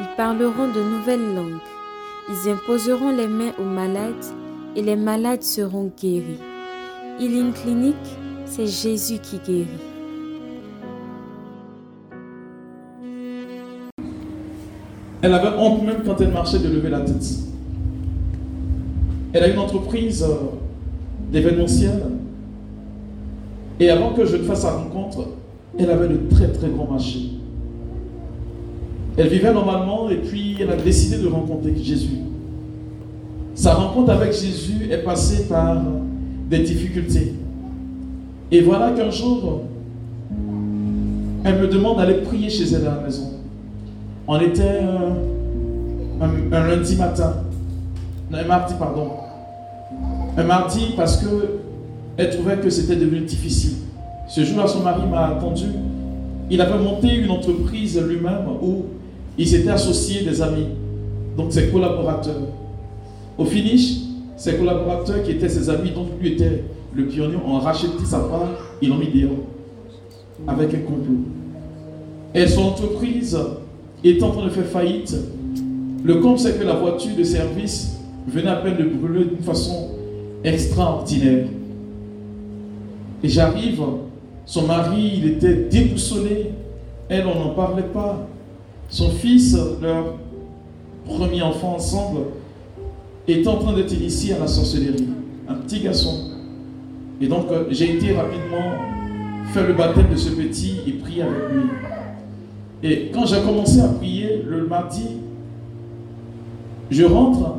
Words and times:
ils 0.00 0.16
parleront 0.16 0.68
de 0.68 0.80
nouvelles 0.80 1.34
langues, 1.34 1.60
ils 2.28 2.50
imposeront 2.50 3.10
les 3.10 3.28
mains 3.28 3.52
aux 3.58 3.64
malades 3.64 4.24
et 4.76 4.82
les 4.82 4.96
malades 4.96 5.42
seront 5.42 5.92
guéris. 6.00 6.40
Healing 7.20 7.52
Clinic, 7.52 7.96
c'est 8.44 8.66
Jésus 8.66 9.18
qui 9.18 9.38
guérit. 9.38 9.68
Elle 15.22 15.32
avait 15.32 15.56
honte 15.56 15.84
même 15.84 16.02
quand 16.04 16.20
elle 16.20 16.32
marchait 16.32 16.58
de 16.58 16.68
lever 16.68 16.90
la 16.90 17.00
tête. 17.00 17.24
Elle 19.32 19.42
a 19.42 19.48
une 19.48 19.58
entreprise 19.58 20.22
euh, 20.22 20.34
d'événementiel. 21.32 22.02
Et 23.80 23.90
avant 23.90 24.12
que 24.12 24.26
je 24.26 24.36
ne 24.36 24.42
fasse 24.42 24.62
sa 24.62 24.72
rencontre, 24.72 25.28
elle 25.78 25.90
avait 25.90 26.08
de 26.08 26.18
très 26.30 26.48
très 26.48 26.68
grands 26.68 26.86
marchés. 26.86 27.30
Elle 29.16 29.28
vivait 29.28 29.52
normalement 29.52 30.10
et 30.10 30.16
puis 30.16 30.56
elle 30.60 30.70
a 30.70 30.76
décidé 30.76 31.18
de 31.18 31.28
rencontrer 31.28 31.74
Jésus. 31.80 32.18
Sa 33.54 33.74
rencontre 33.74 34.10
avec 34.10 34.32
Jésus 34.32 34.88
est 34.90 35.04
passée 35.04 35.46
par 35.48 35.80
des 36.50 36.58
difficultés. 36.58 37.34
Et 38.50 38.60
voilà 38.60 38.90
qu'un 38.90 39.10
jour, 39.10 39.62
elle 41.44 41.58
me 41.60 41.68
demande 41.68 41.98
d'aller 41.98 42.22
prier 42.22 42.50
chez 42.50 42.64
elle 42.74 42.86
à 42.86 42.96
la 42.96 43.02
maison. 43.02 43.30
On 44.26 44.40
était 44.40 44.80
un, 46.20 46.52
un 46.52 46.68
lundi 46.68 46.96
matin, 46.96 47.34
un 48.32 48.44
mardi, 48.44 48.74
pardon. 48.78 49.10
Un 50.36 50.42
mardi 50.42 50.94
parce 50.96 51.18
que 51.18 51.60
elle 52.16 52.30
trouvait 52.30 52.56
que 52.56 52.70
c'était 52.70 52.96
devenu 52.96 53.20
difficile. 53.20 53.74
Ce 54.28 54.42
jour-là, 54.44 54.66
son 54.66 54.80
mari 54.80 55.02
m'a 55.08 55.28
attendu. 55.28 55.66
Il 56.50 56.60
avait 56.60 56.82
monté 56.82 57.14
une 57.14 57.30
entreprise 57.30 58.00
lui-même 58.00 58.46
où 58.62 58.84
il 59.36 59.46
s'était 59.46 59.70
associé 59.70 60.22
des 60.22 60.40
amis, 60.40 60.66
donc 61.36 61.52
ses 61.52 61.68
collaborateurs. 61.68 62.40
Au 63.36 63.44
finish, 63.44 63.98
ses 64.36 64.54
collaborateurs 64.54 65.22
qui 65.22 65.32
étaient 65.32 65.48
ses 65.48 65.68
amis, 65.70 65.90
donc 65.90 66.08
lui 66.20 66.32
était 66.32 66.62
le 66.94 67.06
pionnier, 67.06 67.36
ont 67.44 67.58
racheté 67.58 68.04
sa 68.04 68.20
part, 68.20 68.48
ils 68.80 68.88
l'ont 68.88 68.96
mis 68.96 69.08
dehors 69.08 69.32
avec 70.46 70.74
un 70.74 70.78
complot. 70.78 71.18
Et 72.34 72.46
son 72.46 72.62
entreprise 72.62 73.38
est 74.04 74.22
en 74.22 74.30
train 74.30 74.44
de 74.44 74.50
faire 74.50 74.66
faillite. 74.66 75.16
Le 76.04 76.16
compte, 76.16 76.40
c'est 76.40 76.58
que 76.58 76.64
la 76.64 76.74
voiture 76.74 77.16
de 77.16 77.24
service 77.24 77.96
venait 78.26 78.50
à 78.50 78.56
peine 78.56 78.76
de 78.76 78.84
brûler 78.84 79.24
d'une 79.24 79.42
façon 79.42 79.90
extraordinaire. 80.42 81.46
Et 83.22 83.28
j'arrive, 83.28 83.80
son 84.44 84.66
mari, 84.66 85.12
il 85.16 85.28
était 85.30 85.54
déboussolé. 85.54 86.50
Elle, 87.08 87.26
on 87.26 87.38
n'en 87.38 87.54
parlait 87.54 87.82
pas. 87.82 88.28
Son 88.88 89.10
fils, 89.10 89.56
leur 89.82 90.14
premier 91.04 91.42
enfant 91.42 91.74
ensemble, 91.74 92.20
est 93.26 93.46
en 93.46 93.56
train 93.56 93.74
d'être 93.74 93.92
initié 93.92 94.34
à 94.34 94.40
la 94.40 94.46
sorcellerie. 94.46 95.08
Un 95.48 95.54
petit 95.54 95.80
garçon. 95.80 96.30
Et 97.20 97.26
donc, 97.26 97.46
euh, 97.50 97.64
j'ai 97.70 97.96
été 97.96 98.14
rapidement 98.14 98.72
faire 99.52 99.66
le 99.66 99.74
baptême 99.74 100.10
de 100.10 100.16
ce 100.16 100.30
petit 100.30 100.80
et 100.86 100.92
prier 100.92 101.22
avec 101.22 101.52
lui. 101.52 101.62
Et 102.82 103.10
quand 103.12 103.26
j'ai 103.26 103.40
commencé 103.40 103.80
à 103.80 103.88
prier 103.88 104.42
le 104.46 104.66
mardi, 104.66 105.06
je 106.90 107.04
rentre. 107.04 107.56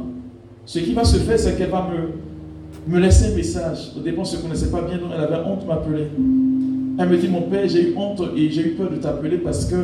Ce 0.66 0.80
qui 0.80 0.94
va 0.94 1.04
se 1.04 1.18
faire, 1.18 1.40
c'est 1.40 1.58
qu'elle 1.58 1.70
va 1.70 1.88
me, 1.92 2.94
me 2.94 3.00
laisser 3.00 3.32
un 3.32 3.36
message. 3.36 3.92
Au 3.96 4.00
début, 4.00 4.18
on 4.18 4.48
ne 4.50 4.56
se 4.56 4.66
pas 4.66 4.82
bien, 4.82 4.98
donc 4.98 5.12
elle 5.16 5.24
avait 5.24 5.44
honte 5.46 5.62
de 5.62 5.68
m'appeler. 5.68 6.08
Elle 6.98 7.10
me 7.10 7.18
dit, 7.18 7.28
mon 7.28 7.42
père, 7.42 7.68
j'ai 7.68 7.90
eu 7.90 7.96
honte 7.96 8.22
et 8.36 8.50
j'ai 8.50 8.68
eu 8.68 8.70
peur 8.72 8.90
de 8.90 8.96
t'appeler 8.96 9.38
parce 9.38 9.66
que 9.66 9.76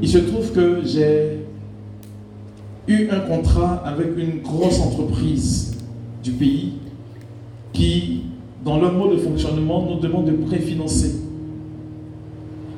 il 0.00 0.08
se 0.08 0.18
trouve 0.18 0.52
que 0.52 0.80
j'ai 0.84 1.40
eu 2.86 3.08
un 3.10 3.20
contrat 3.20 3.82
avec 3.84 4.08
une 4.16 4.40
grosse 4.42 4.80
entreprise 4.80 5.76
du 6.22 6.32
pays 6.32 6.72
qui, 7.72 8.22
dans 8.64 8.80
leur 8.80 8.92
mode 8.92 9.12
de 9.12 9.18
fonctionnement, 9.18 9.86
nous 9.88 10.00
demande 10.00 10.26
de 10.26 10.32
préfinancer 10.32 11.16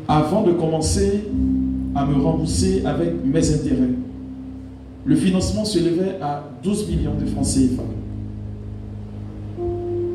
avant 0.08 0.42
de 0.42 0.52
commencer 0.52 1.24
à 1.94 2.04
me 2.04 2.20
rembourser 2.20 2.82
avec 2.84 3.24
mes 3.24 3.54
intérêts. 3.54 3.94
Le 5.04 5.16
financement 5.16 5.64
s'élevait 5.64 6.18
à 6.20 6.44
12 6.62 6.88
millions 6.88 7.14
de 7.14 7.26
francs 7.26 7.46
CFA. 7.46 7.82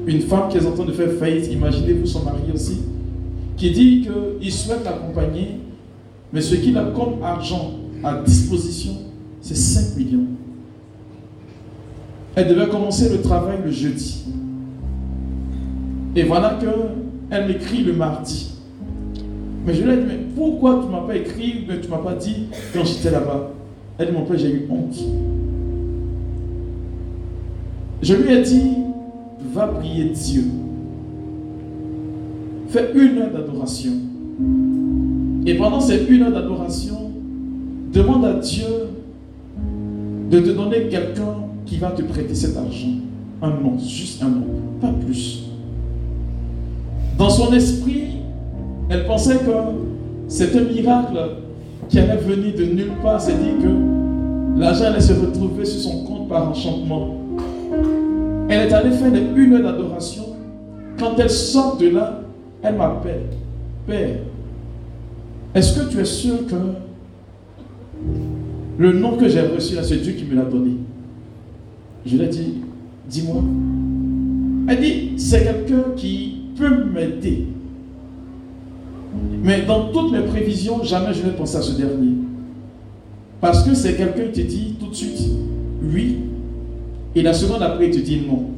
Une 0.07 0.22
femme 0.22 0.50
qui 0.50 0.57
est 0.57 0.66
en 0.66 0.72
train 0.72 0.85
de 0.85 0.91
faire 0.91 1.12
faillite, 1.13 1.51
imaginez-vous 1.51 2.06
son 2.06 2.24
mari 2.24 2.44
aussi, 2.53 2.81
qui 3.57 3.72
dit 3.72 4.07
qu'il 4.40 4.51
souhaite 4.51 4.84
l'accompagner, 4.84 5.59
mais 6.34 6.41
ce 6.41 6.56
qu'il 6.56 6.78
a 6.78 6.86
comme 6.86 7.24
argent 7.24 7.72
à 8.03 8.22
disposition, 8.22 8.94
c'est 9.41 9.56
5 9.56 9.97
millions. 9.97 10.25
Elle 12.36 12.50
devait 12.50 12.68
commencer 12.68 13.09
le 13.09 13.22
travail 13.22 13.59
le 13.63 13.72
jeudi. 13.72 14.25
Et 16.16 16.24
voilà 16.24 16.59
qu'elle 16.59 17.47
m'écrit 17.47 17.84
le 17.84 17.94
mardi. 17.94 18.52
Mais 19.66 19.74
je 19.74 19.84
lui 19.84 19.94
ai 19.94 19.97
dit, 19.97 20.03
mais 20.08 20.19
pourquoi 20.36 20.81
tu 20.81 20.88
ne 20.88 20.91
m'as 20.91 21.08
pas 21.08 21.16
écrit, 21.16 21.66
mais 21.68 21.80
tu 21.80 21.88
ne 21.88 21.91
m'as 21.91 22.02
pas 22.02 22.16
dit 22.16 22.47
quand 22.74 22.84
j'étais 22.84 23.12
là-bas? 23.12 23.52
Elle 23.97 24.07
dit, 24.07 24.13
mon 24.13 24.25
père, 24.25 24.38
j'ai 24.38 24.52
eu 24.52 24.68
honte. 24.69 24.97
Je 28.02 28.13
lui 28.13 28.34
ai 28.34 28.42
dit, 28.42 28.72
va 29.53 29.68
prier 29.68 30.09
Dieu. 30.09 30.44
Fais 32.69 32.92
une 32.94 33.18
heure 33.19 33.31
d'adoration. 33.31 33.94
Et 35.45 35.53
pendant 35.56 35.79
ces 35.79 36.06
une 36.09 36.23
heure 36.23 36.31
d'adoration, 36.31 37.11
demande 37.94 38.25
à 38.25 38.33
Dieu 38.33 38.66
de 40.31 40.39
te 40.39 40.50
donner 40.50 40.88
quelqu'un 40.88 41.35
qui 41.66 41.78
va 41.78 41.91
te 41.91 42.01
prêter 42.01 42.33
cet 42.33 42.57
argent. 42.57 42.95
Un 43.41 43.50
nom, 43.50 43.78
juste 43.78 44.23
un 44.23 44.29
nom, 44.29 44.45
pas 44.81 44.91
plus. 45.06 45.44
Dans 47.17 47.29
son 47.29 47.53
esprit, 47.53 48.06
elle 48.89 49.06
pensait 49.06 49.35
que 49.35 49.51
c'était 50.28 50.59
un 50.59 50.63
miracle 50.63 51.17
qui 51.89 52.00
allait 52.00 52.17
venir 52.17 52.56
de 52.57 52.66
nulle 52.66 52.91
part. 53.03 53.22
C'est 53.22 53.38
dit 53.38 53.62
que 53.62 54.59
l'argent 54.59 54.85
allait 54.85 55.00
se 55.00 55.13
retrouver 55.13 55.63
sur 55.63 55.79
son 55.79 56.03
compte 56.06 56.27
par 56.27 56.50
enchantement. 56.50 57.16
Elle 58.50 58.67
est 58.67 58.73
allée 58.73 58.91
faire 58.91 59.12
une 59.13 59.53
heure 59.53 59.63
d'adoration. 59.63 60.23
Quand 61.00 61.19
elle 61.19 61.29
sort 61.29 61.77
de 61.77 61.89
là, 61.89 62.22
elle 62.63 62.75
m'appelle. 62.75 63.25
Père, 63.85 64.17
est-ce 65.55 65.79
que 65.79 65.89
tu 65.89 65.99
es 65.99 66.05
sûr 66.05 66.45
que 66.47 66.55
le 68.77 68.91
nom 68.91 69.16
que 69.16 69.29
j'ai 69.29 69.41
reçu 69.41 69.75
là, 69.75 69.83
c'est 69.83 69.97
Dieu 69.97 70.13
qui 70.13 70.25
me 70.25 70.35
l'a 70.35 70.43
donné? 70.43 70.71
Je 72.05 72.17
lui 72.17 72.23
ai 72.25 72.27
dit, 72.27 72.53
dis-moi. 73.09 73.41
Elle 74.67 74.81
dit, 74.81 75.13
c'est 75.17 75.44
quelqu'un 75.44 75.91
qui 75.95 76.41
peut 76.57 76.83
m'aider. 76.94 77.47
Mais 79.41 79.62
dans 79.62 79.91
toutes 79.94 80.12
mes 80.12 80.21
prévisions, 80.21 80.83
jamais 80.83 81.13
je 81.13 81.24
n'ai 81.24 81.31
pensé 81.31 81.56
à 81.56 81.62
ce 81.62 81.77
dernier. 81.77 82.15
Parce 83.39 83.63
que 83.63 83.74
c'est 83.74 83.95
quelqu'un 83.95 84.25
qui 84.33 84.44
te 84.44 84.47
dit 84.47 84.75
tout 84.80 84.88
de 84.88 84.95
suite 84.95 85.21
oui, 85.81 86.18
et 87.15 87.21
la 87.21 87.33
seconde 87.33 87.62
après, 87.62 87.88
il 87.88 87.95
te 87.95 88.00
dit 88.00 88.21
non. 88.27 88.50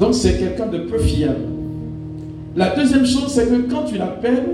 Donc 0.00 0.14
c'est 0.14 0.38
quelqu'un 0.38 0.66
de 0.66 0.78
peu 0.78 0.98
fiable. 0.98 1.44
La 2.56 2.74
deuxième 2.74 3.06
chose, 3.06 3.28
c'est 3.28 3.46
que 3.46 3.70
quand 3.70 3.84
tu 3.84 3.96
l'appelles, 3.96 4.44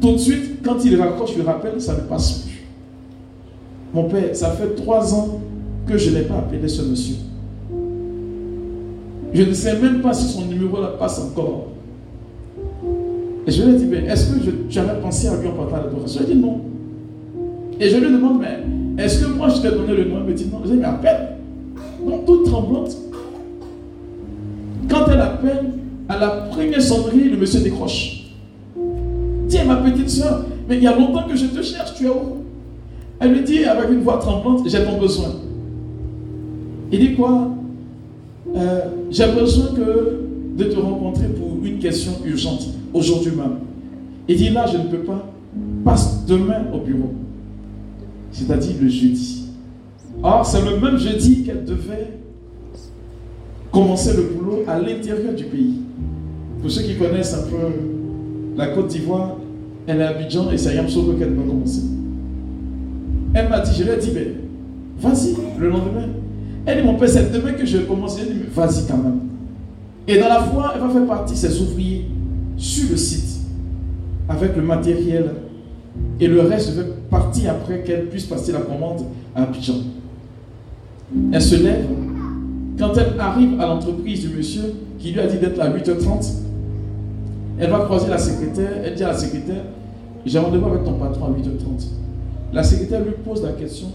tout 0.00 0.12
de 0.12 0.18
suite, 0.18 0.62
quand 0.64 0.84
il 0.84 1.00
raccroche 1.00 1.36
le 1.36 1.42
rappel, 1.42 1.80
ça 1.80 1.94
ne 1.94 2.00
passe 2.00 2.40
plus. 2.40 2.66
Mon 3.92 4.04
père, 4.08 4.34
ça 4.34 4.50
fait 4.50 4.74
trois 4.76 5.14
ans 5.14 5.40
que 5.86 5.98
je 5.98 6.10
n'ai 6.10 6.22
pas 6.22 6.36
appelé 6.36 6.66
ce 6.68 6.82
monsieur. 6.82 7.16
Je 9.32 9.42
ne 9.42 9.52
sais 9.52 9.78
même 9.78 10.00
pas 10.00 10.12
si 10.12 10.26
son 10.32 10.46
numéro 10.46 10.80
là 10.80 10.94
passe 10.98 11.20
encore. 11.20 11.68
Et 13.46 13.50
je 13.50 13.62
lui 13.62 13.74
ai 13.74 13.78
dit, 13.78 13.86
mais 13.86 14.04
est-ce 14.04 14.32
que 14.32 14.50
tu 14.68 14.78
avais 14.78 15.00
pensé 15.00 15.28
à 15.28 15.36
lui 15.36 15.48
en 15.48 15.52
partant 15.52 15.76
l'adoration 15.76 16.22
Il 16.28 16.34
dit 16.34 16.40
non. 16.40 16.60
Et 17.78 17.88
je 17.88 17.96
lui 17.96 18.12
demande, 18.12 18.40
mais 18.40 19.04
est-ce 19.04 19.24
que 19.24 19.30
moi 19.30 19.48
je 19.48 19.60
t'ai 19.60 19.70
donné 19.70 19.94
le 19.94 20.04
nom? 20.04 20.16
Il 20.20 20.30
me 20.30 20.34
dit 20.34 20.46
non. 20.50 20.60
Je 20.64 20.70
lui 20.70 20.72
ai 20.72 20.76
dit, 20.76 20.82
mais 20.82 20.88
appelle. 20.88 21.36
Donc 22.06 22.26
toute 22.26 22.44
tremblante. 22.46 22.96
Quand 24.88 25.06
elle 25.12 25.20
appelle, 25.20 25.70
à 26.08 26.18
la 26.18 26.28
première 26.50 26.82
sonnerie, 26.82 27.30
le 27.30 27.36
monsieur 27.36 27.60
décroche. 27.60 28.19
Tiens, 29.50 29.64
ma 29.64 29.76
petite 29.76 30.08
soeur, 30.08 30.44
mais 30.68 30.76
il 30.76 30.84
y 30.84 30.86
a 30.86 30.96
longtemps 30.96 31.24
que 31.28 31.34
je 31.36 31.46
te 31.46 31.60
cherche, 31.60 31.94
tu 31.94 32.06
es 32.06 32.08
où? 32.08 32.44
Elle 33.18 33.32
lui 33.32 33.42
dit 33.42 33.64
avec 33.64 33.90
une 33.90 34.00
voix 34.00 34.18
tremblante, 34.18 34.62
j'ai 34.66 34.84
ton 34.84 34.98
besoin. 34.98 35.30
Il 36.92 37.00
dit 37.00 37.14
quoi? 37.14 37.50
Euh, 38.56 38.80
J'ai 39.10 39.26
besoin 39.32 39.74
que 39.74 40.20
de 40.56 40.64
te 40.64 40.78
rencontrer 40.78 41.26
pour 41.26 41.64
une 41.64 41.78
question 41.80 42.12
urgente, 42.24 42.68
aujourd'hui 42.94 43.32
même. 43.32 43.56
Il 44.28 44.36
dit 44.36 44.50
là, 44.50 44.66
je 44.66 44.78
ne 44.78 44.84
peux 44.84 44.98
pas. 45.04 45.26
Passe 45.84 46.24
demain 46.26 46.62
au 46.72 46.78
bureau. 46.78 47.12
C'est-à-dire 48.30 48.76
le 48.80 48.88
jeudi. 48.88 49.48
Or, 50.22 50.46
c'est 50.46 50.62
le 50.64 50.78
même 50.78 50.96
jeudi 50.96 51.42
qu'elle 51.42 51.64
devait 51.64 52.18
commencer 53.72 54.16
le 54.16 54.22
boulot 54.22 54.62
à 54.68 54.78
l'intérieur 54.78 55.34
du 55.34 55.44
pays. 55.44 55.74
Pour 56.62 56.70
ceux 56.70 56.82
qui 56.82 56.94
connaissent 56.96 57.34
un 57.34 57.42
peu 57.42 57.99
la 58.56 58.68
Côte 58.68 58.88
d'Ivoire, 58.88 59.36
elle 59.86 60.00
est 60.00 60.04
à 60.04 60.10
Abidjan 60.10 60.50
et 60.50 60.58
c'est 60.58 60.70
à 60.70 60.74
Yamsogo 60.74 61.14
qu'elle 61.14 61.34
va 61.34 61.42
commencer. 61.42 61.82
Elle 63.34 63.48
m'a 63.48 63.60
dit, 63.60 63.70
je 63.76 63.84
lui 63.84 63.90
ai 63.90 63.96
dit, 63.96 64.10
mais 64.14 64.32
vas-y, 65.00 65.36
le 65.58 65.68
lendemain. 65.68 66.08
Elle 66.66 66.80
dit, 66.80 66.86
mon 66.86 66.94
père, 66.94 67.08
c'est 67.08 67.32
demain 67.32 67.52
que 67.52 67.64
je 67.64 67.78
vais 67.78 67.84
commencer. 67.84 68.22
Elle 68.26 68.34
dit, 68.34 68.44
vas-y 68.54 68.86
quand 68.86 68.98
même. 68.98 69.20
Et 70.06 70.18
dans 70.18 70.28
la 70.28 70.40
foi, 70.40 70.72
elle 70.74 70.80
va 70.80 70.88
faire 70.88 71.06
partie 71.06 71.34
de 71.34 71.38
ses 71.38 71.60
ouvriers 71.60 72.06
sur 72.56 72.90
le 72.90 72.96
site 72.96 73.40
avec 74.28 74.56
le 74.56 74.62
matériel. 74.62 75.30
Et 76.20 76.26
le 76.26 76.40
reste 76.42 76.76
devait 76.76 76.88
partir 77.10 77.52
après 77.52 77.82
qu'elle 77.82 78.06
puisse 78.06 78.26
passer 78.26 78.52
la 78.52 78.60
commande 78.60 79.02
à 79.34 79.42
Abidjan. 79.42 79.74
Elle 81.32 81.42
se 81.42 81.56
lève. 81.56 81.86
Quand 82.78 82.92
elle 82.96 83.18
arrive 83.18 83.60
à 83.60 83.66
l'entreprise 83.66 84.28
du 84.28 84.36
monsieur 84.36 84.62
qui 84.98 85.12
lui 85.12 85.20
a 85.20 85.26
dit 85.26 85.38
d'être 85.38 85.60
à 85.60 85.68
8h30, 85.70 86.32
elle 87.60 87.70
va 87.70 87.80
croiser 87.80 88.08
la 88.08 88.18
secrétaire. 88.18 88.70
Elle 88.84 88.94
dit 88.94 89.04
à 89.04 89.08
la 89.08 89.18
secrétaire 89.18 89.64
J'ai 90.24 90.38
rendez-vous 90.38 90.66
avec 90.66 90.84
ton 90.84 90.94
patron 90.94 91.26
à 91.26 91.30
8h30. 91.30 91.88
La 92.52 92.62
secrétaire 92.62 93.04
lui 93.04 93.12
pose 93.24 93.42
la 93.42 93.52
question 93.52 93.88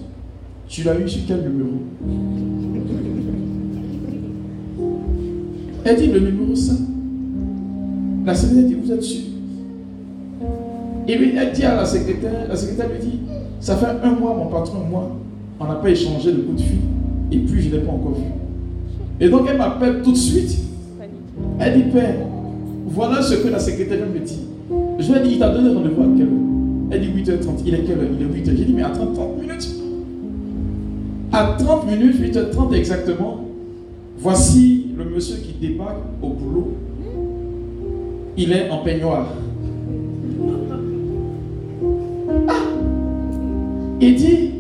Tu 0.68 0.84
l'as 0.84 1.00
eu 1.00 1.10
sur 1.10 1.22
quel 1.28 1.42
numéro? 1.42 1.70
Elle 5.84 5.98
dit 5.98 6.08
Le 6.08 6.20
numéro 6.20 6.56
5. 6.56 6.78
La 8.26 8.36
secrétaire 8.36 8.66
dit 8.66 8.76
Vous 8.76 8.92
êtes 8.92 9.04
sûr? 9.04 9.22
Et 11.08 11.18
puis 11.18 11.36
elle 11.36 11.52
dit 11.52 11.64
à 11.64 11.76
la 11.76 11.86
secrétaire 11.86 12.48
La 12.48 12.56
secrétaire 12.56 12.90
lui 12.90 13.00
dit 13.00 13.20
Ça 13.60 13.76
fait 13.76 13.88
un 14.04 14.12
mois, 14.12 14.36
mon 14.36 14.46
patron 14.46 14.84
et 14.86 14.90
moi, 14.90 15.12
on 15.60 15.66
n'a 15.66 15.76
pas 15.76 15.90
échangé 15.90 16.32
de 16.32 16.38
coup 16.38 16.54
de 16.54 16.62
fil. 16.62 16.80
Et 17.32 17.40
puis 17.40 17.64
je 17.64 17.70
ne 17.70 17.76
l'ai 17.76 17.82
pas 17.82 17.92
encore 17.92 18.14
vu. 18.14 18.26
Et 19.20 19.28
donc 19.28 19.48
elle 19.50 19.58
m'appelle 19.58 20.04
tout 20.04 20.12
de 20.12 20.18
suite. 20.18 20.56
Elle 21.60 21.84
dit 21.84 21.90
Père, 21.92 22.16
voilà 22.86 23.22
ce 23.22 23.36
que 23.36 23.48
la 23.48 23.60
secrétaire 23.60 24.06
me 24.08 24.20
dit. 24.20 24.40
Je 25.00 25.12
lui 25.12 25.20
ai 25.20 25.24
dit, 25.24 25.30
il 25.34 25.40
t'a 25.40 25.50
donné 25.50 25.74
rendez-vous 25.74 26.02
à 26.02 26.06
quelle 26.18 26.28
heure? 26.28 26.92
Elle 26.92 27.02
dit 27.02 27.32
8h30. 27.32 27.62
Il 27.66 27.74
est 27.74 27.80
quelle 27.80 28.00
heure? 28.00 28.10
Il 28.20 28.26
est 28.26 28.42
8h. 28.42 28.58
J'ai 28.58 28.66
dit, 28.66 28.74
mais 28.74 28.84
à 28.84 28.90
30, 28.90 29.14
30 29.14 29.42
minutes. 29.42 29.70
À 31.32 31.56
30 31.58 31.88
minutes, 31.88 32.16
8h30 32.22 32.74
exactement, 32.74 33.42
voici 34.18 34.86
le 34.98 35.04
monsieur 35.04 35.36
qui 35.38 35.54
débarque 35.60 35.98
au 36.22 36.30
boulot. 36.30 36.74
Il 38.38 38.54
est 38.54 38.70
en 38.70 38.78
peignoir. 38.78 39.28
Ah 42.48 42.54
Il 44.00 44.16
dit, 44.16 44.52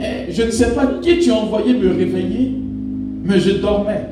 eh, 0.00 0.30
je 0.32 0.42
ne 0.42 0.50
sais 0.50 0.74
pas 0.74 0.86
qui 1.02 1.18
tu 1.18 1.30
as 1.30 1.34
envoyé 1.34 1.74
me 1.74 1.88
réveiller, 1.88 2.52
mais 3.24 3.38
je 3.38 3.60
dormais. 3.60 4.06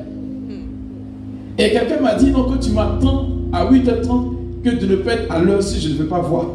Et 1.57 1.71
quelqu'un 1.71 2.01
m'a 2.01 2.15
dit, 2.15 2.31
non, 2.31 2.43
que 2.43 2.57
tu 2.63 2.71
m'attends 2.71 3.34
à 3.55 3.71
8h30 3.71 4.33
que 4.63 4.69
de 4.69 4.85
ne 4.85 4.95
pas 4.97 5.13
être 5.13 5.31
à 5.31 5.41
l'heure 5.41 5.63
si 5.63 5.79
je 5.79 5.89
ne 5.89 5.93
veux 5.93 6.07
pas 6.07 6.19
voir. 6.19 6.47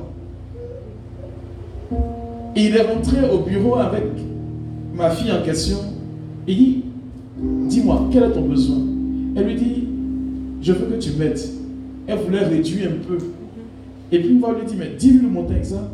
Et 2.54 2.66
il 2.66 2.76
est 2.76 2.82
rentré 2.82 3.16
au 3.32 3.38
bureau 3.38 3.76
avec 3.76 4.04
ma 4.94 5.08
fille 5.08 5.32
en 5.32 5.42
question. 5.42 5.78
Il 6.46 6.56
dit, 6.56 6.82
dis-moi, 7.68 8.08
quel 8.12 8.24
est 8.24 8.32
ton 8.32 8.42
besoin? 8.42 8.78
Elle 9.34 9.46
lui 9.46 9.54
dit, 9.54 9.84
je 10.60 10.72
veux 10.72 10.86
que 10.86 11.00
tu 11.00 11.12
m'aides. 11.12 11.40
Elle 12.06 12.18
voulait 12.18 12.44
réduire 12.44 12.90
un 12.90 13.06
peu. 13.06 13.16
Et 14.12 14.18
puis 14.18 14.28
il 14.28 14.34
lui 14.34 14.66
dit, 14.66 14.74
mais 14.78 14.90
dis-lui 14.98 15.20
le 15.20 15.28
montant 15.28 15.54
exact. 15.54 15.88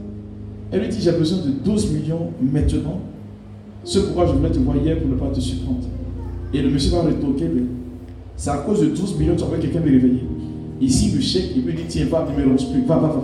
Elle 0.73 0.81
lui 0.81 0.89
dit, 0.89 1.01
j'ai 1.01 1.13
besoin 1.13 1.39
de 1.39 1.51
12 1.51 1.93
millions 1.93 2.31
maintenant. 2.41 3.01
Ce 3.85 4.01
pourquoi 4.01 4.27
je 4.27 4.33
voulais 4.33 4.51
te 4.51 4.59
voir 4.59 4.77
hier 4.77 4.99
pour 4.99 5.09
ne 5.09 5.15
pas 5.15 5.29
te 5.29 5.39
surprendre. 5.39 5.87
Et 6.53 6.63
le 6.63 6.71
monsieur 6.71 6.91
va 6.91 7.03
retoquer, 7.03 7.47
c'est 8.37 8.51
à 8.51 8.57
cause 8.59 8.81
de 8.81 8.87
12 8.87 9.19
millions, 9.19 9.37
tu 9.37 9.45
as 9.45 9.59
quelqu'un 9.59 9.81
me 9.81 9.91
réveiller. 9.91 10.25
Ici, 10.81 11.13
le 11.15 11.21
chèque, 11.21 11.53
il 11.57 11.63
lui 11.63 11.75
dit 11.75 11.85
Tiens, 11.89 12.07
va, 12.11 12.23
plus. 12.23 12.45
Va, 12.87 12.97
va, 12.97 13.09
va. 13.09 13.21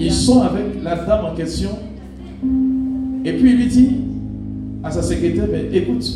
Ils 0.00 0.12
sont 0.12 0.40
avec 0.40 0.82
la 0.82 0.96
dame 0.96 1.26
en 1.26 1.34
question. 1.34 1.70
Et 3.24 3.32
puis 3.32 3.50
il 3.50 3.56
lui 3.56 3.66
dit 3.66 3.90
à 4.82 4.90
sa 4.90 5.02
secrétaire 5.02 5.46
Mais 5.50 5.68
écoute, 5.76 6.06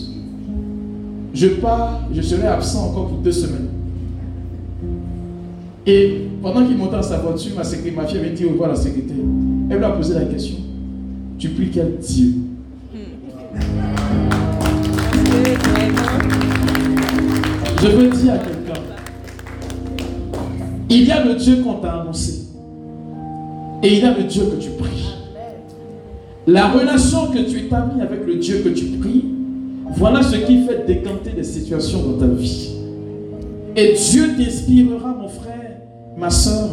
je 1.35 1.47
pars, 1.49 2.03
je 2.13 2.23
serai 2.23 2.47
absent 2.47 2.91
encore 2.91 3.09
pour 3.09 3.19
deux 3.19 3.33
semaines. 3.33 3.69
Et 5.87 6.29
pendant 6.43 6.65
qu'il 6.67 6.77
montait 6.77 6.97
dans 6.97 7.03
sa 7.03 7.19
voiture, 7.19 7.53
ma, 7.57 7.65
secrétaire, 7.65 8.03
ma 8.03 8.07
fille 8.07 8.19
avait 8.19 8.31
dit 8.31 8.45
au 8.45 8.51
revoir 8.51 8.71
à 8.71 8.73
la 8.75 8.79
secrétaire. 8.79 9.17
Elle 9.71 9.79
lui 9.79 9.85
a 9.85 9.91
posé 9.91 10.15
la 10.15 10.25
question 10.25 10.57
Tu 11.39 11.51
pries 11.51 11.71
quel 11.71 11.99
Dieu? 11.99 12.35
Je 17.83 17.89
veux 17.89 18.09
dire 18.11 18.35
à 18.35 18.39
quelqu'un, 18.39 18.60
il 20.91 21.05
y 21.05 21.13
a 21.13 21.25
le 21.25 21.35
Dieu 21.35 21.63
qu'on 21.63 21.75
t'a 21.75 22.01
annoncé. 22.01 22.47
Et 23.83 23.95
il 23.95 23.99
y 24.01 24.03
a 24.03 24.17
le 24.17 24.25
Dieu 24.25 24.43
que 24.45 24.61
tu 24.61 24.71
pries. 24.71 25.15
La 26.47 26.69
relation 26.69 27.29
que 27.29 27.39
tu 27.39 27.59
établis 27.59 28.03
avec 28.03 28.27
le 28.27 28.35
Dieu 28.37 28.63
que 28.65 28.71
tu 28.71 28.87
pries, 28.87 29.25
voilà 29.97 30.23
ce 30.23 30.37
qui 30.37 30.65
fait 30.67 30.85
décanter 30.87 31.31
des 31.31 31.45
situations 31.45 32.03
dans 32.03 32.19
ta 32.19 32.27
vie. 32.27 32.73
Et 33.77 33.95
Dieu 33.95 34.35
t'inspirera, 34.37 35.17
mon 35.21 35.29
frère, 35.29 35.79
ma 36.17 36.29
soeur, 36.29 36.69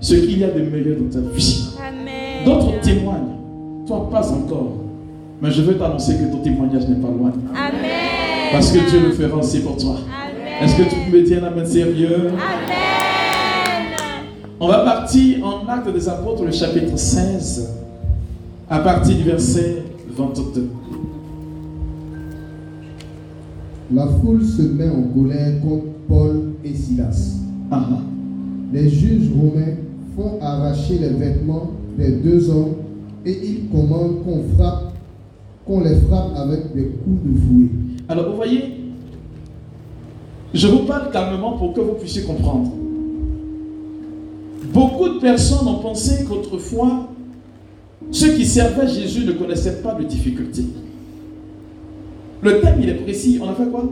ce 0.00 0.14
qu'il 0.14 0.38
y 0.38 0.44
a 0.44 0.50
de 0.50 0.60
meilleur 0.60 0.96
dans 0.98 1.10
ta 1.10 1.34
vie. 1.34 1.66
D'autres 2.44 2.80
témoignent, 2.80 3.36
toi 3.86 4.08
pas 4.10 4.30
encore. 4.32 4.76
Mais 5.42 5.50
je 5.50 5.62
veux 5.62 5.76
t'annoncer 5.76 6.14
que 6.14 6.30
ton 6.30 6.38
témoignage 6.38 6.86
n'est 6.88 7.00
pas 7.00 7.08
loin. 7.08 7.32
Parce 8.52 8.70
que 8.72 8.78
Dieu 8.90 9.00
le 9.00 9.12
fera 9.12 9.38
aussi 9.38 9.60
pour 9.60 9.76
toi. 9.76 9.96
Est-ce 10.62 10.76
que 10.76 10.82
tu 10.82 11.10
peux 11.10 11.18
me 11.18 11.22
dire 11.22 11.42
un 11.42 11.48
amen 11.48 11.66
sérieux? 11.66 12.28
Amen. 12.28 13.09
On 14.62 14.68
va 14.68 14.80
partir 14.80 15.42
en 15.42 15.66
Acte 15.66 15.90
des 15.90 16.06
Apôtres, 16.06 16.44
le 16.44 16.52
chapitre 16.52 16.94
16, 16.94 17.70
à 18.68 18.80
partir 18.80 19.16
du 19.16 19.22
verset 19.22 19.84
22. 20.10 20.68
La 23.94 24.06
foule 24.06 24.44
se 24.44 24.60
met 24.60 24.90
en 24.90 25.00
colère 25.14 25.62
contre 25.62 25.86
Paul 26.06 26.52
et 26.62 26.74
Silas. 26.74 27.38
Ah 27.70 27.86
ah. 27.90 28.02
Les 28.70 28.90
juges 28.90 29.30
romains 29.34 29.76
font 30.14 30.38
arracher 30.42 30.98
les 30.98 31.08
vêtements 31.08 31.70
des 31.96 32.10
deux 32.16 32.50
hommes 32.50 32.74
et 33.24 33.32
ils 33.42 33.68
commandent 33.70 34.22
qu'on 34.24 34.42
frappe, 34.58 34.92
qu'on 35.66 35.80
les 35.80 35.96
frappe 36.00 36.36
avec 36.36 36.74
des 36.74 36.84
coups 36.84 37.22
de 37.24 37.40
fouet. 37.40 37.70
Alors 38.10 38.28
vous 38.28 38.36
voyez, 38.36 38.74
je 40.52 40.66
vous 40.66 40.80
parle 40.80 41.10
calmement 41.10 41.52
pour 41.56 41.72
que 41.72 41.80
vous 41.80 41.94
puissiez 41.94 42.24
comprendre. 42.24 42.72
Beaucoup 44.72 45.08
de 45.08 45.18
personnes 45.18 45.66
ont 45.66 45.80
pensé 45.80 46.24
qu'autrefois, 46.24 47.08
ceux 48.12 48.32
qui 48.34 48.46
servaient 48.46 48.88
Jésus 48.88 49.24
ne 49.24 49.32
connaissaient 49.32 49.82
pas 49.82 49.94
de 49.94 50.04
difficultés. 50.04 50.64
Le 52.42 52.60
thème, 52.60 52.78
il 52.82 52.88
est 52.88 52.94
précis. 52.94 53.38
On 53.42 53.48
a 53.48 53.54
fait 53.54 53.66
quoi? 53.66 53.84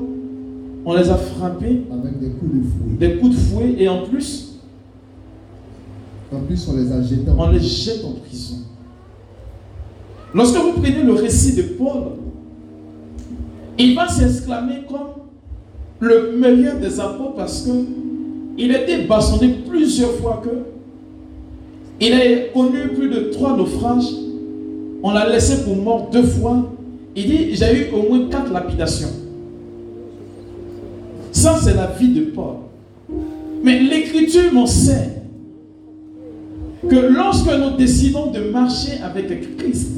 On 0.85 0.95
les 0.95 1.11
a 1.11 1.17
frappés 1.17 1.83
avec 1.93 2.19
des 2.21 2.31
coups 2.31 2.55
de 2.55 2.61
fouet. 2.61 2.97
Des 2.99 3.17
coups 3.19 3.35
de 3.35 3.41
fouet 3.41 3.75
et 3.79 3.89
en 3.89 4.07
plus 4.07 4.61
En 6.33 6.41
plus, 6.41 6.69
on 6.69 6.77
les 6.77 6.93
a 6.93 7.03
jetés 7.03 7.31
en 7.31 7.39
On 7.39 7.51
les 7.51 7.61
jette 7.61 8.05
en 8.05 8.13
prison. 8.13 8.57
Lorsque 10.35 10.57
vous 10.57 10.73
prenez 10.73 11.03
le 11.03 11.13
récit 11.13 11.55
de 11.57 11.63
Paul, 11.63 12.13
il 13.79 13.95
va 13.95 14.09
s'exclamer 14.09 14.85
comme 14.89 15.09
le 16.01 16.37
meilleur 16.39 16.79
des 16.79 17.01
apôtres 17.01 17.35
parce 17.35 17.63
que 17.63 17.71
il 18.59 18.75
a 18.75 18.83
été 18.83 18.99
bastonné 19.07 19.55
plusieurs 19.69 20.13
fois 20.17 20.43
que 20.45 20.51
il 22.01 22.13
a 22.13 22.19
connu 22.53 22.89
plus 22.95 23.09
de 23.09 23.31
trois 23.33 23.57
naufrages. 23.57 24.13
On 25.03 25.11
l'a 25.13 25.29
laissé 25.29 25.65
pour 25.65 25.77
mort 25.77 26.11
deux 26.13 26.23
fois. 26.23 26.71
Il 27.17 27.27
dit, 27.27 27.55
j'ai 27.55 27.75
eu 27.75 27.87
au 27.93 28.09
moins 28.09 28.29
quatre 28.29 28.53
lapidations. 28.53 29.09
Ça, 31.33 31.59
c'est 31.63 31.75
la 31.75 31.87
vie 31.87 32.09
de 32.09 32.21
Paul. 32.27 32.57
Mais 33.65 33.81
l'écriture 33.81 34.53
m'enseigne 34.53 35.23
que 36.89 36.97
lorsque 36.97 37.51
nous 37.53 37.77
décidons 37.77 38.31
de 38.31 38.51
marcher 38.51 39.01
avec 39.03 39.57
Christ 39.57 39.91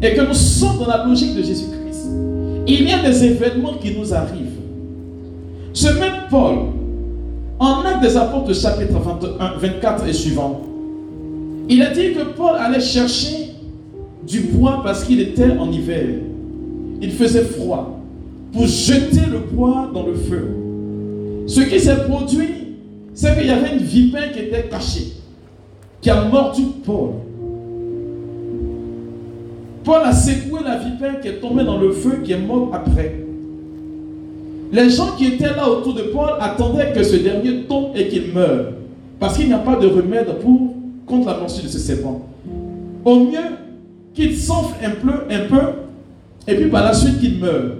et 0.00 0.14
que 0.14 0.20
nous 0.26 0.34
sommes 0.34 0.78
dans 0.78 0.86
la 0.86 1.04
logique 1.04 1.34
de 1.34 1.42
Jésus-Christ, 1.42 2.06
il 2.66 2.88
y 2.88 2.92
a 2.92 3.02
des 3.02 3.24
événements 3.24 3.74
qui 3.74 3.94
nous 3.94 4.14
arrivent. 4.14 4.58
Ce 5.74 5.88
même 5.88 6.26
Paul, 6.30 6.56
en 7.58 7.80
Actes 7.84 8.02
des 8.02 8.16
Apôtres, 8.16 8.54
chapitre 8.54 8.98
21, 8.98 9.58
24 9.58 10.06
et 10.06 10.12
suivant, 10.12 10.60
Il 11.68 11.82
a 11.82 11.90
dit 11.90 12.12
que 12.12 12.22
Paul 12.36 12.56
allait 12.58 12.80
chercher 12.80 13.50
du 14.26 14.40
bois 14.40 14.80
parce 14.82 15.04
qu'il 15.04 15.20
était 15.20 15.50
en 15.50 15.70
hiver. 15.70 16.06
Il 17.00 17.12
faisait 17.12 17.44
froid 17.44 18.00
pour 18.52 18.66
jeter 18.66 19.26
le 19.30 19.40
bois 19.40 19.90
dans 19.92 20.06
le 20.06 20.14
feu. 20.14 20.48
Ce 21.46 21.60
qui 21.60 21.80
s'est 21.80 22.04
produit, 22.08 22.76
c'est 23.12 23.36
qu'il 23.36 23.46
y 23.46 23.50
avait 23.50 23.74
une 23.74 23.82
vipère 23.82 24.32
qui 24.32 24.40
était 24.40 24.68
cachée, 24.68 25.12
qui 26.00 26.10
a 26.10 26.24
mordu 26.24 26.62
Paul. 26.84 27.10
Paul 29.84 30.02
a 30.04 30.12
secoué 30.12 30.60
la 30.64 30.78
vipère 30.78 31.20
qui 31.20 31.28
est 31.28 31.40
tombée 31.40 31.64
dans 31.64 31.78
le 31.78 31.92
feu, 31.92 32.20
qui 32.22 32.32
est 32.32 32.38
morte 32.38 32.74
après. 32.74 33.27
Les 34.70 34.90
gens 34.90 35.12
qui 35.16 35.26
étaient 35.26 35.54
là 35.54 35.68
autour 35.68 35.94
de 35.94 36.02
Paul 36.02 36.30
attendaient 36.40 36.92
que 36.92 37.02
ce 37.02 37.16
dernier 37.16 37.62
tombe 37.62 37.96
et 37.96 38.08
qu'il 38.08 38.32
meure. 38.32 38.72
Parce 39.18 39.36
qu'il 39.36 39.46
n'y 39.46 39.54
a 39.54 39.58
pas 39.58 39.76
de 39.76 39.86
remède 39.86 40.26
pour, 40.40 40.74
contre 41.06 41.28
la 41.28 41.38
morsure 41.38 41.64
de 41.64 41.68
ce 41.68 41.78
serpent. 41.78 42.26
Au 43.04 43.20
mieux 43.20 43.56
qu'il 44.14 44.36
s'enfle 44.36 44.74
un 44.84 44.90
peu, 44.90 45.12
un 45.30 45.46
peu, 45.48 45.66
et 46.46 46.54
puis 46.54 46.70
par 46.70 46.84
la 46.84 46.92
suite 46.92 47.18
qu'il 47.20 47.38
meure. 47.38 47.76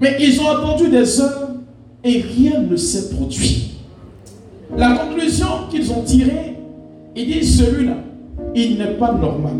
Mais 0.00 0.16
ils 0.20 0.40
ont 0.40 0.48
attendu 0.48 0.88
des 0.88 1.20
heures 1.20 1.48
et 2.04 2.20
rien 2.20 2.60
ne 2.62 2.76
s'est 2.76 3.14
produit. 3.14 3.72
La 4.76 4.92
conclusion 4.92 5.46
qu'ils 5.70 5.90
ont 5.90 6.02
tirée, 6.02 6.56
ils 7.16 7.26
disent 7.26 7.58
celui-là, 7.58 7.96
il 8.54 8.78
n'est 8.78 8.94
pas 8.94 9.12
normal. 9.12 9.54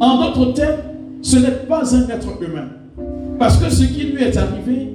En 0.00 0.18
d'autres 0.18 0.52
termes, 0.52 0.80
ce 1.22 1.36
n'est 1.36 1.66
pas 1.68 1.94
un 1.94 2.08
être 2.08 2.42
humain. 2.42 2.68
Parce 3.38 3.56
que 3.56 3.70
ce 3.70 3.84
qui 3.84 4.04
lui 4.04 4.22
est 4.22 4.36
arrivé, 4.36 4.88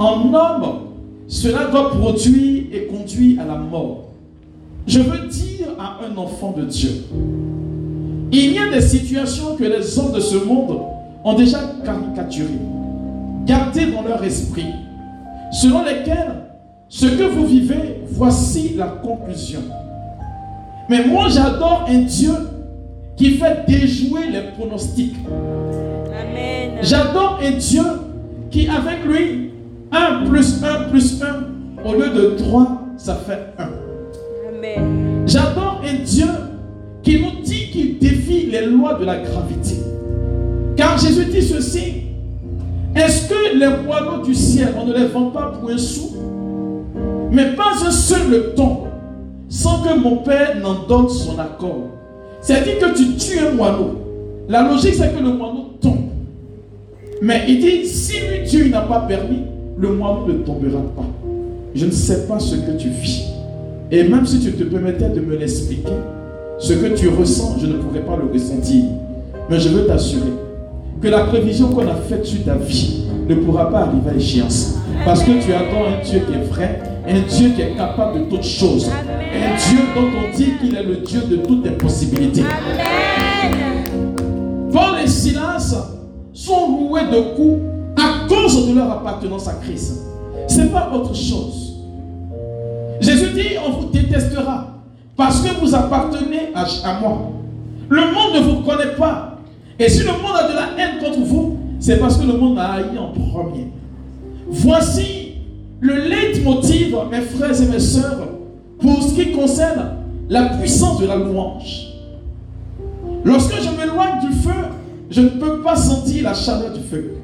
en 0.00 0.32
homme, 0.32 0.78
cela 1.28 1.66
doit 1.66 1.90
produire 1.90 2.64
et 2.72 2.86
conduire 2.86 3.42
à 3.42 3.44
la 3.44 3.56
mort. 3.56 4.04
Je 4.86 5.00
veux 5.00 5.28
dire 5.28 5.68
à 5.78 5.98
un 6.04 6.16
enfant 6.16 6.54
de 6.56 6.64
Dieu, 6.64 6.90
il 8.32 8.52
y 8.52 8.58
a 8.58 8.70
des 8.70 8.80
situations 8.80 9.56
que 9.56 9.64
les 9.64 9.98
hommes 9.98 10.12
de 10.12 10.20
ce 10.20 10.36
monde 10.36 10.80
ont 11.22 11.34
déjà 11.34 11.58
caricaturées, 11.84 12.48
gardées 13.44 13.92
dans 13.92 14.02
leur 14.02 14.24
esprit, 14.24 14.72
selon 15.52 15.84
lesquelles 15.84 16.34
ce 16.88 17.06
que 17.06 17.24
vous 17.24 17.46
vivez, 17.46 18.02
voici 18.10 18.74
la 18.76 18.86
conclusion. 18.86 19.60
Mais 20.88 21.04
moi 21.04 21.28
j'adore 21.28 21.84
un 21.88 22.00
Dieu 22.00 22.32
qui 23.16 23.32
fait 23.32 23.64
déjouer 23.68 24.30
les 24.32 24.42
pronostics. 24.56 25.14
J'adore 26.80 27.38
un 27.42 27.50
Dieu 27.50 27.84
qui 28.50 28.66
avec 28.66 29.04
lui 29.04 29.49
1 29.92 30.26
plus 30.28 30.62
1 30.62 30.90
plus 30.90 31.22
1, 31.22 31.88
au 31.88 31.94
lieu 31.94 32.10
de 32.10 32.36
3, 32.38 32.82
ça 32.96 33.14
fait 33.14 33.54
1. 33.58 33.68
J'adore 35.26 35.80
un 35.84 36.04
Dieu 36.04 36.26
qui 37.02 37.20
nous 37.20 37.42
dit 37.42 37.70
qu'il 37.70 37.98
défie 37.98 38.46
les 38.46 38.66
lois 38.66 38.94
de 38.94 39.04
la 39.04 39.18
gravité. 39.18 39.76
Car 40.76 40.98
Jésus 40.98 41.26
dit 41.26 41.42
ceci. 41.42 41.92
Est-ce 42.94 43.28
que 43.28 43.56
les 43.56 43.84
moineaux 43.84 44.24
du 44.24 44.34
ciel, 44.34 44.74
on 44.80 44.86
ne 44.86 44.92
les 44.92 45.06
vend 45.06 45.30
pas 45.30 45.52
pour 45.52 45.70
un 45.70 45.78
sou? 45.78 46.10
Mais 47.30 47.52
pas 47.52 47.72
un 47.86 47.90
seul 47.90 48.28
le 48.30 48.54
tombe 48.54 48.88
sans 49.48 49.82
que 49.82 49.96
mon 49.96 50.18
Père 50.18 50.56
n'en 50.60 50.86
donne 50.86 51.08
son 51.08 51.38
accord. 51.38 51.90
C'est-à-dire 52.40 52.78
que 52.78 52.96
tu 52.96 53.14
tues 53.16 53.38
un 53.38 53.52
moineau. 53.52 53.96
La 54.48 54.62
logique, 54.68 54.94
c'est 54.94 55.14
que 55.14 55.22
le 55.22 55.32
moineau 55.32 55.74
tombe. 55.80 56.08
Mais 57.22 57.44
il 57.48 57.60
dit, 57.60 57.86
si 57.86 58.14
lui, 58.20 58.48
Dieu 58.48 58.68
n'a 58.68 58.80
pas 58.80 59.00
permis, 59.00 59.42
le 59.80 59.88
moineau 59.94 60.26
ne 60.26 60.32
tombera 60.34 60.82
pas. 60.94 61.06
Je 61.74 61.86
ne 61.86 61.90
sais 61.90 62.26
pas 62.26 62.38
ce 62.38 62.56
que 62.56 62.76
tu 62.76 62.88
vis. 62.88 63.24
Et 63.90 64.04
même 64.04 64.26
si 64.26 64.40
tu 64.40 64.52
te 64.52 64.64
permettais 64.64 65.08
de 65.08 65.20
me 65.20 65.36
l'expliquer, 65.36 65.92
ce 66.58 66.74
que 66.74 66.94
tu 66.94 67.08
ressens, 67.08 67.56
je 67.60 67.66
ne 67.66 67.74
pourrais 67.74 68.00
pas 68.00 68.16
le 68.16 68.30
ressentir. 68.30 68.84
Mais 69.48 69.58
je 69.58 69.70
veux 69.70 69.86
t'assurer 69.86 70.32
que 71.00 71.08
la 71.08 71.20
prévision 71.20 71.68
qu'on 71.68 71.88
a 71.88 71.94
faite 71.94 72.26
sur 72.26 72.44
ta 72.44 72.56
vie 72.56 73.04
ne 73.26 73.34
pourra 73.36 73.70
pas 73.70 73.80
arriver 73.80 74.10
à 74.10 74.14
échéance. 74.14 74.76
Parce 75.04 75.22
que 75.22 75.30
tu 75.42 75.52
attends 75.54 75.86
un 75.86 76.04
Dieu 76.04 76.20
qui 76.26 76.34
est 76.34 76.44
vrai, 76.44 76.80
un 77.08 77.20
Dieu 77.20 77.50
qui 77.54 77.62
est 77.62 77.74
capable 77.74 78.20
de 78.20 78.24
toutes 78.24 78.44
choses. 78.44 78.90
Un 78.90 79.56
Dieu 79.56 79.78
dont 79.94 80.08
on 80.18 80.36
dit 80.36 80.52
qu'il 80.60 80.76
est 80.76 80.82
le 80.82 80.96
Dieu 80.96 81.22
de 81.30 81.36
toutes 81.36 81.64
les 81.64 81.72
possibilités. 81.72 82.42
Paul 84.72 85.00
et 85.02 85.08
Silas 85.08 85.74
sont 86.34 86.68
loués 86.68 87.06
de 87.10 87.34
coups 87.34 87.62
cause 88.30 88.68
de 88.68 88.74
leur 88.74 88.90
appartenance 88.92 89.48
à 89.48 89.54
Christ. 89.54 90.02
Ce 90.48 90.60
n'est 90.60 90.68
pas 90.68 90.90
autre 90.94 91.14
chose. 91.14 91.74
Jésus 93.00 93.30
dit, 93.34 93.56
on 93.66 93.72
vous 93.72 93.88
détestera 93.88 94.68
parce 95.16 95.40
que 95.40 95.60
vous 95.60 95.74
appartenez 95.74 96.52
à, 96.54 97.00
moi. 97.00 97.32
Le 97.88 98.00
monde 98.00 98.34
ne 98.34 98.40
vous 98.40 98.62
connaît 98.62 98.94
pas. 98.96 99.38
Et 99.78 99.88
si 99.88 100.00
le 100.00 100.12
monde 100.12 100.36
a 100.38 100.48
de 100.48 100.54
la 100.54 100.68
haine 100.78 100.98
contre 101.02 101.20
vous, 101.20 101.58
c'est 101.80 101.98
parce 101.98 102.18
que 102.18 102.26
le 102.26 102.34
monde 102.34 102.58
a 102.58 102.72
haï 102.72 102.98
en 102.98 103.08
premier. 103.08 103.68
Voici 104.48 105.34
le 105.80 105.94
leitmotiv, 106.08 106.96
mes 107.10 107.22
frères 107.22 107.60
et 107.60 107.66
mes 107.66 107.80
sœurs, 107.80 108.28
pour 108.78 109.02
ce 109.02 109.14
qui 109.14 109.32
concerne 109.32 109.96
la 110.28 110.44
puissance 110.58 111.00
de 111.00 111.06
la 111.06 111.16
louange. 111.16 111.86
Lorsque 113.24 113.54
je 113.60 113.70
m'éloigne 113.70 114.20
du 114.20 114.32
feu, 114.36 114.50
je 115.10 115.22
ne 115.22 115.28
peux 115.28 115.60
pas 115.60 115.76
sentir 115.76 116.24
la 116.24 116.34
chaleur 116.34 116.72
du 116.72 116.80
feu. 116.80 117.19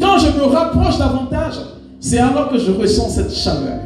Quand 0.00 0.18
je 0.18 0.26
me 0.38 0.44
rapproche 0.44 0.98
davantage, 0.98 1.54
c'est 2.00 2.18
alors 2.18 2.50
que 2.50 2.58
je 2.58 2.70
ressens 2.72 3.08
cette 3.08 3.32
chaleur. 3.32 3.80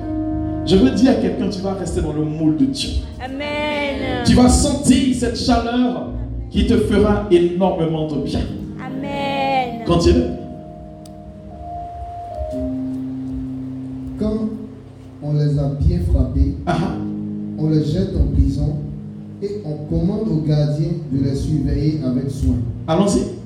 Je 0.66 0.76
veux 0.76 0.90
dire 0.90 1.12
à 1.12 1.14
quelqu'un, 1.14 1.48
tu 1.48 1.60
vas 1.60 1.74
rester 1.74 2.00
dans 2.00 2.12
le 2.12 2.24
moule 2.24 2.56
de 2.56 2.66
Dieu. 2.66 2.90
Amen. 3.24 4.24
Tu 4.24 4.34
vas 4.34 4.48
sentir 4.48 5.14
cette 5.14 5.38
chaleur 5.38 6.08
qui 6.50 6.66
te 6.66 6.76
fera 6.76 7.26
énormément 7.30 8.08
de 8.08 8.22
bien. 8.22 8.40
Amen. 8.84 9.84
Continue. 9.86 10.24
Quand 14.18 14.48
on 15.22 15.32
les 15.32 15.58
a 15.58 15.68
bien 15.80 16.00
frappés, 16.12 16.56
ah 16.66 16.76
ah. 16.78 16.94
on 17.58 17.70
les 17.70 17.84
jette 17.84 18.10
en 18.16 18.34
prison 18.34 18.76
et 19.42 19.62
on 19.64 19.86
commande 19.88 20.28
au 20.28 20.46
gardien 20.46 20.90
de 21.10 21.24
les 21.24 21.34
surveiller 21.34 22.00
avec 22.04 22.30
soin. 22.30 22.56
Allons-y. 22.86 23.39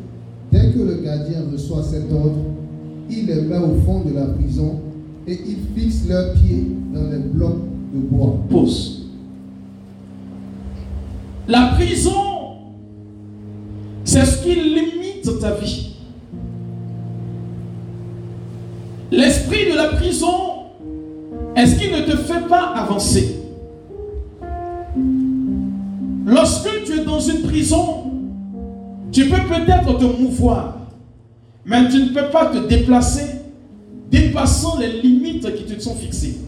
Dès 0.54 0.70
que 0.70 0.78
le 0.78 1.02
gardien 1.02 1.38
reçoit 1.52 1.82
cet 1.82 2.12
ordre, 2.12 2.38
il 3.10 3.26
les 3.26 3.42
met 3.42 3.58
au 3.58 3.74
fond 3.84 4.04
de 4.04 4.14
la 4.14 4.26
prison 4.26 4.78
et 5.26 5.32
il 5.32 5.56
fixe 5.74 6.06
leurs 6.08 6.32
pieds 6.34 6.68
dans 6.94 7.10
les 7.10 7.18
blocs 7.18 7.58
de 7.92 7.98
bois. 7.98 8.36
Pause. 8.48 9.08
La 11.48 11.72
prison, 11.74 12.12
c'est 14.04 14.24
ce 14.24 14.44
qui 14.44 14.54
limite 14.54 15.40
ta 15.40 15.54
vie. 15.56 15.96
L'esprit 19.10 19.72
de 19.72 19.76
la 19.76 19.88
prison, 19.96 20.28
est-ce 21.56 21.80
qu'il 21.80 21.90
ne 21.90 22.02
te 22.02 22.16
fait 22.16 22.46
pas 22.48 22.74
avancer 22.76 23.40
Lorsque 26.24 26.68
tu 26.86 27.00
es 27.00 27.04
dans 27.04 27.18
une 27.18 27.42
prison, 27.42 28.13
tu 29.14 29.28
peux 29.28 29.46
peut-être 29.46 29.96
te 29.96 30.04
mouvoir, 30.04 30.76
mais 31.64 31.88
tu 31.88 32.02
ne 32.02 32.08
peux 32.08 32.30
pas 32.30 32.46
te 32.46 32.58
déplacer 32.66 33.42
dépassant 34.10 34.76
les 34.78 35.00
limites 35.00 35.54
qui 35.54 35.64
te 35.64 35.80
sont 35.80 35.94
fixées. 35.94 36.40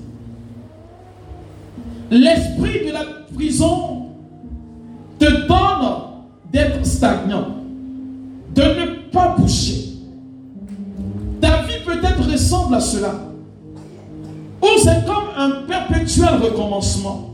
L'esprit 2.11 2.87
de 2.87 2.93
la 2.93 3.05
prison 3.35 4.09
te 5.19 5.47
donne 5.47 5.93
d'être 6.53 6.85
stagnant, 6.85 7.47
de 8.55 8.63
ne 8.63 9.11
pas 9.13 9.37
bouger. 9.39 9.93
Ta 11.41 11.63
vie 11.63 11.85
peut-être 11.85 12.31
ressemble 12.31 12.75
à 12.75 12.81
cela. 12.81 13.15
Ou 14.61 14.67
c'est 14.83 15.07
comme 15.07 15.29
un 15.37 15.63
perpétuel 15.69 16.35
recommencement. 16.43 17.31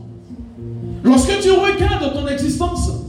Lorsque 1.03 1.39
tu 1.41 1.49
regardes 1.49 2.13
ton 2.13 2.27
existence, 2.27 3.02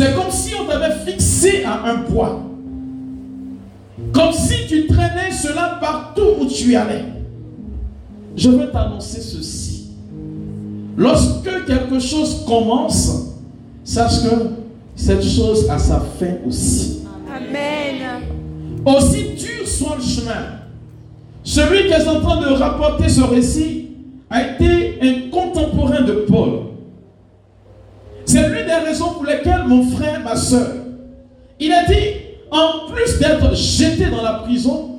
c'est 0.00 0.14
comme 0.14 0.30
si 0.30 0.54
on 0.54 0.64
t'avait 0.64 0.94
fixé 1.04 1.62
à 1.62 1.90
un 1.90 1.98
poids. 1.98 2.40
Comme 4.14 4.32
si 4.32 4.66
tu 4.66 4.86
traînais 4.86 5.30
cela 5.30 5.76
partout 5.78 6.40
où 6.40 6.46
tu 6.46 6.74
allais. 6.74 7.04
Je 8.34 8.48
veux 8.48 8.70
t'annoncer 8.70 9.20
ceci. 9.20 9.88
Lorsque 10.96 11.66
quelque 11.66 11.98
chose 11.98 12.46
commence, 12.46 13.34
sache 13.84 14.22
que 14.22 14.36
cette 14.96 15.22
chose 15.22 15.68
a 15.68 15.78
sa 15.78 16.00
fin 16.18 16.36
aussi. 16.48 17.02
Amen. 17.28 18.22
Aussi 18.86 19.34
dur 19.34 19.66
soit 19.66 19.96
le 19.96 20.02
chemin, 20.02 20.60
celui 21.44 21.88
qui 21.88 21.92
est 21.92 22.08
en 22.08 22.20
train 22.20 22.40
de 22.40 22.54
rapporter 22.54 23.10
ce 23.10 23.20
récit 23.20 23.88
a 24.30 24.44
été 24.46 24.98
un 25.02 25.30
contemporain 25.30 26.00
de 26.00 26.24
Paul. 26.26 26.70
C'est 28.24 28.48
l'une 28.48 28.69
pour 28.98 29.24
lesquelles 29.24 29.64
mon 29.66 29.82
frère, 29.90 30.20
ma 30.24 30.36
soeur, 30.36 30.72
il 31.58 31.72
a 31.72 31.84
dit, 31.84 31.94
en 32.50 32.90
plus 32.90 33.18
d'être 33.18 33.54
jeté 33.54 34.06
dans 34.06 34.22
la 34.22 34.34
prison, 34.34 34.98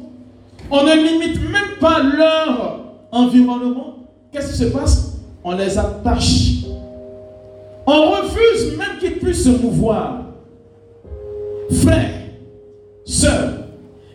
on 0.70 0.84
ne 0.84 0.94
limite 0.94 1.42
même 1.50 1.78
pas 1.80 2.02
leur 2.02 2.80
environnement. 3.12 3.96
Qu'est-ce 4.32 4.52
qui 4.52 4.58
se 4.60 4.64
passe? 4.66 5.18
On 5.44 5.56
les 5.56 5.78
attache. 5.78 6.64
On 7.86 8.12
refuse 8.12 8.78
même 8.78 8.98
qu'il 9.00 9.20
puisse 9.20 9.44
se 9.44 9.50
mouvoir. 9.50 10.22
Frère, 11.72 12.12
sœur, 13.06 13.50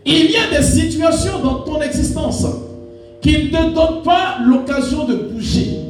il 0.04 0.30
y 0.30 0.36
a 0.36 0.56
des 0.56 0.64
situations 0.64 1.40
dans 1.42 1.60
ton 1.60 1.80
existence 1.82 2.46
qui 3.20 3.32
ne 3.32 3.48
te 3.48 3.74
donnent 3.74 4.02
pas 4.02 4.38
l'occasion 4.46 5.04
de 5.04 5.14
bouger. 5.14 5.85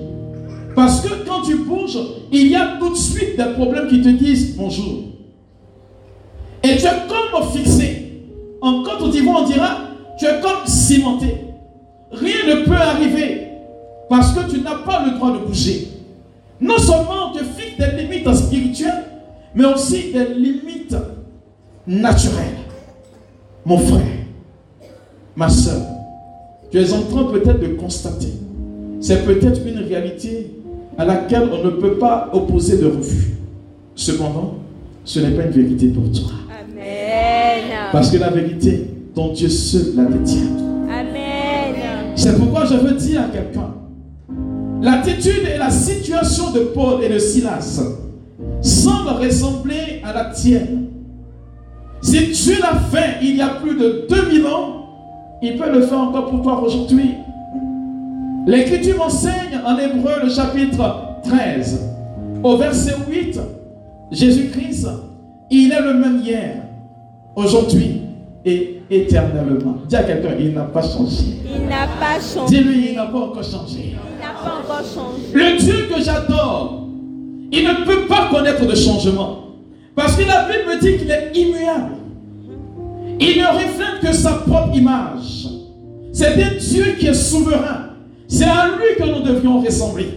Parce 0.77 1.01
que 1.01 1.27
quand 1.27 1.41
tu 1.41 1.57
bouges, 1.57 1.99
il 2.31 2.49
y 2.49 2.55
a 2.55 2.77
tout 2.79 2.91
de 2.91 2.97
suite 2.97 3.39
des 3.39 3.55
problèmes 3.55 3.89
qui 3.89 4.03
te 4.03 4.11
disent 4.11 4.57
bonjour. 4.57 5.05
Et 6.63 6.77
tu 6.77 6.85
es 6.85 6.91
comme 7.09 7.51
fixé. 7.51 8.03
En 8.61 8.83
Côte 8.83 9.11
d'Ivoire, 9.11 9.43
on 9.43 9.47
dira, 9.47 9.79
tu 10.19 10.27
es 10.27 10.39
comme 10.43 10.67
cimenté. 10.67 11.29
Rien 12.13 12.47
ne 12.47 12.65
peut 12.67 12.75
arriver 12.75 13.49
parce 14.11 14.35
que 14.35 14.51
tu 14.51 14.61
n'as 14.61 14.77
pas 14.77 15.07
le 15.07 15.17
droit 15.17 15.33
de 15.33 15.39
bouger. 15.47 15.89
Non 16.61 16.77
seulement 16.77 17.31
on 17.31 17.33
te 17.33 17.43
fixe 17.43 17.79
des 17.79 18.03
limites 18.03 18.35
spirituelles, 18.35 19.05
mais 19.55 19.65
aussi 19.65 20.13
des 20.13 20.35
limites 20.35 20.97
naturelles. 21.87 22.59
Mon 23.65 23.79
frère, 23.79 24.03
ma 25.35 25.49
soeur, 25.49 25.83
tu 26.71 26.79
es 26.79 26.93
en 26.93 27.03
train 27.03 27.25
peut-être 27.25 27.61
de 27.61 27.69
constater, 27.69 28.33
c'est 29.01 29.25
peut-être 29.25 29.67
une 29.67 29.79
réalité 29.79 30.51
à 30.99 31.05
laquelle 31.05 31.49
on 31.53 31.65
ne 31.65 31.71
peut 31.71 31.99
pas 31.99 32.31
opposer 32.33 32.79
de 32.79 32.87
refus. 32.87 33.35
Cependant, 33.95 34.55
ce 35.05 35.21
n'est 35.21 35.31
pas 35.31 35.45
une 35.45 35.51
vérité 35.51 35.89
pour 35.89 36.11
toi. 36.11 36.33
Amen. 36.51 37.65
Parce 37.93 38.11
que 38.11 38.19
la 38.19 38.31
vérité, 38.31 38.91
ton 39.15 39.33
Dieu 39.33 39.49
seul 39.49 39.95
la 39.97 40.05
détient. 40.05 40.49
Amen. 40.91 42.13
C'est 42.15 42.37
pourquoi 42.39 42.65
je 42.65 42.75
veux 42.75 42.93
dire 42.93 43.23
à 43.23 43.25
quelqu'un, 43.25 43.75
l'attitude 44.81 45.49
et 45.55 45.59
la 45.59 45.71
situation 45.71 46.53
de 46.53 46.61
Paul 46.61 47.03
et 47.03 47.09
de 47.09 47.19
Silas 47.19 47.83
semblent 48.61 49.23
ressembler 49.23 50.03
à 50.05 50.13
la 50.13 50.27
tienne. 50.27 50.87
Si 52.01 52.29
Dieu 52.29 52.55
l'a 52.61 52.79
fait 52.79 53.19
il 53.23 53.37
y 53.37 53.41
a 53.41 53.49
plus 53.49 53.77
de 53.77 54.07
2000 54.09 54.47
ans, 54.47 54.87
il 55.43 55.57
peut 55.57 55.71
le 55.71 55.83
faire 55.83 56.01
encore 56.01 56.31
pour 56.31 56.43
toi 56.43 56.63
aujourd'hui. 56.63 57.11
L'Écriture 58.47 59.03
enseigne 59.03 59.61
en 59.67 59.77
Hébreu 59.77 60.23
le 60.23 60.31
chapitre 60.31 61.19
13, 61.25 61.81
au 62.45 62.57
verset 62.57 62.95
8, 63.11 63.41
Jésus-Christ, 64.13 64.87
il 65.51 65.73
est 65.73 65.81
le 65.81 65.95
même 65.95 66.23
hier, 66.25 66.63
aujourd'hui 67.35 68.03
et 68.45 68.83
éternellement. 68.89 69.79
Dis 69.89 69.97
à 69.97 70.05
quelqu'un, 70.05 70.37
il 70.39 70.53
n'a 70.53 70.63
pas 70.63 70.83
changé. 70.83 71.39
Il 71.45 71.67
n'a 71.67 71.89
pas 71.99 72.21
changé. 72.21 72.57
Dis-lui, 72.57 72.91
il 72.91 72.95
n'a 72.95 73.07
pas 73.07 73.19
encore 73.19 73.43
changé. 73.43 73.97
Il 73.97 74.21
n'a 74.21 74.33
pas 74.33 74.59
encore 74.63 74.85
changé. 74.85 75.23
Le 75.35 75.59
Dieu 75.59 75.89
que 75.93 76.01
j'adore, 76.01 76.87
il 77.51 77.65
ne 77.65 77.85
peut 77.85 78.07
pas 78.07 78.29
connaître 78.31 78.65
de 78.65 78.77
changement. 78.77 79.39
Parce 79.97 80.15
que 80.15 80.23
la 80.23 80.47
Bible 80.47 80.69
me 80.69 80.81
dit 80.81 80.99
qu'il 80.99 81.11
est 81.11 81.33
immuable. 81.35 81.97
Il 83.19 83.41
ne 83.41 83.47
reflète 83.47 84.01
que 84.03 84.13
sa 84.13 84.35
propre 84.35 84.77
image. 84.77 85.49
C'est 86.13 86.35
un 86.35 86.57
Dieu 86.61 86.95
qui 86.97 87.09
est 87.09 87.15
souverain. 87.15 87.86
C'est 88.29 88.45
à 88.45 88.69
lui 88.69 88.97
que 88.99 89.09
nous 89.09 89.23
devions 89.23 89.61
ressembler. 89.61 90.09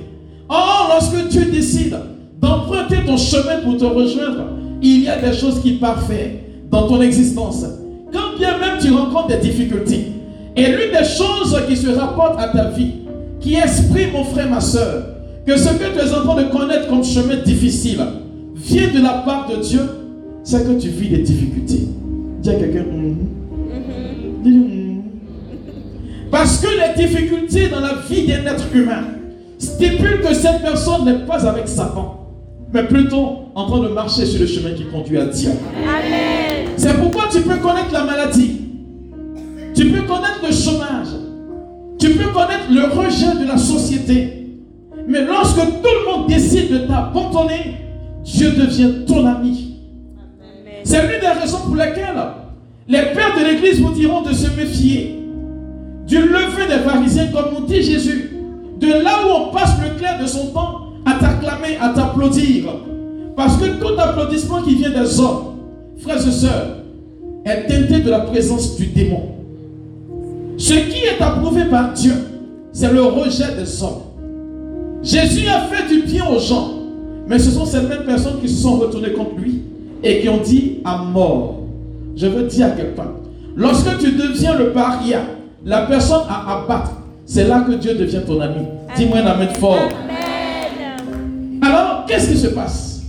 Or, 0.47 0.89
lorsque 0.89 1.29
tu 1.29 1.45
décides 1.45 1.97
d'emprunter 2.41 2.97
ton 3.05 3.17
chemin 3.17 3.59
pour 3.63 3.77
te 3.77 3.85
rejoindre, 3.85 4.45
il 4.81 5.03
y 5.03 5.07
a 5.09 5.17
des 5.17 5.33
choses 5.33 5.61
qui 5.61 5.73
parfaites 5.73 6.69
dans 6.71 6.87
ton 6.87 7.01
existence. 7.01 7.65
Quand 8.11 8.37
bien 8.37 8.57
même 8.57 8.79
tu 8.79 8.91
rencontres 8.91 9.27
des 9.27 9.37
difficultés, 9.37 10.07
et 10.55 10.63
l'une 10.63 10.91
des 10.91 11.05
choses 11.05 11.55
qui 11.67 11.77
se 11.77 11.89
rapporte 11.89 12.39
à 12.39 12.47
ta 12.49 12.69
vie, 12.69 12.91
qui 13.39 13.55
exprime, 13.55 14.11
mon 14.13 14.23
frère, 14.23 14.49
ma 14.49 14.59
soeur, 14.59 15.03
que 15.45 15.57
ce 15.57 15.69
que 15.69 15.93
tu 15.93 15.99
es 15.99 16.13
en 16.13 16.23
train 16.23 16.41
de 16.41 16.49
connaître 16.49 16.87
comme 16.89 17.03
chemin 17.03 17.37
difficile 17.45 17.99
vient 18.55 18.87
de 18.93 19.01
la 19.01 19.23
part 19.25 19.47
de 19.49 19.57
Dieu, 19.57 19.81
c'est 20.43 20.65
que 20.65 20.79
tu 20.79 20.89
vis 20.89 21.09
des 21.09 21.19
difficultés. 21.19 21.87
Dis 22.41 22.49
à 22.49 22.55
quelqu'un, 22.55 22.83
mm-hmm. 22.83 24.43
dis 24.43 24.78
parce 26.31 26.59
que 26.59 26.67
les 26.67 27.07
difficultés 27.07 27.69
dans 27.69 27.79
la 27.79 27.95
vie 28.09 28.27
d'un 28.27 28.45
être 28.45 28.65
humain 28.73 29.03
stipulent 29.57 30.21
que 30.21 30.33
cette 30.33 30.61
personne 30.61 31.05
n'est 31.05 31.25
pas 31.25 31.45
avec 31.47 31.67
Satan, 31.67 32.27
mais 32.73 32.83
plutôt 32.83 33.49
en 33.55 33.65
train 33.65 33.79
de 33.79 33.89
marcher 33.89 34.25
sur 34.25 34.39
le 34.39 34.47
chemin 34.47 34.71
qui 34.71 34.85
conduit 34.85 35.17
à 35.17 35.25
Dieu. 35.25 35.51
C'est 36.77 36.93
pourquoi 36.99 37.23
tu 37.31 37.41
peux 37.41 37.57
connaître 37.57 37.91
la 37.91 38.03
maladie, 38.03 38.61
tu 39.75 39.89
peux 39.89 40.01
connaître 40.01 40.41
le 40.47 40.53
chômage, 40.53 41.07
tu 41.99 42.11
peux 42.11 42.29
connaître 42.29 42.67
le 42.71 42.83
rejet 42.85 43.41
de 43.41 43.47
la 43.47 43.57
société. 43.57 44.35
Mais 45.07 45.25
lorsque 45.25 45.57
tout 45.57 45.63
le 45.83 46.11
monde 46.11 46.27
décide 46.27 46.71
de 46.71 46.77
t'abandonner, 46.79 47.77
Dieu 48.23 48.51
devient 48.51 49.05
ton 49.07 49.25
ami. 49.25 49.77
C'est 50.83 51.01
l'une 51.01 51.19
des 51.19 51.41
raisons 51.41 51.59
pour 51.65 51.75
lesquelles 51.75 52.15
les 52.87 53.01
pères 53.13 53.35
de 53.37 53.45
l'Église 53.45 53.81
vous 53.81 53.91
diront 53.93 54.21
de 54.21 54.33
se 54.33 54.47
méfier 54.55 55.18
du 56.09 56.17
lever 56.17 56.65
des 56.67 56.83
pharisiens, 56.83 57.27
comme 57.27 57.53
nous 57.59 57.65
dit 57.67 57.83
Jésus, 57.83 58.31
de 58.79 58.87
là 58.87 59.11
où 59.25 59.43
on 59.43 59.53
passe 59.53 59.75
le 59.79 59.97
clair 59.99 60.19
de 60.19 60.25
son 60.25 60.47
temps 60.47 60.93
à 61.05 61.13
t'acclamer, 61.13 61.77
à 61.79 61.89
t'applaudir. 61.89 62.65
Parce 63.35 63.57
que 63.57 63.67
tout 63.79 63.93
applaudissement 63.97 64.63
qui 64.63 64.75
vient 64.75 64.89
des 64.89 65.19
hommes, 65.19 65.57
frères 65.99 66.27
et 66.27 66.31
sœurs, 66.31 66.77
est 67.45 67.67
teinté 67.67 68.01
de 68.01 68.09
la 68.09 68.21
présence 68.21 68.75
du 68.75 68.87
démon. 68.87 69.21
Ce 70.57 70.73
qui 70.73 71.03
est 71.03 71.21
approuvé 71.21 71.65
par 71.65 71.93
Dieu, 71.93 72.13
c'est 72.73 72.91
le 72.91 73.03
rejet 73.03 73.55
des 73.55 73.83
hommes. 73.83 74.01
Jésus 75.03 75.47
a 75.47 75.61
fait 75.67 75.87
du 75.93 76.01
bien 76.01 76.23
aux 76.27 76.39
gens, 76.39 76.71
mais 77.27 77.37
ce 77.37 77.51
sont 77.51 77.65
ces 77.65 77.81
mêmes 77.81 78.05
personnes 78.05 78.41
qui 78.41 78.49
se 78.49 78.63
sont 78.63 78.77
retournées 78.77 79.13
contre 79.13 79.35
lui 79.37 79.61
et 80.03 80.21
qui 80.21 80.29
ont 80.29 80.41
dit 80.41 80.79
à 80.83 81.03
mort. 81.03 81.61
Je 82.15 82.25
veux 82.25 82.43
dire 82.43 82.65
à 82.65 82.69
quelqu'un, 82.71 83.11
lorsque 83.55 83.99
tu 83.99 84.11
deviens 84.13 84.57
le 84.57 84.71
paria, 84.71 85.21
la 85.65 85.81
personne 85.83 86.23
à 86.29 86.57
abattre, 86.57 86.91
c'est 87.25 87.47
là 87.47 87.63
que 87.67 87.73
Dieu 87.73 87.95
devient 87.95 88.21
ton 88.25 88.39
ami. 88.39 88.65
Dis-moi 88.95 89.19
un 89.19 89.25
amen 89.27 89.49
fort. 89.49 89.77
Amen. 89.77 91.61
Alors, 91.61 92.05
qu'est-ce 92.07 92.29
qui 92.29 92.37
se 92.37 92.47
passe? 92.47 93.03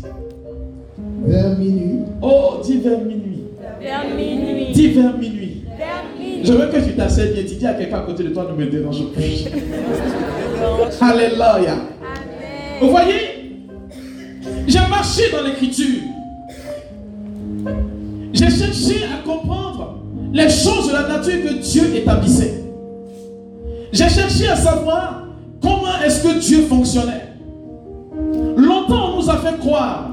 Vers 1.25 1.57
minuit. 1.59 2.01
Oh, 2.21 2.61
dis 2.63 2.79
vers 2.79 2.99
minuit. 2.99 3.45
Vers 3.81 4.05
minuit. 4.15 4.73
Dis 4.73 4.89
vers 4.89 5.17
minuit. 5.17 5.65
Vers 5.79 6.05
minuit. 6.19 6.45
Je 6.45 6.53
veux 6.53 6.67
que 6.67 6.85
tu 6.85 6.97
t'asseyes 6.97 7.33
bien. 7.33 7.43
Tu 7.49 7.55
dis 7.55 7.67
à 7.67 7.75
quelqu'un 7.75 7.99
à 7.99 8.03
côté 8.03 8.25
de 8.25 8.31
toi, 8.31 8.47
ne 8.51 8.65
me 8.65 8.71
dérange 8.71 9.05
plus. 9.15 9.47
Alléluia. 11.01 11.77
Vous 12.81 12.91
voyez 12.91 13.61
J'ai 14.67 14.79
marché 14.89 15.31
dans 15.33 15.43
l'écriture. 15.47 16.01
J'ai 18.33 18.51
cherché 18.51 19.05
à 19.05 19.27
comprendre 19.27 19.70
les 20.33 20.49
choses 20.49 20.89
de 20.89 20.93
la 20.93 21.09
nature 21.09 21.43
que 21.43 21.55
Dieu 21.55 21.95
établissait. 21.97 22.65
J'ai 23.93 24.09
cherché 24.09 24.49
à 24.49 24.57
savoir 24.57 25.25
comment 25.61 26.01
est-ce 26.05 26.23
que 26.23 26.39
Dieu 26.39 26.63
fonctionnait. 26.63 27.29
Longtemps, 28.57 29.13
on 29.13 29.17
nous 29.17 29.31
a 29.31 29.37
fait 29.39 29.59
croire 29.59 30.11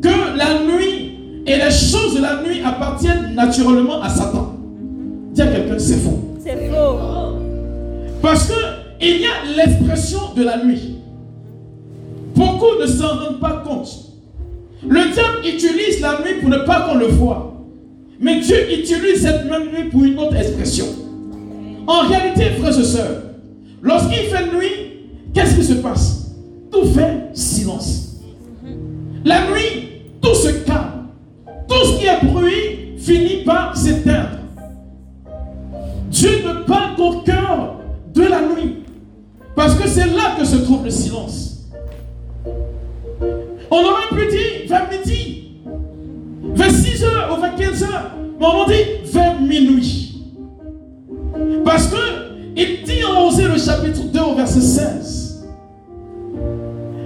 que 0.00 0.36
la 0.36 0.62
nuit 0.64 1.42
et 1.46 1.56
les 1.56 1.70
choses 1.70 2.14
de 2.16 2.22
la 2.22 2.42
nuit 2.42 2.62
appartiennent 2.64 3.34
naturellement 3.34 4.02
à 4.02 4.08
Satan. 4.08 4.54
Dis 5.32 5.42
à 5.42 5.46
quelqu'un, 5.48 5.78
c'est 5.78 5.96
faux. 5.96 6.20
C'est 6.42 6.70
faux. 6.70 6.98
Parce 8.22 8.48
que 8.48 8.54
il 9.00 9.20
y 9.20 9.26
a 9.26 9.56
l'expression 9.56 10.20
de 10.34 10.44
la 10.44 10.64
nuit. 10.64 10.96
Beaucoup 12.34 12.80
ne 12.80 12.86
s'en 12.86 13.08
rendent 13.08 13.40
pas 13.40 13.62
compte. 13.66 13.88
Le 14.86 15.12
diable 15.12 15.38
utilise 15.44 16.00
la 16.00 16.20
nuit 16.20 16.40
pour 16.40 16.48
ne 16.48 16.58
pas 16.58 16.82
qu'on 16.82 16.96
le 16.96 17.06
voit. 17.06 17.53
Mais 18.24 18.40
Dieu 18.40 18.56
utilise 18.72 19.20
cette 19.20 19.44
même 19.44 19.68
nuit 19.70 19.90
pour 19.90 20.02
une 20.02 20.18
autre 20.18 20.34
expression. 20.34 20.86
En 21.86 22.08
réalité, 22.08 22.52
frères 22.58 22.78
et 22.78 22.82
sœurs, 22.82 23.22
lorsqu'il 23.82 24.30
fait 24.30 24.46
nuit, 24.46 25.10
qu'est-ce 25.34 25.56
qui 25.56 25.62
se 25.62 25.74
passe? 25.74 26.30
Tout 26.72 26.86
fait 26.86 27.28
silence. 27.34 28.22
La 29.26 29.42
nuit, 29.50 29.88
tout 30.22 30.34
se 30.34 30.48
calme. 30.64 31.08
Tout 31.68 31.84
ce 31.84 31.98
qui 31.98 32.06
est 32.06 32.24
bruit 32.24 32.96
finit 32.96 33.44
par 33.44 33.76
s'éteindre. 33.76 34.38
Dieu 36.08 36.30
ne 36.46 36.64
parle 36.64 36.96
qu'au 36.96 37.20
cœur 37.20 37.76
de 38.14 38.22
la 38.22 38.40
nuit. 38.40 38.84
Parce 39.54 39.74
que 39.74 39.86
c'est 39.86 40.06
là 40.06 40.34
que 40.38 40.46
se 40.46 40.56
trouve 40.56 40.82
le 40.84 40.90
silence. 40.90 41.68
On 43.70 43.76
aurait 43.76 44.08
pu 44.16 44.30
dire 44.30 44.66
vers 44.66 44.88
midi, 44.90 45.33
vers 46.74 46.92
6 46.92 47.04
heures 47.04 47.36
ou 47.36 47.40
vers 47.40 47.54
15 47.56 47.82
heures. 47.84 48.10
Mais 48.40 48.46
on 48.46 48.66
dit 48.66 49.12
vers 49.12 49.40
minuit. 49.40 50.22
Parce 51.64 51.86
que 51.88 51.96
il 52.56 52.84
dit 52.84 53.04
en 53.04 53.26
Osée 53.26 53.48
le 53.48 53.58
chapitre 53.58 54.02
2 54.12 54.20
au 54.20 54.34
verset 54.34 54.60
16. 54.60 55.44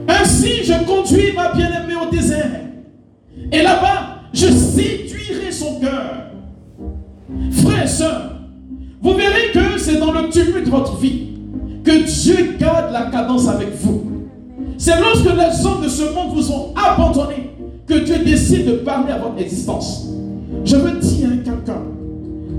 Ainsi 0.08 0.64
je 0.64 0.84
conduis 0.84 1.32
ma 1.34 1.52
bien-aimée 1.52 1.94
au 1.94 2.10
désert. 2.10 2.60
Et 3.50 3.62
là-bas, 3.62 4.22
je 4.32 4.46
séduirai 4.46 5.50
son 5.50 5.80
cœur. 5.80 6.32
Frères 7.52 7.84
et 7.84 7.86
sœurs, 7.86 8.32
vous 9.00 9.14
verrez 9.14 9.52
que 9.52 9.78
c'est 9.78 9.96
dans 9.96 10.12
le 10.12 10.28
tumulte 10.28 10.66
de 10.66 10.70
votre 10.70 10.96
vie 10.96 11.28
que 11.84 12.04
Dieu 12.04 12.56
garde 12.58 12.92
la 12.92 13.06
cadence 13.10 13.48
avec 13.48 13.74
vous. 13.76 14.04
C'est 14.76 15.00
lorsque 15.00 15.24
les 15.24 15.66
hommes 15.66 15.82
de 15.82 15.88
ce 15.88 16.14
monde 16.14 16.34
vous 16.34 16.52
ont 16.52 16.74
abandonné 16.76 17.57
que 17.88 17.94
Dieu 17.94 18.18
décide 18.24 18.66
de 18.66 18.72
parler 18.72 19.12
à 19.12 19.18
votre 19.18 19.40
existence. 19.40 20.08
Je 20.64 20.76
veux 20.76 20.98
dire 20.98 21.28
à 21.28 21.36
quelqu'un 21.36 21.82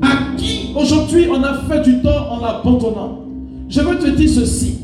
à 0.02 0.36
qui 0.38 0.74
aujourd'hui 0.76 1.28
on 1.30 1.44
a 1.44 1.54
fait 1.70 1.82
du 1.82 2.02
tort 2.02 2.32
en 2.32 2.46
l'abandonnant. 2.46 3.20
Je 3.68 3.82
veux 3.82 3.98
te 4.00 4.10
dire 4.10 4.30
ceci. 4.30 4.80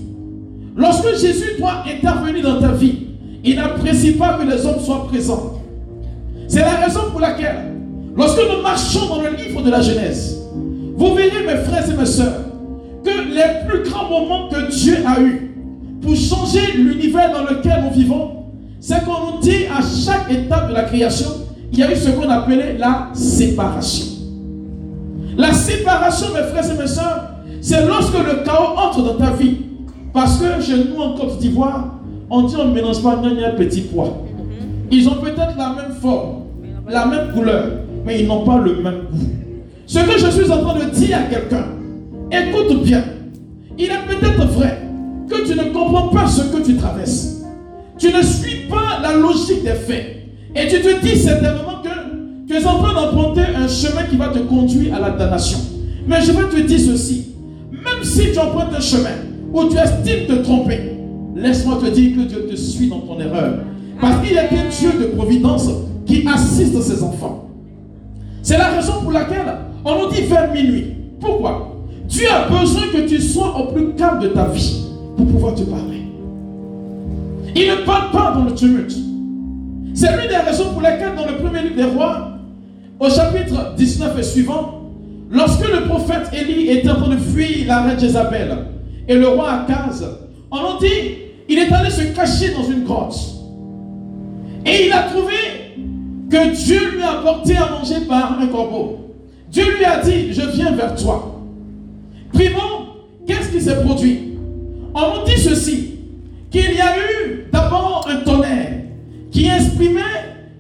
Lorsque 0.78 1.18
Jésus 1.18 1.58
doit 1.58 1.84
intervenir 1.88 2.44
dans 2.44 2.60
ta 2.60 2.74
vie, 2.74 3.08
il 3.44 3.56
n'apprécie 3.56 4.12
pas 4.12 4.34
que 4.34 4.48
les 4.48 4.66
hommes 4.66 4.80
soient 4.80 5.08
présents. 5.08 5.54
C'est 6.48 6.60
la 6.60 6.76
raison 6.76 7.00
pour 7.12 7.22
laquelle, 7.22 7.74
lorsque 8.16 8.40
nous 8.40 8.62
marchons 8.62 9.08
dans 9.08 9.22
le 9.22 9.36
livre 9.36 9.64
de 9.64 9.72
la 9.72 9.82
Genèse, 9.82 10.42
vous 10.96 11.14
verrez, 11.16 11.46
mes 11.46 11.64
frères 11.64 11.90
et 11.90 11.98
mes 11.98 12.06
sœurs, 12.06 12.42
que 13.04 13.10
les 13.10 13.68
plus 13.68 13.90
grands 13.90 14.10
moments 14.10 14.50
que 14.50 14.70
Dieu 14.72 14.98
a 15.06 15.22
eus 15.22 15.52
pour 16.02 16.16
changer 16.16 16.74
l'univers 16.78 17.32
dans 17.32 17.44
lequel 17.44 17.84
nous 17.84 17.98
vivons, 17.98 18.45
c'est 18.88 19.04
qu'on 19.04 19.32
nous 19.32 19.40
dit 19.42 19.66
à 19.66 19.82
chaque 19.82 20.32
étape 20.32 20.70
de 20.70 20.74
la 20.76 20.84
création, 20.84 21.30
il 21.72 21.80
y 21.80 21.82
a 21.82 21.92
eu 21.92 21.96
ce 21.96 22.12
qu'on 22.12 22.30
appelait 22.30 22.78
la 22.78 23.10
séparation. 23.14 24.06
La 25.36 25.54
séparation, 25.54 26.28
mes 26.36 26.44
frères 26.52 26.72
et 26.72 26.78
mes 26.80 26.86
sœurs, 26.86 27.32
c'est 27.62 27.84
lorsque 27.84 28.14
le 28.14 28.44
chaos 28.46 28.78
entre 28.78 29.02
dans 29.02 29.16
ta 29.16 29.32
vie. 29.32 29.58
Parce 30.14 30.38
que 30.38 30.62
chez 30.62 30.76
nous, 30.78 31.02
en 31.02 31.16
Côte 31.16 31.40
d'Ivoire, 31.40 31.96
on 32.30 32.44
dit 32.44 32.56
on 32.60 32.66
ne 32.66 32.74
mélange 32.74 33.02
pas 33.02 33.14
un 33.14 33.58
petit 33.58 33.82
pois. 33.82 34.24
Ils 34.92 35.10
ont 35.10 35.16
peut-être 35.16 35.58
la 35.58 35.70
même 35.70 35.96
forme, 36.00 36.44
la 36.88 37.08
même 37.08 37.34
couleur, 37.34 37.66
mais 38.06 38.22
ils 38.22 38.28
n'ont 38.28 38.46
pas 38.46 38.60
le 38.60 38.84
même 38.84 39.00
goût. 39.12 39.18
Ce 39.88 39.98
que 39.98 40.16
je 40.16 40.28
suis 40.30 40.52
en 40.52 40.62
train 40.62 40.78
de 40.78 40.92
dire 40.92 41.18
à 41.18 41.22
quelqu'un, 41.24 41.66
écoute 42.32 42.84
bien, 42.84 43.04
il 43.80 43.86
est 43.86 44.06
peut-être 44.08 44.46
vrai 44.46 44.78
que 45.28 45.44
tu 45.44 45.58
ne 45.58 45.74
comprends 45.74 46.10
pas 46.10 46.28
ce 46.28 46.44
que 46.44 46.64
tu 46.64 46.76
traverses. 46.78 47.32
Tu 47.98 48.14
ne 48.14 48.22
suis 48.22 48.55
pas 48.70 49.00
la 49.02 49.16
logique 49.16 49.64
des 49.64 49.72
faits. 49.72 50.30
Et 50.56 50.68
tu 50.68 50.82
te 50.82 51.02
dis 51.02 51.18
certainement 51.18 51.82
que 51.84 52.48
tu 52.48 52.56
es 52.56 52.66
en 52.66 52.80
train 52.80 52.94
d'emprunter 52.94 53.44
un 53.56 53.68
chemin 53.68 54.04
qui 54.04 54.16
va 54.16 54.30
te 54.30 54.40
conduire 54.40 54.96
à 54.96 55.00
la 55.00 55.10
damnation. 55.12 55.60
Mais 56.08 56.22
je 56.22 56.32
veux 56.32 56.48
te 56.50 56.60
dire 56.62 56.80
ceci. 56.80 57.34
Même 57.72 58.04
si 58.04 58.32
tu 58.32 58.40
empruntes 58.40 58.74
un 58.76 58.80
chemin 58.80 59.16
où 59.54 59.66
tu 59.66 59.78
estimes 59.78 60.28
te 60.28 60.44
tromper, 60.44 60.80
laisse-moi 61.36 61.80
te 61.84 61.90
dire 61.90 62.16
que 62.16 62.22
Dieu 62.22 62.48
te 62.50 62.56
suit 62.56 62.88
dans 62.88 63.00
ton 63.00 63.20
erreur. 63.20 63.60
Parce 64.00 64.22
qu'il 64.26 64.36
y 64.36 64.38
a 64.38 64.44
un 64.44 64.70
Dieu 64.70 65.00
de 65.00 65.06
providence 65.16 65.70
qui 66.06 66.26
assiste 66.28 66.80
ses 66.82 67.04
enfants. 67.04 67.50
C'est 68.42 68.58
la 68.58 68.70
raison 68.70 69.02
pour 69.02 69.12
laquelle 69.12 69.56
on 69.84 70.04
nous 70.04 70.12
dit 70.12 70.22
vers 70.22 70.52
minuit. 70.52 70.94
Pourquoi? 71.20 71.76
Dieu 72.08 72.28
a 72.32 72.48
besoin 72.48 72.84
que 72.94 73.08
tu 73.08 73.20
sois 73.20 73.60
au 73.60 73.74
plus 73.74 73.94
calme 73.96 74.20
de 74.22 74.28
ta 74.28 74.46
vie 74.46 74.84
pour 75.18 75.26
pouvoir 75.26 75.56
te 75.56 75.64
parler. 75.64 75.95
Il 77.56 77.70
ne 77.70 77.76
parle 77.86 78.12
pas 78.12 78.34
dans 78.36 78.44
le 78.44 78.54
tumulte. 78.54 78.96
C'est 79.94 80.12
l'une 80.12 80.28
des 80.28 80.36
raisons 80.36 80.74
pour 80.74 80.82
lesquelles 80.82 81.16
dans 81.16 81.26
le 81.26 81.38
premier 81.38 81.62
livre 81.62 81.76
des 81.76 81.86
rois, 81.86 82.32
au 83.00 83.10
chapitre 83.10 83.74
19 83.78 84.20
et 84.20 84.24
suivant, 84.24 84.92
lorsque 85.32 85.66
le 85.66 85.88
prophète 85.88 86.30
Élie 86.34 86.70
était 86.70 86.90
en 86.90 86.96
train 86.96 87.16
de 87.16 87.20
fuir 87.20 87.68
la 87.68 87.84
reine 87.84 88.00
Jézabel 88.00 88.58
et 89.08 89.16
le 89.16 89.28
roi 89.30 89.52
Akaz, 89.52 90.06
on 90.52 90.58
nous 90.58 90.80
dit, 90.80 91.18
il 91.48 91.60
est 91.60 91.72
allé 91.72 91.90
se 91.90 92.02
cacher 92.14 92.54
dans 92.54 92.64
une 92.64 92.84
grotte. 92.84 93.16
Et 94.66 94.88
il 94.88 94.92
a 94.92 95.04
trouvé 95.04 95.34
que 96.30 96.56
Dieu 96.56 96.96
lui 96.96 97.02
a 97.02 97.20
apporté 97.20 97.56
à 97.56 97.70
manger 97.70 98.06
par 98.08 98.38
un 98.40 98.48
corbeau. 98.48 99.14
Dieu 99.50 99.64
lui 99.78 99.86
a 99.86 100.02
dit, 100.02 100.34
je 100.34 100.42
viens 100.42 100.72
vers 100.72 100.96
toi. 100.96 101.42
Primo, 102.34 102.60
qu'est-ce 103.26 103.50
qui 103.50 103.62
s'est 103.62 103.82
produit? 103.82 104.34
On 104.94 105.20
nous 105.20 105.26
dit 105.26 105.40
ceci, 105.40 105.95
qu'il 106.56 106.74
y 106.74 106.80
a 106.80 106.98
eu 106.98 107.48
d'abord 107.52 108.08
un 108.10 108.24
tonnerre 108.24 108.84
qui 109.30 109.48
exprimait, 109.48 110.02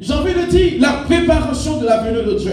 j'ai 0.01 0.11
envie 0.11 0.33
de 0.33 0.49
dire, 0.49 0.73
la 0.81 1.03
préparation 1.05 1.79
de 1.79 1.85
la 1.85 2.03
venue 2.03 2.25
de 2.25 2.37
Dieu. 2.37 2.51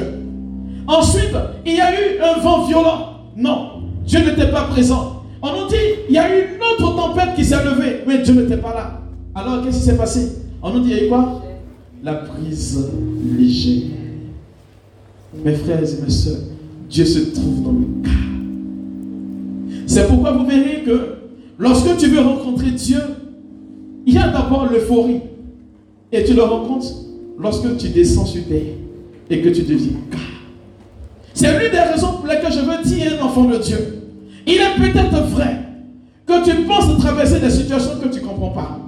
Ensuite, 0.87 1.35
il 1.67 1.75
y 1.75 1.81
a 1.81 1.93
eu 1.93 2.21
un 2.21 2.41
vent 2.41 2.65
violent. 2.67 3.09
Non, 3.37 3.83
Dieu 4.07 4.21
n'était 4.21 4.51
pas 4.51 4.65
présent. 4.65 5.25
On 5.43 5.49
nous 5.49 5.69
dit, 5.69 5.75
il 6.09 6.15
y 6.15 6.19
a 6.19 6.29
eu 6.29 6.55
une 6.55 6.63
autre 6.63 6.95
tempête 6.95 7.35
qui 7.35 7.45
s'est 7.45 7.65
levée, 7.65 8.05
mais 8.07 8.19
Dieu 8.19 8.35
n'était 8.35 8.59
pas 8.59 8.75
là. 8.75 9.01
Alors, 9.35 9.65
qu'est-ce 9.65 9.79
qui 9.79 9.85
s'est 9.87 9.97
passé? 9.97 10.39
On 10.63 10.71
nous 10.71 10.81
dit, 10.81 10.91
il 10.91 10.97
y 10.97 11.01
a 11.01 11.05
eu 11.07 11.09
quoi? 11.09 11.43
La 12.05 12.15
prise 12.15 12.89
légère. 13.37 13.91
Mes 15.45 15.55
frères 15.55 15.79
et 15.79 16.03
mes 16.03 16.11
soeurs, 16.11 16.37
Dieu 16.89 17.05
se 17.05 17.35
trouve 17.35 17.65
dans 17.65 17.73
le 17.73 17.87
cas. 18.05 18.11
C'est 19.87 20.07
pourquoi 20.07 20.31
vous 20.33 20.47
verrez 20.47 20.83
que 20.87 21.15
lorsque 21.59 21.97
tu 21.97 22.07
veux 22.07 22.21
rencontrer 22.21 22.71
Dieu, 22.71 23.01
il 24.07 24.15
y 24.15 24.19
a 24.19 24.29
d'abord 24.29 24.69
l'euphorie. 24.71 25.21
Et 26.13 26.25
tu 26.25 26.35
le 26.35 26.43
rencontres 26.43 26.93
lorsque 27.39 27.77
tu 27.79 27.89
descends 27.89 28.27
sur 28.27 28.47
terre 28.47 28.75
et 29.31 29.41
que 29.41 29.49
tu 29.49 29.63
deviens 29.63 29.99
calme. 30.11 30.23
C'est 31.33 31.59
l'une 31.59 31.71
des 31.71 31.79
raisons 31.79 32.13
pour 32.19 32.27
lesquelles 32.27 32.53
je 32.53 32.61
veux 32.61 32.85
dire 32.85 33.19
un 33.19 33.25
enfant 33.25 33.45
de 33.45 33.57
Dieu. 33.57 33.79
Il 34.47 34.55
est 34.55 34.77
peut-être 34.77 35.23
vrai 35.29 35.57
que 36.27 36.45
tu 36.45 36.65
penses 36.65 36.99
traverser 36.99 37.41
des 37.41 37.51
situations 37.51 37.93
que 38.03 38.09
tu 38.09 38.21
ne 38.21 38.27
comprends 38.27 38.51
pas. 38.51 38.79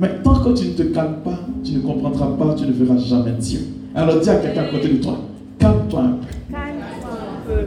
Mais 0.00 0.10
tant 0.22 0.40
que 0.40 0.58
tu 0.58 0.68
ne 0.68 0.72
te 0.72 0.82
calmes 0.82 1.18
pas, 1.22 1.38
tu 1.62 1.72
ne 1.72 1.80
comprendras 1.80 2.28
pas, 2.38 2.54
tu 2.54 2.64
ne 2.64 2.72
verras 2.72 2.98
jamais 2.98 3.32
Dieu. 3.32 3.60
Alors 3.94 4.18
dis 4.18 4.28
à 4.30 4.36
quelqu'un 4.36 4.62
à 4.62 4.68
côté 4.68 4.88
de 4.88 4.96
toi, 4.96 5.18
calme-toi 5.58 6.00
un 6.00 6.12
peu. 6.12 6.26
Calme-toi 6.50 7.10
un 7.10 7.46
peu. 7.46 7.66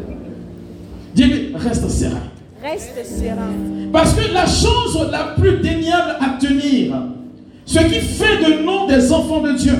Dis-lui, 1.14 1.56
reste 1.56 1.90
serein. 1.90 2.24
Parce 3.94 4.14
que 4.14 4.34
la 4.34 4.46
chose 4.46 5.00
la 5.12 5.36
plus 5.38 5.60
déniable 5.60 6.18
à 6.20 6.38
tenir, 6.40 6.96
ce 7.66 7.80
qui 7.80 8.00
fait 8.00 8.38
de 8.38 8.64
nous 8.64 8.88
des 8.88 9.12
enfants 9.12 9.42
de 9.42 9.54
Dieu, 9.54 9.74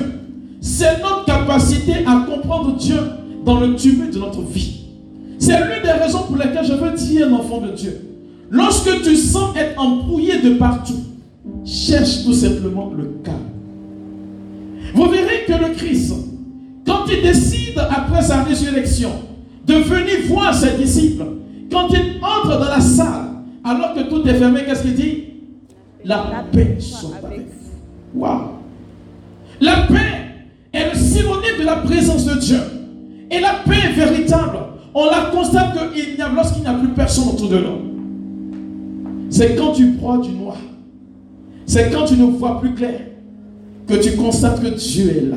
c'est 0.60 1.00
notre 1.02 1.24
capacité 1.26 2.04
à 2.06 2.26
comprendre 2.28 2.76
Dieu 2.76 2.98
dans 3.44 3.60
le 3.60 3.74
tumulte 3.76 4.14
de 4.14 4.18
notre 4.18 4.42
vie. 4.42 4.86
C'est 5.38 5.56
l'une 5.58 5.82
des 5.82 5.92
raisons 5.92 6.22
pour 6.24 6.36
lesquelles 6.36 6.64
je 6.64 6.72
veux 6.72 6.92
dire 6.92 7.32
enfant 7.32 7.60
de 7.60 7.70
Dieu. 7.72 8.00
Lorsque 8.50 9.02
tu 9.02 9.16
sens 9.16 9.56
être 9.56 9.78
embrouillé 9.78 10.38
de 10.40 10.54
partout, 10.54 11.00
cherche 11.64 12.24
tout 12.24 12.32
simplement 12.32 12.90
le 12.96 13.04
calme. 13.22 13.36
Vous 14.94 15.08
verrez 15.08 15.44
que 15.46 15.52
le 15.52 15.74
Christ, 15.74 16.14
quand 16.86 17.04
il 17.08 17.22
décide 17.22 17.78
après 17.78 18.22
sa 18.22 18.42
résurrection 18.42 19.10
de 19.66 19.74
venir 19.74 20.16
voir 20.28 20.54
ses 20.54 20.72
disciples, 20.78 21.24
quand 21.70 21.88
il 21.90 22.22
entre 22.22 22.58
dans 22.58 22.68
la 22.68 22.80
salle, 22.80 23.28
alors 23.64 23.94
que 23.94 24.08
tout 24.08 24.26
est 24.26 24.34
fermé, 24.34 24.60
qu'est-ce 24.64 24.82
qu'il 24.82 24.94
dit? 24.94 25.24
La, 26.04 26.44
paix 26.52 26.76
soit 26.78 27.16
avec 27.22 27.40
vous. 27.40 28.20
Waouh 28.20 28.40
La 29.60 29.82
paix 29.88 30.34
est 30.72 30.90
le 30.92 30.98
synonyme 30.98 31.58
de 31.60 31.64
la 31.64 31.76
présence 31.76 32.24
de 32.24 32.38
Dieu. 32.38 32.60
Et 33.30 33.40
la 33.40 33.54
paix 33.66 33.92
véritable, 33.94 34.58
on 34.94 35.06
la 35.06 35.30
constate 35.32 35.74
qu'il 35.92 36.16
y 36.16 36.22
a 36.22 36.28
lorsqu'il 36.30 36.62
n'y 36.62 36.68
a 36.68 36.74
plus 36.74 36.88
personne 36.88 37.28
autour 37.28 37.50
de 37.50 37.58
nous. 37.58 37.88
C'est 39.30 39.54
quand 39.56 39.72
tu 39.72 39.96
crois 39.96 40.18
du 40.18 40.30
noir. 40.30 40.56
C'est 41.66 41.90
quand 41.90 42.06
tu 42.06 42.14
ne 42.14 42.24
vois 42.24 42.60
plus 42.60 42.74
clair 42.74 43.00
que 43.86 43.94
tu 43.94 44.16
constates 44.16 44.62
que 44.62 44.68
Dieu 44.68 45.10
est 45.10 45.30
là. 45.30 45.36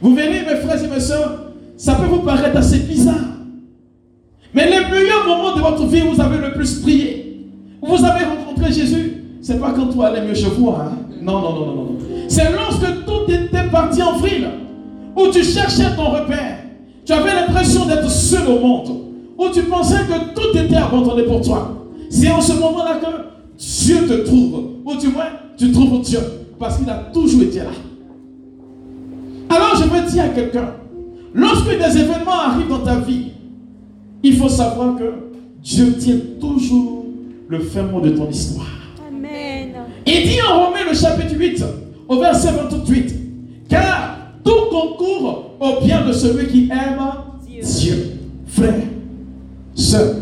Vous 0.00 0.14
verrez, 0.14 0.40
mes 0.46 0.56
frères 0.56 0.82
et 0.82 0.88
mes 0.88 1.00
soeurs, 1.00 1.52
ça 1.76 1.96
peut 1.96 2.06
vous 2.06 2.20
paraître 2.20 2.56
assez 2.56 2.78
bizarre. 2.78 3.37
Mais 4.58 4.64
les 4.64 4.90
meilleurs 4.90 5.24
moments 5.24 5.54
de 5.54 5.60
votre 5.60 5.86
vie, 5.86 6.00
vous 6.00 6.20
avez 6.20 6.38
le 6.38 6.52
plus 6.52 6.80
prié. 6.80 7.46
Vous 7.80 8.04
avez 8.04 8.24
rencontré 8.24 8.72
Jésus. 8.72 9.22
C'est 9.40 9.60
pas 9.60 9.70
quand 9.70 9.86
tout 9.86 10.02
allait 10.02 10.26
mieux 10.26 10.34
chez 10.34 10.48
vous. 10.48 10.70
Hein? 10.70 10.98
Non, 11.22 11.40
non, 11.40 11.52
non, 11.52 11.66
non, 11.66 11.74
non. 11.74 11.98
C'est 12.26 12.50
lorsque 12.50 13.04
tout 13.06 13.30
était 13.32 13.68
parti 13.70 14.02
en 14.02 14.16
vrille. 14.16 14.48
Où 15.14 15.28
tu 15.28 15.44
cherchais 15.44 15.94
ton 15.94 16.10
repère. 16.10 16.58
Tu 17.06 17.12
avais 17.12 17.34
l'impression 17.34 17.86
d'être 17.86 18.10
seul 18.10 18.48
au 18.48 18.58
monde. 18.58 18.88
Où 19.38 19.48
tu 19.54 19.62
pensais 19.62 20.00
que 20.08 20.34
tout 20.34 20.58
était 20.58 20.74
abandonné 20.74 21.22
pour 21.22 21.40
toi. 21.40 21.76
C'est 22.10 22.28
en 22.28 22.40
ce 22.40 22.54
moment-là 22.54 22.96
que 22.96 23.62
Dieu 23.62 24.08
te 24.08 24.26
trouve. 24.26 24.70
Ou 24.84 24.96
du 24.96 25.06
moins, 25.06 25.30
tu 25.56 25.70
trouves 25.70 26.00
Dieu. 26.00 26.18
Parce 26.58 26.78
qu'il 26.78 26.90
a 26.90 26.96
toujours 27.14 27.42
été 27.42 27.58
là. 27.58 27.70
Alors 29.50 29.76
je 29.76 29.84
veux 29.84 30.10
dire 30.10 30.24
à 30.24 30.28
quelqu'un, 30.28 30.74
lorsque 31.32 31.68
des 31.68 31.96
événements 32.00 32.40
arrivent 32.48 32.68
dans 32.68 32.80
ta 32.80 32.96
vie, 32.96 33.28
il 34.22 34.36
faut 34.36 34.48
savoir 34.48 34.96
que 34.96 35.12
Dieu 35.62 35.94
tient 35.98 36.18
toujours 36.40 37.06
le 37.48 37.60
fin 37.60 37.82
mot 37.82 38.00
de 38.00 38.10
ton 38.10 38.28
histoire. 38.28 38.66
Amen. 39.08 39.72
Il 40.06 40.28
dit 40.28 40.38
en 40.48 40.66
Romains 40.66 40.88
le 40.88 40.94
chapitre 40.96 41.34
8, 41.36 41.64
au 42.08 42.20
verset 42.20 42.52
28, 42.52 43.14
car 43.68 44.18
tout 44.44 44.70
concourt 44.70 45.56
au 45.60 45.84
bien 45.84 46.06
de 46.06 46.12
celui 46.12 46.46
qui 46.46 46.68
aime 46.70 47.00
Dieu. 47.46 47.62
Dieu. 47.62 48.04
Frère, 48.46 48.74
sœur, 49.74 50.16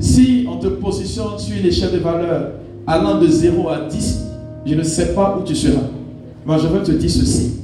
si 0.00 0.46
on 0.48 0.56
te 0.58 0.68
positionne 0.68 1.38
sur 1.38 1.62
l'échelle 1.62 1.92
de 1.92 1.98
valeur 1.98 2.52
allant 2.86 3.18
de 3.18 3.26
0 3.26 3.68
à 3.68 3.80
10, 3.80 4.24
je 4.66 4.74
ne 4.74 4.82
sais 4.82 5.14
pas 5.14 5.38
où 5.38 5.44
tu 5.44 5.54
seras. 5.54 5.80
Moi, 6.44 6.58
je 6.58 6.66
veux 6.66 6.82
te 6.82 6.92
dire 6.92 7.10
ceci. 7.10 7.56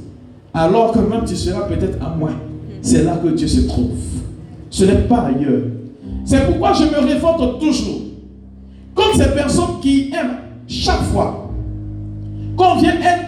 Alors 0.53 0.91
que 0.91 0.99
même 0.99 1.25
tu 1.25 1.35
seras 1.35 1.63
peut-être 1.63 1.97
à 2.03 2.15
moins, 2.15 2.35
c'est 2.81 3.03
là 3.03 3.19
que 3.21 3.29
Dieu 3.29 3.47
se 3.47 3.61
trouve. 3.67 3.91
Ce 4.75 4.83
n'est 4.83 5.07
pas 5.07 5.27
ailleurs. 5.27 5.67
C'est 6.25 6.45
pourquoi 6.47 6.73
je 6.73 6.83
me 6.83 6.99
révolte 6.99 7.59
toujours. 7.61 8.01
Comme 8.93 9.13
ces 9.15 9.29
personnes 9.29 9.79
qui 9.81 10.11
aiment 10.11 10.35
chaque 10.67 11.01
fois, 11.03 11.49
qu'on 12.57 12.75
vient 12.75 12.95
être 12.95 13.25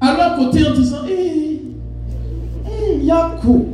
à 0.00 0.16
leur 0.16 0.36
côté 0.38 0.66
en 0.66 0.72
disant 0.72 1.04
Hé, 1.06 1.60
hey, 2.66 3.04
Yako, 3.04 3.66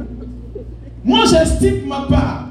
moi 1.04 1.20
j'estime 1.30 1.86
ma 1.86 2.06
part 2.08 2.48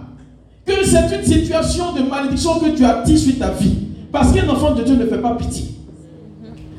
que 0.65 0.85
c'est 0.85 1.17
une 1.17 1.25
situation 1.25 1.91
de 1.91 2.09
malédiction 2.09 2.57
que 2.59 2.69
tu 2.69 2.85
as 2.85 3.01
dit 3.01 3.17
sur 3.17 3.37
ta 3.39 3.49
vie. 3.49 3.75
Parce 4.09 4.31
qu'un 4.31 4.47
enfant 4.47 4.73
de 4.73 4.83
Dieu 4.83 4.95
ne 4.95 5.05
fait 5.05 5.21
pas 5.21 5.35
pitié. 5.35 5.65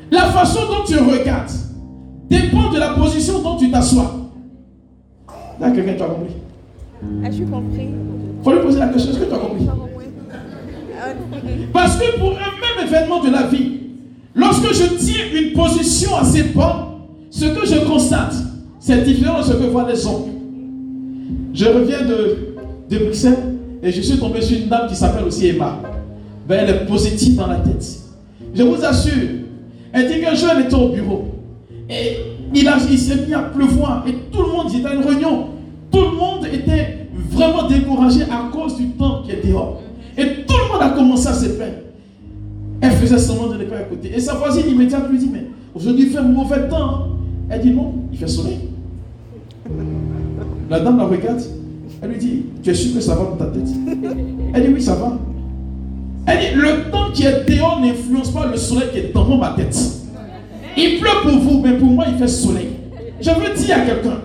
La 0.09 0.31
façon 0.31 0.61
dont 0.61 0.83
tu 0.83 0.97
regardes 0.97 1.51
dépend 2.27 2.71
de 2.71 2.79
la 2.79 2.95
position 2.95 3.43
dont 3.43 3.55
tu 3.55 3.69
t'assois. 3.69 4.15
Là, 5.59 5.69
quelqu'un, 5.69 5.93
tu 5.93 6.01
as 6.01 6.07
compris 6.07 6.33
As-tu 7.25 7.45
compris? 7.45 7.87
Il 7.89 8.43
faut 8.43 8.51
lui 8.51 8.59
poser 8.61 8.79
la 8.79 8.87
question, 8.87 9.11
est-ce 9.11 9.19
que 9.19 9.25
tu 9.25 9.33
as 9.33 9.37
compris? 9.37 9.67
Parce 11.71 11.97
que 11.97 12.19
pour 12.19 12.31
un 12.31 12.33
même 12.33 12.87
événement 12.87 13.23
de 13.23 13.29
la 13.29 13.43
vie, 13.47 13.71
lorsque 14.35 14.73
je 14.73 14.95
tiens 14.97 15.25
une 15.33 15.53
position 15.53 16.15
assez 16.15 16.43
bonne, 16.43 16.85
ce 17.29 17.45
que 17.45 17.65
je 17.65 17.85
constate, 17.85 18.35
c'est 18.79 19.03
différent 19.03 19.39
de 19.39 19.43
ce 19.43 19.53
que 19.53 19.63
voient 19.63 19.87
les 19.89 20.05
hommes. 20.05 20.29
Je 21.53 21.65
reviens 21.65 22.01
de, 22.01 22.55
de 22.89 22.97
Bruxelles 23.03 23.55
et 23.81 23.91
je 23.91 24.01
suis 24.01 24.17
tombé 24.17 24.41
sur 24.41 24.57
une 24.57 24.67
dame 24.67 24.87
qui 24.87 24.95
s'appelle 24.95 25.25
aussi 25.25 25.47
Emma. 25.47 25.79
Ben, 26.47 26.59
elle 26.61 26.75
est 26.75 26.85
positive 26.85 27.35
dans 27.35 27.47
la 27.47 27.57
tête. 27.57 27.85
Je 28.53 28.63
vous 28.63 28.83
assure, 28.83 29.13
elle 29.93 30.07
dit 30.07 30.21
qu'un 30.21 30.35
jour 30.35 30.49
elle 30.55 30.65
était 30.65 30.75
au 30.75 30.89
bureau 30.89 31.25
et 31.89 32.17
il, 32.53 32.69
il 32.91 32.99
s'est 32.99 33.25
mis 33.27 33.33
à 33.33 33.39
pleuvoir 33.39 34.05
et 34.07 34.13
tout 34.31 34.41
le 34.41 34.51
monde 34.51 34.73
était 34.73 34.87
à 34.87 34.93
une 34.93 35.03
réunion. 35.03 35.47
Tout 35.91 36.01
le 36.01 36.17
monde 36.17 36.45
était 36.51 36.92
vraiment 37.43 37.67
découragé 37.67 38.23
à 38.23 38.49
cause 38.51 38.77
du 38.77 38.89
temps 38.89 39.23
qui 39.23 39.31
est 39.31 39.45
dehors. 39.45 39.81
Et 40.17 40.23
tout 40.45 40.55
le 40.55 40.73
monde 40.73 40.81
a 40.81 40.89
commencé 40.89 41.27
à 41.27 41.33
se 41.33 41.45
plaindre. 41.45 41.73
Elle 42.81 42.91
faisait 42.91 43.17
semblant 43.17 43.47
de 43.53 43.57
ne 43.57 43.65
pas 43.65 43.81
écouter. 43.81 44.11
Et 44.15 44.19
sa 44.19 44.35
voisine 44.35 44.67
immédiatement 44.69 45.09
lui 45.09 45.19
dit, 45.19 45.29
mais 45.31 45.45
aujourd'hui 45.73 46.05
il 46.05 46.09
fait 46.09 46.21
mauvais 46.21 46.67
temps. 46.67 46.89
Hein. 46.89 47.01
Elle 47.49 47.61
dit, 47.61 47.71
non, 47.71 47.93
il 48.11 48.17
fait 48.17 48.27
soleil. 48.27 48.59
La 50.69 50.79
dame 50.79 50.97
la 50.97 51.05
regarde. 51.05 51.41
Elle 52.01 52.09
lui 52.09 52.17
dit, 52.17 52.43
tu 52.61 52.69
es 52.69 52.73
sûr 52.73 52.93
que 52.95 53.01
ça 53.01 53.15
va 53.15 53.23
dans 53.23 53.37
ta 53.37 53.45
tête? 53.45 53.69
Elle 54.53 54.65
dit, 54.65 54.73
oui, 54.73 54.81
ça 54.81 54.95
va. 54.95 55.17
Elle 56.25 56.39
dit, 56.39 56.55
le 56.55 56.91
temps 56.91 57.11
qui 57.13 57.25
est 57.25 57.49
dehors 57.49 57.79
n'influence 57.81 58.31
pas 58.31 58.47
le 58.47 58.57
soleil 58.57 58.89
qui 58.91 58.99
est 58.99 59.13
dans 59.13 59.37
ma 59.37 59.51
tête. 59.51 59.77
Il 60.75 60.99
pleut 60.99 61.21
pour 61.21 61.39
vous, 61.39 61.61
mais 61.61 61.73
pour 61.73 61.87
moi, 61.87 62.05
il 62.11 62.17
fait 62.17 62.27
soleil. 62.27 62.69
Je 63.21 63.29
veux 63.29 63.55
dire 63.55 63.77
à 63.77 63.81
quelqu'un, 63.81 64.17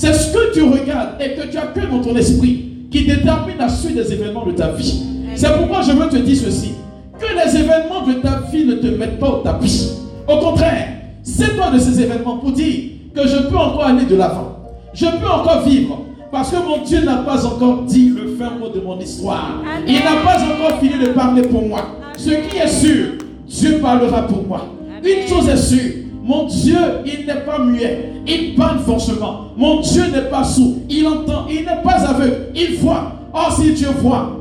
c'est 0.00 0.14
ce 0.14 0.32
que 0.32 0.54
tu 0.54 0.62
regardes 0.62 1.20
et 1.20 1.34
que 1.34 1.46
tu 1.48 1.58
as 1.58 1.66
que 1.66 1.80
dans 1.80 2.00
ton 2.00 2.16
esprit 2.16 2.64
qui 2.90 3.04
détermine 3.04 3.58
la 3.58 3.68
suite 3.68 3.96
des 3.96 4.10
événements 4.10 4.46
de 4.46 4.52
ta 4.52 4.68
vie. 4.68 5.02
C'est 5.34 5.54
pourquoi 5.58 5.82
je 5.82 5.92
veux 5.92 6.08
te 6.08 6.16
dire 6.16 6.38
ceci. 6.38 6.72
Que 7.18 7.26
les 7.26 7.54
événements 7.54 8.06
de 8.06 8.14
ta 8.14 8.40
vie 8.50 8.64
ne 8.64 8.76
te 8.76 8.86
mettent 8.86 9.18
pas 9.18 9.28
au 9.28 9.36
tapis. 9.42 9.90
Au 10.26 10.38
contraire, 10.38 10.88
c'est 11.22 11.54
toi 11.54 11.70
de 11.70 11.78
ces 11.78 12.00
événements 12.00 12.38
pour 12.38 12.50
dire 12.52 12.92
que 13.14 13.28
je 13.28 13.36
peux 13.50 13.56
encore 13.58 13.84
aller 13.84 14.06
de 14.06 14.16
l'avant. 14.16 14.56
Je 14.94 15.04
peux 15.04 15.30
encore 15.30 15.64
vivre. 15.66 16.06
Parce 16.32 16.50
que 16.50 16.56
mon 16.56 16.82
Dieu 16.82 17.04
n'a 17.04 17.16
pas 17.16 17.44
encore 17.44 17.82
dit 17.82 18.08
le 18.08 18.36
fin 18.36 18.52
mot 18.58 18.70
de 18.70 18.80
mon 18.80 18.98
histoire. 18.98 19.60
Il 19.86 19.96
n'a 19.96 20.22
pas 20.24 20.38
encore 20.42 20.80
fini 20.80 20.94
de 20.98 21.10
parler 21.10 21.42
pour 21.42 21.68
moi. 21.68 21.84
Ce 22.16 22.30
qui 22.30 22.56
est 22.56 22.68
sûr, 22.68 23.18
Dieu 23.46 23.80
parlera 23.82 24.22
pour 24.22 24.46
moi. 24.46 24.64
Une 25.04 25.28
chose 25.28 25.46
est 25.46 25.58
sûre, 25.58 25.92
mon 26.22 26.46
Dieu, 26.46 26.76
il 27.06 27.26
n'est 27.26 27.40
pas 27.46 27.58
muet. 27.64 28.12
Il 28.26 28.54
parle 28.54 28.80
forcément. 28.80 29.46
Mon 29.56 29.80
Dieu 29.80 30.02
n'est 30.12 30.28
pas 30.28 30.44
sourd. 30.44 30.74
Il 30.88 31.06
entend. 31.06 31.46
Il 31.48 31.60
n'est 31.60 31.82
pas 31.82 32.08
aveugle. 32.08 32.48
Il 32.54 32.76
voit. 32.76 33.12
Oh, 33.32 33.50
si 33.56 33.72
Dieu 33.72 33.88
voit, 34.00 34.36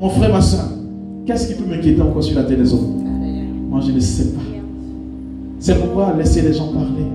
mon 0.00 0.08
frère, 0.08 0.32
ma 0.32 0.40
soeur, 0.40 0.68
qu'est-ce 1.26 1.48
qui 1.48 1.60
peut 1.60 1.68
m'inquiéter 1.68 2.00
encore 2.00 2.22
sur 2.22 2.36
la 2.36 2.44
terre 2.44 2.58
des 2.58 2.72
hommes? 2.72 3.04
Moi, 3.68 3.80
je 3.84 3.92
ne 3.92 4.00
sais 4.00 4.32
pas. 4.34 4.40
C'est 5.58 5.78
pourquoi 5.80 6.14
laissez 6.16 6.42
les 6.42 6.52
gens 6.52 6.68
parler. 6.68 7.06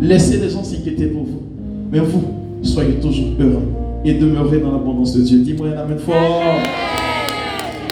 Laissez 0.00 0.38
les 0.38 0.48
gens 0.48 0.64
s'inquiéter 0.64 1.06
pour 1.06 1.24
vous. 1.24 1.42
Mais 1.92 2.00
vous, 2.00 2.22
soyez 2.62 2.94
toujours 2.94 3.26
heureux 3.38 3.62
et 4.04 4.14
demeurez 4.14 4.58
dans 4.60 4.72
l'abondance 4.72 5.14
de 5.14 5.22
Dieu. 5.22 5.40
Dis-moi 5.40 5.68
un 5.68 5.80
amen 5.80 5.98
fort. 5.98 6.42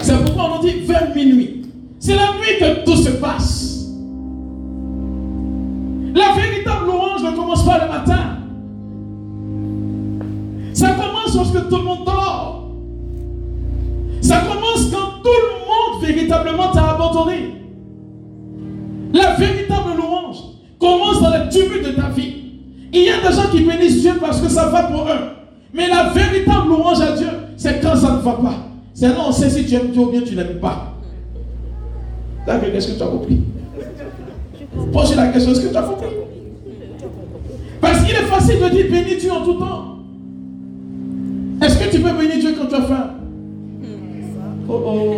C'est 0.01 0.17
pourquoi 0.23 0.51
on 0.51 0.55
nous 0.57 0.67
dit 0.67 0.79
vers 0.85 1.13
minuit. 1.15 1.61
C'est 1.99 2.15
la 2.15 2.33
nuit 2.33 2.59
que 2.59 2.83
tout 2.83 2.97
se 2.97 3.11
passe. 3.11 3.54
Tout 11.69 11.77
le 11.77 11.83
monde 11.83 12.05
dort. 12.05 12.71
Ça 14.21 14.41
commence 14.41 14.91
quand 14.91 15.21
tout 15.23 15.29
le 15.29 15.65
monde 15.65 16.03
véritablement 16.03 16.71
t'a 16.71 16.91
abandonné. 16.91 17.55
La 19.13 19.35
véritable 19.35 19.95
louange 19.97 20.37
commence 20.79 21.21
dans 21.21 21.29
le 21.29 21.49
tumulte 21.49 21.85
de 21.87 21.91
ta 21.91 22.09
vie. 22.09 22.33
Il 22.91 23.03
y 23.03 23.09
a 23.09 23.17
des 23.17 23.35
gens 23.35 23.49
qui 23.51 23.61
bénissent 23.63 24.01
Dieu 24.01 24.13
parce 24.19 24.41
que 24.41 24.49
ça 24.49 24.69
va 24.69 24.83
pour 24.83 25.01
eux. 25.03 25.35
Mais 25.73 25.87
la 25.87 26.09
véritable 26.09 26.69
louange 26.69 27.01
à 27.01 27.11
Dieu, 27.11 27.27
c'est 27.57 27.81
quand 27.81 27.95
ça 27.95 28.13
ne 28.13 28.17
va 28.19 28.31
pas. 28.33 28.55
C'est 28.93 29.09
là 29.09 29.15
on 29.27 29.31
sait 29.31 29.49
si 29.49 29.65
tu 29.65 29.75
aimes 29.75 29.91
Dieu 29.91 30.01
ou 30.01 30.11
bien 30.11 30.21
tu 30.21 30.35
n'aimes 30.35 30.59
pas. 30.59 30.93
D'accord, 32.47 32.69
est-ce 32.73 32.93
que 32.93 32.97
tu 32.97 33.03
as 33.03 33.07
compris? 33.07 33.41
Pose 34.91 35.15
la 35.15 35.27
question, 35.27 35.51
est-ce 35.51 35.61
que 35.61 35.71
tu 35.71 35.77
as 35.77 35.81
compris? 35.81 36.07
Parce 37.81 38.03
qu'il 38.03 38.11
est 38.11 38.27
facile 38.29 38.59
de 38.59 38.69
dire 38.69 38.85
bénis 38.89 39.17
Dieu 39.19 39.31
en 39.31 39.43
tout 39.43 39.53
temps. 39.53 39.94
Est-ce 41.61 41.77
que 41.77 41.91
tu 41.91 42.01
peux 42.01 42.13
bénir 42.13 42.39
Dieu 42.39 42.55
quand 42.57 42.67
tu 42.67 42.75
as 42.75 42.81
faim 42.81 43.11
Oh 44.67 44.81
oh. 44.85 45.15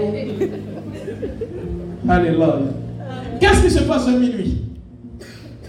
Alléluia. 2.10 2.60
Qu'est-ce 3.40 3.64
qui 3.64 3.72
se 3.72 3.80
passe 3.84 4.08
à 4.08 4.12
minuit? 4.12 4.64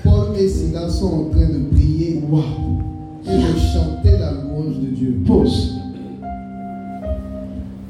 Paul 0.05 0.37
et 0.39 0.49
Silas 0.49 0.89
sont 0.91 1.07
en 1.07 1.31
train 1.31 1.49
de 1.49 1.75
prier 1.75 2.23
wow. 2.29 2.43
et 3.27 3.37
de 3.37 3.59
chanter 3.59 4.19
la 4.19 4.33
louange 4.33 4.79
de 4.81 4.87
Dieu. 4.87 5.21
Pause. 5.27 5.75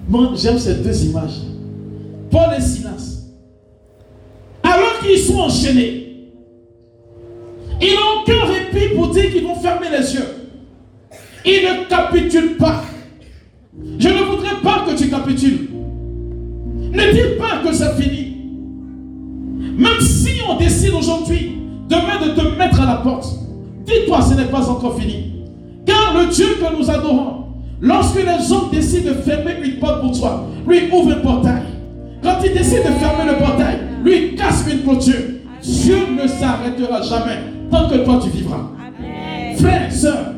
Moi, 0.08 0.32
j'aime 0.36 0.58
ces 0.58 0.76
deux 0.76 1.04
images. 1.06 1.40
Paul 2.30 2.54
et 2.56 2.60
Silas. 2.60 3.22
Alors 4.62 4.98
qu'ils 5.02 5.18
sont 5.18 5.38
enchaînés, 5.38 6.30
ils 7.80 7.94
n'ont 7.94 8.22
aucun 8.22 8.46
répit 8.46 8.94
pour 8.94 9.08
dire 9.10 9.30
qu'ils 9.30 9.44
vont 9.44 9.54
fermer 9.54 9.86
les 9.90 10.14
yeux. 10.14 10.38
Ils 11.50 11.62
ne 11.64 11.88
capitulent 11.88 12.56
pas. 12.58 12.82
Je 13.98 14.08
ne 14.08 14.22
voudrais 14.24 14.60
pas 14.62 14.84
que 14.86 14.94
tu 14.94 15.08
capitules. 15.08 15.70
Ne 16.92 17.12
dis 17.12 17.38
pas 17.38 17.66
que 17.66 17.74
c'est 17.74 17.94
fini. 17.94 18.36
Même 19.78 20.00
si 20.00 20.42
on 20.46 20.58
décide 20.58 20.92
aujourd'hui 20.92 21.52
demain 21.88 22.20
de 22.22 22.38
te 22.38 22.58
mettre 22.58 22.82
à 22.82 22.86
la 22.86 22.96
porte. 22.96 23.28
Dis-toi, 23.86 24.20
ce 24.20 24.34
n'est 24.34 24.50
pas 24.50 24.68
encore 24.68 24.98
fini. 25.00 25.32
Car 25.86 26.14
le 26.18 26.26
Dieu 26.26 26.44
que 26.60 26.76
nous 26.76 26.90
adorons, 26.90 27.46
lorsque 27.80 28.16
les 28.16 28.52
hommes 28.52 28.68
décident 28.70 29.10
de 29.12 29.14
fermer 29.14 29.54
une 29.64 29.78
porte 29.78 30.02
pour 30.02 30.18
toi, 30.18 30.46
lui 30.66 30.80
ouvre 30.92 31.12
un 31.12 31.20
portail. 31.20 31.62
Quand 32.22 32.36
il 32.44 32.52
décide 32.52 32.80
de 32.80 32.92
fermer 32.98 33.24
le 33.26 33.38
portail, 33.38 33.78
lui 34.04 34.34
casse 34.34 34.66
une 34.70 34.82
clôture. 34.82 35.14
Dieu 35.62 35.98
ne 36.22 36.28
s'arrêtera 36.28 37.00
jamais 37.00 37.38
tant 37.70 37.88
que 37.88 37.96
toi 38.04 38.20
tu 38.22 38.28
vivras. 38.28 38.70
Frères, 39.56 39.90
sœurs, 39.90 40.34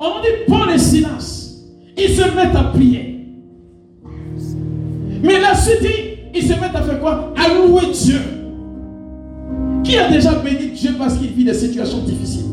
on 0.00 0.20
dit 0.22 0.44
Paul 0.46 0.70
et 0.74 0.78
Silas, 0.78 1.60
ils 1.96 2.08
se 2.08 2.22
mettent 2.34 2.56
à 2.56 2.64
prier. 2.64 3.26
Mais 5.22 5.40
la 5.40 5.54
suite, 5.54 5.88
ils 6.34 6.42
se 6.42 6.52
mettent 6.60 6.74
à 6.74 6.82
faire 6.82 7.00
quoi? 7.00 7.32
À 7.36 7.48
louer 7.54 7.92
Dieu. 7.92 8.20
Qui 9.82 9.96
a 9.98 10.10
déjà 10.10 10.32
béni 10.34 10.72
Dieu 10.72 10.90
parce 10.98 11.16
qu'il 11.16 11.28
vit 11.28 11.44
des 11.44 11.54
situations 11.54 11.98
difficiles? 11.98 12.46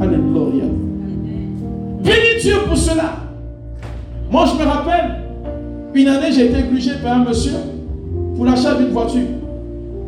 Alléluia. 0.00 0.64
Bénis 2.02 2.42
Dieu 2.42 2.54
pour 2.66 2.76
cela. 2.76 3.16
Moi, 4.30 4.44
je 4.46 4.62
me 4.62 4.68
rappelle, 4.68 5.22
une 5.94 6.08
année, 6.08 6.32
j'ai 6.32 6.46
été 6.46 6.64
obligé 6.68 6.92
par 7.02 7.18
un 7.18 7.24
monsieur 7.24 7.52
pour 8.34 8.44
l'achat 8.44 8.74
d'une 8.74 8.88
voiture. 8.88 9.28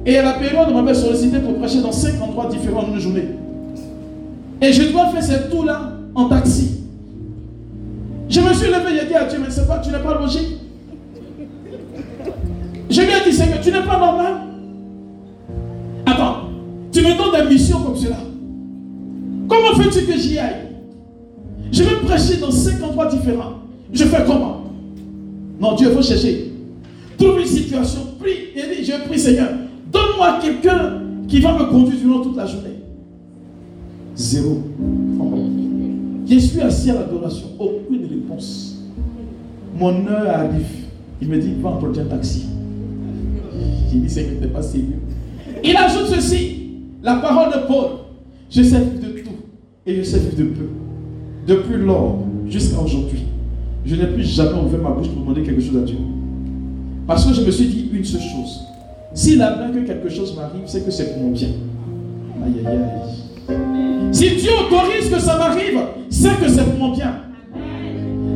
Et 0.05 0.17
à 0.17 0.23
la 0.23 0.33
période, 0.33 0.69
on 0.71 0.75
m'avait 0.75 0.95
sollicité 0.95 1.39
pour 1.39 1.55
prêcher 1.59 1.81
dans 1.81 1.93
cinq 1.93 2.21
endroits 2.23 2.47
différents 2.47 2.87
une 2.93 2.99
journée. 2.99 3.29
Et 4.61 4.73
je 4.73 4.91
dois 4.91 5.09
faire 5.09 5.23
ce 5.23 5.51
tour-là 5.51 5.93
en 6.19 6.29
taxi. 6.29 6.81
Je 8.29 8.41
me 8.41 8.53
suis 8.53 8.67
levé, 8.67 9.01
j'ai 9.01 9.07
dit 9.07 9.15
à 9.15 9.25
Dieu, 9.25 9.39
mais 9.41 9.51
c'est 9.51 9.67
pas, 9.67 9.79
tu 9.79 9.91
n'es 9.91 10.01
pas 10.01 10.19
logique. 10.19 10.59
Je 12.91 13.01
lui 13.01 13.09
ai 13.09 13.31
dit, 13.31 13.33
Seigneur, 13.33 13.61
tu 13.61 13.71
n'es 13.71 13.83
pas 13.83 13.99
normal. 13.99 14.35
Attends, 16.05 16.49
tu 16.93 17.01
me 17.03 17.17
donnes 17.17 17.41
des 17.41 17.55
missions 17.55 17.81
comme 17.81 17.97
cela. 17.97 18.17
Comment 19.49 19.75
veux-tu 19.77 20.07
que 20.07 20.19
j'y 20.19 20.39
aille? 20.39 20.67
Je 21.71 21.85
vais 21.85 21.97
prêcher 22.05 22.39
dans 22.39 22.51
cinq 22.51 22.83
endroits 22.83 23.07
différents. 23.07 23.55
Je 23.93 24.05
fais 24.05 24.25
comment? 24.27 24.65
Non, 25.61 25.77
Dieu, 25.77 25.89
il 25.91 25.97
faut 25.97 26.03
chercher. 26.03 26.53
Trouve 27.17 27.39
une 27.41 27.47
situation, 27.47 28.01
prie. 28.19 28.51
Et 28.57 28.77
dit, 28.77 28.85
je 28.85 29.07
prie 29.07 29.19
Seigneur, 29.19 29.51
donne-moi 29.93 30.39
quelqu'un 30.43 31.01
qui 31.29 31.41
va 31.41 31.53
me 31.53 31.71
conduire 31.71 32.01
durant 32.01 32.21
toute 32.21 32.37
la 32.37 32.47
journée. 32.47 32.81
Zéro. 34.17 34.65
Je 36.31 36.39
suis 36.39 36.61
assis 36.61 36.91
à 36.91 36.95
l'adoration, 36.95 37.47
aucune 37.59 38.03
réponse. 38.03 38.77
Mon 39.79 40.07
heure 40.07 40.29
arrive. 40.29 40.67
Il 41.21 41.29
me 41.29 41.39
dit, 41.39 41.55
va 41.61 41.71
un 41.71 42.05
taxi. 42.05 42.45
J'ai 43.91 43.99
dit, 43.99 44.11
c'est 44.11 44.53
pas 44.53 44.63
sérieux. 44.63 45.01
Il 45.65 45.75
ajoute 45.77 46.07
ceci, 46.15 46.71
la 47.03 47.17
parole 47.17 47.53
de 47.53 47.67
Paul. 47.67 47.87
Je 48.51 48.63
sais 48.63 48.79
vivre 48.79 49.01
de 49.01 49.21
tout 49.21 49.31
et 49.87 49.97
je 49.97 50.03
sais 50.03 50.19
vivre 50.19 50.37
de 50.37 50.45
peu. 50.45 50.69
Depuis 51.47 51.77
lors 51.77 52.19
jusqu'à 52.47 52.81
aujourd'hui, 52.81 53.25
je 53.85 53.97
n'ai 53.97 54.07
plus 54.07 54.25
jamais 54.25 54.61
ouvert 54.61 54.83
ma 54.83 54.91
bouche 54.91 55.09
pour 55.09 55.23
demander 55.23 55.43
quelque 55.43 55.63
chose 55.63 55.77
à 55.77 55.81
Dieu. 55.81 55.97
Parce 57.07 57.25
que 57.25 57.33
je 57.33 57.43
me 57.43 57.51
suis 57.51 57.67
dit 57.67 57.89
une 57.93 58.05
seule 58.05 58.21
chose. 58.21 58.61
S'il 59.15 59.41
a 59.41 59.57
bien 59.57 59.73
que 59.73 59.87
quelque 59.87 60.11
chose 60.11 60.37
m'arrive, 60.37 60.63
c'est 60.67 60.85
que 60.85 60.91
c'est 60.91 61.15
pour 61.15 61.23
mon 61.23 61.31
bien. 61.31 61.49
Aïe, 62.45 62.67
aïe, 62.67 62.77
aïe. 62.77 63.28
Si 64.13 64.31
Dieu 64.37 64.51
autorise 64.61 65.11
que 65.11 65.19
ça 65.19 65.37
m'arrive, 65.37 65.81
c'est 66.11 66.41
que 66.41 66.49
c'est 66.49 66.65
pour 66.65 66.89
mon 66.89 66.95
bien. 66.95 67.15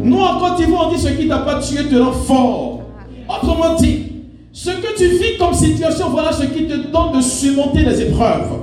Nous, 0.02 0.18
en 0.18 0.38
Côte 0.38 0.56
d'Ivoire, 0.56 0.88
on 0.88 0.94
dit 0.94 1.00
ce 1.00 1.08
qui 1.08 1.28
t'a 1.28 1.38
pas 1.38 1.60
tué 1.60 1.84
te 1.88 1.96
rend 1.96 2.12
fort. 2.12 2.80
Autrement 3.28 3.74
dit, 3.76 4.04
ce 4.52 4.70
que 4.70 4.96
tu 4.96 5.06
vis 5.06 5.38
comme 5.38 5.54
situation, 5.54 6.10
voilà 6.10 6.32
ce 6.32 6.44
qui 6.44 6.66
te 6.66 6.74
donne 6.74 7.16
de 7.16 7.20
surmonter 7.20 7.84
les 7.84 8.02
épreuves. 8.02 8.62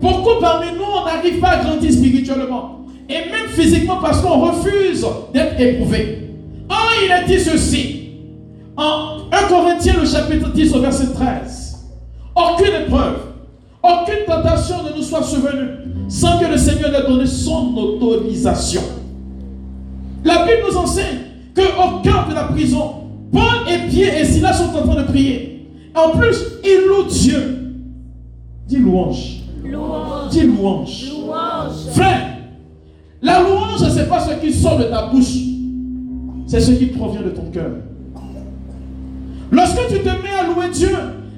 Pourquoi 0.00 0.40
parmi 0.40 0.66
nous, 0.76 0.84
on 0.84 1.04
n'arrive 1.04 1.38
pas 1.38 1.50
à 1.50 1.64
grandir 1.64 1.92
spirituellement 1.92 2.80
et 3.08 3.30
même 3.30 3.48
physiquement 3.48 3.98
parce 4.00 4.20
qu'on 4.20 4.40
refuse 4.40 5.06
d'être 5.32 5.60
éprouvé. 5.60 6.30
Ah, 6.68 6.88
il 7.04 7.12
a 7.12 7.24
dit 7.24 7.38
ceci 7.38 8.10
en 8.76 9.18
1 9.30 9.48
Corinthiens, 9.48 9.94
le 10.00 10.06
chapitre 10.06 10.50
10, 10.52 10.74
au 10.74 10.80
verset 10.80 11.12
13. 11.12 11.78
Aucune 12.34 12.74
épreuve, 12.86 13.18
aucune 13.82 14.24
tentation 14.26 14.76
ne 14.84 14.96
nous 14.96 15.02
soit 15.02 15.22
survenue 15.22 15.68
sans 16.08 16.38
que 16.38 16.46
le 16.46 16.56
Seigneur 16.56 16.94
ait 16.94 17.06
donné 17.06 17.26
son 17.26 17.74
autorisation. 17.76 18.82
La 20.24 20.44
Bible 20.44 20.62
nous 20.70 20.76
enseigne 20.76 21.18
qu'au 21.54 22.00
cœur 22.02 22.26
de 22.28 22.34
la 22.34 22.44
prison, 22.44 22.94
Paul 23.32 23.42
et 23.68 23.88
Pierre 23.88 24.20
et 24.20 24.24
Silas 24.24 24.54
sont 24.54 24.76
en 24.76 24.82
train 24.82 25.02
de 25.02 25.06
prier. 25.06 25.68
En 25.94 26.10
plus, 26.10 26.36
ils 26.64 26.86
louent 26.88 27.08
Dieu. 27.08 27.58
Dis 28.68 28.76
louange. 28.76 29.40
Louange. 29.64 30.30
Dis 30.30 30.42
louange. 30.42 31.10
Louange. 31.10 31.92
Frère, 31.92 32.36
la 33.22 33.40
louange, 33.40 33.78
ce 33.78 33.98
n'est 33.98 34.06
pas 34.06 34.20
ce 34.20 34.34
qui 34.34 34.52
sort 34.52 34.78
de 34.78 34.84
ta 34.84 35.06
bouche. 35.06 35.36
C'est 36.46 36.60
ce 36.60 36.72
qui 36.72 36.86
provient 36.86 37.22
de 37.22 37.30
ton 37.30 37.50
cœur. 37.52 37.70
Lorsque 39.52 39.88
tu 39.88 40.00
te 40.00 40.08
mets 40.08 40.38
à 40.38 40.46
louer 40.46 40.68
Dieu, 40.72 40.90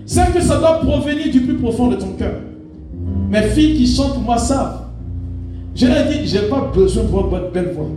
c'est 0.07 0.33
que 0.33 0.41
ça 0.43 0.59
doit 0.59 0.81
provenir 0.81 1.31
du 1.31 1.41
plus 1.41 1.55
profond 1.55 1.89
de 1.89 1.97
ton 1.97 2.13
cœur. 2.19 2.35
Mes 3.31 3.43
filles 3.43 3.77
qui 3.77 3.87
chantent 3.87 4.15
pour 4.15 4.23
moi 4.23 4.39
savent. 4.39 4.83
Je 5.75 5.87
leur 5.87 6.11
ai 6.11 6.19
dit, 6.19 6.27
je 6.27 6.39
n'ai 6.39 6.49
pas 6.49 6.71
besoin 6.75 7.05
de 7.05 7.09
votre 7.09 7.51
belle 7.51 7.73
voix. 7.75 7.89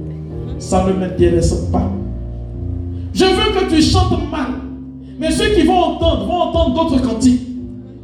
Ça 0.59 0.85
ne 0.87 0.93
m'intéresse 0.93 1.53
pas. 1.71 1.91
Je 3.13 3.25
veux 3.25 3.59
que 3.59 3.73
tu 3.73 3.81
chantes 3.81 4.31
mal. 4.31 4.47
Mais 5.19 5.31
ceux 5.31 5.49
qui 5.55 5.63
vont 5.63 5.77
entendre, 5.77 6.25
vont 6.25 6.33
entendre 6.33 6.75
d'autres 6.89 7.01
cantiques. 7.01 7.41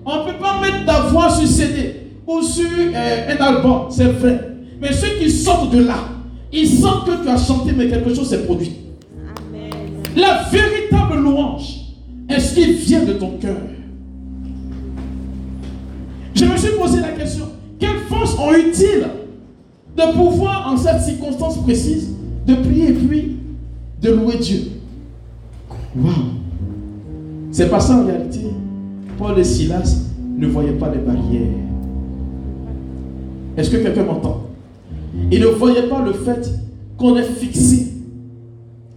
On 0.05 0.17
ne 0.17 0.31
peut 0.31 0.37
pas 0.39 0.59
mettre 0.61 0.85
ta 0.85 1.01
voix 1.01 1.29
sur 1.29 1.47
CD 1.47 1.95
ou 2.25 2.41
sur 2.41 2.65
euh, 2.65 3.37
un 3.37 3.43
album, 3.43 3.81
c'est 3.89 4.05
vrai. 4.05 4.51
Mais 4.81 4.91
ceux 4.93 5.19
qui 5.19 5.29
sortent 5.29 5.73
de 5.73 5.83
là, 5.83 5.97
ils 6.51 6.67
sentent 6.67 7.05
que 7.05 7.23
tu 7.23 7.29
as 7.29 7.37
chanté, 7.37 7.71
mais 7.75 7.87
quelque 7.87 8.13
chose 8.13 8.29
s'est 8.29 8.43
produit. 8.43 8.73
Amen. 9.49 9.69
La 10.15 10.43
véritable 10.51 11.21
louange, 11.21 11.81
est-ce 12.29 12.55
qu'il 12.55 12.73
vient 12.73 13.03
de 13.03 13.13
ton 13.13 13.37
cœur 13.39 13.57
Je 16.41 16.47
me 16.47 16.57
suis 16.57 16.71
posé 16.71 16.99
la 16.99 17.09
question, 17.09 17.45
quelle 17.77 17.99
force 18.09 18.35
ont-ils 18.39 19.05
de 19.95 20.13
pouvoir, 20.13 20.73
en 20.73 20.75
cette 20.75 20.99
circonstance 21.01 21.61
précise, 21.61 22.15
de 22.47 22.55
prier 22.55 22.89
et 22.89 22.93
puis 22.93 23.37
de 24.01 24.09
louer 24.09 24.37
Dieu? 24.37 24.61
Waouh 25.95 26.13
C'est 27.51 27.69
pas 27.69 27.79
ça 27.79 27.95
en 27.97 28.07
réalité. 28.07 28.39
Paul 29.19 29.37
et 29.37 29.43
Silas 29.43 29.99
ne 30.35 30.47
voyaient 30.47 30.71
pas 30.71 30.89
les 30.89 30.97
barrières. 30.97 31.53
Est-ce 33.55 33.69
que 33.69 33.77
quelqu'un 33.77 34.05
m'entend? 34.05 34.41
Ils 35.31 35.41
ne 35.41 35.45
voyaient 35.45 35.89
pas 35.89 36.03
le 36.03 36.13
fait 36.13 36.49
qu'on 36.97 37.17
ait 37.17 37.23
fixé 37.23 37.93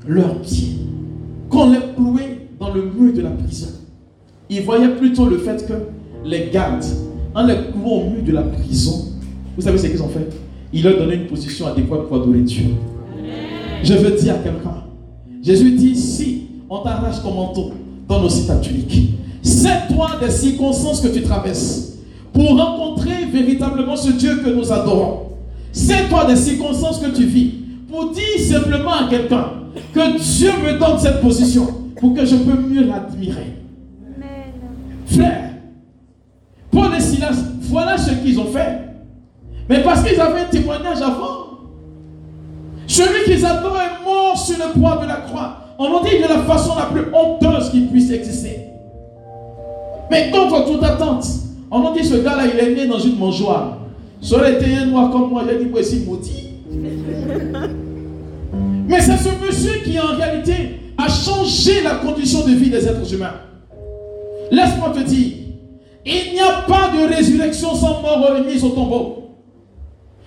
leurs 0.08 0.40
pieds, 0.40 0.78
qu'on 1.50 1.72
les 1.72 1.78
cloué 1.94 2.48
dans 2.58 2.72
le 2.72 2.84
mur 2.84 3.12
de 3.12 3.20
la 3.20 3.32
prison. 3.32 3.68
Ils 4.48 4.62
voyaient 4.62 4.96
plutôt 4.96 5.28
le 5.28 5.36
fait 5.36 5.66
que 5.68 5.74
les 6.24 6.48
gardes, 6.50 6.84
en 7.34 7.46
les 7.46 7.54
clouant 7.72 8.02
au 8.02 8.10
mur 8.10 8.22
de 8.24 8.32
la 8.32 8.42
prison, 8.42 9.12
vous 9.56 9.62
savez 9.62 9.78
ce 9.78 9.86
qu'ils 9.86 10.02
ont 10.02 10.08
fait? 10.08 10.28
Ils 10.72 10.82
leur 10.82 10.98
donnaient 10.98 11.16
une 11.16 11.26
position 11.26 11.66
adéquate 11.66 12.08
pour 12.08 12.16
adorer 12.22 12.40
Dieu. 12.40 12.64
Je 13.82 13.94
veux 13.94 14.16
dire 14.16 14.34
à 14.34 14.38
quelqu'un, 14.38 14.84
Jésus 15.42 15.72
dit, 15.72 15.94
si 15.94 16.46
on 16.70 16.78
t'arrache 16.78 17.22
ton 17.22 17.32
manteau, 17.32 17.72
donne 18.08 18.24
aussi 18.24 18.46
ta 18.46 18.56
tunique. 18.56 19.14
C'est 19.42 19.88
toi 19.94 20.10
des 20.20 20.30
circonstances 20.30 21.00
que 21.00 21.08
tu 21.08 21.22
traverses 21.22 21.98
pour 22.32 22.56
rencontrer 22.56 23.26
véritablement 23.32 23.96
ce 23.96 24.12
Dieu 24.12 24.36
que 24.44 24.50
nous 24.50 24.72
adorons. 24.72 25.20
C'est 25.70 26.08
toi 26.08 26.24
des 26.24 26.36
circonstances 26.36 26.98
que 26.98 27.14
tu 27.14 27.24
vis 27.24 27.52
pour 27.90 28.10
dire 28.10 28.38
simplement 28.38 28.92
à 28.92 29.08
quelqu'un 29.08 29.46
que 29.92 30.18
Dieu 30.18 30.50
me 30.64 30.78
donne 30.78 30.98
cette 30.98 31.20
position 31.20 31.66
pour 31.96 32.14
que 32.14 32.24
je 32.24 32.36
peux 32.36 32.58
mieux 32.58 32.86
l'admirer. 32.86 33.54
Frère, 35.06 35.43
voilà 37.94 37.98
ce 37.98 38.10
qu'ils 38.22 38.38
ont 38.40 38.46
fait. 38.46 38.80
Mais 39.68 39.82
parce 39.82 40.02
qu'ils 40.02 40.20
avaient 40.20 40.40
un 40.40 40.44
témoignage 40.44 41.00
avant. 41.00 41.44
Celui 42.86 43.24
qu'ils 43.24 43.44
adorent 43.44 43.78
est 43.78 44.04
mort 44.04 44.36
sur 44.36 44.56
le 44.58 44.78
poids 44.78 44.98
de 45.02 45.08
la 45.08 45.16
croix. 45.16 45.56
On 45.78 45.88
nous 45.88 46.00
dit 46.04 46.18
de 46.22 46.28
la 46.28 46.40
façon 46.42 46.74
la 46.76 46.86
plus 46.86 47.04
honteuse 47.12 47.70
qui 47.70 47.80
puisse 47.82 48.10
exister. 48.10 48.60
Mais 50.10 50.30
contre 50.30 50.66
toute 50.66 50.82
attente, 50.84 51.24
on 51.70 51.80
nous 51.80 51.92
dit 51.94 52.04
ce 52.04 52.16
gars-là, 52.16 52.44
il 52.52 52.60
est 52.60 52.74
né 52.74 52.86
dans 52.86 52.98
une 52.98 53.18
mangeoire. 53.18 53.78
Ça 54.20 54.36
aurait 54.36 54.54
été 54.54 54.76
un 54.76 54.86
noir 54.86 55.10
comme 55.10 55.30
moi, 55.30 55.44
j'ai 55.48 55.64
dit, 55.64 55.70
moi 55.70 55.80
maudit. 56.06 56.50
Mais 58.86 59.00
c'est 59.00 59.16
ce 59.16 59.30
monsieur 59.44 59.80
qui 59.82 59.98
en 59.98 60.14
réalité 60.16 60.92
a 60.98 61.08
changé 61.08 61.82
la 61.82 61.94
condition 61.96 62.46
de 62.46 62.52
vie 62.52 62.68
des 62.70 62.86
êtres 62.86 63.12
humains. 63.14 63.32
Laisse-moi 64.50 64.92
te 64.94 65.00
dire, 65.00 65.32
il 66.06 66.32
n'y 66.32 66.40
a 66.40 66.62
pas 66.68 66.90
de 66.90 67.14
résurrection 67.14 67.74
sans 67.74 68.02
mort 68.02 68.28
remise 68.36 68.62
au 68.62 68.70
tombeau. 68.70 69.30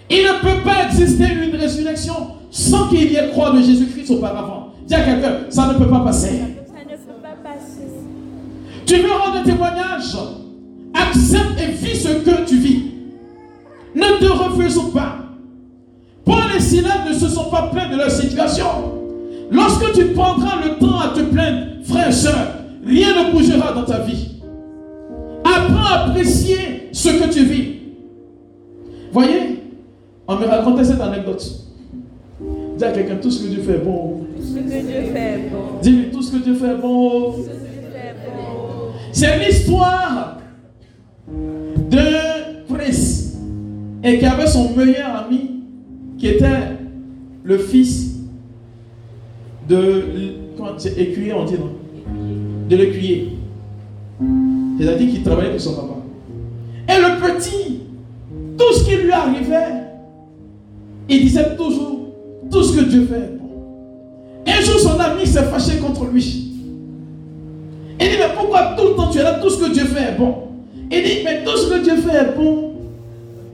Il 0.09 0.23
ne 0.23 0.39
peut 0.41 0.63
pas 0.63 0.85
exister 0.85 1.25
une 1.25 1.55
résurrection 1.55 2.15
sans 2.49 2.87
qu'il 2.87 3.11
y 3.11 3.15
ait 3.15 3.29
croix 3.31 3.51
de 3.51 3.61
Jésus-Christ 3.61 4.09
auparavant. 4.11 4.69
Dis 4.87 4.95
à 4.95 5.01
quelqu'un, 5.01 5.39
ça 5.49 5.67
ne 5.67 5.73
peut 5.77 5.89
pas 5.89 5.99
passer. 5.99 6.29
Ça 6.29 6.83
ne 6.83 6.95
peut 6.95 7.21
pas 7.21 7.35
passer. 7.43 7.87
Tu 8.85 8.95
veux 8.95 9.11
rendre 9.11 9.43
témoignage? 9.43 10.15
Accepte 10.93 11.61
et 11.61 11.71
vis 11.73 12.01
ce 12.01 12.09
que 12.09 12.45
tu 12.47 12.57
vis. 12.57 12.83
Ne 13.93 14.19
te 14.19 14.31
refuse 14.31 14.79
pas. 14.93 15.17
Paul 16.23 16.55
et 16.55 16.59
Silas 16.59 17.05
ne 17.07 17.13
se 17.13 17.27
sont 17.27 17.49
pas 17.49 17.69
plaints 17.73 17.89
de 17.89 17.97
leur 17.97 18.09
situation. 18.09 18.65
Lorsque 19.51 19.93
tu 19.93 20.05
prendras 20.07 20.61
le 20.63 20.77
temps 20.77 20.99
à 20.99 21.09
te 21.09 21.21
plaindre, 21.21 21.59
frère 21.83 22.09
et 22.09 22.11
soeur, 22.11 22.47
rien 22.85 23.09
ne 23.09 23.31
bougera 23.31 23.73
dans 23.73 23.83
ta 23.83 23.99
vie. 23.99 24.36
Apprécier 25.89 26.89
ce 26.91 27.09
que 27.09 27.31
tu 27.31 27.45
vis. 27.45 27.73
Voyez, 29.11 29.63
on 30.27 30.35
me 30.35 30.45
racontait 30.45 30.83
cette 30.83 31.01
anecdote. 31.01 31.43
Dis 32.77 32.83
à 32.83 32.91
quelqu'un, 32.91 33.15
tout 33.15 33.31
ce 33.31 33.43
que 33.43 33.47
Dieu 33.47 33.61
fait 33.63 33.75
est 33.75 33.85
bon. 33.85 34.25
Tout 34.35 34.43
ce 34.43 34.53
que 34.53 34.59
Dieu 34.59 35.01
fait 35.13 35.49
bon. 35.51 35.79
Dis-lui, 35.81 36.11
tout 36.11 36.21
ce 36.21 36.31
que 36.33 36.43
Dieu 36.43 36.53
fait 36.55 36.71
est 36.71 36.77
bon. 36.77 37.35
C'est 39.11 39.39
l'histoire 39.39 40.37
d'un 41.89 42.75
prince 42.75 43.37
et 44.03 44.19
qui 44.19 44.25
avait 44.25 44.47
son 44.47 44.75
meilleur 44.75 45.25
ami 45.25 45.61
qui 46.17 46.27
était 46.27 46.77
le 47.43 47.57
fils 47.57 48.17
de 49.67 50.03
écuyer 50.97 51.33
on 51.33 51.45
dit 51.45 51.55
non? 51.55 51.71
De 52.69 52.75
l'écuyer 52.75 53.36
c'est-à-dire 54.79 55.09
qu'il 55.09 55.23
travaillait 55.23 55.51
pour 55.51 55.61
son 55.61 55.73
papa. 55.75 55.93
Et 56.89 56.97
le 56.99 57.19
petit 57.19 57.81
tout 58.57 58.73
ce 58.73 58.83
qui 58.85 58.95
lui 58.95 59.11
arrivait 59.11 59.83
il 61.09 61.21
disait 61.21 61.55
toujours 61.55 62.09
tout 62.51 62.63
ce 62.63 62.77
que 62.77 62.85
Dieu 62.85 63.05
fait 63.05 63.15
est 63.15 63.37
bon. 63.37 63.49
Un 64.47 64.61
jour 64.61 64.79
son 64.79 64.99
ami 64.99 65.25
s'est 65.25 65.43
fâché 65.43 65.77
contre 65.77 66.05
lui. 66.05 66.53
Il 67.99 68.09
dit 68.09 68.15
mais 68.19 68.33
pourquoi 68.35 68.75
tout 68.77 68.89
le 68.89 68.95
temps 68.95 69.09
tu 69.09 69.19
es 69.19 69.23
là 69.23 69.39
tout 69.41 69.49
ce 69.49 69.63
que 69.63 69.73
Dieu 69.73 69.85
fait 69.85 70.13
est 70.13 70.17
bon? 70.17 70.35
Il 70.91 71.03
dit 71.03 71.23
mais 71.23 71.43
tout 71.43 71.57
ce 71.57 71.69
que 71.69 71.83
Dieu 71.83 71.97
fait 71.97 72.17
est 72.17 72.35
bon. 72.35 72.73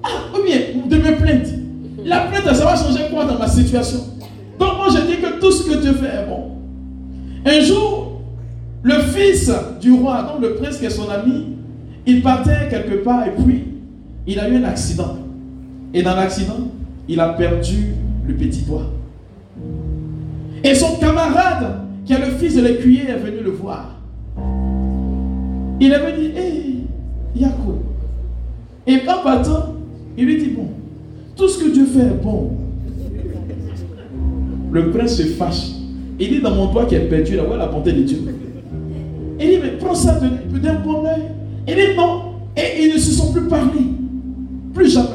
Ah 0.03 0.37
ou 0.37 0.43
bien 0.43 0.57
de 0.85 0.95
me 0.97 1.15
plaindre 1.17 1.63
la 2.05 2.21
plainte, 2.21 2.53
ça 2.53 2.65
va 2.65 2.75
changer 2.75 3.05
quoi 3.11 3.25
dans 3.25 3.37
ma 3.37 3.47
situation? 3.47 3.99
Donc 4.59 4.77
moi, 4.77 4.87
je 4.89 5.01
dis 5.07 5.21
que 5.21 5.39
tout 5.39 5.51
ce 5.51 5.69
que 5.69 5.75
Dieu 5.77 5.93
fait 5.93 6.07
est 6.07 6.27
bon. 6.27 6.51
Un 7.45 7.59
jour, 7.61 8.12
le 8.83 8.99
fils 8.99 9.51
du 9.81 9.93
roi, 9.93 10.23
donc 10.23 10.41
le 10.41 10.55
prince 10.55 10.77
qui 10.77 10.85
est 10.85 10.89
son 10.89 11.09
ami, 11.09 11.55
il 12.05 12.21
partait 12.21 12.67
quelque 12.69 13.03
part 13.03 13.25
et 13.25 13.31
puis 13.31 13.63
il 14.27 14.39
a 14.39 14.49
eu 14.49 14.57
un 14.57 14.65
accident. 14.65 15.17
Et 15.93 16.03
dans 16.03 16.15
l'accident, 16.15 16.69
il 17.07 17.19
a 17.19 17.29
perdu 17.29 17.95
le 18.27 18.33
petit 18.33 18.63
doigt. 18.63 18.89
Et 20.63 20.75
son 20.75 20.97
camarade, 20.97 21.81
qui 22.05 22.13
est 22.13 22.19
le 22.19 22.31
fils 22.37 22.55
de 22.55 22.61
l'écuyer, 22.61 23.09
est 23.09 23.17
venu 23.17 23.37
le 23.41 23.51
voir. 23.51 23.89
Il 25.79 25.93
avait 25.93 26.17
dit, 26.17 26.31
hé, 26.35 26.39
hey. 26.39 26.73
Et 28.85 28.95
en 29.07 29.23
partant, 29.23 29.75
il 30.17 30.25
lui 30.25 30.37
dit, 30.37 30.49
bon, 30.49 30.67
tout 31.35 31.47
ce 31.47 31.63
que 31.63 31.73
Dieu 31.73 31.85
fait 31.85 32.01
est 32.01 32.23
bon. 32.23 32.51
Le 34.71 34.91
prince 34.91 35.15
se 35.15 35.23
fâche. 35.23 35.71
Il 36.19 36.29
dit, 36.29 36.41
dans 36.41 36.53
mon 36.53 36.71
doigt 36.71 36.85
qui 36.85 36.95
est 36.95 37.01
perdu, 37.01 37.35
là, 37.35 37.43
où 37.49 37.57
la 37.57 37.67
bonté 37.67 37.93
de 37.93 38.03
Dieu? 38.03 38.19
Il 39.43 39.49
dit, 39.49 39.57
mais 39.61 39.71
prends 39.71 39.95
ça 39.95 40.19
d'un 40.21 40.73
bon 40.75 41.03
oeil. 41.03 41.23
Il 41.67 41.75
dit, 41.75 41.81
non. 41.97 42.21
Et 42.55 42.85
ils 42.85 42.93
ne 42.93 42.97
se 42.97 43.11
sont 43.11 43.33
plus 43.33 43.47
parlé. 43.47 43.81
Plus 44.73 44.89
jamais. 44.89 45.09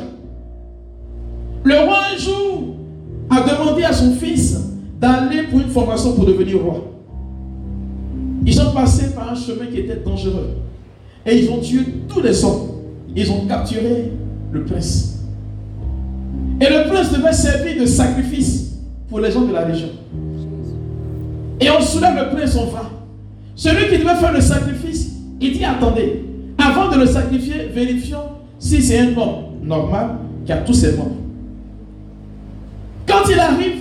Le 1.64 1.74
roi, 1.80 1.98
un 2.14 2.18
jour, 2.18 2.76
a 3.30 3.40
demandé 3.40 3.84
à 3.84 3.92
son 3.92 4.12
fils 4.12 4.58
d'aller 5.00 5.44
pour 5.50 5.60
une 5.60 5.68
formation 5.68 6.12
pour 6.12 6.26
devenir 6.26 6.62
roi. 6.62 6.84
Ils 8.44 8.60
ont 8.60 8.72
passé 8.72 9.14
par 9.14 9.32
un 9.32 9.34
chemin 9.34 9.66
qui 9.66 9.80
était 9.80 9.96
dangereux. 9.96 10.50
Et 11.26 11.38
ils 11.38 11.50
ont 11.50 11.58
tué 11.58 11.80
tous 12.08 12.20
les 12.20 12.44
hommes. 12.44 12.68
Ils 13.14 13.30
ont 13.30 13.46
capturé 13.46 14.12
le 14.52 14.64
prince. 14.64 15.22
Et 16.60 16.64
le 16.64 16.88
prince 16.88 17.12
devait 17.12 17.32
servir 17.32 17.80
de 17.80 17.86
sacrifice 17.86 18.74
pour 19.08 19.20
les 19.20 19.30
gens 19.30 19.42
de 19.42 19.52
la 19.52 19.64
région. 19.64 19.88
Et 21.60 21.70
on 21.70 21.80
soulève 21.80 22.14
le 22.14 22.36
prince, 22.36 22.56
on 22.56 22.66
va. 22.66 22.97
Celui 23.58 23.88
qui 23.88 23.98
devait 23.98 24.14
faire 24.14 24.32
le 24.32 24.40
sacrifice, 24.40 25.16
il 25.40 25.52
dit 25.52 25.64
attendez, 25.64 26.24
avant 26.56 26.92
de 26.92 27.00
le 27.00 27.06
sacrifier, 27.06 27.66
vérifions 27.74 28.22
si 28.56 28.80
c'est 28.80 29.00
un 29.00 29.16
homme 29.16 29.64
normal 29.64 30.10
qui 30.46 30.52
a 30.52 30.58
tous 30.58 30.74
ses 30.74 30.96
membres. 30.96 31.16
Quand 33.04 33.28
il 33.28 33.36
arrive, 33.36 33.78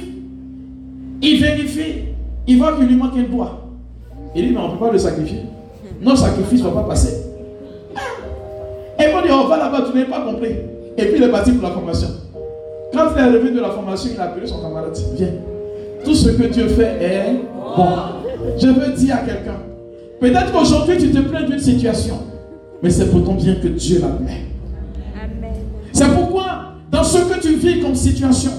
il 1.22 1.40
vérifie, 1.40 2.06
il 2.48 2.58
voit 2.58 2.76
qu'il 2.76 2.88
lui 2.88 2.96
manque 2.96 3.18
un 3.18 3.32
doigt. 3.32 3.70
Il 4.36 4.48
dit, 4.48 4.52
mais 4.52 4.60
on 4.60 4.70
ne 4.70 4.72
peut 4.74 4.86
pas 4.88 4.92
le 4.92 4.98
sacrifier. 4.98 5.42
Non, 6.02 6.16
sacrifice 6.16 6.64
ne 6.64 6.70
va 6.70 6.82
pas 6.82 6.88
passer. 6.90 7.26
Et 9.00 9.04
on 9.14 9.22
dit, 9.22 9.32
on 9.32 9.48
va 9.48 9.58
là-bas, 9.58 9.86
tu 9.92 9.96
n'as 9.96 10.06
pas 10.06 10.22
compris. 10.22 10.56
Et 10.98 11.06
puis 11.06 11.18
il 11.18 11.24
est 11.24 11.30
parti 11.30 11.52
pour 11.52 11.70
la 11.70 11.76
formation. 11.76 12.08
Quand 12.92 13.10
il 13.16 13.22
est 13.22 13.26
revenu 13.26 13.52
de 13.52 13.60
la 13.60 13.70
formation, 13.70 14.10
il 14.12 14.20
a 14.20 14.24
appelé 14.24 14.48
son 14.48 14.60
camarade. 14.60 14.98
Viens. 15.14 15.34
Tout 16.04 16.16
ce 16.16 16.30
que 16.30 16.48
Dieu 16.48 16.68
fait 16.68 16.98
est 17.00 17.42
bon. 17.76 17.90
Je 18.60 18.68
veux 18.70 18.94
dire 18.94 19.18
à 19.18 19.20
quelqu'un. 19.20 19.67
Peut-être 20.20 20.52
qu'aujourd'hui 20.52 20.98
tu 20.98 21.12
te 21.12 21.20
plains 21.20 21.44
d'une 21.44 21.60
situation. 21.60 22.16
Mais 22.82 22.90
c'est 22.90 23.10
pour 23.12 23.24
ton 23.24 23.36
bien 23.36 23.56
que 23.56 23.68
Dieu 23.68 24.02
la 24.02 24.10
met. 24.24 24.46
C'est 25.92 26.14
pourquoi, 26.14 26.74
dans 26.92 27.04
ce 27.04 27.18
que 27.18 27.40
tu 27.40 27.56
vis 27.56 27.82
comme 27.82 27.96
situation, 27.96 28.52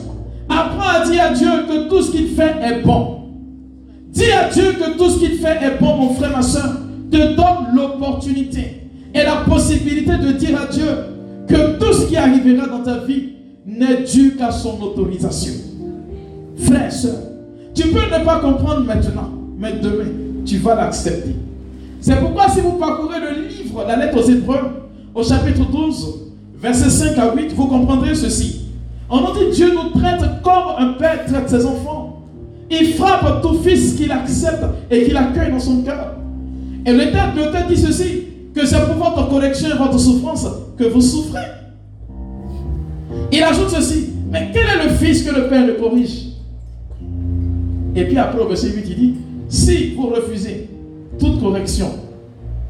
apprends 0.49 1.03
à 1.03 1.07
dire 1.09 1.23
à 1.23 1.33
Dieu 1.33 1.49
que 1.69 1.89
tout 1.89 2.03
ce 2.03 2.11
qu'il 2.11 2.29
fait 2.29 2.55
est 2.63 2.83
bon. 2.83 3.19
Dis 4.11 4.33
à 4.33 4.49
Dieu 4.49 4.73
que 4.73 4.99
tout 4.99 5.09
ce 5.11 5.19
qu'il 5.21 5.39
fait 5.39 5.59
est 5.63 5.81
bon, 5.81 5.95
mon 5.97 6.15
frère, 6.15 6.33
ma 6.33 6.43
soeur. 6.43 6.81
Te 7.11 7.17
donne 7.17 7.75
l'opportunité 7.75 8.83
et 9.15 9.23
la 9.23 9.37
possibilité 9.49 10.19
de 10.19 10.33
dire 10.33 10.61
à 10.61 10.67
Dieu 10.67 10.85
que 11.47 11.79
tout 11.79 11.93
ce 11.93 12.07
qui 12.07 12.17
arrivera 12.17 12.67
dans 12.67 12.83
ta 12.83 12.99
vie 12.99 13.31
n'est 13.65 14.03
dû 14.03 14.37
qu'à 14.37 14.51
son 14.51 14.81
autorisation. 14.83 15.55
Frère, 16.59 16.93
soeur, 16.93 17.17
tu 17.75 17.89
peux 17.89 18.01
ne 18.01 18.25
pas 18.25 18.41
comprendre 18.41 18.85
maintenant, 18.85 19.31
mais 19.57 19.73
demain, 19.81 20.11
tu 20.45 20.59
vas 20.59 20.75
l'accepter. 20.75 21.37
C'est 22.01 22.17
pourquoi 22.21 22.49
si 22.49 22.61
vous 22.61 22.73
parcourez 22.73 23.19
le 23.21 23.49
livre, 23.49 23.85
la 23.87 23.97
lettre 23.97 24.19
aux 24.19 24.29
Hébreux, 24.29 24.89
au 25.15 25.23
chapitre 25.23 25.65
12, 25.71 26.21
versets 26.61 26.91
5 26.91 27.19
à 27.19 27.35
8, 27.35 27.53
vous 27.55 27.67
comprendrez 27.67 28.15
ceci. 28.15 28.67
On 29.11 29.21
nous 29.21 29.33
dit 29.39 29.57
Dieu 29.57 29.73
nous 29.73 29.99
traite 29.99 30.21
comme 30.43 30.77
un 30.79 30.93
père 30.93 31.25
traite 31.27 31.49
ses 31.49 31.65
enfants. 31.67 32.23
Il 32.71 32.95
frappe 32.95 33.43
tout 33.43 33.55
fils 33.55 33.95
qu'il 33.95 34.13
accepte 34.13 34.65
et 34.91 35.05
qu'il 35.05 35.17
accueille 35.17 35.51
dans 35.51 35.59
son 35.59 35.83
cœur. 35.83 36.15
Et 36.87 36.93
le 36.93 37.05
texte 37.11 37.69
dit 37.69 37.77
ceci, 37.77 38.23
que 38.55 38.67
c'est 38.67 38.81
pour 38.87 38.97
votre 38.97 39.29
correction 39.29 39.69
et 39.71 39.79
votre 39.79 39.99
souffrance 39.99 40.47
que 40.77 40.85
vous 40.85 41.01
souffrez. 41.01 41.47
Il 43.33 43.43
ajoute 43.43 43.71
ceci, 43.71 44.11
mais 44.31 44.51
quel 44.53 44.65
est 44.65 44.85
le 44.85 44.91
fils 44.95 45.23
que 45.23 45.35
le 45.35 45.49
Père 45.49 45.67
le 45.67 45.75
corrige? 45.75 46.27
Et 47.97 48.05
puis 48.05 48.19
après 48.19 48.41
au 48.41 48.47
verset 48.47 48.69
8, 48.69 48.85
il 48.89 48.97
dit, 48.97 49.15
si 49.49 49.95
vous 49.95 50.09
refusez 50.09 50.69
toute 51.19 51.41
correction 51.41 51.91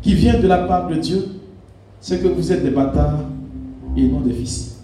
qui 0.02 0.14
vient 0.14 0.38
de 0.38 0.46
la 0.46 0.58
part 0.58 0.88
de 0.88 0.94
Dieu, 0.94 1.26
c'est 2.00 2.22
que 2.22 2.28
vous 2.28 2.52
êtes 2.52 2.62
des 2.62 2.70
bâtards 2.70 3.24
et 3.96 4.02
non 4.02 4.20
des 4.20 4.32
fils. 4.32 4.76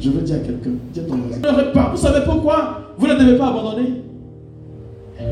Je 0.00 0.10
veux 0.10 0.22
dire 0.22 0.36
à 0.36 0.38
quelqu'un. 0.40 0.70
Vous 1.90 1.96
savez 1.96 2.20
pourquoi 2.24 2.92
vous 2.98 3.06
ne 3.06 3.14
devez 3.14 3.38
pas 3.38 3.48
abandonner? 3.48 4.02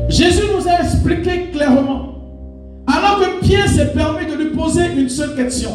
Jésus 0.09 0.43
nous 0.55 0.67
a 0.67 0.81
expliqué 0.81 1.51
clairement. 1.51 2.13
Alors 2.87 3.19
que 3.19 3.45
Pierre 3.45 3.67
s'est 3.67 3.91
permis 3.93 4.25
de 4.25 4.35
lui 4.37 4.55
poser 4.55 4.81
une 4.97 5.09
seule 5.09 5.35
question. 5.35 5.71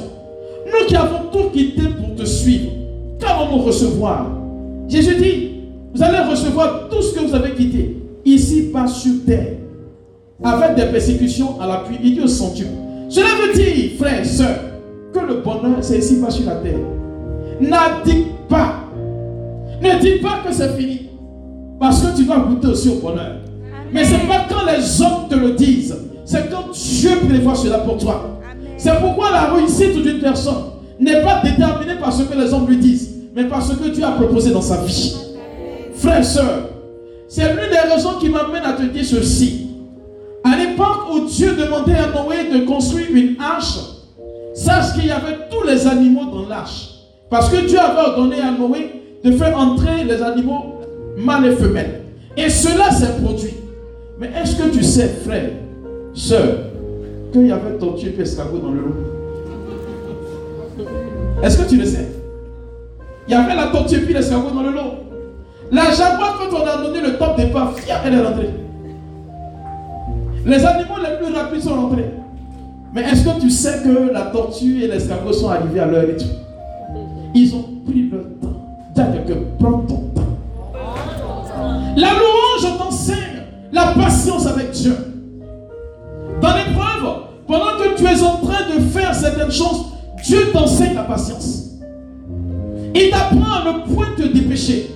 Nous 0.66 0.86
qui 0.86 0.96
avons 0.96 1.30
tout 1.32 1.50
quitté 1.50 1.82
pour 1.82 2.14
te 2.14 2.24
suivre, 2.24 2.70
qu'allons-nous 3.18 3.62
recevoir? 3.62 4.26
Jésus 4.88 5.16
dit, 5.16 5.50
vous 5.94 6.02
allez 6.02 6.28
recevoir 6.30 6.88
tout 6.88 7.02
ce 7.02 7.14
que 7.14 7.20
vous 7.24 7.34
avez 7.34 7.52
quitté, 7.52 8.02
ici 8.24 8.70
pas 8.72 8.86
sur 8.86 9.24
terre, 9.26 9.54
avec 10.42 10.76
des 10.76 10.86
persécutions 10.86 11.60
à 11.60 11.66
l'appui. 11.66 11.96
Il 12.02 12.14
dit 12.14 12.20
au 12.20 12.26
centurion. 12.26 12.72
Cela 13.08 13.26
veut 13.26 13.54
dire, 13.54 13.92
frère, 13.98 14.24
soeur, 14.24 14.56
que 15.12 15.18
le 15.18 15.40
bonheur, 15.40 15.78
c'est 15.80 15.98
ici 15.98 16.16
pas 16.20 16.30
sur 16.30 16.46
la 16.46 16.56
terre. 16.56 16.78
N'addique 17.60 18.28
pas. 18.48 18.76
Ne 19.82 20.00
dis 20.00 20.20
pas 20.22 20.40
que 20.46 20.52
c'est 20.52 20.76
fini. 20.76 21.08
Parce 21.78 22.02
que 22.02 22.16
tu 22.16 22.24
dois 22.24 22.38
goûter 22.38 22.68
aussi 22.68 22.88
au 22.88 22.96
bonheur. 22.96 23.36
Mais 23.92 24.04
ce 24.04 24.12
n'est 24.12 24.28
pas 24.28 24.46
quand 24.48 24.66
les 24.66 25.02
hommes 25.02 25.28
te 25.28 25.34
le 25.34 25.52
disent. 25.52 25.96
C'est 26.24 26.50
quand 26.50 26.70
Dieu 26.72 27.10
prévoit 27.28 27.54
cela 27.54 27.78
pour 27.78 27.98
toi. 27.98 28.38
C'est 28.76 28.98
pourquoi 29.00 29.30
la 29.32 29.52
réussite 29.52 30.00
d'une 30.00 30.20
personne 30.20 30.54
n'est 31.00 31.22
pas 31.22 31.42
déterminée 31.42 31.98
par 32.00 32.12
ce 32.12 32.22
que 32.22 32.38
les 32.38 32.52
hommes 32.52 32.68
lui 32.68 32.76
disent, 32.76 33.10
mais 33.34 33.44
par 33.44 33.62
ce 33.62 33.72
que 33.72 33.88
Dieu 33.88 34.04
a 34.04 34.12
proposé 34.12 34.52
dans 34.52 34.62
sa 34.62 34.82
vie. 34.82 35.16
Frère, 35.94 36.24
soeur, 36.24 36.70
c'est 37.28 37.48
l'une 37.48 37.70
des 37.70 37.92
raisons 37.92 38.14
qui 38.20 38.28
m'amène 38.28 38.62
à 38.64 38.74
te 38.74 38.82
dire 38.82 39.04
ceci. 39.04 39.59
À 40.44 40.56
l'époque 40.56 41.12
où 41.12 41.26
Dieu 41.26 41.54
demandait 41.54 41.96
à 41.96 42.08
Noé 42.08 42.48
de 42.52 42.64
construire 42.64 43.08
une 43.12 43.36
arche, 43.40 43.78
sache 44.54 44.94
qu'il 44.94 45.06
y 45.06 45.10
avait 45.10 45.48
tous 45.50 45.66
les 45.66 45.86
animaux 45.86 46.24
dans 46.32 46.48
l'arche. 46.48 46.90
Parce 47.28 47.48
que 47.48 47.66
Dieu 47.66 47.78
avait 47.78 48.00
ordonné 48.00 48.40
à 48.40 48.50
Noé 48.50 49.02
de 49.22 49.32
faire 49.32 49.56
entrer 49.56 50.04
les 50.04 50.22
animaux 50.22 50.80
mâles 51.18 51.46
et 51.46 51.56
femelles. 51.56 52.02
Et 52.36 52.48
cela 52.48 52.90
s'est 52.90 53.22
produit. 53.22 53.54
Mais 54.18 54.30
est-ce 54.40 54.56
que 54.56 54.68
tu 54.70 54.82
sais, 54.82 55.08
frère, 55.24 55.50
soeur, 56.14 56.58
qu'il 57.32 57.46
y 57.46 57.52
avait 57.52 57.78
tortue 57.78 58.14
et 58.18 58.20
escargot 58.20 58.58
dans 58.58 58.72
le 58.72 58.80
lot 58.80 58.96
Est-ce 61.42 61.58
que 61.58 61.68
tu 61.68 61.76
le 61.76 61.84
sais? 61.84 62.08
Il 63.28 63.32
y 63.32 63.34
avait 63.34 63.54
la 63.54 63.68
tortue 63.68 64.06
et 64.08 64.12
l'escargot 64.12 64.50
dans 64.50 64.62
le 64.62 64.72
lot. 64.72 64.94
La 65.70 65.84
jaguar, 65.90 66.38
quand 66.38 66.56
on 66.56 66.66
a 66.66 66.82
donné 66.82 67.00
le 67.00 67.16
top 67.16 67.36
départ, 67.36 67.74
elle 68.04 68.14
est 68.14 68.20
rentrée. 68.20 68.50
Les 70.46 70.64
animaux 70.64 70.94
les 71.02 71.16
plus 71.24 71.34
rapides 71.34 71.62
sont 71.62 71.74
rentrés. 71.74 72.10
Mais 72.94 73.02
est-ce 73.02 73.24
que 73.24 73.40
tu 73.40 73.50
sais 73.50 73.82
que 73.84 74.12
la 74.12 74.22
tortue 74.22 74.82
et 74.82 74.88
l'escargot 74.88 75.32
sont 75.32 75.48
arrivés 75.50 75.80
à 75.80 75.86
leur 75.86 76.06
rythme 76.06 76.26
Ils 77.34 77.54
ont 77.54 77.64
pris 77.86 78.08
leur 78.10 78.22
temps. 78.40 78.60
Dis 78.94 79.00
à 79.00 79.04
quelqu'un, 79.06 79.40
prends 79.58 79.78
ton 79.80 79.96
temps. 79.96 80.20
La 81.96 82.08
louange 82.08 82.78
t'enseigne 82.78 83.42
la 83.72 83.92
patience 83.92 84.46
avec 84.46 84.70
Dieu. 84.72 84.96
Dans 86.40 86.54
l'épreuve, 86.54 87.14
pendant 87.46 87.76
que 87.78 87.96
tu 87.96 88.04
es 88.04 88.22
en 88.22 88.36
train 88.38 88.66
de 88.74 88.80
faire 88.80 89.14
certaines 89.14 89.52
choses, 89.52 89.86
Dieu 90.24 90.50
t'enseigne 90.52 90.94
la 90.94 91.04
patience. 91.04 91.70
Il 92.94 93.10
t'apprend 93.10 93.52
à 93.52 93.72
ne 93.72 93.94
point 93.94 94.06
te 94.16 94.22
dépêcher. 94.22 94.90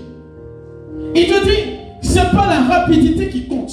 Il 1.14 1.26
te 1.26 1.44
dit, 1.44 1.78
ce 2.02 2.14
n'est 2.14 2.30
pas 2.30 2.46
la 2.48 2.76
rapidité 2.76 3.28
qui 3.28 3.46
compte, 3.46 3.72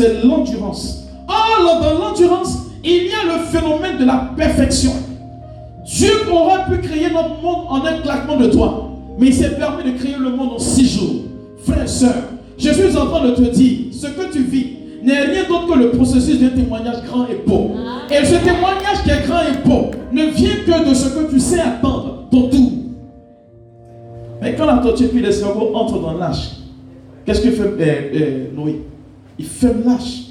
c'est 0.00 0.24
l'endurance. 0.24 1.04
Or, 1.28 1.80
dans 1.82 1.98
l'endurance, 1.98 2.58
il 2.82 3.04
y 3.04 3.10
a 3.10 3.36
le 3.36 3.44
phénomène 3.44 3.98
de 3.98 4.06
la 4.06 4.30
perfection. 4.36 4.92
Dieu 5.84 6.10
aurait 6.32 6.64
pu 6.70 6.78
créer 6.78 7.10
notre 7.10 7.42
monde 7.42 7.66
en 7.68 7.84
un 7.84 8.00
claquement 8.00 8.36
de 8.36 8.46
doigts, 8.46 8.90
mais 9.18 9.26
il 9.26 9.34
s'est 9.34 9.56
permis 9.56 9.92
de 9.92 9.98
créer 9.98 10.16
le 10.18 10.30
monde 10.30 10.54
en 10.54 10.58
six 10.58 10.88
jours. 10.88 11.24
Frère, 11.64 11.88
soeur, 11.88 12.14
je 12.56 12.70
suis 12.70 12.96
en 12.96 13.06
train 13.06 13.26
de 13.26 13.32
te 13.32 13.42
dire, 13.42 13.78
ce 13.92 14.06
que 14.06 14.32
tu 14.32 14.42
vis 14.42 14.68
n'est 15.02 15.20
rien 15.20 15.44
d'autre 15.46 15.74
que 15.74 15.78
le 15.78 15.90
processus 15.90 16.40
d'un 16.40 16.48
témoignage 16.48 17.02
grand 17.04 17.26
et 17.26 17.42
beau. 17.46 17.72
Et 18.10 18.24
ce 18.24 18.36
témoignage 18.36 19.02
qui 19.04 19.10
est 19.10 19.26
grand 19.26 19.40
et 19.40 19.68
beau 19.68 19.90
ne 20.12 20.24
vient 20.30 20.56
que 20.66 20.88
de 20.88 20.94
ce 20.94 21.08
que 21.10 21.30
tu 21.30 21.38
sais 21.40 21.60
attendre, 21.60 22.24
ton 22.30 22.48
tour. 22.48 22.72
Mais 24.40 24.54
quand 24.54 24.64
la 24.64 24.78
tortue 24.78 25.08
puis 25.08 25.20
les 25.20 25.32
cerveaux 25.32 25.72
entrent 25.74 26.00
dans 26.00 26.16
l'âge, 26.16 26.52
qu'est-ce 27.26 27.42
que 27.42 27.50
fait 27.50 27.62
euh, 27.62 28.10
euh, 28.14 28.46
Noé? 28.56 28.80
Il 29.40 29.46
ferme 29.46 29.84
l'âge. 29.86 30.26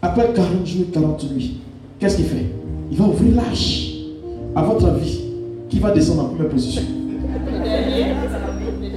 Après 0.00 0.30
40 0.32 0.64
jours 0.64 0.82
et 0.88 0.92
40 0.92 1.32
nuits, 1.32 1.56
qu'est-ce 1.98 2.14
qu'il 2.14 2.26
fait? 2.26 2.46
Il 2.92 2.96
va 2.96 3.06
ouvrir 3.06 3.34
l'âge. 3.34 3.92
À 4.54 4.62
votre 4.62 4.86
avis, 4.86 5.20
qui 5.68 5.80
va 5.80 5.90
descendre 5.90 6.22
en 6.22 6.24
première 6.26 6.50
position? 6.50 6.82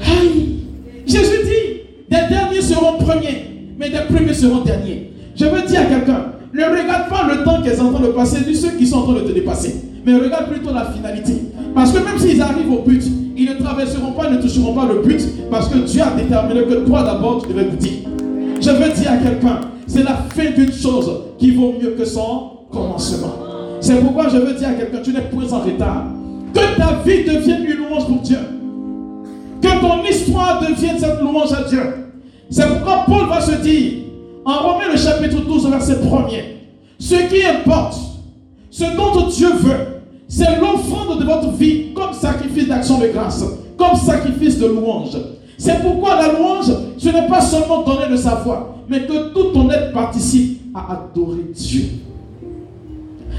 Aïe 0.06 0.60
Jésus 1.04 1.39
dit, 1.45 2.12
des 2.12 2.30
derniers 2.30 2.62
seront 2.62 3.00
premiers, 3.00 3.74
mais 3.80 3.89
des 3.89 4.06
premiers 4.08 4.36
seront 4.36 4.64
derniers. 4.64 5.14
Je 5.36 5.45
veux 5.45 5.68
dire 5.68 5.82
à 5.82 5.86
quelqu'un, 5.86 6.26
Ne 6.54 6.64
regarde 6.66 7.10
pas 7.10 7.28
le 7.28 7.43
temps 7.43 7.64
qu'elles 7.64 7.78
sont 7.78 7.86
en 7.88 7.93
train 7.93 8.06
de 8.06 8.12
passer, 8.12 8.38
ni 8.47 8.54
ceux 8.54 8.78
qui 8.78 8.86
sont 8.86 8.97
en 8.97 9.04
train 9.04 9.14
de 9.14 9.22
te 9.22 9.32
dépasser. 9.32 9.84
Mais 10.06 10.16
regarde 10.16 10.52
plutôt 10.52 10.72
la 10.72 10.91
finalité. 10.91 11.34
Parce 11.74 11.91
que 11.91 11.97
même 11.97 12.20
s'ils 12.20 12.39
arrivent 12.39 12.72
au 12.72 12.84
but, 12.84 13.04
ils 13.36 13.50
ne 13.50 13.56
traverseront 13.56 14.12
pas, 14.12 14.30
ne 14.30 14.39
toucheront 14.39 14.76
pas 14.76 14.86
le 14.86 15.02
but, 15.02 15.22
parce 15.50 15.70
que 15.70 15.80
Dieu 15.80 16.04
a 16.04 16.12
déterminé 16.16 16.62
que 16.66 16.86
toi 16.86 17.02
d'abord, 17.02 17.41
tu 17.41 17.52
devais 17.52 17.66
goûter. 17.66 18.04
Je 18.70 18.74
veux 18.76 18.94
dire 18.94 19.12
à 19.12 19.18
quelqu'un, 19.18 19.62
c'est 19.88 20.04
la 20.04 20.14
fin 20.30 20.52
d'une 20.52 20.72
chose 20.72 21.12
qui 21.40 21.50
vaut 21.52 21.74
mieux 21.82 21.96
que 21.98 22.06
son 22.06 22.52
commencement. 22.72 23.34
C'est 23.82 23.96
pourquoi 23.96 24.30
je 24.30 24.38
veux 24.38 24.54
dire 24.54 24.70
à 24.70 24.74
quelqu'un, 24.74 25.00
tu 25.04 25.12
n'es 25.12 25.22
point 25.22 25.52
en 25.52 25.62
retard. 25.62 26.06
Que 26.54 26.78
ta 26.78 27.02
vie 27.04 27.24
devienne 27.24 27.66
une 27.66 27.78
louange 27.78 28.06
pour 28.06 28.20
Dieu. 28.22 28.38
Que 29.60 29.82
ton 29.82 30.04
histoire 30.08 30.62
devienne 30.62 31.00
cette 31.00 31.20
louange 31.20 31.52
à 31.52 31.68
Dieu. 31.68 31.82
C'est 32.52 32.68
pourquoi 32.68 33.06
Paul 33.08 33.28
va 33.28 33.42
se 33.42 33.56
dire, 33.56 34.04
en 34.46 34.58
Romains 34.60 34.92
le 34.92 34.98
chapitre 34.98 35.42
12, 35.44 35.68
verset 35.72 35.96
1er, 35.96 36.44
ce 37.00 37.16
qui 37.16 37.44
importe, 37.44 37.96
ce 38.70 38.84
dont 38.96 39.28
Dieu 39.30 39.50
veut, 39.62 40.02
c'est 40.28 40.60
l'offrande 40.60 41.20
de 41.20 41.26
votre 41.26 41.50
vie 41.54 41.92
comme 41.96 42.14
sacrifice 42.14 42.68
d'action 42.68 43.00
de 43.00 43.08
grâce, 43.08 43.44
comme 43.78 43.96
sacrifice 43.96 44.60
de 44.60 44.68
louange. 44.68 45.18
C'est 45.60 45.82
pourquoi 45.82 46.16
la 46.16 46.32
louange, 46.32 46.72
ce 46.97 47.10
n'est 47.10 47.28
pas 47.28 47.41
seulement 47.41 47.84
donner 47.84 48.07
le 48.10 48.16
savoir, 48.16 48.76
mais 48.88 49.01
que 49.01 49.34
tout 49.34 49.51
ton 49.53 49.70
être 49.70 49.91
participe 49.91 50.62
à 50.74 50.93
adorer 50.93 51.43
Dieu. 51.53 51.84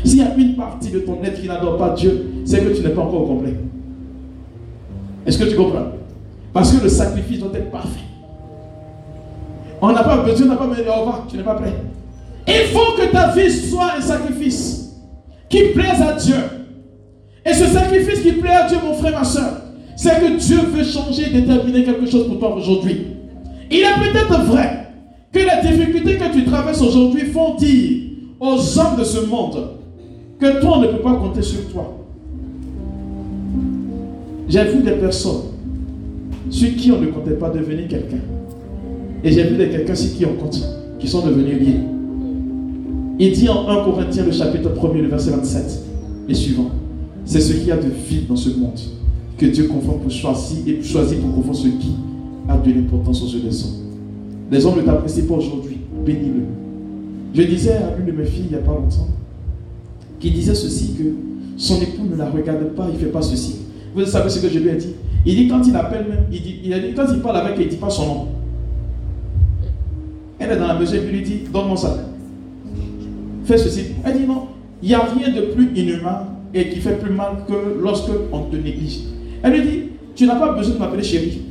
S'il 0.04 0.18
y 0.18 0.22
a 0.22 0.34
une 0.36 0.54
partie 0.54 0.90
de 0.90 0.98
ton 1.00 1.16
être 1.24 1.40
qui 1.40 1.48
n'adore 1.48 1.78
pas 1.78 1.90
Dieu, 1.90 2.42
c'est 2.44 2.62
que 2.62 2.76
tu 2.76 2.82
n'es 2.82 2.90
pas 2.90 3.00
encore 3.00 3.26
complet. 3.26 3.54
Est-ce 5.24 5.38
que 5.38 5.44
tu 5.44 5.56
comprends? 5.56 5.86
Parce 6.52 6.72
que 6.72 6.82
le 6.82 6.90
sacrifice 6.90 7.38
doit 7.38 7.52
être 7.54 7.70
parfait. 7.70 8.00
On 9.80 9.90
n'a 9.90 10.04
pas 10.04 10.18
besoin, 10.18 10.46
on 10.46 10.50
n'a 10.50 10.56
pas 10.56 10.66
besoin 10.66 10.84
de 10.84 11.30
tu 11.30 11.36
n'es 11.38 11.42
pas 11.42 11.54
prêt. 11.54 11.72
Il 12.46 12.66
faut 12.66 12.96
que 12.98 13.10
ta 13.10 13.28
vie 13.32 13.50
soit 13.50 13.94
un 13.96 14.00
sacrifice 14.02 14.90
qui 15.48 15.62
plaise 15.72 16.02
à 16.02 16.12
Dieu. 16.12 16.36
Et 17.46 17.54
ce 17.54 17.64
sacrifice 17.64 18.20
qui 18.20 18.32
plaît 18.32 18.50
à 18.50 18.68
Dieu, 18.68 18.76
mon 18.84 18.92
frère, 18.92 19.18
ma 19.18 19.24
soeur, 19.24 19.69
c'est 20.00 20.18
que 20.18 20.38
Dieu 20.38 20.56
veut 20.72 20.82
changer, 20.82 21.28
déterminer 21.30 21.84
quelque 21.84 22.06
chose 22.06 22.26
pour 22.26 22.38
toi 22.38 22.56
aujourd'hui. 22.56 23.02
Il 23.70 23.80
est 23.80 24.12
peut-être 24.12 24.44
vrai 24.44 24.86
que 25.30 25.38
les 25.38 25.70
difficultés 25.70 26.16
que 26.16 26.32
tu 26.32 26.46
traverses 26.46 26.80
aujourd'hui 26.80 27.26
font 27.26 27.54
dire 27.56 28.04
aux 28.40 28.78
hommes 28.78 28.98
de 28.98 29.04
ce 29.04 29.26
monde 29.26 29.58
que 30.38 30.58
toi, 30.58 30.78
on 30.78 30.80
ne 30.80 30.86
peut 30.86 31.02
pas 31.02 31.16
compter 31.16 31.42
sur 31.42 31.68
toi. 31.70 31.98
J'ai 34.48 34.64
vu 34.64 34.82
des 34.82 34.92
personnes 34.92 35.42
sur 36.48 36.74
qui 36.76 36.90
on 36.92 36.98
ne 36.98 37.08
comptait 37.08 37.32
pas 37.32 37.50
devenir 37.50 37.86
quelqu'un. 37.86 38.22
Et 39.22 39.30
j'ai 39.30 39.42
vu 39.42 39.58
des 39.58 39.68
quelqu'un 39.68 39.94
sur 39.94 40.16
qui 40.16 40.24
on 40.24 40.32
compte, 40.32 40.62
qui 40.98 41.08
sont 41.08 41.26
devenus 41.26 41.60
liés. 41.60 41.80
Il 43.18 43.32
dit 43.32 43.50
en 43.50 43.68
1 43.68 43.84
Corinthiens, 43.84 44.24
le 44.24 44.32
chapitre 44.32 44.70
1er, 44.70 45.02
le 45.02 45.08
verset 45.08 45.32
27 45.32 45.80
et 46.26 46.32
suivant. 46.32 46.70
C'est 47.26 47.40
ce 47.40 47.52
qu'il 47.52 47.66
y 47.66 47.70
a 47.70 47.76
de 47.76 47.90
vie 48.08 48.22
dans 48.26 48.36
ce 48.36 48.48
monde 48.48 48.80
que 49.40 49.46
Dieu 49.46 49.68
confond 49.68 49.94
pour 49.94 50.10
choisir 50.10 50.58
et 50.66 50.82
choisit 50.82 51.18
pour 51.18 51.34
confondre 51.34 51.56
ce 51.56 51.68
qui 51.68 51.94
a 52.46 52.58
de 52.58 52.72
l'importance 52.72 53.22
aux 53.22 53.26
yeux 53.26 53.40
des 53.40 53.64
hommes. 53.64 53.70
Les 54.50 54.66
hommes 54.66 54.76
ne 54.76 54.82
t'apprécient 54.82 55.24
pas 55.24 55.34
aujourd'hui. 55.34 55.78
Bénis-le. 56.04 56.42
Je 57.32 57.42
disais 57.48 57.72
à 57.72 57.96
l'une 57.96 58.06
de 58.06 58.12
mes 58.12 58.26
filles 58.26 58.44
il 58.50 58.56
n'y 58.56 58.62
a 58.62 58.64
pas 58.64 58.72
longtemps, 58.72 59.08
qui 60.18 60.30
disait 60.30 60.54
ceci 60.54 60.94
que 60.94 61.04
son 61.56 61.80
époux 61.80 62.04
ne 62.10 62.16
la 62.16 62.28
regarde 62.28 62.64
pas, 62.76 62.86
il 62.90 62.94
ne 62.94 62.98
fait 62.98 63.06
pas 63.06 63.22
ceci. 63.22 63.60
Vous 63.94 64.04
savez 64.04 64.28
ce 64.28 64.40
que 64.40 64.48
je 64.52 64.58
lui 64.58 64.68
ai 64.68 64.76
dit? 64.76 64.94
Il 65.24 65.36
dit 65.36 65.48
quand 65.48 65.66
il 65.66 65.74
appelle 65.74 66.06
même, 66.06 66.24
il 66.30 66.42
dit, 66.42 66.60
il 66.62 66.74
a 66.74 66.78
dit 66.78 66.92
quand 66.94 67.06
il 67.10 67.20
parle 67.20 67.38
avec 67.38 67.54
elle, 67.54 67.62
il 67.62 67.66
ne 67.66 67.70
dit 67.70 67.76
pas 67.76 67.90
son 67.90 68.06
nom. 68.06 68.26
Elle 70.38 70.50
est 70.50 70.56
dans 70.56 70.66
la 70.66 70.78
maison 70.78 70.96
puis 71.02 71.16
lui 71.16 71.24
dit 71.24 71.40
Donne-moi 71.50 71.78
ça. 71.78 71.96
Fais 73.44 73.56
ceci. 73.56 73.86
Elle 74.04 74.18
dit 74.18 74.26
Non, 74.26 74.48
il 74.82 74.88
n'y 74.88 74.94
a 74.94 75.00
rien 75.00 75.34
de 75.34 75.52
plus 75.52 75.70
inhumain 75.74 76.26
et 76.52 76.68
qui 76.68 76.80
fait 76.80 76.98
plus 76.98 77.12
mal 77.12 77.44
que 77.48 77.80
lorsque 77.80 78.10
on 78.32 78.40
te 78.40 78.56
néglige. 78.56 79.00
Elle 79.42 79.52
lui 79.52 79.62
dit 79.62 79.82
Tu 80.14 80.26
n'as 80.26 80.36
pas 80.36 80.52
besoin 80.52 80.74
de 80.74 80.78
m'appeler 80.78 81.02
chérie. 81.02 81.42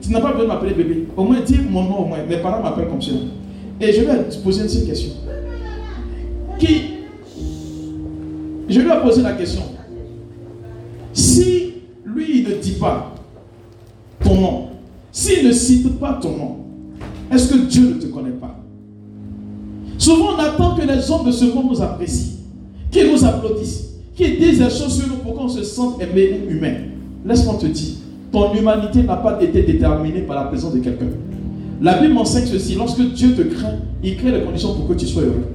Tu 0.00 0.10
n'as 0.10 0.20
pas 0.20 0.32
besoin 0.32 0.44
de 0.44 0.48
m'appeler 0.48 0.74
bébé. 0.74 1.06
Au 1.16 1.24
moins, 1.24 1.40
dis 1.40 1.58
mon 1.68 1.84
nom 1.84 1.98
au 2.00 2.04
moins. 2.06 2.18
Mes 2.28 2.38
parents 2.38 2.62
m'appellent 2.62 2.88
comme 2.88 3.02
ça. 3.02 3.12
Et 3.80 3.92
je 3.92 4.00
vais 4.02 4.24
te 4.24 4.36
poser 4.38 4.62
une 4.62 4.68
seule 4.68 4.86
question. 4.86 5.10
Qui? 6.58 6.82
Je 8.68 8.80
lui 8.80 8.88
ai 8.88 9.00
posé 9.02 9.22
la 9.22 9.32
question. 9.32 9.62
Si 11.12 11.74
lui, 12.04 12.42
ne 12.42 12.54
dit 12.56 12.72
pas 12.72 13.14
ton 14.22 14.40
nom, 14.40 14.68
s'il 15.12 15.46
ne 15.46 15.52
cite 15.52 15.98
pas 15.98 16.14
ton 16.14 16.36
nom, 16.36 16.56
est-ce 17.32 17.52
que 17.52 17.58
Dieu 17.58 17.94
ne 17.94 17.94
te 17.94 18.06
connaît 18.06 18.30
pas? 18.30 18.56
Souvent, 19.98 20.34
on 20.36 20.38
attend 20.38 20.76
que 20.76 20.82
les 20.82 21.10
hommes 21.10 21.26
de 21.26 21.32
ce 21.32 21.44
monde 21.46 21.66
nous 21.70 21.82
apprécient, 21.82 22.34
qu'ils 22.90 23.10
nous 23.10 23.24
applaudissent, 23.24 23.85
qu'ils 24.16 24.38
disent 24.38 24.58
des 24.58 24.70
choses 24.70 24.98
sur 24.98 25.08
nous 25.08 25.16
pour 25.16 25.34
qu'on 25.34 25.48
se 25.48 25.62
sente 25.62 26.02
aimé 26.02 26.40
ou 26.48 26.50
humain? 26.50 26.74
Laisse-moi 27.24 27.56
te 27.60 27.66
dire, 27.66 27.94
ton 28.32 28.54
humanité 28.54 29.02
n'a 29.02 29.16
pas 29.16 29.38
été 29.42 29.62
déterminée 29.62 30.22
par 30.22 30.36
la 30.36 30.44
présence 30.44 30.74
de 30.74 30.80
quelqu'un. 30.80 31.06
La 31.82 31.98
Bible 32.00 32.14
m'enseigne 32.14 32.46
ceci. 32.46 32.74
Lorsque 32.74 33.00
Dieu 33.12 33.34
te 33.34 33.42
craint, 33.42 33.76
il 34.02 34.16
crée 34.16 34.32
les 34.32 34.42
conditions 34.42 34.74
pour 34.74 34.88
que 34.88 34.94
tu 34.94 35.06
sois 35.06 35.22
heureux. 35.22 35.46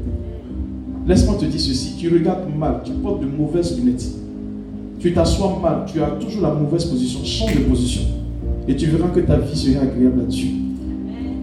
Laisse-moi 1.07 1.36
te 1.39 1.45
dire 1.45 1.59
ceci. 1.59 1.95
Tu 1.97 2.09
regardes 2.09 2.43
mal, 2.57 2.82
tu 2.86 2.91
portes 2.91 3.22
de 3.22 3.26
mauvaises 3.26 3.76
lunettes. 3.78 4.05
Tu 4.99 5.14
t'assois 5.14 5.59
mal, 5.62 5.86
tu 5.91 6.01
as 6.01 6.12
toujours 6.12 6.43
la 6.43 6.53
mauvaise 6.53 6.86
position. 6.86 7.22
Change 7.24 7.55
de 7.55 7.64
position. 7.64 8.03
Et 8.68 8.76
tu 8.76 8.86
verras 8.86 9.09
que 9.09 9.22
ta 9.22 9.38
vie 9.38 9.57
sera 9.57 9.82
agréable 9.82 10.20
là-dessus. 10.20 10.51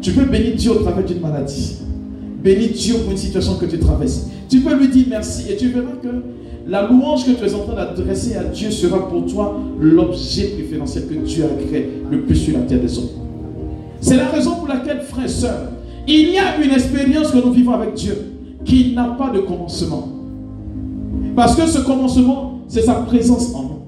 Tu 0.01 0.13
peux 0.13 0.25
bénir 0.25 0.55
Dieu 0.55 0.71
au 0.71 0.77
travers 0.77 1.05
d'une 1.05 1.21
maladie. 1.21 1.79
Bénis 2.45 2.69
Dieu 2.69 2.95
pour 3.03 3.11
une 3.11 3.17
situation 3.17 3.57
que 3.57 3.67
tu 3.67 3.79
traverses. 3.81 4.29
Tu 4.49 4.61
peux 4.61 4.75
lui 4.77 4.89
dire 4.89 5.07
merci 5.11 5.51
et 5.51 5.57
tu 5.57 5.71
verras 5.71 5.97
que 6.01 6.09
la 6.69 6.87
louange 6.87 7.25
que 7.25 7.31
tu 7.31 7.45
es 7.45 7.55
en 7.55 7.61
train 7.61 7.75
d'adresser 7.75 8.37
à 8.37 8.45
Dieu 8.45 8.71
sera 8.71 9.09
pour 9.09 9.25
toi 9.27 9.59
l'objet 9.81 10.49
préférentiel 10.49 11.07
que 11.07 11.15
Dieu 11.15 11.45
a 11.45 11.63
créé 11.67 11.89
le 12.11 12.21
plus 12.23 12.37
sur 12.37 12.59
la 12.59 12.65
terre 12.65 12.81
des 12.81 12.99
hommes. 12.99 13.09
C'est 14.01 14.17
la 14.17 14.29
raison 14.29 14.57
pour 14.57 14.69
laquelle, 14.69 15.01
frères 15.01 15.25
et 15.25 15.29
sœurs, 15.29 15.73
il 16.07 16.31
y 16.31 16.39
a 16.39 16.63
une 16.63 16.71
expérience 16.71 17.31
que 17.31 17.39
nous 17.39 17.53
vivons 17.53 17.73
avec 17.73 17.95
Dieu 17.95 18.17
qui 18.65 18.93
n'a 18.95 19.05
pas 19.05 19.31
de 19.31 19.41
commencement. 19.41 20.09
Parce 21.35 21.57
que 21.57 21.67
ce 21.67 21.79
commencement, 21.79 22.61
c'est 22.69 22.83
sa 22.83 22.95
présence 22.95 23.55
en 23.55 23.63
nous. 23.63 23.83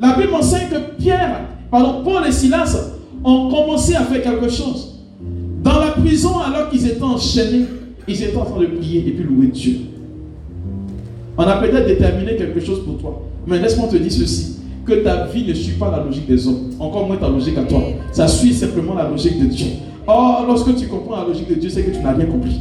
La 0.00 0.14
Bible 0.14 0.34
enseigne 0.34 0.68
que 0.68 0.96
Pierre, 0.98 1.48
pardon, 1.70 2.02
Paul 2.04 2.26
et 2.26 2.32
Silas 2.32 2.76
ont 3.24 3.48
commencé 3.50 3.94
à 3.94 4.02
faire 4.02 4.22
quelque 4.22 4.50
chose. 4.50 5.00
Dans 5.62 5.78
la 5.80 5.92
prison, 5.92 6.38
alors 6.38 6.68
qu'ils 6.68 6.86
étaient 6.86 7.02
enchaînés, 7.02 7.64
ils 8.06 8.22
étaient 8.22 8.36
en 8.36 8.44
train 8.44 8.60
de 8.60 8.66
prier 8.66 9.08
et 9.08 9.12
puis 9.12 9.24
louer 9.24 9.46
Dieu. 9.46 9.76
On 11.40 11.44
a 11.44 11.56
peut-être 11.58 11.86
déterminé 11.86 12.34
quelque 12.34 12.58
chose 12.58 12.84
pour 12.84 12.98
toi. 12.98 13.22
Mais 13.46 13.60
laisse-moi 13.60 13.86
te 13.86 13.96
dire 13.96 14.10
ceci 14.10 14.56
que 14.84 14.94
ta 15.04 15.26
vie 15.26 15.46
ne 15.46 15.54
suit 15.54 15.74
pas 15.74 15.88
la 15.90 16.02
logique 16.02 16.26
des 16.26 16.48
hommes, 16.48 16.70
encore 16.80 17.06
moins 17.06 17.16
ta 17.16 17.28
logique 17.28 17.56
à 17.56 17.62
toi. 17.62 17.80
Ça 18.10 18.26
suit 18.26 18.52
simplement 18.52 18.94
la 18.94 19.08
logique 19.08 19.38
de 19.38 19.46
Dieu. 19.46 19.66
Or, 20.06 20.44
lorsque 20.48 20.74
tu 20.74 20.88
comprends 20.88 21.16
la 21.20 21.28
logique 21.28 21.48
de 21.48 21.54
Dieu, 21.54 21.70
c'est 21.70 21.82
que 21.82 21.90
tu 21.90 22.00
n'as 22.00 22.12
rien 22.12 22.26
compris. 22.26 22.60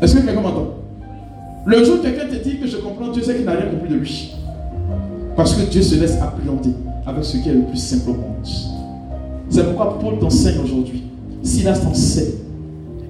Est-ce 0.00 0.14
que 0.14 0.24
quelqu'un 0.24 0.40
m'entend? 0.40 0.68
Le 1.64 1.84
jour 1.84 1.96
où 1.98 2.02
quelqu'un 2.02 2.28
te 2.28 2.48
dit 2.48 2.58
que 2.58 2.66
je 2.68 2.76
comprends 2.76 3.08
Dieu, 3.08 3.22
c'est 3.24 3.34
qu'il 3.34 3.44
n'a 3.44 3.52
rien 3.52 3.66
compris 3.66 3.88
de 3.88 3.96
lui. 3.96 4.36
Parce 5.34 5.54
que 5.54 5.68
Dieu 5.68 5.82
se 5.82 5.98
laisse 5.98 6.20
appréhender 6.22 6.70
avec 7.04 7.24
ce 7.24 7.38
qui 7.38 7.48
est 7.48 7.54
le 7.54 7.62
plus 7.62 7.78
simple 7.78 8.10
au 8.10 8.12
monde. 8.12 8.46
C'est 9.48 9.64
pourquoi 9.64 9.98
Paul 9.98 10.18
t'enseigne 10.20 10.60
aujourd'hui, 10.62 11.02
Silas 11.42 11.80
t'enseigne 11.80 12.34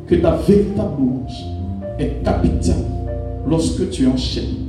que 0.07 0.15
ta 0.15 0.37
véritable 0.37 0.93
louange 0.99 1.56
est 1.99 2.23
capitale 2.25 2.85
lorsque 3.49 3.91
tu 3.91 4.07
enchaînes 4.07 4.67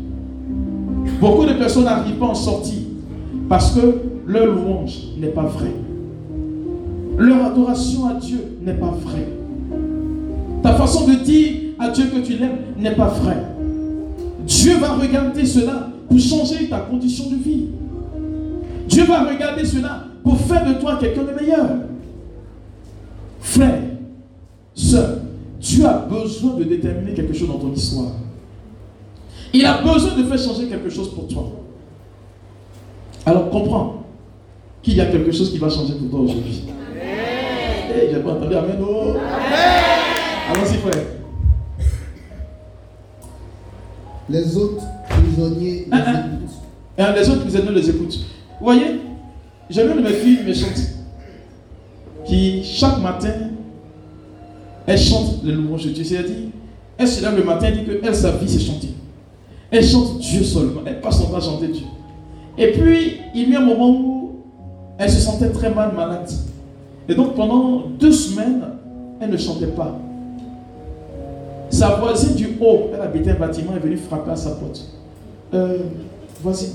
Beaucoup 1.19 1.45
de 1.45 1.53
personnes 1.53 1.85
n'arrivent 1.85 2.17
pas 2.17 2.27
en 2.27 2.35
sortie 2.35 2.85
parce 3.49 3.71
que 3.73 4.01
leur 4.27 4.45
louange 4.45 4.99
n'est 5.17 5.29
pas 5.29 5.43
vraie. 5.45 5.73
Leur 7.17 7.45
adoration 7.45 8.07
à 8.07 8.13
Dieu 8.13 8.39
n'est 8.61 8.73
pas 8.75 8.93
vraie. 9.03 9.27
Ta 10.61 10.73
façon 10.73 11.07
de 11.07 11.15
dire 11.15 11.53
à 11.79 11.89
Dieu 11.89 12.05
que 12.05 12.19
tu 12.19 12.33
l'aimes 12.33 12.57
n'est 12.77 12.95
pas 12.95 13.07
vraie. 13.07 13.43
Dieu 14.45 14.77
va 14.77 14.93
regarder 14.93 15.45
cela 15.45 15.89
pour 16.07 16.19
changer 16.19 16.69
ta 16.69 16.79
condition 16.79 17.29
de 17.29 17.35
vie. 17.35 17.65
Dieu 18.87 19.05
va 19.05 19.23
regarder 19.23 19.65
cela 19.65 20.03
pour 20.23 20.39
faire 20.39 20.65
de 20.65 20.79
toi 20.79 20.97
quelqu'un 20.99 21.23
de 21.23 21.31
meilleur. 21.39 21.69
Frère, 23.39 23.81
soeur, 24.75 25.17
Dieu 25.59 25.85
a 25.85 25.99
besoin 25.99 26.55
de 26.55 26.63
déterminer 26.63 27.13
quelque 27.13 27.33
chose 27.33 27.47
dans 27.47 27.59
ton 27.59 27.73
histoire. 27.73 28.11
Il 29.53 29.65
a 29.65 29.81
besoin 29.81 30.15
de 30.15 30.23
faire 30.23 30.39
changer 30.39 30.67
quelque 30.67 30.89
chose 30.89 31.13
pour 31.13 31.27
toi. 31.27 31.51
Alors 33.25 33.49
comprends 33.49 34.03
qu'il 34.81 34.95
y 34.95 35.01
a 35.01 35.07
quelque 35.07 35.31
chose 35.31 35.51
qui 35.51 35.57
va 35.57 35.69
changer 35.69 35.93
pour 35.95 36.09
toi 36.09 36.19
aujourd'hui. 36.21 36.63
Hey, 36.95 38.09
J'ai 38.13 38.19
pas 38.19 38.31
entendu 38.31 38.55
Amen. 38.55 38.77
Oh. 38.81 39.13
Allons-y, 40.49 40.77
frère. 40.77 41.03
Les 44.29 44.57
autres 44.57 44.83
prisonniers 45.09 45.85
les 45.85 45.87
ah, 45.91 46.03
ah. 46.05 46.11
écoutent. 46.11 47.15
les 47.15 47.29
autres 47.29 47.41
prisonniers 47.41 47.71
les 47.71 47.89
écoutent. 47.89 48.19
Vous 48.59 48.65
voyez, 48.65 49.01
j'ai 49.69 49.83
de 49.83 49.93
mes 49.93 50.13
filles 50.13 50.43
méchantes 50.45 50.81
qui, 52.25 52.63
chaque 52.63 53.01
matin, 53.01 53.33
Elle 54.87 54.97
chante 54.97 55.43
le 55.43 55.51
louange 55.51 55.85
de 55.85 55.89
Dieu. 55.91 56.03
C'est-à-dire, 56.03 56.35
elle 56.97 57.07
se 57.07 57.21
lève 57.21 57.37
le 57.37 57.43
matin 57.43 57.67
et 57.67 57.73
dit 57.73 57.83
que 57.83 57.99
elle, 58.03 58.15
sa 58.15 58.31
vie, 58.31 58.49
c'est 58.49 58.59
chanter. 58.59 58.89
Elle 59.69 59.85
chante 59.85 60.19
Dieu 60.19 60.43
seulement. 60.43 60.81
Elle 60.85 61.01
passe 61.01 61.19
son 61.19 61.27
temps 61.27 61.37
à 61.37 61.41
chanter 61.41 61.67
Dieu. 61.67 61.85
Et 62.57 62.71
puis, 62.71 63.17
il 63.35 63.49
y 63.49 63.55
a 63.55 63.59
un 63.59 63.65
moment 63.65 63.89
où 63.89 64.31
elle 64.97 65.09
se 65.09 65.19
sentait 65.19 65.49
très 65.49 65.71
mal 65.71 65.93
malade. 65.93 66.31
Et 67.07 67.13
donc, 67.13 67.35
pendant 67.35 67.83
deux 67.99 68.11
semaines, 68.11 68.63
elle 69.19 69.29
ne 69.29 69.37
chantait 69.37 69.67
pas. 69.67 69.99
Sa 71.69 71.95
voisine 71.95 72.35
du 72.35 72.57
haut, 72.61 72.91
elle 72.93 73.01
habitait 73.01 73.31
un 73.31 73.35
bâtiment, 73.35 73.75
est 73.75 73.79
venue 73.79 73.97
frapper 73.97 74.31
à 74.31 74.35
sa 74.35 74.51
porte. 74.51 74.85
Euh, 75.53 75.79
voisine, 76.41 76.73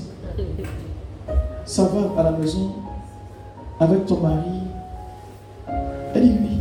ça 1.65 1.83
va 1.83 2.21
à 2.21 2.23
la 2.23 2.31
maison 2.37 2.71
avec 3.79 4.05
ton 4.05 4.19
mari? 4.19 4.61
Elle 6.13 6.23
dit 6.23 6.35
oui. 6.41 6.57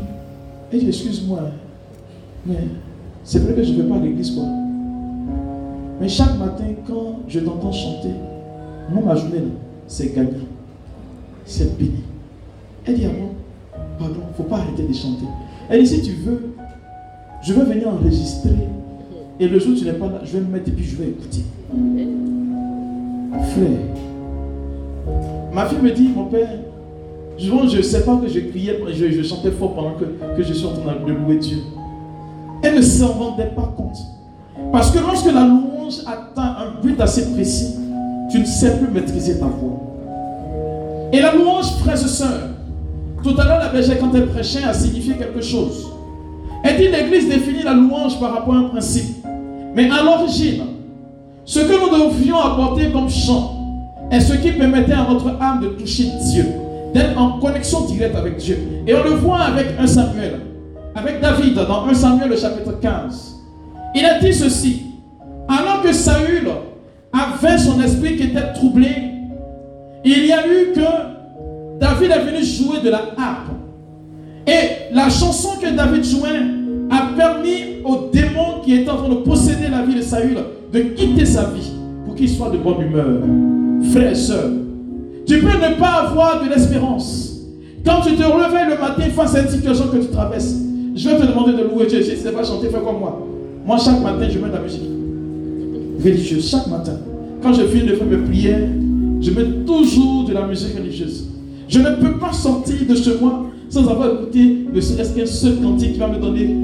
Elle 0.72 0.80
dit 0.80 0.88
excuse-moi, 0.88 1.40
mais 2.46 2.56
c'est 3.24 3.40
vrai 3.40 3.54
que 3.54 3.62
je 3.62 3.72
ne 3.72 3.82
vais 3.82 3.88
pas 3.88 3.96
à 3.96 4.00
l'église 4.00 4.30
quoi. 4.30 4.44
Mais 6.00 6.08
chaque 6.08 6.38
matin, 6.38 6.64
quand 6.88 7.20
je 7.28 7.40
t'entends 7.40 7.72
chanter, 7.72 8.14
moi, 8.90 9.02
ma 9.04 9.14
journée, 9.14 9.42
c'est 9.86 10.14
gagné. 10.14 10.30
C'est 11.44 11.78
béni. 11.78 12.02
Elle 12.84 12.94
dit, 12.94 13.06
ah 13.06 13.10
bon, 13.10 13.78
pardon, 13.98 14.20
il 14.26 14.28
ne 14.30 14.34
faut 14.34 14.42
pas 14.44 14.56
arrêter 14.56 14.82
de 14.82 14.92
chanter. 14.92 15.26
Elle 15.68 15.82
dit, 15.82 15.86
si 15.86 16.02
tu 16.02 16.12
veux, 16.12 16.54
je 17.42 17.52
vais 17.52 17.64
venir 17.64 17.88
enregistrer. 17.88 18.50
Et 19.38 19.48
le 19.48 19.58
jour 19.58 19.72
où 19.72 19.76
tu 19.76 19.84
n'es 19.84 19.92
pas 19.92 20.06
là, 20.06 20.20
je 20.24 20.32
vais 20.32 20.40
me 20.40 20.50
mettre 20.50 20.68
et 20.68 20.72
puis 20.72 20.84
je 20.84 20.96
vais 20.96 21.08
écouter. 21.08 21.44
Frère, 23.32 23.68
ma 25.52 25.66
fille 25.66 25.78
me 25.82 25.90
dit, 25.92 26.08
mon 26.08 26.26
père, 26.26 26.48
je 27.38 27.76
ne 27.76 27.82
sais 27.82 28.04
pas 28.04 28.16
que 28.16 28.28
je 28.28 28.40
criais, 28.40 28.78
je, 28.92 29.22
chantais 29.22 29.50
fort 29.50 29.74
pendant 29.74 29.92
que, 29.92 30.42
je 30.42 30.52
suis 30.52 30.66
en 30.66 30.72
train 30.72 30.94
de 31.06 31.12
louer 31.12 31.36
Dieu. 31.36 31.58
Elle 32.62 32.76
ne 32.76 32.82
s'en 32.82 33.08
rendait 33.08 33.50
pas 33.54 33.72
compte. 33.76 33.96
Parce 34.70 34.90
que 34.90 34.98
lorsque 34.98 35.32
la 35.32 35.44
louange 35.44 36.00
atteint 36.06 36.56
un 36.58 36.80
but 36.82 37.00
assez 37.00 37.32
précis, 37.32 37.74
tu 38.30 38.38
ne 38.38 38.44
sais 38.44 38.78
plus 38.78 38.88
maîtriser 38.88 39.38
ta 39.38 39.46
voix. 39.46 39.80
Et 41.12 41.20
la 41.20 41.34
louange, 41.34 41.72
frères 41.80 41.98
et 41.98 43.22
tout 43.22 43.34
à 43.38 43.44
l'heure, 43.44 43.58
la 43.58 43.68
bergère, 43.68 43.98
quand 43.98 44.12
elle 44.14 44.26
prêchait, 44.26 44.64
a 44.64 44.74
signifié 44.74 45.14
quelque 45.14 45.40
chose. 45.40 45.88
Elle 46.64 46.76
dit 46.76 46.88
l'Église 46.88 47.28
définit 47.28 47.62
la 47.62 47.74
louange 47.74 48.18
par 48.18 48.32
rapport 48.32 48.54
à 48.54 48.58
un 48.58 48.64
principe. 48.64 49.24
Mais 49.74 49.88
à 49.90 50.02
l'origine, 50.02 50.64
ce 51.44 51.60
que 51.60 51.72
nous 51.72 52.10
devions 52.10 52.38
apporter 52.38 52.90
comme 52.90 53.08
chant 53.08 53.58
est 54.10 54.20
ce 54.20 54.34
qui 54.34 54.52
permettait 54.52 54.92
à 54.92 55.06
notre 55.08 55.28
âme 55.40 55.60
de 55.60 55.68
toucher 55.68 56.04
Dieu, 56.30 56.46
d'être 56.92 57.18
en 57.18 57.38
connexion 57.38 57.84
directe 57.86 58.16
avec 58.16 58.36
Dieu. 58.36 58.58
Et 58.86 58.94
on 58.94 59.04
le 59.04 59.10
voit 59.10 59.40
avec 59.40 59.68
un 59.78 59.86
Samuel, 59.86 60.40
avec 60.94 61.20
David 61.20 61.54
dans 61.54 61.86
1 61.86 61.94
Samuel 61.94 62.30
le 62.30 62.36
chapitre 62.36 62.78
15. 62.80 63.40
Il 63.94 64.04
a 64.04 64.18
dit 64.18 64.32
ceci, 64.32 64.82
alors 65.48 65.82
que 65.82 65.92
Saül 65.92 66.48
avait 67.12 67.58
son 67.58 67.80
esprit 67.80 68.16
qui 68.16 68.24
était 68.24 68.52
troublé, 68.54 68.88
il 70.04 70.26
y 70.26 70.32
a 70.32 70.46
eu 70.46 70.72
que 70.74 71.80
David 71.80 72.10
est 72.10 72.24
venu 72.24 72.44
jouer 72.44 72.80
de 72.82 72.90
la 72.90 73.02
harpe. 73.16 73.50
Et 74.46 74.94
la 74.94 75.08
chanson 75.08 75.50
que 75.60 75.74
David 75.74 76.04
jouait 76.04 76.40
a 76.90 77.16
permis 77.16 77.82
au 77.84 78.10
démon 78.12 78.60
qui 78.64 78.74
était 78.74 78.90
en 78.90 78.96
train 78.96 79.08
de 79.08 79.14
posséder 79.16 79.68
la 79.70 79.82
vie 79.82 79.94
de 79.94 80.02
Saül 80.02 80.38
de 80.72 80.80
quitter 80.80 81.26
sa 81.26 81.44
vie 81.50 81.72
pour 82.04 82.14
qu'il 82.14 82.28
soit 82.28 82.50
de 82.50 82.58
bonne 82.58 82.80
humeur. 82.80 83.20
Frère 83.92 84.10
et 84.10 84.14
soeur, 84.14 84.50
tu 85.26 85.38
peux 85.38 85.46
ne 85.46 85.78
pas 85.78 86.08
avoir 86.08 86.42
de 86.42 86.48
l'espérance. 86.48 87.40
Quand 87.84 88.00
tu 88.00 88.14
te 88.14 88.22
réveilles 88.22 88.70
le 88.70 88.80
matin 88.80 89.02
face 89.14 89.34
à 89.34 89.42
une 89.42 89.48
situation 89.48 89.88
que 89.88 89.96
tu 89.96 90.08
traverses, 90.08 90.54
je 90.94 91.08
vais 91.08 91.16
te 91.16 91.26
demander 91.26 91.52
de 91.52 91.62
louer 91.62 91.86
Dieu. 91.86 92.02
Si 92.02 92.10
tu 92.10 92.16
ne 92.16 92.20
sais 92.22 92.32
pas 92.32 92.44
chanter, 92.44 92.68
fais 92.68 92.80
comme 92.80 92.98
moi. 92.98 93.26
Moi, 93.66 93.76
chaque 93.78 94.00
matin, 94.02 94.26
je 94.28 94.38
mets 94.38 94.48
de 94.48 94.52
la 94.52 94.60
musique 94.60 94.82
religieuse. 96.02 96.48
Chaque 96.48 96.66
matin. 96.68 96.98
Quand 97.42 97.52
je 97.52 97.62
finis 97.62 97.88
de 97.88 97.94
faire 97.94 98.06
mes 98.06 98.18
prières, 98.18 98.68
je 99.20 99.30
mets 99.30 99.64
toujours 99.66 100.24
de 100.24 100.32
la 100.32 100.46
musique 100.46 100.76
religieuse. 100.76 101.26
Je 101.68 101.78
ne 101.78 101.90
peux 101.96 102.18
pas 102.18 102.32
sortir 102.32 102.76
de 102.88 102.94
ce 102.94 103.18
mois 103.18 103.46
sans 103.68 103.88
avoir 103.88 104.12
écouté 104.14 104.66
ne 104.72 104.80
serait-ce 104.80 105.16
qu'un 105.16 105.26
seul 105.26 105.56
cantique 105.62 105.94
qui 105.94 105.98
va 105.98 106.08
me 106.08 106.18
donner 106.18 106.54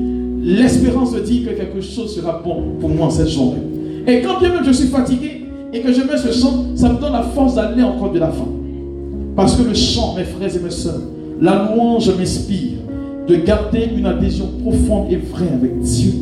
l'espérance 0.43 1.15
de 1.15 1.21
dire 1.21 1.49
que 1.49 1.55
quelque 1.55 1.81
chose 1.81 2.15
sera 2.15 2.43
bon 2.45 2.75
pour 2.79 2.91
moi 2.91 3.09
cette 3.11 3.29
journée. 3.29 3.63
Et 4.07 4.21
quand 4.21 4.39
bien 4.39 4.53
même 4.53 4.65
je 4.65 4.73
suis 4.73 4.89
fatigué 4.89 5.38
et 5.73 5.81
que 5.81 5.93
je 5.93 6.01
mets 6.03 6.17
ce 6.17 6.33
chant, 6.33 6.65
ça 6.75 6.89
me 6.93 6.99
donne 6.99 7.13
la 7.13 7.23
force 7.23 7.55
d'aller 7.55 7.83
encore 7.83 8.13
de 8.13 8.19
la 8.19 8.29
fin. 8.29 8.49
Parce 9.37 9.57
que 9.57 9.63
le 9.63 9.75
chant, 9.75 10.15
mes 10.15 10.25
frères 10.25 10.55
et 10.55 10.59
mes 10.61 10.71
soeurs, 10.71 11.01
la 11.41 11.71
louange 11.71 12.11
m'inspire 12.17 12.79
de 13.27 13.37
garder 13.37 13.91
une 13.97 14.07
adhésion 14.07 14.49
profonde 14.63 15.13
et 15.13 15.17
vraie 15.17 15.53
avec 15.53 15.81
Dieu. 15.81 16.13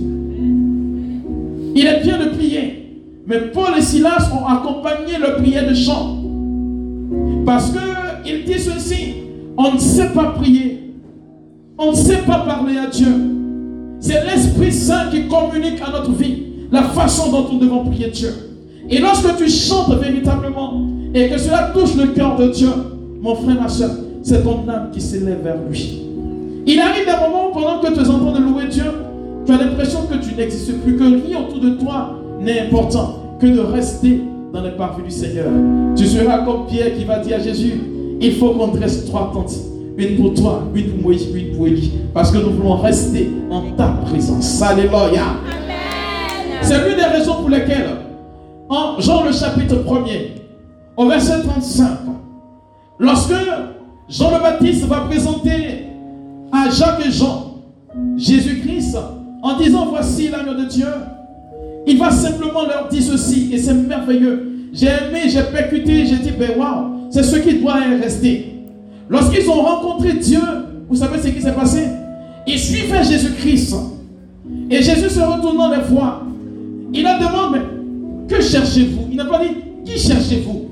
Il 1.75 1.87
est 1.87 2.03
bien 2.03 2.19
de 2.19 2.31
prier, 2.31 3.03
mais 3.27 3.39
Paul 3.53 3.79
et 3.79 3.83
Silas 3.83 4.31
ont 4.33 4.47
accompagné 4.47 5.19
le 5.19 5.37
prière 5.37 5.69
de 5.69 5.75
chant. 5.75 6.17
Parce 7.45 7.73
qu'il 7.73 8.45
dit 8.45 8.59
ceci, 8.59 9.15
on 9.57 9.75
ne 9.75 9.79
sait 9.79 10.09
pas 10.09 10.33
prier, 10.33 10.95
on 11.79 11.93
ne 11.93 11.97
sait 11.97 12.23
pas 12.27 12.41
parler 12.41 12.77
à 12.77 12.89
Dieu. 12.89 13.07
C'est 14.01 14.25
l'Esprit 14.25 14.73
Saint 14.73 15.11
qui 15.11 15.27
communique 15.29 15.81
à 15.87 15.91
notre 15.91 16.13
vie 16.13 16.43
la 16.71 16.83
façon 16.83 17.31
dont 17.31 17.53
nous 17.53 17.61
devons 17.61 17.85
prier 17.85 18.11
Dieu. 18.11 18.31
Et 18.89 18.99
lorsque 18.99 19.37
tu 19.37 19.49
chantes 19.49 19.99
véritablement 20.01 20.83
et 21.15 21.29
que 21.29 21.39
cela 21.39 21.71
touche 21.75 21.97
le 21.97 22.09
cœur 22.09 22.37
de 22.37 22.49
Dieu, 22.49 22.69
mon 23.21 23.35
frère, 23.35 23.61
ma 23.61 23.69
soeur, 23.69 23.91
c'est 24.23 24.43
ton 24.43 24.69
âme 24.69 24.91
qui 24.93 25.01
s'élève 25.01 25.43
vers 25.43 25.57
lui. 25.69 26.03
Il 26.67 26.81
arrive 26.81 27.05
des 27.05 27.13
moments 27.13 27.51
où 27.51 27.53
pendant 27.53 27.81
que 27.81 27.93
tu 27.93 28.01
es 28.01 28.09
en 28.09 28.19
train 28.19 28.41
de 28.41 28.45
louer 28.45 28.67
Dieu, 28.69 28.85
tu 29.45 29.53
as 29.53 29.59
l'impression 29.59 30.01
que 30.03 30.17
tu 30.17 30.35
n'existes 30.35 30.81
plus, 30.83 30.97
que 30.97 31.05
rien 31.05 31.41
autour 31.41 31.61
de 31.61 31.71
toi 31.71 32.15
n'est 32.41 32.61
important 32.61 33.39
que 33.41 33.47
de 33.47 33.61
rester 33.61 34.21
dans 34.53 34.63
les 34.63 34.73
parvis 34.73 35.03
du 35.03 35.11
Seigneur. 35.11 35.47
Tu 35.97 36.07
seras 36.07 36.39
comme 36.39 36.67
Pierre 36.67 36.97
qui 36.97 37.05
va 37.05 37.19
dire 37.21 37.37
à 37.37 37.41
Jésus, 37.41 37.81
il 38.21 38.33
faut 38.33 38.51
qu'on 38.51 38.69
dresse 38.69 39.07
trois 39.07 39.31
tentes. 39.33 39.55
Une 39.99 40.17
pour 40.17 40.35
toi, 40.35 40.63
une 40.75 40.91
pour 40.91 41.03
Moïse, 41.05 41.29
une 41.35 41.57
pour 41.57 41.67
Élie. 41.67 41.93
Parce 42.13 42.31
que 42.31 42.39
nous 42.39 42.51
voulons 42.51 42.77
rester 42.77 43.31
en 43.51 43.63
ta 43.77 43.89
présence. 44.05 44.61
Alléluia. 44.61 45.23
C'est 46.63 46.87
l'une 46.87 46.97
des 46.97 47.05
raisons 47.05 47.37
pour 47.37 47.49
lesquelles, 47.49 47.87
en 48.69 49.01
Jean 49.01 49.25
le 49.25 49.33
chapitre 49.33 49.77
1er, 49.77 50.31
au 50.97 51.07
verset 51.09 51.43
35, 51.43 51.89
lorsque 52.99 53.35
Jean 54.09 54.31
le 54.37 54.43
Baptiste 54.43 54.85
va 54.87 55.01
présenter 55.01 55.87
à 56.53 56.71
Jacques 56.71 57.05
et 57.07 57.11
Jean 57.11 57.55
Jésus-Christ 58.17 58.97
en 59.43 59.57
disant 59.59 59.87
voici 59.87 60.29
l'agneau 60.29 60.55
de 60.55 60.65
Dieu, 60.65 60.89
il 61.87 61.99
va 61.99 62.11
simplement 62.11 62.67
leur 62.67 62.89
dire 62.89 63.03
ceci 63.03 63.51
et 63.53 63.59
c'est 63.59 63.75
merveilleux. 63.75 64.53
J'ai 64.73 64.87
aimé, 64.89 65.29
j'ai 65.29 65.43
percuté, 65.43 66.07
j'ai 66.07 66.17
dit 66.17 66.33
ben 66.33 66.59
waouh, 66.59 67.09
c'est 67.11 67.23
ce 67.23 67.37
qui 67.37 67.59
doit 67.61 67.75
rester. 68.01 68.55
Lorsqu'ils 69.09 69.49
ont 69.49 69.63
rencontré 69.63 70.15
Dieu, 70.15 70.41
vous 70.89 70.97
savez 70.97 71.19
ce 71.21 71.29
qui 71.29 71.41
s'est 71.41 71.53
passé? 71.53 71.87
Ils 72.47 72.59
suivaient 72.59 73.05
Jésus-Christ. 73.05 73.77
Et 74.71 74.83
Jésus 74.83 75.11
se 75.11 75.21
retournant 75.21 75.71
les 75.71 75.83
fois, 75.83 76.23
il 76.93 77.03
leur 77.03 77.19
demande, 77.19 77.53
mais 77.53 77.76
que 78.29 78.41
cherchez-vous? 78.41 79.09
Il 79.11 79.17
n'a 79.17 79.25
pas 79.25 79.41
dit, 79.41 79.55
qui 79.85 79.99
cherchez-vous? 79.99 80.67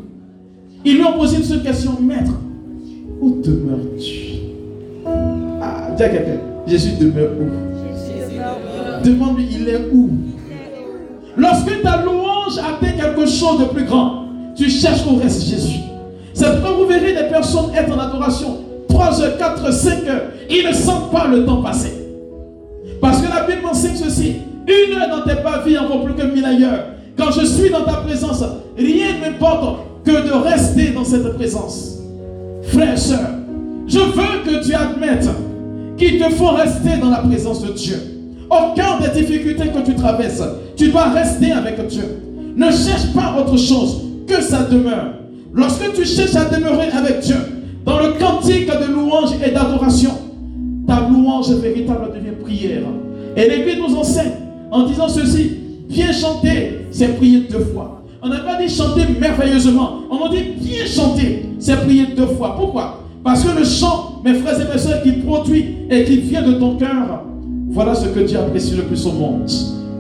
Ils 0.85 0.97
lui 0.97 1.05
ont 1.05 1.19
posé 1.19 1.37
une 1.39 1.45
seule 1.45 1.63
question, 1.63 1.93
maître, 2.01 2.33
où 3.21 3.41
demeures-tu? 3.43 4.35
Ah, 5.63 5.91
dis 5.97 6.03
à 6.03 6.09
quelqu'un, 6.09 6.41
Jésus 6.67 6.93
demeure 7.01 7.31
où? 7.41 9.05
Demande-lui, 9.05 9.47
il 9.53 9.69
est 9.69 9.89
où? 9.93 10.11
Lorsque 11.37 11.83
ta 11.83 12.03
louange 12.03 12.59
atteint 12.59 12.93
quelque 12.93 13.27
chose 13.27 13.61
de 13.61 13.65
plus 13.65 13.85
grand, 13.85 14.25
tu 14.55 14.71
cherches 14.71 15.05
où 15.07 15.17
reste 15.17 15.45
Jésus. 15.45 15.81
C'est 16.33 16.51
pourquoi 16.61 16.73
vous 16.79 16.87
verrez 16.87 17.13
des 17.15 17.29
personnes 17.29 17.75
être 17.75 17.93
en 17.97 17.99
adoration 17.99 18.59
3 18.89 19.23
heures, 19.23 19.37
4 19.39 19.65
heures, 19.65 19.73
5 19.73 20.07
heures. 20.07 20.23
Ils 20.51 20.67
ne 20.67 20.73
sentent 20.73 21.11
pas 21.11 21.27
le 21.29 21.45
temps 21.45 21.63
passer. 21.63 21.93
Parce 23.01 23.21
que 23.21 23.29
la 23.29 23.45
Bible 23.47 23.67
enseigne 23.67 23.97
ceci. 23.97 24.37
Une 24.67 24.97
heure 24.97 25.09
dans 25.09 25.25
tes 25.25 25.41
pas 25.43 25.63
vie 25.65 25.77
en 25.77 26.05
plus 26.05 26.15
que 26.15 26.27
mille 26.27 26.45
ailleurs. 26.45 26.93
Quand 27.17 27.31
je 27.31 27.47
suis 27.47 27.71
dans 27.71 27.85
ta 27.85 27.99
présence, 27.99 28.43
rien 28.77 29.15
ne 29.17 29.31
m'importe 29.31 29.81
que 30.05 30.11
de 30.11 30.33
rester 30.33 30.91
dans 30.91 31.05
cette 31.05 31.35
présence. 31.35 31.99
Frère, 32.65 32.99
soeur, 32.99 33.31
je 33.87 33.99
veux 33.99 34.43
que 34.45 34.65
tu 34.65 34.75
admettes 34.75 35.29
qu'il 35.97 36.19
te 36.19 36.29
faut 36.31 36.51
rester 36.51 36.99
dans 37.01 37.11
la 37.11 37.19
présence 37.19 37.62
de 37.62 37.73
Dieu. 37.73 37.97
Aucun 38.51 39.01
des 39.01 39.21
difficultés 39.21 39.69
que 39.69 39.85
tu 39.85 39.95
traverses, 39.95 40.43
tu 40.77 40.89
dois 40.89 41.11
rester 41.11 41.53
avec 41.53 41.87
Dieu. 41.87 42.05
Ne 42.57 42.71
cherche 42.71 43.12
pas 43.15 43.37
autre 43.39 43.57
chose 43.57 44.03
que 44.27 44.41
sa 44.43 44.65
demeure. 44.65 45.15
Lorsque 45.53 45.93
tu 45.95 46.05
cherches 46.05 46.35
à 46.35 46.47
demeurer 46.47 46.89
avec 46.89 47.21
Dieu, 47.21 47.37
dans 47.85 47.99
le 47.99 48.12
cantique 48.15 48.67
de 48.67 48.93
louange 48.93 49.31
et 49.47 49.51
d'adoration, 49.51 50.11
ta 50.87 51.01
louange 51.09 51.51
véritable 51.51 52.12
devient 52.15 52.37
prière. 52.43 52.83
Et 53.37 53.49
l'Église 53.49 53.79
nous 53.79 53.97
enseigne 53.97 54.33
en 54.71 54.85
disant 54.85 55.09
ceci, 55.09 55.53
bien 55.89 56.12
chanter, 56.12 56.84
c'est 56.95 57.16
prier 57.16 57.40
deux 57.51 57.64
fois. 57.74 58.03
On 58.22 58.28
n'a 58.28 58.40
pas 58.40 58.57
dit 58.57 58.68
chanter 58.68 59.03
merveilleusement, 59.20 60.01
on 60.11 60.24
a 60.24 60.28
dit 60.30 60.45
bien 60.61 60.86
chanter, 60.86 61.47
c'est 61.59 61.76
prier 61.84 62.07
deux 62.16 62.26
fois. 62.26 62.55
Pourquoi? 62.57 63.01
Parce 63.22 63.45
que 63.45 63.59
le 63.59 63.64
chant, 63.64 64.22
mes 64.24 64.34
frères 64.34 64.61
et 64.61 64.72
mes 64.72 64.78
soeurs, 64.78 65.03
qui 65.03 65.12
produit 65.12 65.76
et 65.90 66.05
qui 66.05 66.18
vient 66.18 66.42
de 66.42 66.53
ton 66.55 66.76
cœur, 66.76 67.24
Voilà 67.70 67.95
ce 67.95 68.07
que 68.07 68.20
Dieu 68.20 68.38
apprécie 68.38 68.76
le 68.76 68.84
plus 68.84 69.05
au 69.07 69.12
monde. 69.12 69.51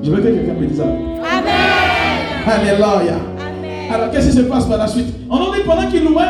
Je 0.02 0.10
veux 0.10 0.18
que 0.18 0.28
quelqu'un 0.28 0.54
me 0.54 0.66
dise 0.66 0.80
Amen. 0.80 0.92
Alléluia. 2.46 3.18
Alors 3.92 4.10
qu'est-ce 4.10 4.30
qui 4.30 4.36
se 4.36 4.42
passe 4.42 4.66
par 4.66 4.78
la 4.78 4.86
suite? 4.86 5.06
On 5.28 5.36
en 5.36 5.52
dit 5.52 5.60
pendant 5.66 5.88
qu'il 5.90 6.04
louait, 6.04 6.22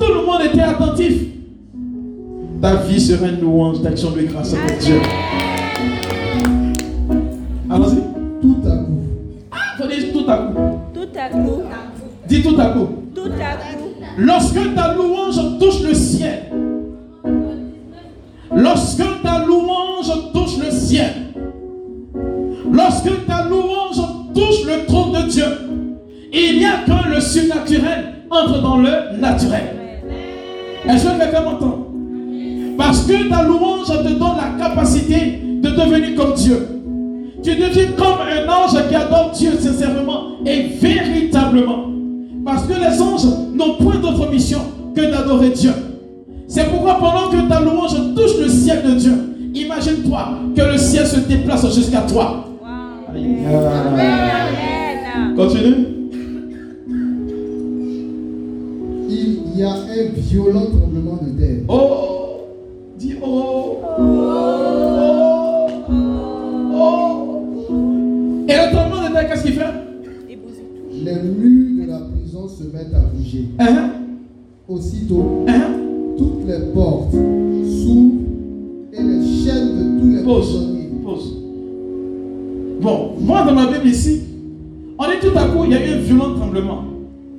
tout 0.00 0.12
le 0.12 0.24
monde 0.24 0.40
était 0.46 0.62
attentif. 0.62 1.12
Ta 2.62 2.76
vie 2.76 3.00
sera 3.00 3.28
une 3.28 3.40
louange 3.40 3.82
d'action 3.82 4.10
de 4.12 4.22
grâce 4.22 4.54
à 4.54 4.80
Dieu. 4.80 5.00
Dis 12.38 12.44
tout 12.44 12.60
à 12.60 12.66
coup. 12.66 12.88
Tout 13.16 13.22
à 13.22 13.56
coup. 13.56 13.88
Lorsque 14.16 14.74
ta 14.74 14.94
louange 14.94 15.58
touche 15.58 15.82
le 15.82 15.92
ciel, 15.92 16.44
lorsque 18.54 19.02
ta 19.24 19.44
louange 19.44 20.32
touche 20.32 20.58
le 20.64 20.70
ciel, 20.70 21.10
lorsque 22.72 23.26
ta 23.26 23.44
louange 23.48 24.00
touche 24.34 24.64
le 24.66 24.86
trône 24.86 25.20
de 25.20 25.28
Dieu, 25.28 25.44
il 26.32 26.58
n'y 26.58 26.64
a 26.64 26.84
que 26.86 27.08
le 27.12 27.20
surnaturel 27.20 28.04
entre 28.30 28.62
dans 28.62 28.76
le 28.76 29.18
naturel. 29.20 29.74
Est-ce 30.88 31.06
que 31.06 31.18
quelqu'un 31.18 31.42
m'entend? 31.42 31.88
Parce 32.76 33.02
que 33.04 33.28
ta 33.28 33.42
louange 33.42 33.88
te 33.88 34.12
donne 34.12 34.36
la 34.36 34.64
capacité 34.64 35.42
de 35.60 35.70
devenir 35.70 36.14
comme 36.14 36.34
Dieu. 36.34 36.68
Tu 37.42 37.56
deviens 37.56 37.92
comme 37.96 38.18
un 38.20 38.48
ange 38.48 38.88
qui 38.88 38.94
adore 38.94 39.32
Dieu 39.32 39.52
sincèrement 39.58 40.38
et 40.46 40.68
véritablement. 40.80 41.97
Parce 42.48 42.66
que 42.66 42.72
les 42.72 43.02
anges 43.02 43.26
n'ont 43.54 43.74
point 43.74 43.96
d'autre 43.96 44.30
mission 44.30 44.60
que 44.96 45.02
d'adorer 45.02 45.50
Dieu. 45.50 45.70
C'est 46.46 46.64
pourquoi 46.70 46.94
pendant 46.94 47.28
que 47.28 47.46
ta 47.46 47.60
louange 47.60 48.14
touche 48.16 48.38
le 48.40 48.48
ciel 48.48 48.82
de 48.84 48.92
Dieu, 48.94 49.12
imagine-toi 49.52 50.30
que 50.56 50.62
le 50.62 50.78
ciel 50.78 51.06
se 51.06 51.20
déplace 51.20 51.70
jusqu'à 51.74 52.00
toi. 52.08 52.46
Continue. 55.36 55.88
Il 59.10 59.40
y 59.54 59.62
a 59.62 59.72
un 59.72 60.08
violent 60.16 60.66
tremblement 60.74 61.20
de 61.20 61.38
terre. 61.38 61.58
Oh, 61.68 62.46
dis 62.98 63.14
oh. 63.22 63.76
Oh. 63.98 65.66
Oh. 66.74 68.46
Et 68.48 68.54
le 68.54 68.72
tremblement 68.72 69.06
de 69.06 69.12
terre, 69.12 69.28
qu'est-ce 69.28 69.42
qu'il 69.42 69.52
fait? 69.52 69.66
Les 71.04 71.14
murs 71.14 71.84
de 71.84 71.90
la 71.90 71.98
se 72.48 72.64
mettent 72.64 72.94
à 72.94 73.00
bouger. 73.14 73.44
Hein? 73.58 73.90
Aussitôt, 74.68 75.44
Hein? 75.48 75.72
toutes 76.16 76.46
les 76.46 76.72
portes 76.74 77.12
s'ouvrent 77.12 78.12
et 78.92 79.02
les 79.02 79.24
chaînes 79.44 79.76
de 79.76 80.00
tous 80.00 80.08
les 80.16 80.22
Pause. 80.22 80.46
prisonniers. 80.46 80.88
Pause. 81.04 81.34
Bon, 82.80 83.10
moi 83.20 83.42
dans 83.44 83.54
ma 83.54 83.66
Bible 83.66 83.86
ici, 83.88 84.20
on 84.98 85.04
dit 85.04 85.18
tout 85.20 85.36
à 85.38 85.44
coup, 85.44 85.64
il 85.64 85.70
y 85.70 85.74
a 85.74 85.86
eu 85.86 85.92
un 85.94 85.98
violent 85.98 86.34
tremblement 86.34 86.84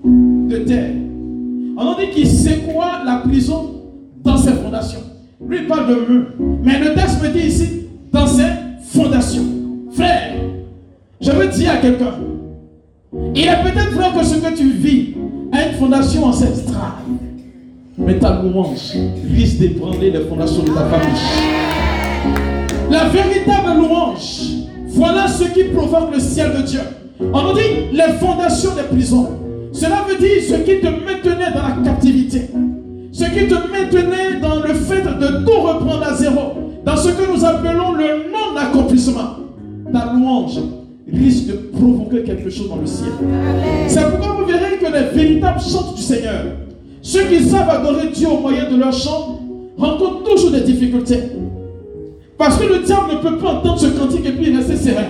de 0.05 0.57
terre. 0.59 0.91
On 1.77 1.81
a 1.91 1.95
dit 1.99 2.09
qu'il 2.13 2.27
secoua 2.27 3.03
la 3.05 3.17
prison 3.17 3.71
dans 4.23 4.37
ses 4.37 4.51
fondations. 4.53 4.99
Lui 5.47 5.59
il 5.61 5.67
parle 5.67 5.87
de 5.89 5.95
mur. 6.13 6.25
Mais 6.63 6.79
le 6.79 6.93
texte 6.93 7.21
me 7.23 7.29
dit 7.29 7.47
ici, 7.47 7.65
dans 8.11 8.27
ses 8.27 8.43
fondations. 8.83 9.43
Frère, 9.91 10.33
je 11.21 11.31
veux 11.31 11.47
dire 11.47 11.71
à 11.71 11.77
quelqu'un, 11.77 12.13
il 13.13 13.43
est 13.43 13.63
peut-être 13.63 13.91
vrai 13.91 14.07
que 14.17 14.25
ce 14.25 14.35
que 14.35 14.55
tu 14.55 14.71
vis 14.71 15.15
a 15.51 15.67
une 15.67 15.73
fondation 15.73 16.25
ancestrale. 16.25 16.93
Mais 17.97 18.19
ta 18.19 18.41
louange 18.41 18.93
risque 19.35 19.59
d'ébranler 19.59 20.11
les 20.11 20.21
fondations 20.21 20.63
de 20.63 20.69
ta 20.69 20.85
famille. 20.85 21.19
La 22.89 23.09
véritable 23.09 23.79
louange, 23.79 24.41
voilà 24.87 25.27
ce 25.27 25.43
qui 25.45 25.63
provoque 25.65 26.13
le 26.13 26.19
ciel 26.19 26.51
de 26.57 26.61
Dieu. 26.61 26.81
On 27.33 27.43
nous 27.43 27.53
dit 27.53 27.91
les 27.91 28.13
fondations 28.19 28.75
des 28.75 28.83
prisons. 28.83 29.29
Cela 29.71 30.05
veut 30.07 30.17
dire 30.17 30.41
ce 30.47 30.55
qui 30.55 30.79
te 30.79 30.87
maintenait 30.87 31.51
dans 31.53 31.67
la 31.67 31.83
captivité. 31.83 32.49
Ce 33.11 33.25
qui 33.25 33.47
te 33.47 33.55
maintenait 33.55 34.39
dans 34.41 34.55
le 34.55 34.73
fait 34.73 35.03
de 35.03 35.45
tout 35.45 35.61
reprendre 35.61 36.03
à 36.03 36.13
zéro. 36.13 36.53
Dans 36.85 36.95
ce 36.95 37.09
que 37.09 37.31
nous 37.31 37.43
appelons 37.43 37.93
le 37.93 38.31
non-accomplissement. 38.31 39.35
Ta 39.91 40.13
louange 40.13 40.59
risque 41.13 41.47
de 41.47 41.53
provoquer 41.53 42.23
quelque 42.23 42.49
chose 42.49 42.69
dans 42.69 42.77
le 42.77 42.85
ciel. 42.85 43.11
C'est 43.87 44.09
pourquoi 44.09 44.35
vous 44.39 44.45
verrez 44.45 44.77
que 44.77 44.85
les 44.85 45.17
véritables 45.17 45.59
chants 45.59 45.93
du 45.95 46.01
Seigneur, 46.01 46.45
ceux 47.01 47.23
qui 47.23 47.43
savent 47.43 47.69
adorer 47.69 48.07
Dieu 48.13 48.27
au 48.27 48.39
moyen 48.39 48.69
de 48.69 48.77
leur 48.77 48.93
chant, 48.93 49.39
rencontrent 49.77 50.23
toujours 50.23 50.51
des 50.51 50.61
difficultés. 50.61 51.21
Parce 52.37 52.57
que 52.57 52.65
le 52.65 52.79
diable 52.79 53.13
ne 53.13 53.29
peut 53.29 53.37
pas 53.37 53.53
entendre 53.53 53.79
ce 53.79 53.87
cantique 53.87 54.25
et 54.25 54.31
puis 54.31 54.55
rester 54.55 54.75
serein. 54.75 55.05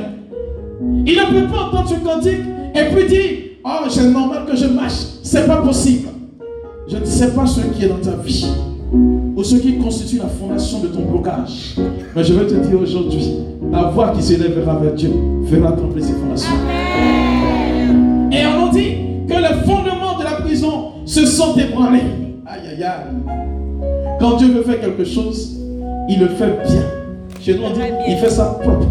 Il 1.06 1.16
ne 1.16 1.42
peut 1.42 1.48
pas 1.48 1.64
entendre 1.66 1.90
ce 1.90 1.96
cantique 1.96 2.40
et 2.76 2.96
puis 2.96 3.08
dire 3.08 3.32
Oh, 3.64 3.86
c'est 3.90 4.10
normal 4.10 4.46
que 4.50 4.56
je 4.56 4.66
marche. 4.66 4.94
C'est 5.22 5.46
pas 5.46 5.58
possible. 5.58 6.10
Je 6.88 6.98
ne 6.98 7.06
sais 7.06 7.34
pas 7.34 7.46
ce 7.46 7.62
qui 7.62 7.86
est 7.86 7.88
dans 7.88 7.98
ta 7.98 8.16
vie 8.16 8.48
ou 8.92 9.44
ce 9.44 9.56
qui 9.56 9.78
constitue 9.78 10.18
la 10.18 10.28
fondation 10.28 10.80
de 10.82 10.88
ton 10.88 11.02
blocage. 11.02 11.76
Mais 12.16 12.24
je 12.24 12.34
veux 12.34 12.48
te 12.48 12.56
dire 12.56 12.80
aujourd'hui 12.82 13.38
la 13.72 13.84
voix 13.84 14.10
qui 14.10 14.22
s'élèvera 14.22 14.78
vers 14.78 14.94
Dieu 14.94 15.12
fera 15.50 15.72
trembler 15.74 16.02
ses 16.02 16.14
fondations. 16.14 16.56
Et 18.32 18.46
on 18.46 18.66
nous 18.66 18.72
dit 18.72 18.96
que 19.28 19.34
les 19.34 19.62
fondements 19.66 20.18
de 20.18 20.24
la 20.24 20.42
prison 20.42 20.92
se 21.06 21.26
sont 21.26 21.56
ébranlés. 21.56 22.02
Aïe, 22.46 22.62
aïe, 22.76 22.84
aïe. 22.84 24.18
Quand 24.20 24.38
Dieu 24.38 24.48
veut 24.48 24.64
faire 24.64 24.82
quelque 24.82 25.06
chose, 25.06 25.58
il 26.10 26.20
le 26.20 26.28
fait 26.28 26.58
bien. 26.68 26.82
Chez 27.40 27.56
nous, 27.56 27.74
dit, 27.74 27.82
il 28.08 28.18
fait 28.18 28.30
ça 28.30 28.60
propre. 28.62 28.88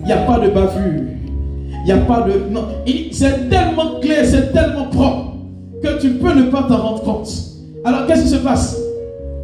Il 0.00 0.06
n'y 0.06 0.12
a 0.12 0.18
pas 0.18 0.38
de 0.38 0.50
bavure. 0.50 1.02
Il 1.68 1.84
n'y 1.84 1.92
a 1.92 1.98
pas 1.98 2.22
de... 2.22 2.52
Non, 2.52 2.64
c'est 3.12 3.48
tellement 3.48 4.00
clair, 4.00 4.24
c'est 4.24 4.52
tellement 4.52 4.86
propre 4.90 5.36
que 5.82 6.00
tu 6.00 6.10
peux 6.14 6.34
ne 6.34 6.50
pas 6.50 6.64
t'en 6.68 6.76
rendre 6.78 7.02
compte. 7.02 7.28
Alors, 7.84 8.06
qu'est-ce 8.06 8.22
qui 8.22 8.28
se 8.28 8.36
passe? 8.36 8.76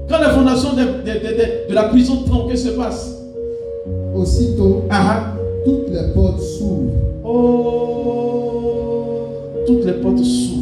Quand 0.09 0.18
la 0.18 0.30
fondation 0.30 0.72
de, 0.74 0.80
de- 0.82 0.86
de- 1.18 1.34
de- 1.36 1.68
de 1.70 1.74
la 1.74 1.84
prison 1.84 2.14
qu'est-ce 2.48 2.64
qui 2.64 2.70
se 2.70 2.76
passe? 2.76 3.18
Aussitôt, 4.14 4.82
Ah, 4.90 5.34
toutes 5.64 5.88
les 5.90 6.12
portes 6.14 6.40
s'ouvrent. 6.40 6.92
ah. 7.24 7.28
Oh, 7.28 8.61
toutes 9.66 9.84
les 9.86 9.92
portes 9.92 10.18
s'ouvrent. 10.18 10.59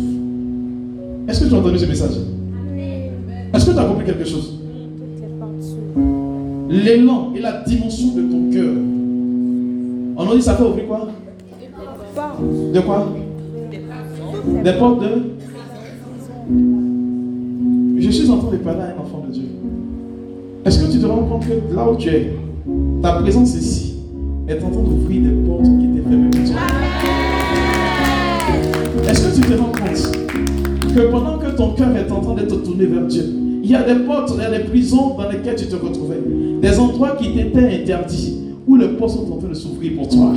Est-ce 1.29 1.45
que 1.45 1.49
tu 1.49 1.55
as 1.55 1.59
entendu 1.59 1.79
ce 1.79 1.87
message? 1.87 2.17
Est-ce 3.53 3.67
que 3.67 3.71
tu 3.73 3.79
as 3.79 3.85
compris 3.85 4.05
quelque 4.07 4.25
chose? 4.25 4.55
L'élan 6.69 7.33
et 7.37 7.41
la 7.41 7.63
dimension 7.67 8.09
de 8.15 8.23
ton 8.23 8.51
cœur. 8.53 8.73
On 10.17 10.25
nous 10.25 10.35
dit 10.37 10.43
ça 10.43 10.55
fait 10.55 10.63
ouvrir 10.65 10.87
quoi? 10.87 11.09
De 12.73 12.81
quoi? 12.81 13.07
Des 14.65 14.73
portes 14.75 15.01
de? 15.03 15.09
Je 18.01 18.11
suis 18.11 18.31
en 18.31 18.39
train 18.39 18.51
de 18.53 18.57
parler 18.59 18.81
te 21.01 21.07
rends 21.07 21.23
compte 21.23 21.47
que 21.47 21.75
là 21.75 21.91
où 21.91 21.97
tu 21.97 22.09
es, 22.09 22.33
ta 23.03 23.13
présence 23.13 23.55
ici 23.55 23.95
est 24.49 24.63
en 24.63 24.71
train 24.71 24.83
d'ouvrir 24.83 25.23
des 25.23 25.49
portes 25.49 25.65
qui 25.65 25.87
étaient 25.87 26.09
fermées 26.09 26.31
pour 26.31 26.45
toi. 26.45 26.61
Est-ce 29.09 29.29
que 29.29 29.35
tu 29.37 29.41
te 29.41 29.59
rends 29.59 29.73
compte 29.73 30.95
que 30.95 31.01
pendant 31.11 31.39
que 31.39 31.57
ton 31.57 31.71
cœur 31.71 31.97
est 31.97 32.11
en 32.11 32.21
train 32.21 32.35
d'être 32.35 32.63
tourné 32.63 32.85
vers 32.87 33.07
Dieu, 33.07 33.25
il 33.63 33.71
y 33.71 33.75
a 33.75 33.83
des 33.83 34.01
portes, 34.05 34.33
il 34.35 34.43
y 34.43 34.45
a 34.45 34.51
des 34.51 34.65
prisons 34.65 35.17
dans 35.17 35.29
lesquelles 35.31 35.57
tu 35.57 35.67
te 35.67 35.77
retrouvais, 35.77 36.21
des 36.61 36.79
endroits 36.79 37.17
qui 37.19 37.33
t'étaient 37.33 37.81
interdits, 37.81 38.39
où 38.67 38.77
les 38.77 38.89
portes 38.89 39.13
sont 39.13 39.33
en 39.33 39.37
train 39.37 39.49
de 39.49 39.55
s'ouvrir 39.55 39.93
pour 39.97 40.09
toi? 40.09 40.33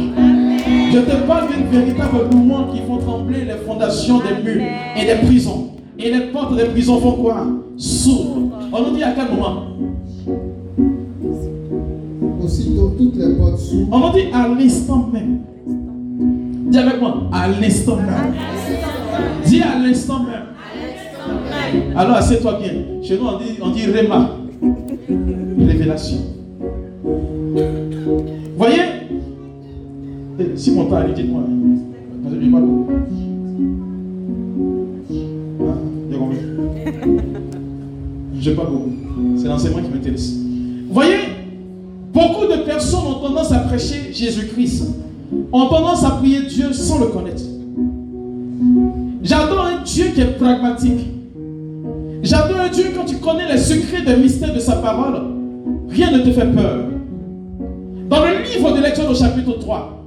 Je 0.93 0.99
te 0.99 1.27
parle 1.27 1.47
d'une 1.49 1.67
véritable 1.67 2.29
louange 2.31 2.73
qui 2.73 2.81
font 2.87 2.97
trembler 2.97 3.45
les 3.45 3.57
fondations 3.65 4.19
des 4.19 4.43
murs 4.43 4.61
et 4.95 5.05
des 5.05 5.27
prisons. 5.27 5.69
Et 5.99 6.09
les 6.11 6.27
portes 6.31 6.55
des 6.55 6.65
prisons 6.65 6.99
font 6.99 7.13
quoi? 7.13 7.47
S'ouvrent. 7.77 8.49
On 8.71 8.81
nous 8.81 8.95
dit 8.95 9.03
à 9.03 9.11
quel 9.11 9.29
moment? 9.35 9.63
Aussitôt, 12.43 12.93
toutes 12.97 13.15
les 13.15 13.35
portes. 13.35 13.61
On 13.91 14.11
dit 14.11 14.25
à 14.33 14.47
l'instant 14.47 15.09
même. 15.13 15.39
Dis 16.69 16.77
avec 16.77 16.99
moi, 16.99 17.23
à 17.31 17.47
l'instant 17.47 17.95
même. 17.97 18.33
Dis 19.45 19.61
à 19.61 19.79
l'instant 19.79 20.23
même. 20.23 20.53
Alors 21.95 22.17
assieds-toi 22.17 22.59
bien. 22.59 22.73
Chez 23.01 23.17
nous, 23.17 23.25
on 23.27 23.37
dit, 23.37 23.59
on 23.61 23.69
dit 23.69 23.85
Réma. 23.85 24.31
Révélation. 25.57 26.17
Voyez? 28.57 28.81
Eh, 30.39 30.57
Si 30.57 30.71
mon 30.71 30.85
que 30.85 30.95
je 31.07 31.13
dis 31.13 32.49
pas 32.49 32.59
combien 36.17 36.39
Je 38.39 38.51
pas 38.51 38.63
beaucoup. 38.65 38.91
C'est 39.37 39.47
l'enseignement 39.47 39.81
qui 39.81 39.89
m'intéresse. 39.91 40.33
Voyez? 40.89 41.42
Beaucoup 42.13 42.45
de 42.45 42.57
personnes 42.63 43.07
ont 43.07 43.27
tendance 43.27 43.51
à 43.51 43.59
prêcher 43.59 44.13
Jésus-Christ, 44.13 44.83
ont 45.51 45.65
tendance 45.65 46.03
à 46.03 46.11
prier 46.11 46.43
Dieu 46.43 46.71
sans 46.71 46.99
le 46.99 47.07
connaître. 47.07 47.41
J'adore 49.23 49.65
un 49.65 49.83
Dieu 49.83 50.05
qui 50.13 50.21
est 50.21 50.37
pragmatique. 50.37 51.07
J'adore 52.21 52.59
un 52.59 52.69
Dieu 52.69 52.85
quand 52.95 53.05
tu 53.05 53.15
connais 53.15 53.51
les 53.51 53.57
secrets 53.57 54.03
des 54.03 54.15
mystères 54.15 54.53
de 54.53 54.59
sa 54.59 54.73
parole, 54.73 55.21
rien 55.89 56.11
ne 56.11 56.19
te 56.19 56.31
fait 56.31 56.45
peur. 56.45 56.85
Dans 58.09 58.19
le 58.19 58.43
livre 58.43 58.75
de 58.77 58.81
l'Exode 58.81 59.09
au 59.09 59.15
chapitre 59.15 59.53
3, 59.59 60.05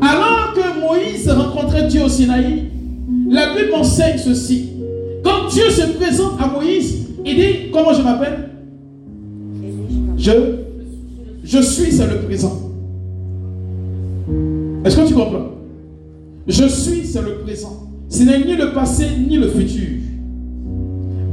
alors 0.00 0.54
que 0.54 0.80
Moïse 0.80 1.28
rencontrait 1.28 1.88
Dieu 1.88 2.04
au 2.04 2.08
Sinaï, 2.08 2.70
la 3.28 3.54
Bible 3.54 3.74
enseigne 3.74 4.18
ceci. 4.18 4.68
Quand 5.24 5.48
Dieu 5.50 5.70
se 5.70 5.86
présente 5.98 6.40
à 6.40 6.46
Moïse, 6.46 7.08
il 7.24 7.34
dit, 7.34 7.70
comment 7.72 7.92
je 7.92 8.02
m'appelle? 8.02 8.50
Je, 10.16 10.30
je 11.44 11.58
suis, 11.60 11.92
c'est 11.92 12.06
le 12.06 12.22
présent. 12.22 12.58
Est-ce 14.84 14.96
que 14.96 15.06
tu 15.06 15.14
comprends? 15.14 15.50
Je 16.46 16.64
suis, 16.64 17.06
c'est 17.06 17.22
le 17.22 17.38
présent. 17.44 17.88
Ce 18.08 18.22
n'est 18.22 18.44
ni 18.44 18.56
le 18.56 18.72
passé 18.72 19.06
ni 19.28 19.36
le 19.36 19.48
futur. 19.48 19.88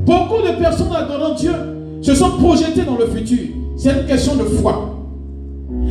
Beaucoup 0.05 0.41
de 0.41 0.59
personnes 0.59 0.93
adorant 0.95 1.35
Dieu 1.35 1.53
se 2.01 2.13
sont 2.15 2.31
projetées 2.31 2.83
dans 2.83 2.97
le 2.97 3.07
futur. 3.07 3.39
C'est 3.77 3.91
une 3.91 4.05
question 4.05 4.35
de 4.35 4.43
foi. 4.43 4.97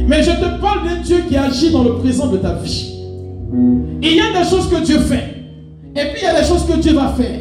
Mais 0.07 0.23
je 0.23 0.31
te 0.31 0.61
parle 0.61 0.89
d'un 0.89 1.01
Dieu 1.03 1.19
qui 1.29 1.37
agit 1.37 1.73
dans 1.73 1.85
le 1.85 1.95
présent 1.95 2.27
de 2.27 2.37
ta 2.37 2.55
vie. 2.55 2.93
Il 4.03 4.15
y 4.15 4.21
a 4.21 4.39
des 4.39 4.49
choses 4.49 4.69
que 4.69 4.85
Dieu 4.85 4.99
fait. 4.99 5.35
Et 5.97 6.13
puis 6.13 6.21
il 6.21 6.25
y 6.25 6.27
a 6.27 6.41
des 6.41 6.47
choses 6.47 6.67
que 6.67 6.79
Dieu 6.79 6.93
va 6.93 7.09
faire. 7.09 7.41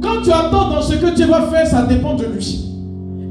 Quand 0.00 0.22
tu 0.22 0.30
attends 0.30 0.70
dans 0.70 0.82
ce 0.82 0.94
que 0.94 1.14
Dieu 1.14 1.26
va 1.26 1.42
faire, 1.48 1.66
ça 1.66 1.82
dépend 1.82 2.14
de 2.14 2.24
lui. 2.26 2.73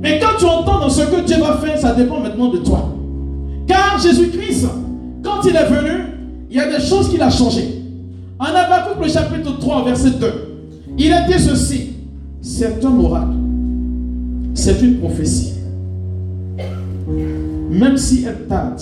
Mais 0.04 0.20
quand 0.20 0.38
tu 0.38 0.44
entends 0.44 0.80
dans 0.80 0.90
ce 0.90 1.02
que 1.04 1.26
Dieu 1.26 1.38
va 1.40 1.58
faire, 1.58 1.80
ça 1.80 1.94
dépend 1.94 2.20
maintenant 2.20 2.50
de 2.50 2.58
toi. 2.58 2.94
Car 3.66 3.98
Jésus-Christ, 3.98 4.68
quand 5.24 5.42
il 5.46 5.56
est 5.56 5.66
venu, 5.66 6.04
il 6.52 6.58
y 6.58 6.60
a 6.60 6.70
des 6.70 6.84
choses 6.84 7.10
qu'il 7.10 7.22
a 7.22 7.30
changées. 7.30 7.82
En 8.38 8.48
Habakkuk, 8.48 9.02
le 9.02 9.08
chapitre 9.08 9.58
3, 9.58 9.86
verset 9.86 10.12
2, 10.20 10.28
il 10.98 11.14
a 11.14 11.22
dit 11.22 11.40
ceci 11.40 11.94
c'est 12.42 12.84
un 12.84 13.00
oracle, 13.00 13.38
c'est 14.54 14.82
une 14.82 15.00
prophétie. 15.00 15.54
Même 17.70 17.96
si 17.96 18.26
elle 18.28 18.46
tarde, 18.48 18.82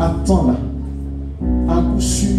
attends-la. 0.00 0.54
À 1.72 1.82
coup 1.82 2.00
sûr, 2.00 2.30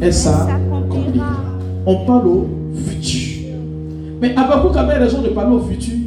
elle 0.00 0.14
s'accomplira. 0.14 1.42
On 1.86 2.06
parle 2.06 2.28
au 2.28 2.48
futur. 2.86 3.48
Mais 4.22 4.32
Habakkuk 4.36 4.76
avait 4.76 4.98
raison 4.98 5.22
de 5.22 5.28
parler 5.30 5.56
au 5.56 5.60
futur. 5.60 6.03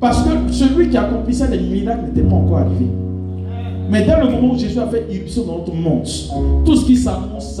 Parce 0.00 0.22
que 0.22 0.52
celui 0.52 0.90
qui 0.90 0.96
accomplissait 0.96 1.48
les 1.50 1.58
miracles 1.58 2.06
n'était 2.06 2.28
pas 2.28 2.36
encore 2.36 2.58
arrivé. 2.58 2.86
Mais 3.90 4.02
dès 4.04 4.16
le 4.20 4.30
moment 4.30 4.52
où 4.52 4.58
Jésus 4.58 4.78
a 4.78 4.86
fait 4.86 5.06
irruption 5.10 5.44
dans 5.44 5.58
notre 5.58 5.74
monde, 5.74 6.06
tout 6.64 6.76
ce 6.76 6.84
qui 6.84 6.96
s'annonce 6.96 7.58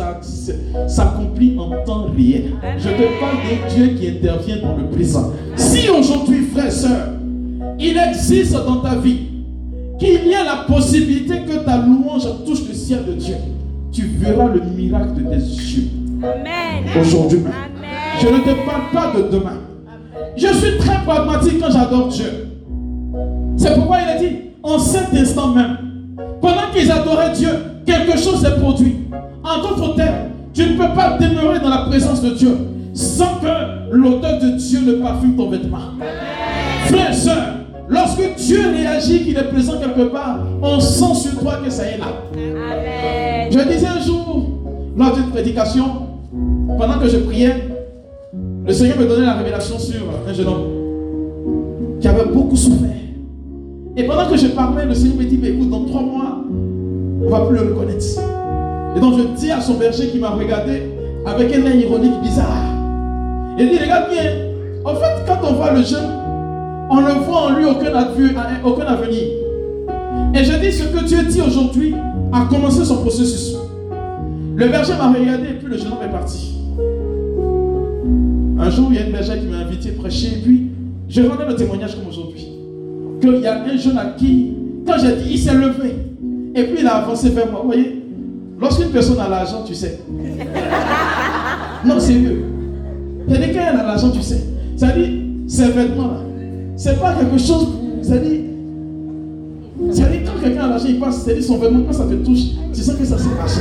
s'accomplit 0.86 1.56
en 1.58 1.70
temps 1.84 2.06
réel. 2.14 2.52
Je 2.78 2.88
te 2.88 3.18
parle 3.18 3.38
de 3.42 3.74
Dieu 3.74 3.94
qui 3.96 4.08
intervient 4.08 4.58
dans 4.58 4.76
le 4.76 4.84
présent. 4.90 5.32
Si 5.56 5.88
aujourd'hui, 5.88 6.44
frère 6.52 6.66
et 6.66 6.70
soeur, 6.70 7.08
il 7.78 7.96
existe 7.96 8.52
dans 8.52 8.80
ta 8.82 8.96
vie 8.96 9.20
qu'il 9.98 10.28
y 10.28 10.34
a 10.34 10.44
la 10.44 10.64
possibilité 10.68 11.34
que 11.46 11.64
ta 11.64 11.78
louange 11.78 12.28
touche 12.44 12.68
le 12.68 12.74
ciel 12.74 13.04
de 13.06 13.12
Dieu, 13.12 13.34
tu 13.90 14.02
verras 14.02 14.48
le 14.48 14.60
miracle 14.60 15.14
de 15.14 15.22
tes 15.30 15.36
yeux. 15.36 15.88
Aujourd'hui. 17.00 17.40
Je 18.20 18.26
ne 18.26 18.38
te 18.38 18.66
parle 18.66 18.90
pas 18.92 19.18
de 19.18 19.28
demain. 19.30 19.67
Je 20.38 20.46
suis 20.46 20.78
très 20.78 21.02
pragmatique 21.04 21.58
quand 21.60 21.70
j'adore 21.70 22.08
Dieu. 22.08 22.46
C'est 23.56 23.74
pourquoi 23.74 23.98
il 24.02 24.08
a 24.08 24.18
dit, 24.18 24.36
en 24.62 24.78
cet 24.78 25.12
instant 25.12 25.48
même, 25.48 25.76
pendant 26.40 26.70
qu'ils 26.72 26.90
adoraient 26.92 27.32
Dieu, 27.32 27.50
quelque 27.84 28.16
chose 28.16 28.40
s'est 28.40 28.54
produit. 28.60 28.98
En 29.42 29.62
d'autres 29.62 29.96
termes, 29.96 30.28
tu 30.54 30.62
ne 30.62 30.76
peux 30.76 30.94
pas 30.94 31.18
demeurer 31.18 31.58
dans 31.58 31.70
la 31.70 31.86
présence 31.88 32.22
de 32.22 32.30
Dieu 32.30 32.56
sans 32.94 33.36
que 33.36 33.92
l'odeur 33.92 34.40
de 34.40 34.50
Dieu 34.56 34.80
ne 34.86 34.92
parfume 35.02 35.36
ton 35.36 35.50
vêtement. 35.50 35.78
Frère, 36.86 37.14
soeur, 37.14 37.44
lorsque 37.88 38.34
Dieu 38.36 38.60
réagit, 38.76 39.24
qu'il 39.24 39.36
est 39.36 39.50
présent 39.50 39.74
quelque 39.80 40.08
part, 40.08 40.38
on 40.62 40.78
sent 40.78 41.14
sur 41.14 41.40
toi 41.40 41.54
que 41.64 41.70
ça 41.70 41.84
est 41.84 41.98
là. 41.98 42.06
Je 43.50 43.58
disais 43.58 43.86
un 43.88 44.00
jour, 44.00 44.50
lors 44.96 45.14
d'une 45.14 45.30
prédication, 45.30 45.84
pendant 46.78 46.98
que 46.98 47.08
je 47.08 47.18
priais, 47.18 47.77
le 48.68 48.74
Seigneur 48.74 48.98
me 48.98 49.06
donnait 49.06 49.24
la 49.24 49.32
révélation 49.32 49.78
sur 49.78 50.02
un 50.28 50.32
jeune 50.34 50.46
homme 50.46 51.98
qui 52.02 52.06
avait 52.06 52.26
beaucoup 52.26 52.54
souffert. 52.54 52.90
Et 53.96 54.04
pendant 54.04 54.28
que 54.28 54.36
je 54.36 54.48
parlais, 54.48 54.84
le 54.84 54.92
Seigneur 54.92 55.16
me 55.16 55.24
dit, 55.24 55.38
mais 55.40 55.48
écoute, 55.48 55.70
dans 55.70 55.86
trois 55.86 56.02
mois, 56.02 56.44
on 56.50 57.24
ne 57.24 57.30
va 57.30 57.46
plus 57.46 57.56
le 57.56 57.62
reconnaître. 57.62 58.04
Et 58.94 59.00
donc 59.00 59.14
je 59.16 59.40
dis 59.40 59.50
à 59.50 59.62
son 59.62 59.78
berger 59.78 60.08
qui 60.08 60.18
m'a 60.18 60.28
regardé 60.28 60.82
avec 61.24 61.50
un 61.54 61.64
air 61.64 61.76
ironique 61.76 62.20
bizarre. 62.20 62.62
Il 63.58 63.70
dit, 63.70 63.78
regarde 63.78 64.10
bien, 64.10 64.32
en 64.84 64.94
fait, 64.94 65.24
quand 65.26 65.48
on 65.48 65.54
voit 65.54 65.72
le 65.72 65.82
jeune, 65.82 66.10
on 66.90 67.00
ne 67.00 67.24
voit 67.24 67.46
en 67.46 67.50
lui 67.56 67.64
aucun, 67.64 67.90
aucun 68.64 68.84
avenir. 68.84 69.22
Et 70.34 70.44
je 70.44 70.52
dis, 70.60 70.72
ce 70.72 70.84
que 70.84 71.04
Dieu 71.04 71.22
dit 71.22 71.40
aujourd'hui 71.40 71.94
a 72.34 72.44
commencé 72.50 72.84
son 72.84 72.98
processus. 72.98 73.56
Le 74.56 74.68
berger 74.68 74.92
m'a 74.98 75.08
regardé 75.08 75.48
et 75.48 75.54
puis 75.54 75.68
le 75.68 75.78
jeune 75.78 75.92
homme 75.92 76.06
est 76.06 76.12
parti. 76.12 76.57
Un 78.58 78.70
jour, 78.70 78.88
il 78.90 78.96
y 78.96 78.98
a 78.98 79.06
une 79.06 79.12
berger 79.12 79.38
qui 79.38 79.46
m'a 79.46 79.58
invité 79.58 79.90
à 79.90 79.92
prêcher 79.92 80.28
et 80.38 80.42
puis 80.42 80.66
je 81.08 81.22
rendais 81.22 81.46
le 81.46 81.54
témoignage 81.54 81.94
comme 81.96 82.08
aujourd'hui 82.08 82.48
qu'il 83.20 83.40
y 83.40 83.46
a 83.46 83.62
un 83.62 83.76
jeune 83.76 83.98
à 83.98 84.06
qui, 84.16 84.52
quand 84.86 84.94
j'ai 84.98 85.16
dit, 85.16 85.32
il 85.32 85.38
s'est 85.38 85.54
levé. 85.54 85.94
Et 86.54 86.64
puis 86.64 86.76
il 86.80 86.86
a 86.86 86.96
avancé 86.96 87.30
vers 87.30 87.50
moi. 87.50 87.60
Vous 87.62 87.68
voyez, 87.68 88.02
lorsqu'une 88.60 88.90
personne 88.90 89.18
a 89.20 89.28
l'argent, 89.28 89.62
tu 89.66 89.74
sais. 89.74 90.00
Non, 91.84 92.00
sérieux. 92.00 92.44
cest 93.28 93.40
à 93.40 93.46
quand 93.46 93.60
elle 93.70 93.80
a 93.80 93.84
l'argent, 93.84 94.10
tu 94.10 94.20
sais. 94.20 94.42
C'est-à-dire, 94.76 95.10
ces 95.46 95.66
vêtements-là, 95.70 96.22
c'est 96.74 96.98
pas 96.98 97.14
quelque 97.14 97.38
chose. 97.38 97.68
C'est-à-dire, 98.02 98.40
c'est-à-dire 99.92 100.20
quand 100.26 100.42
quelqu'un 100.42 100.64
a 100.64 100.68
l'argent, 100.70 100.86
il 100.88 100.98
passe, 100.98 101.22
c'est-à-dire 101.22 101.44
son 101.44 101.58
vêtement, 101.58 101.82
quand 101.86 101.92
ça 101.92 102.04
te 102.04 102.14
touche, 102.14 102.40
tu 102.74 102.80
sens 102.80 102.96
que 102.96 103.04
ça 103.04 103.16
s'est 103.16 103.28
marché. 103.36 103.60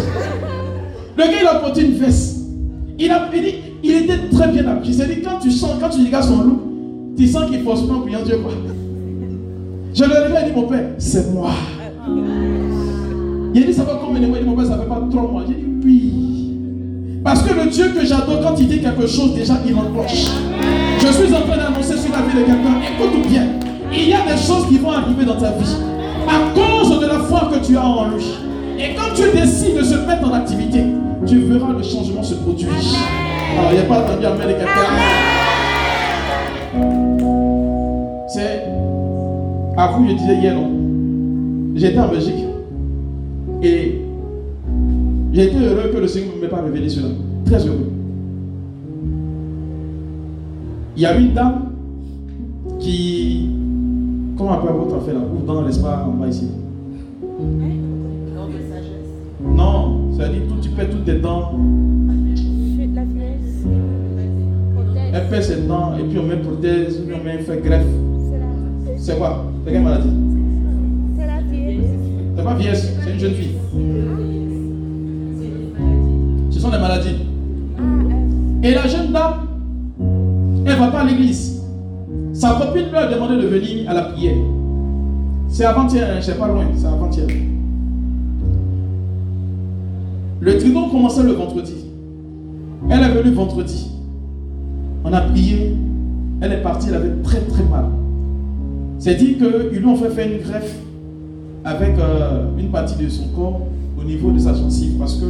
Le 1.15 1.23
gars, 1.23 1.41
il 1.41 1.47
a 1.47 1.55
porté 1.59 1.85
une 1.85 1.93
veste. 1.93 2.37
Il, 2.97 3.11
a, 3.11 3.29
il, 3.35 3.41
dit, 3.43 3.53
il 3.83 3.91
était 3.91 4.29
très 4.31 4.47
bien 4.49 4.67
habillé. 4.67 4.93
C'est-à-dire, 4.93 5.17
quand 5.23 5.39
tu 5.39 5.51
sens, 5.51 5.71
quand 5.79 5.89
tu 5.89 6.03
regardes 6.03 6.25
son 6.25 6.43
look, 6.43 6.59
tu 7.17 7.27
sens 7.27 7.49
qu'il 7.49 7.61
force 7.61 7.81
pas 7.87 7.93
en 7.93 8.23
Dieu, 8.23 8.37
quoi. 8.37 8.51
Je 9.93 10.03
le 10.03 10.11
réveille 10.11 10.45
et 10.47 10.51
dit, 10.51 10.55
mon 10.55 10.67
père, 10.67 10.85
c'est 10.97 11.33
moi. 11.33 11.49
Il 13.53 13.63
a 13.63 13.65
dit, 13.65 13.73
ça 13.73 13.83
va 13.83 13.99
combien 14.03 14.21
de 14.21 14.27
mois 14.27 14.37
Il 14.39 14.43
dit, 14.43 14.49
mon 14.49 14.55
père, 14.55 14.67
ça 14.67 14.77
fait 14.77 14.87
pas 14.87 15.01
trois 15.09 15.31
mois. 15.31 15.43
J'ai 15.47 15.55
dit, 15.55 15.65
oui. 15.83 16.13
Parce 17.23 17.41
que 17.41 17.53
le 17.53 17.69
Dieu 17.69 17.85
que 17.89 18.05
j'adore, 18.05 18.41
quand 18.41 18.55
il 18.59 18.67
dit 18.67 18.79
quelque 18.79 19.07
chose, 19.07 19.33
déjà, 19.33 19.55
il 19.67 19.75
enclenche. 19.75 20.27
Je 20.99 21.07
suis 21.07 21.33
en 21.33 21.41
train 21.41 21.57
d'annoncer 21.57 21.97
sur 21.97 22.11
la 22.11 22.21
vie 22.21 22.39
de 22.39 22.45
quelqu'un. 22.45 22.81
Écoute 22.93 23.27
bien. 23.27 23.47
Il 23.91 24.09
y 24.09 24.13
a 24.13 24.21
des 24.21 24.41
choses 24.41 24.67
qui 24.69 24.77
vont 24.77 24.91
arriver 24.91 25.25
dans 25.25 25.37
ta 25.37 25.51
vie 25.51 25.75
à 26.27 26.53
cause 26.53 26.99
de 26.99 27.05
la 27.05 27.19
foi 27.19 27.49
que 27.51 27.65
tu 27.65 27.77
as 27.77 27.85
en 27.85 28.09
lui. 28.09 28.23
Et 28.79 28.95
quand 28.95 29.13
tu 29.15 29.23
décides 29.35 29.77
de 29.77 29.83
se 29.83 29.95
mettre 29.95 30.29
en 30.29 30.33
activité, 30.33 30.83
tu 31.25 31.39
verras 31.39 31.73
le 31.73 31.83
changement 31.83 32.21
se 32.21 32.35
produire. 32.35 32.69
Alors, 33.55 33.71
il 33.71 33.75
n'y 33.75 33.79
a 33.79 33.83
pas 33.83 34.01
de 34.01 34.25
Amen 34.25 34.47
de 34.47 34.53
quelqu'un. 34.53 34.65
C'est 38.27 38.63
à 39.77 39.87
vous, 39.91 40.07
je 40.09 40.13
disais 40.13 40.35
hier, 40.35 40.55
non? 40.55 40.69
J'étais 41.75 41.99
en 41.99 42.07
Belgique. 42.09 42.45
Et 43.63 44.01
j'ai 45.33 45.45
été 45.45 45.57
heureux 45.57 45.91
que 45.93 45.99
le 45.99 46.07
Seigneur 46.07 46.35
ne 46.35 46.41
m'ait 46.41 46.47
pas 46.47 46.61
révélé 46.61 46.89
cela. 46.89 47.09
Très 47.45 47.65
heureux. 47.65 47.91
Il 50.95 51.03
y 51.03 51.05
a 51.05 51.15
une 51.15 51.33
dame 51.33 51.69
qui. 52.79 53.49
Comment 54.37 54.57
peut 54.57 54.71
votre 54.71 54.99
fait 55.05 55.13
là? 55.13 55.19
Dans 55.45 55.61
l'espace 55.61 55.99
en 56.05 56.11
bas 56.11 56.27
ici 56.27 56.49
Non, 59.43 60.11
c'est-à-dire 60.15 60.41
tout 60.49 60.59
tu 60.61 60.69
perds 60.69 60.89
toutes 60.89 61.05
tes 61.05 61.19
dents. 61.19 61.53
Elle 65.13 65.27
perd 65.29 65.43
ses 65.43 65.61
dents 65.61 65.97
et 65.97 66.03
puis 66.03 66.19
on 66.19 66.23
met 66.23 66.37
prothèse, 66.37 67.01
on 67.05 67.23
met 67.23 67.39
fait 67.39 67.61
greffe. 67.63 67.85
C'est 68.97 69.17
quoi? 69.17 69.45
C'est 69.65 69.71
quelle 69.71 69.83
maladie? 69.83 70.09
C'est 71.17 71.27
la 71.27 71.41
vieillesse. 71.41 71.85
C'est 72.35 72.43
pas 72.43 72.53
vieillesse, 72.55 72.93
c'est 73.03 73.11
une 73.13 73.19
jeune 73.19 73.33
fille. 73.33 73.55
Ce 76.51 76.59
sont 76.59 76.69
des 76.69 76.77
maladies. 76.77 77.15
Et 78.63 78.73
la 78.73 78.87
jeune 78.87 79.11
dame, 79.13 79.33
elle 80.65 80.73
ne 80.73 80.79
va 80.79 80.87
pas 80.87 80.99
à 81.01 81.05
l'église. 81.05 81.61
Sa 82.33 82.55
copine 82.55 82.89
lui 82.89 82.97
a 82.97 83.07
demandé 83.11 83.35
de 83.37 83.47
venir 83.47 83.89
à 83.89 83.93
la 83.93 84.01
prière. 84.03 84.35
C'est 85.49 85.65
avant-hier, 85.65 86.07
hein, 86.09 86.19
c'est 86.21 86.37
pas 86.37 86.47
loin, 86.47 86.65
c'est 86.75 86.85
avant-hier. 86.85 87.27
Le 90.39 90.57
tribunal 90.57 90.89
commençait 90.91 91.23
le 91.23 91.31
vendredi. 91.31 91.85
Elle 92.89 93.01
est 93.01 93.09
venue 93.09 93.33
vendredi. 93.33 93.91
On 95.07 95.13
a 95.13 95.21
prié. 95.21 95.73
Elle 96.41 96.51
est 96.51 96.61
partie, 96.61 96.89
elle 96.89 96.95
avait 96.95 97.21
très 97.23 97.39
très 97.39 97.63
mal. 97.63 97.85
C'est 98.99 99.15
dit 99.15 99.35
qu'ils 99.35 99.79
lui 99.79 99.85
ont 99.85 99.95
fait 99.95 100.09
faire 100.09 100.29
une 100.29 100.39
greffe 100.39 100.75
avec 101.63 101.97
euh, 101.97 102.47
une 102.59 102.69
partie 102.69 103.01
de 103.01 103.09
son 103.09 103.27
corps 103.29 103.61
au 103.99 104.03
niveau 104.03 104.31
de 104.31 104.39
sa 104.39 104.51
parce 104.99 105.15
que 105.15 105.25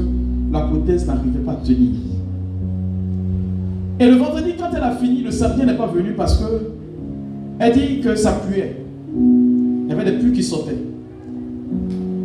la 0.51 0.61
prothèse 0.61 1.05
n'arrivait 1.05 1.39
pas 1.39 1.51
à 1.51 1.55
tenir. 1.55 1.91
Et 3.99 4.05
le 4.05 4.15
vendredi, 4.15 4.53
quand 4.57 4.69
elle 4.75 4.83
a 4.83 4.91
fini, 4.91 5.21
le 5.21 5.31
samedi, 5.31 5.65
n'est 5.65 5.77
pas 5.77 5.87
venue 5.87 6.13
parce 6.13 6.37
que 6.37 6.71
elle 7.59 7.73
dit 7.73 7.99
que 8.01 8.15
ça 8.15 8.33
puait. 8.47 8.77
Il 9.15 9.89
y 9.89 9.91
avait 9.91 10.11
des 10.11 10.17
pluies 10.17 10.33
qui 10.33 10.43
sortaient. 10.43 10.77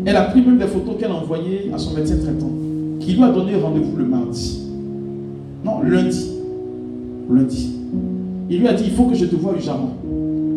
Elle 0.05 0.16
a 0.16 0.22
pris 0.22 0.42
même 0.42 0.59
des 0.59 0.66
photos 0.66 0.96
qu'elle 0.98 1.11
a 1.11 1.14
envoyées 1.14 1.70
à 1.72 1.78
son 1.78 1.94
médecin 1.94 2.16
traitant, 2.16 2.50
qui 2.98 3.12
lui 3.14 3.22
a 3.22 3.30
donné 3.30 3.55
rendez-vous 3.57 3.96
le 3.96 4.05
mardi. 4.05 4.62
Non, 5.64 5.82
lundi. 5.82 6.41
Lundi. 7.35 7.72
Il 8.51 8.61
lui 8.61 8.68
a 8.68 8.72
dit, 8.74 8.85
il 8.87 8.93
faut 8.93 9.05
que 9.05 9.14
je 9.14 9.26
te 9.26 9.37
voie 9.37 9.53
urgemment. 9.53 9.97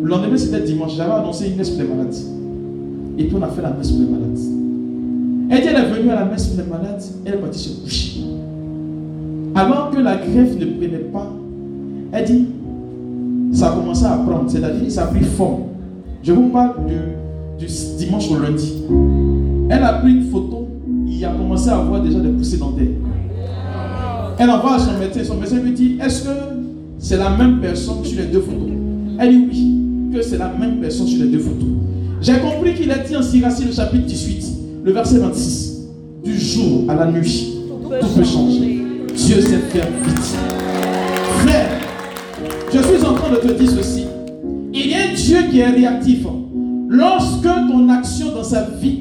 Le 0.02 0.08
lendemain, 0.08 0.36
c'était 0.36 0.60
dimanche. 0.60 0.96
J'avais 0.96 1.12
annoncé 1.12 1.48
une 1.48 1.56
messe 1.56 1.70
pour 1.70 1.82
les 1.82 1.88
malades. 1.88 2.14
Et 3.18 3.24
puis 3.24 3.36
on 3.36 3.42
a 3.42 3.48
fait 3.48 3.62
la 3.62 3.70
messe 3.70 3.90
pour 3.90 4.00
les 4.00 4.06
malades. 4.06 4.38
Elle 5.48 5.60
dit, 5.60 5.68
elle 5.68 5.76
est 5.76 5.90
venue 5.90 6.10
à 6.10 6.16
la 6.16 6.24
messe 6.24 6.48
pour 6.48 6.62
les 6.62 6.68
malades, 6.68 7.02
elle 7.24 7.34
est 7.34 7.38
partie 7.38 7.58
se 7.58 7.80
coucher. 7.80 8.20
Alors 9.54 9.90
que 9.90 10.00
la 10.00 10.16
greffe 10.16 10.58
ne 10.58 10.66
prenait 10.66 10.98
pas, 11.12 11.32
elle 12.12 12.24
dit, 12.24 12.46
ça 13.52 13.72
a 13.72 13.76
commencé 13.76 14.04
à 14.04 14.16
prendre, 14.16 14.50
c'est-à-dire 14.50 14.90
ça 14.90 15.04
a 15.04 15.06
pris 15.06 15.24
forme. 15.24 15.62
Je 16.22 16.32
vous 16.32 16.48
parle 16.48 16.74
du, 17.58 17.66
dimanche 17.96 18.30
au 18.30 18.38
lundi. 18.38 18.82
Elle 19.70 19.82
a 19.82 19.94
pris 19.94 20.12
une 20.12 20.24
photo, 20.24 20.68
il 21.06 21.24
a 21.24 21.30
commencé 21.30 21.70
à 21.70 21.78
avoir 21.78 22.02
déjà 22.02 22.18
des 22.18 22.28
poussées 22.28 22.58
dentaires. 22.58 22.86
Elle 24.38 24.50
envoie 24.50 24.74
à 24.74 24.78
son 24.78 24.98
médecin, 24.98 25.24
son 25.24 25.36
médecin 25.36 25.60
lui 25.60 25.72
dit, 25.72 25.98
est-ce 26.04 26.24
que 26.24 26.55
c'est 26.98 27.16
la 27.16 27.30
même 27.30 27.60
personne 27.60 28.04
sur 28.04 28.18
les 28.18 28.26
deux 28.26 28.40
photos 28.40 28.70
Elle 29.18 29.30
dit 29.30 29.46
oui, 29.50 30.16
que 30.16 30.22
c'est 30.22 30.38
la 30.38 30.48
même 30.48 30.80
personne 30.80 31.06
sur 31.06 31.24
les 31.24 31.30
deux 31.30 31.38
photos. 31.38 31.68
J'ai 32.20 32.38
compris 32.38 32.74
qu'il 32.74 32.90
a 32.90 32.98
dit 32.98 33.16
en 33.16 33.22
Siracine, 33.22 33.66
le 33.66 33.72
chapitre 33.72 34.06
18, 34.06 34.46
le 34.84 34.92
verset 34.92 35.18
26, 35.18 35.88
du 36.24 36.38
jour 36.38 36.84
à 36.88 36.94
la 36.94 37.10
nuit, 37.10 37.54
tout 38.00 38.08
peut 38.08 38.24
changer. 38.24 38.80
Dieu 39.14 39.40
sait 39.40 39.58
faire 39.58 39.86
vite. 40.04 40.36
Frère, 41.40 41.68
je 42.72 42.78
suis 42.78 43.04
en 43.04 43.14
train 43.14 43.30
de 43.30 43.36
te 43.36 43.52
dire 43.52 43.70
ceci. 43.70 44.04
Il 44.72 44.90
y 44.90 44.94
a 44.94 45.10
un 45.10 45.14
Dieu 45.14 45.38
qui 45.50 45.60
est 45.60 45.70
réactif. 45.70 46.26
Lorsque 46.88 47.42
ton 47.42 47.88
action 47.88 48.32
dans 48.32 48.44
sa 48.44 48.62
vie 48.80 49.00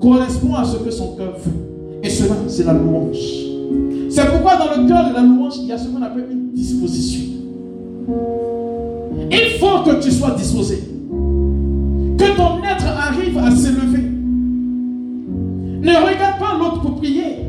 correspond 0.00 0.54
à 0.54 0.64
ce 0.64 0.76
que 0.76 0.90
son 0.90 1.16
cœur 1.16 1.36
veut. 1.44 2.00
Et 2.02 2.10
cela, 2.10 2.34
c'est 2.46 2.64
la 2.64 2.72
louange. 2.72 3.18
C'est 4.10 4.26
pourquoi 4.30 4.56
dans 4.56 4.80
le 4.80 4.88
cœur 4.88 5.08
de 5.10 5.14
la 5.14 5.22
louange, 5.22 5.54
il 5.60 5.66
y 5.66 5.72
a 5.72 5.78
ce 5.78 5.88
qu'on 5.88 6.02
appelle 6.02 6.26
une 6.30 6.47
disposition. 6.58 7.20
Il 9.30 9.58
faut 9.60 9.82
que 9.84 10.02
tu 10.02 10.10
sois 10.10 10.32
disposé. 10.32 10.82
Que 12.18 12.36
ton 12.36 12.62
être 12.64 12.86
arrive 12.86 13.38
à 13.38 13.50
s'élever. 13.50 14.02
Ne 15.80 15.90
regarde 15.90 16.38
pas 16.38 16.58
l'autre 16.58 16.80
pour 16.80 16.96
prier. 16.96 17.44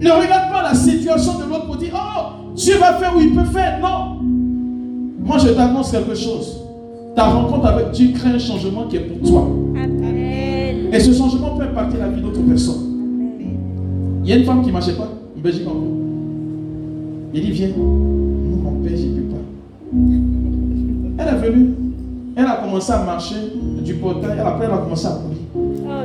Ne 0.00 0.10
regarde 0.10 0.52
pas 0.52 0.62
la 0.62 0.74
situation 0.74 1.38
de 1.38 1.44
l'autre 1.50 1.66
pour 1.66 1.76
dire, 1.76 1.92
oh, 1.94 2.54
Dieu 2.54 2.78
va 2.78 2.94
faire 2.94 3.14
où 3.16 3.20
il 3.20 3.34
peut 3.34 3.44
faire. 3.44 3.80
Non. 3.80 4.16
Moi, 5.24 5.38
je 5.38 5.48
t'annonce 5.48 5.90
quelque 5.90 6.14
chose. 6.14 6.62
Ta 7.14 7.24
rencontre 7.24 7.66
avec 7.66 7.90
Dieu 7.92 8.12
crée 8.14 8.30
un 8.30 8.38
changement 8.38 8.86
qui 8.88 8.96
est 8.96 9.00
pour 9.00 9.28
toi. 9.28 9.48
Amen. 9.74 10.92
Et 10.92 11.00
ce 11.00 11.12
changement 11.12 11.56
peut 11.56 11.64
impacter 11.64 11.98
la 11.98 12.08
vie 12.08 12.22
d'autres 12.22 12.42
personnes. 12.42 12.82
Il 14.24 14.30
y 14.30 14.32
a 14.32 14.36
une 14.36 14.44
femme 14.44 14.62
qui 14.62 14.68
ne 14.68 14.72
marchait 14.72 14.94
pas, 14.94 15.08
en 15.36 15.40
Belgique 15.40 15.66
encore. 15.66 15.95
Il 17.36 17.42
dit, 17.42 17.50
viens. 17.50 17.68
Non, 17.76 17.84
mon 17.84 18.82
père, 18.82 18.96
je 18.96 19.06
ne 19.08 19.12
peux 19.16 19.28
pas. 19.28 19.42
Elle 21.18 21.28
est 21.28 21.50
venue. 21.50 21.66
Elle 22.34 22.46
a 22.46 22.62
commencé 22.64 22.92
à 22.92 23.04
marcher 23.04 23.36
du 23.84 23.94
portail. 23.94 24.38
Après, 24.40 24.64
elle 24.64 24.72
a 24.72 24.78
commencé 24.78 25.06
à 25.06 25.10
courir. 25.10 25.36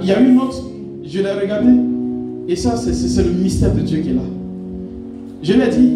Il 0.02 0.08
y 0.10 0.12
a 0.12 0.20
une 0.20 0.38
autre, 0.38 0.62
je 1.06 1.20
l'ai 1.20 1.32
regardée. 1.32 1.80
Et 2.50 2.56
ça, 2.58 2.76
c'est 2.76 3.24
le 3.24 3.32
mystère 3.32 3.74
de 3.74 3.80
Dieu 3.80 4.00
qui 4.00 4.10
est 4.10 4.14
là. 4.14 4.22
Je 5.42 5.54
lui 5.54 5.62
ai 5.62 5.70
dit, 5.70 5.92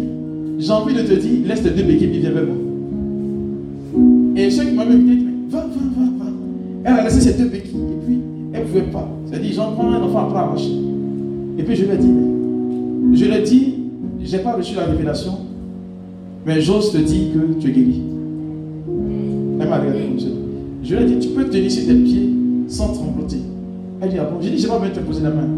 j'ai 0.58 0.72
envie 0.72 0.94
de 0.94 1.02
te 1.02 1.12
dire, 1.12 1.46
laisse 1.46 1.62
tes 1.62 1.70
deux 1.70 1.82
béquilles 1.82 2.18
viens 2.18 2.30
vers 2.30 2.44
moi. 2.46 2.56
Et 4.36 4.50
ceux 4.50 4.64
qui 4.64 4.74
m'avaient 4.74 4.94
invité, 4.94 5.26
va, 5.50 5.60
va, 5.60 5.66
va, 5.66 6.24
va. 6.24 6.30
Elle 6.84 6.92
a 6.92 7.04
laissé 7.04 7.20
ses 7.20 7.34
deux 7.34 7.48
béquilles 7.48 7.76
et 7.76 8.06
puis 8.06 8.18
elle 8.54 8.62
ne 8.62 8.66
pouvait 8.66 8.90
pas. 8.90 9.08
Dit, 9.40 9.52
j'en 9.52 9.72
prends 9.72 9.92
un 9.92 10.02
enfant 10.02 10.28
après 10.28 10.38
à 10.38 10.46
marcher. 10.46 10.72
Et 11.58 11.62
puis 11.62 11.76
je 11.76 11.84
lui 11.84 11.92
ai 11.92 11.98
dit, 11.98 12.12
je 13.14 13.24
lui 13.24 13.34
ai 13.34 13.42
dit, 13.42 13.74
je 14.26 14.36
n'ai 14.36 14.42
pas 14.42 14.52
reçu 14.52 14.74
la 14.74 14.84
révélation, 14.84 15.38
mais 16.44 16.60
j'ose 16.60 16.92
te 16.92 16.98
dire 16.98 17.32
que 17.32 17.60
tu 17.60 17.68
es 17.68 17.72
guéri. 17.72 18.02
Elle 19.60 19.68
m'a 19.68 19.78
regardé 19.78 20.00
comme 20.00 20.18
ça. 20.18 20.26
Je 20.82 20.94
lui 20.94 21.02
ai 21.02 21.06
dit, 21.06 21.18
tu 21.18 21.28
peux 21.28 21.44
tenir 21.44 21.70
sur 21.70 21.86
tes 21.86 21.94
pieds 21.94 22.30
sans 22.68 22.92
trembloter. 22.92 23.38
Elle 24.00 24.10
dit, 24.10 24.16
ah 24.18 24.24
bon, 24.24 24.38
j'ai 24.40 24.50
dit, 24.50 24.58
je 24.58 24.64
n'ai 24.64 24.68
pas 24.68 24.78
besoin 24.78 24.94
de 24.94 25.00
te 25.00 25.04
poser 25.04 25.22
la 25.22 25.30
main. 25.30 25.48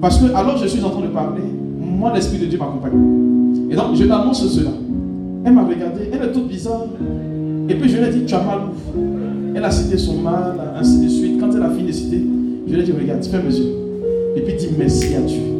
Parce 0.00 0.18
que 0.18 0.26
alors 0.34 0.58
je 0.58 0.66
suis 0.66 0.84
en 0.84 0.90
train 0.90 1.00
de 1.00 1.06
parler, 1.08 1.42
moi 1.80 2.12
l'Esprit 2.14 2.38
de 2.38 2.46
Dieu 2.46 2.58
m'accompagne. 2.58 2.92
Et 3.70 3.74
donc 3.74 3.94
je 3.94 4.04
t'annonce 4.04 4.46
cela. 4.46 4.70
Elle 5.44 5.54
m'a 5.54 5.64
regardé, 5.64 6.02
elle 6.12 6.28
est 6.28 6.32
toute 6.32 6.48
bizarre. 6.48 6.86
Et 7.68 7.74
puis 7.74 7.88
je 7.88 7.96
lui 7.96 8.04
ai 8.04 8.10
dit, 8.10 8.24
tu 8.26 8.34
as 8.34 8.42
mal 8.42 8.60
Elle 9.54 9.64
a 9.64 9.70
cité 9.70 9.96
son 9.96 10.18
mal, 10.18 10.54
ainsi 10.78 11.00
de 11.00 11.08
suite. 11.08 11.40
Quand 11.40 11.50
elle 11.54 11.62
a 11.62 11.70
fini 11.70 11.88
de 11.88 11.92
citer, 11.92 12.22
je 12.68 12.74
lui 12.74 12.80
ai 12.80 12.84
dit, 12.84 12.92
regarde, 12.92 13.24
fais 13.24 13.42
mes 13.42 13.56
yeux. 13.56 13.72
Et 14.36 14.42
puis 14.42 14.54
dis 14.54 14.68
merci 14.78 15.14
à 15.14 15.20
Dieu. 15.20 15.55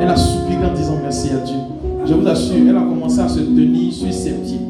Elle 0.00 0.08
a 0.08 0.16
soupiré 0.16 0.64
en 0.64 0.74
disant 0.74 0.98
merci 1.02 1.30
à 1.30 1.38
Dieu. 1.38 1.56
Je 2.06 2.14
vous 2.14 2.26
assure, 2.26 2.56
elle 2.68 2.76
a 2.76 2.80
commencé 2.80 3.20
à 3.20 3.28
se 3.28 3.40
tenir 3.40 3.92
sur 3.92 4.12
ses 4.12 4.32
pieds. 4.32 4.60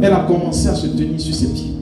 Elle 0.00 0.12
a 0.12 0.24
commencé 0.26 0.68
à 0.68 0.74
se 0.74 0.86
tenir 0.86 1.20
sur 1.20 1.34
ses 1.34 1.48
pieds. 1.48 1.72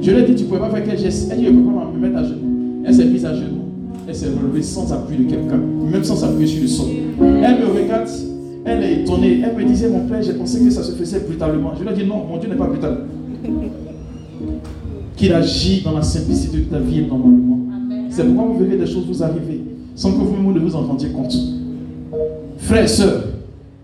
Je 0.00 0.10
lui 0.10 0.20
ai 0.20 0.24
dit, 0.24 0.34
tu 0.34 0.44
ne 0.44 0.48
pouvais 0.48 0.60
pas 0.60 0.70
faire 0.70 0.84
quel 0.84 0.98
geste? 0.98 1.28
Elle 1.30 1.38
dit, 1.38 1.44
je 1.46 1.50
ne 1.50 1.60
peux 1.60 1.74
pas 1.74 1.90
me 1.92 1.98
mettre 2.00 2.18
à 2.18 2.24
genoux. 2.24 2.82
Elle 2.84 2.94
s'est 2.94 3.04
mise 3.04 3.24
à 3.24 3.34
genoux. 3.34 3.66
Elle 4.08 4.14
s'est 4.14 4.28
relevée 4.28 4.62
sans 4.62 4.92
appui 4.92 5.18
de 5.18 5.24
quelqu'un, 5.24 5.58
même 5.92 6.02
sans 6.02 6.16
s'appuyer 6.16 6.46
sur 6.46 6.62
le 6.62 6.68
sol. 6.68 6.86
Elle 7.20 7.60
me 7.60 7.66
regarde, 7.66 8.08
elle 8.64 8.82
est 8.82 9.02
étonnée. 9.02 9.42
Elle 9.44 9.54
me 9.54 9.64
disait, 9.64 9.88
mon 9.90 10.06
père, 10.06 10.22
j'ai 10.22 10.32
pensé 10.32 10.60
que 10.60 10.70
ça 10.70 10.82
se 10.82 10.92
faisait 10.92 11.20
brutalement. 11.20 11.72
Je 11.78 11.84
lui 11.84 11.90
ai 11.90 11.94
dit, 11.94 12.06
non, 12.06 12.24
mon 12.28 12.38
Dieu 12.38 12.48
n'est 12.48 12.56
pas 12.56 12.66
brutal. 12.66 13.04
Qu'il 15.16 15.32
agit 15.32 15.82
dans 15.82 15.92
la 15.92 16.02
simplicité 16.02 16.58
de 16.58 16.64
ta 16.64 16.78
vie 16.78 17.02
normalement. 17.06 17.58
C'est 18.08 18.24
pourquoi 18.24 18.52
vous 18.52 18.64
verrez 18.64 18.76
des 18.76 18.86
choses 18.86 19.04
vous 19.06 19.22
arriver 19.22 19.62
sans 19.94 20.12
que 20.12 20.18
vous 20.18 20.52
ne 20.52 20.60
vous 20.60 20.76
en 20.76 20.82
rendiez 20.82 21.10
compte. 21.10 21.36
Frères 22.68 22.84
et 22.84 22.88
sœurs, 22.88 23.24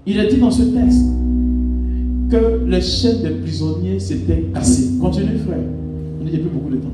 il 0.05 0.19
est 0.21 0.29
dit 0.29 0.37
dans 0.37 0.51
ce 0.51 0.61
texte 0.61 1.01
que 2.31 2.67
les 2.67 2.83
chaînes 2.83 3.23
des 3.23 3.31
prisonniers 3.31 3.99
s'étaient 3.99 4.45
cassées. 4.53 4.91
Continuez, 5.01 5.39
frère. 5.39 5.57
On 6.21 6.25
n'y 6.25 6.37
a 6.37 6.39
plus 6.39 6.51
beaucoup 6.51 6.69
de 6.69 6.77
temps. 6.77 6.93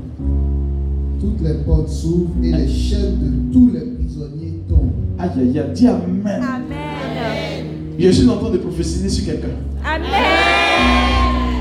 Toutes 1.19 1.41
les 1.45 1.55
portes 1.65 1.89
s'ouvrent 1.89 2.29
et 2.41 2.53
les 2.53 2.67
chaînes 2.69 3.17
de 3.19 3.53
tous 3.53 3.71
les 3.73 3.81
prisonniers 3.81 4.61
tombent. 4.69 4.93
Aïe, 5.19 5.31
aïe, 5.37 5.59
aïe. 5.59 5.65
Dis 5.73 5.87
Amen. 5.89 6.23
Amen. 6.25 7.65
Je 7.99 8.09
suis 8.09 8.29
en 8.29 8.37
train 8.37 8.51
de 8.51 8.57
prophétiser 8.59 9.09
sur 9.09 9.25
quelqu'un. 9.25 9.49
Amen. 9.85 10.07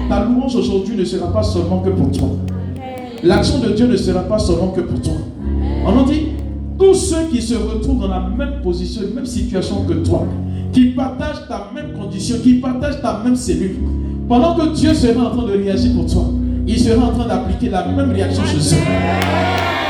Ta 0.08 0.26
louange 0.26 0.54
aujourd'hui 0.54 0.96
ne 0.96 1.04
sera 1.04 1.32
pas 1.32 1.42
seulement 1.42 1.80
que 1.80 1.90
pour 1.90 2.08
toi. 2.12 2.28
L'action 3.24 3.58
de 3.58 3.70
Dieu 3.70 3.88
ne 3.88 3.96
sera 3.96 4.20
pas 4.20 4.38
seulement 4.38 4.68
que 4.68 4.82
pour 4.82 5.00
toi. 5.02 5.14
On 5.84 5.88
en 5.88 6.04
dit, 6.04 6.28
tous 6.80 6.94
ceux 6.94 7.26
qui 7.30 7.42
se 7.42 7.54
retrouvent 7.54 8.00
dans 8.00 8.08
la 8.08 8.20
même 8.20 8.62
position, 8.62 9.02
même 9.14 9.26
situation 9.26 9.84
que 9.84 9.92
toi, 9.92 10.26
qui 10.72 10.86
partagent 10.86 11.46
ta 11.46 11.70
même 11.74 11.92
condition, 11.92 12.36
qui 12.42 12.54
partagent 12.54 13.02
ta 13.02 13.20
même 13.22 13.36
cellule, 13.36 13.76
pendant 14.26 14.54
que 14.54 14.74
Dieu 14.74 14.94
sera 14.94 15.26
en 15.26 15.36
train 15.36 15.46
de 15.46 15.58
réagir 15.58 15.92
pour 15.94 16.06
toi, 16.06 16.24
il 16.66 16.80
sera 16.80 17.06
en 17.06 17.12
train 17.12 17.28
d'appliquer 17.28 17.68
la 17.68 17.86
même 17.86 18.10
réaction 18.10 18.42
chez 18.44 18.56
eux. 18.56 18.80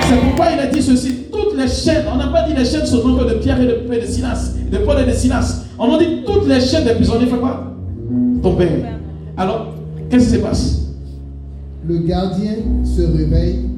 C'est 0.09 0.21
pourquoi 0.21 0.47
il 0.53 0.59
a 0.59 0.67
dit 0.67 0.83
ceci, 0.83 1.13
toutes 1.31 1.57
les 1.57 1.69
chaînes, 1.69 2.07
on 2.13 2.17
n'a 2.17 2.27
pas 2.27 2.43
dit 2.43 2.55
les 2.57 2.65
chaînes 2.65 2.87
sont 2.87 3.07
donc 3.07 3.29
de 3.29 3.35
Pierre 3.35 3.61
et 3.61 3.67
de, 3.67 4.01
de 4.01 4.07
Silas, 4.07 4.55
de 4.71 4.79
Paul 4.79 4.97
et 5.01 5.07
de 5.09 5.15
Silas. 5.15 5.67
On 5.79 5.95
a 5.95 5.99
dit 5.99 6.25
toutes 6.27 6.49
les 6.49 6.61
chaînes 6.61 6.85
des 6.85 6.95
prisonniers 6.95 7.27
font 7.27 7.39
quoi? 7.39 7.73
Tomber. 8.43 8.69
Alors, 9.37 9.75
qu'est-ce 10.11 10.31
qui 10.31 10.37
se 10.39 10.43
passe? 10.43 10.89
Le 11.87 11.99
gardien 11.99 12.55
se 12.85 13.03
réveille, 13.03 13.70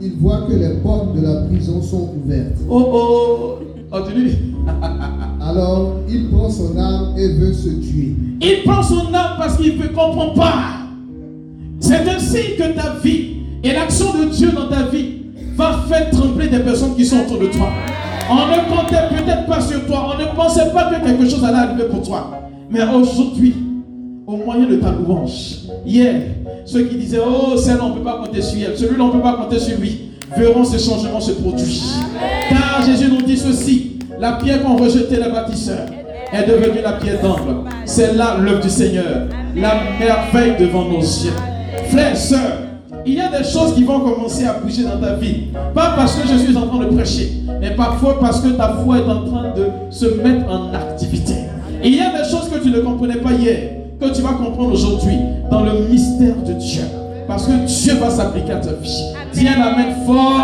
il 0.00 0.12
voit 0.20 0.42
que 0.48 0.54
les 0.54 0.74
portes 0.82 1.14
de 1.14 1.22
la 1.22 1.42
prison 1.42 1.82
sont 1.82 2.10
ouvertes. 2.24 2.58
Oh 2.68 2.88
oh 2.92 3.58
Continue. 3.90 4.32
Alors, 5.40 5.96
il 6.08 6.28
prend 6.28 6.50
son 6.50 6.76
arme 6.76 7.16
et 7.16 7.28
veut 7.28 7.52
se 7.52 7.70
tuer. 7.70 8.14
Il 8.40 8.62
prend 8.64 8.82
son 8.82 9.12
arme 9.14 9.38
parce 9.38 9.56
qu'il 9.56 9.78
ne 9.78 9.86
comprend 9.86 10.30
pas. 10.34 10.54
C'est 11.80 12.08
ainsi 12.08 12.56
que 12.58 12.74
ta 12.74 12.96
vie 13.02 13.38
et 13.64 13.72
l'action 13.72 14.06
de 14.12 14.26
Dieu 14.26 14.50
dans 14.52 14.68
ta 14.68 14.84
vie 14.84 15.22
va 15.56 15.84
faire 15.88 16.10
trembler 16.10 16.48
des 16.48 16.58
personnes 16.60 16.94
qui 16.94 17.04
sont 17.04 17.20
autour 17.20 17.38
de 17.40 17.46
toi. 17.46 17.68
On 18.30 18.34
ne 18.34 18.76
comptait 18.76 19.08
peut-être 19.16 19.46
pas 19.46 19.60
sur 19.60 19.86
toi, 19.86 20.14
on 20.14 20.20
ne 20.20 20.36
pensait 20.36 20.70
pas 20.72 20.90
que 20.90 21.04
quelque 21.04 21.28
chose 21.28 21.42
allait 21.42 21.56
arriver 21.56 21.84
pour 21.84 22.02
toi. 22.02 22.30
Mais 22.70 22.82
aujourd'hui, 22.82 23.54
au 24.26 24.36
moyen 24.36 24.66
de 24.68 24.76
ta 24.76 24.92
louange, 24.92 25.60
hier, 25.86 26.20
ceux 26.64 26.82
qui 26.84 26.96
disaient, 26.96 27.20
oh, 27.24 27.56
celle-là, 27.56 27.84
on 27.84 27.90
ne 27.90 27.94
peut 27.94 28.04
pas 28.04 28.22
compter 28.24 28.42
sur 28.42 28.58
elle, 28.60 28.76
celui-là, 28.76 29.04
on 29.04 29.08
ne 29.08 29.12
peut 29.12 29.22
pas 29.22 29.34
compter 29.34 29.58
sur 29.58 29.78
lui, 29.78 30.10
verront 30.36 30.64
ce 30.64 30.78
changement 30.78 31.20
se 31.20 31.32
produire. 31.32 31.82
Car 32.48 32.84
Jésus 32.84 33.10
nous 33.10 33.22
dit 33.22 33.36
ceci, 33.36 33.98
la 34.20 34.32
pierre 34.32 34.62
qu'ont 34.62 34.76
rejeté 34.76 35.16
les 35.16 35.30
bâtisseurs 35.30 35.86
est 36.32 36.46
devenue 36.46 36.82
la 36.82 36.92
pierre 36.92 37.20
d'angle. 37.22 37.68
C'est 37.84 38.14
là 38.14 38.36
l'œuvre 38.38 38.60
du 38.60 38.70
Seigneur, 38.70 39.26
la 39.56 39.74
merveille 39.98 40.56
devant 40.58 40.84
nos 40.84 41.00
yeux. 41.00 41.32
Frères, 41.90 42.16
sœurs, 42.16 42.58
il 43.06 43.14
y 43.14 43.20
a 43.20 43.28
des 43.28 43.44
choses 43.44 43.74
qui 43.74 43.84
vont 43.84 44.00
commencer 44.00 44.44
à 44.44 44.54
bouger 44.54 44.82
dans 44.82 45.00
ta 45.00 45.14
vie. 45.14 45.44
Pas 45.74 45.94
parce 45.96 46.16
que 46.16 46.28
je 46.28 46.36
suis 46.36 46.56
en 46.56 46.66
train 46.66 46.78
de 46.78 46.94
prêcher, 46.94 47.32
mais 47.60 47.70
parfois 47.70 48.18
parce 48.20 48.40
que 48.40 48.48
ta 48.48 48.68
foi 48.84 48.98
est 48.98 49.04
en 49.04 49.24
train 49.24 49.54
de 49.56 49.66
se 49.90 50.06
mettre 50.06 50.50
en 50.50 50.74
activité. 50.74 51.34
il 51.82 51.94
y 51.94 52.00
a 52.00 52.10
des 52.10 52.28
choses 52.28 52.50
que 52.50 52.58
tu 52.58 52.70
ne 52.70 52.80
comprenais 52.80 53.16
pas 53.16 53.32
hier, 53.32 53.77
que 54.00 54.14
tu 54.14 54.22
vas 54.22 54.32
comprendre 54.32 54.72
aujourd'hui 54.72 55.16
dans 55.50 55.64
le 55.64 55.88
mystère 55.90 56.36
de 56.46 56.52
Dieu. 56.52 56.82
Parce 57.26 57.46
que 57.46 57.66
Dieu 57.66 57.94
va 57.98 58.10
s'appliquer 58.10 58.52
à 58.52 58.60
ta 58.60 58.72
vie. 58.74 59.02
Tiens 59.32 59.58
la 59.58 59.76
main 59.76 59.94
fort. 60.06 60.40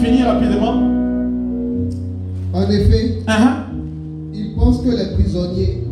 finis 0.00 0.22
rapidement. 0.22 0.82
En 2.54 2.62
effet, 2.62 3.22
uh-huh. 3.26 4.32
ils 4.34 4.54
pensent 4.54 4.82
que 4.82 4.90
les 4.90 5.14
prisonniers 5.14 5.84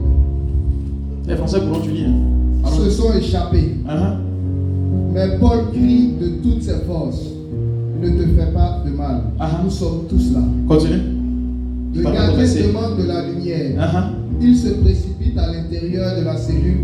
les 1.28 1.36
Français 1.36 1.60
pourront 1.60 1.80
tu 1.80 1.90
lire. 1.90 2.08
se 2.64 2.90
sont 2.90 3.12
échappés. 3.12 3.76
Uh-huh. 3.86 4.16
Mais 5.12 5.38
Paul 5.38 5.70
crie 5.72 6.12
de 6.20 6.28
toutes 6.42 6.62
ses 6.62 6.84
forces 6.86 7.22
ne 8.00 8.08
te 8.08 8.28
fais 8.38 8.52
pas 8.52 8.82
de 8.84 8.90
mal. 8.90 9.22
Uh-huh. 9.38 9.64
Nous 9.64 9.70
sommes 9.70 10.04
tous 10.08 10.32
là. 10.32 10.40
Continue. 10.68 11.00
Le 11.94 12.02
gardien 12.02 12.66
demande 12.66 12.98
de 12.98 13.08
la 13.08 13.26
lumière. 13.26 14.12
Il 14.40 14.56
se 14.56 14.68
précipite 14.68 15.38
à 15.38 15.52
l'intérieur 15.52 16.18
de 16.18 16.24
la 16.24 16.36
cellule. 16.36 16.80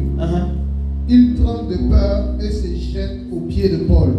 Il 1.09 1.34
tremble 1.34 1.70
de 1.72 1.76
peur 1.88 2.34
et 2.40 2.50
se 2.50 2.66
jette 2.74 3.18
aux 3.30 3.40
pieds 3.40 3.68
de 3.68 3.78
Paul 3.84 4.14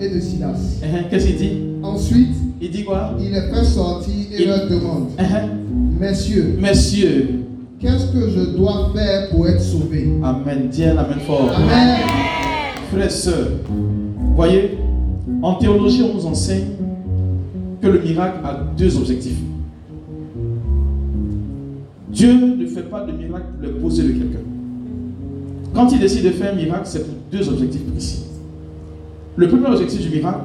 et 0.00 0.08
de 0.08 0.20
Silas. 0.20 0.80
Qu'est-ce 1.10 1.26
qu'il 1.26 1.36
dit? 1.36 1.52
Ensuite, 1.82 2.34
il 2.60 2.70
dit 2.70 2.84
quoi? 2.84 3.14
Il 3.20 3.30
les 3.30 3.40
fait 3.40 3.64
sortir 3.64 4.14
et 4.36 4.44
leur 4.46 4.68
demande 4.68 5.08
Messieurs, 6.00 6.56
Messieurs, 6.60 7.28
qu'est-ce 7.78 8.06
que 8.12 8.28
je 8.30 8.56
dois 8.56 8.90
faire 8.94 9.28
pour 9.30 9.46
être 9.46 9.60
sauvé? 9.60 10.08
Amen. 10.22 10.68
Dis 10.70 10.84
Amen 10.84 11.20
fort. 11.26 11.50
Amen. 11.54 12.00
Frères 12.90 13.06
et 13.06 13.10
sœurs, 13.10 13.50
voyez, 14.34 14.78
en 15.42 15.54
théologie, 15.54 16.02
on 16.02 16.14
nous 16.16 16.26
enseigne 16.26 16.68
que 17.80 17.86
le 17.86 18.00
miracle 18.00 18.38
a 18.44 18.64
deux 18.76 18.96
objectifs. 18.96 19.40
Dieu 22.14 22.32
ne 22.32 22.66
fait 22.66 22.88
pas 22.88 23.04
de 23.04 23.10
miracle 23.10 23.46
pour 23.60 23.68
le 23.68 23.74
poser 23.74 24.04
de 24.04 24.12
quelqu'un. 24.12 24.38
Quand 25.74 25.90
il 25.90 25.98
décide 25.98 26.24
de 26.24 26.30
faire 26.30 26.52
un 26.52 26.56
miracle, 26.56 26.84
c'est 26.84 27.04
pour 27.04 27.16
deux 27.32 27.48
objectifs 27.48 27.84
précis. 27.90 28.22
Le 29.34 29.48
premier 29.48 29.66
objectif 29.66 30.00
du 30.00 30.16
miracle, 30.16 30.44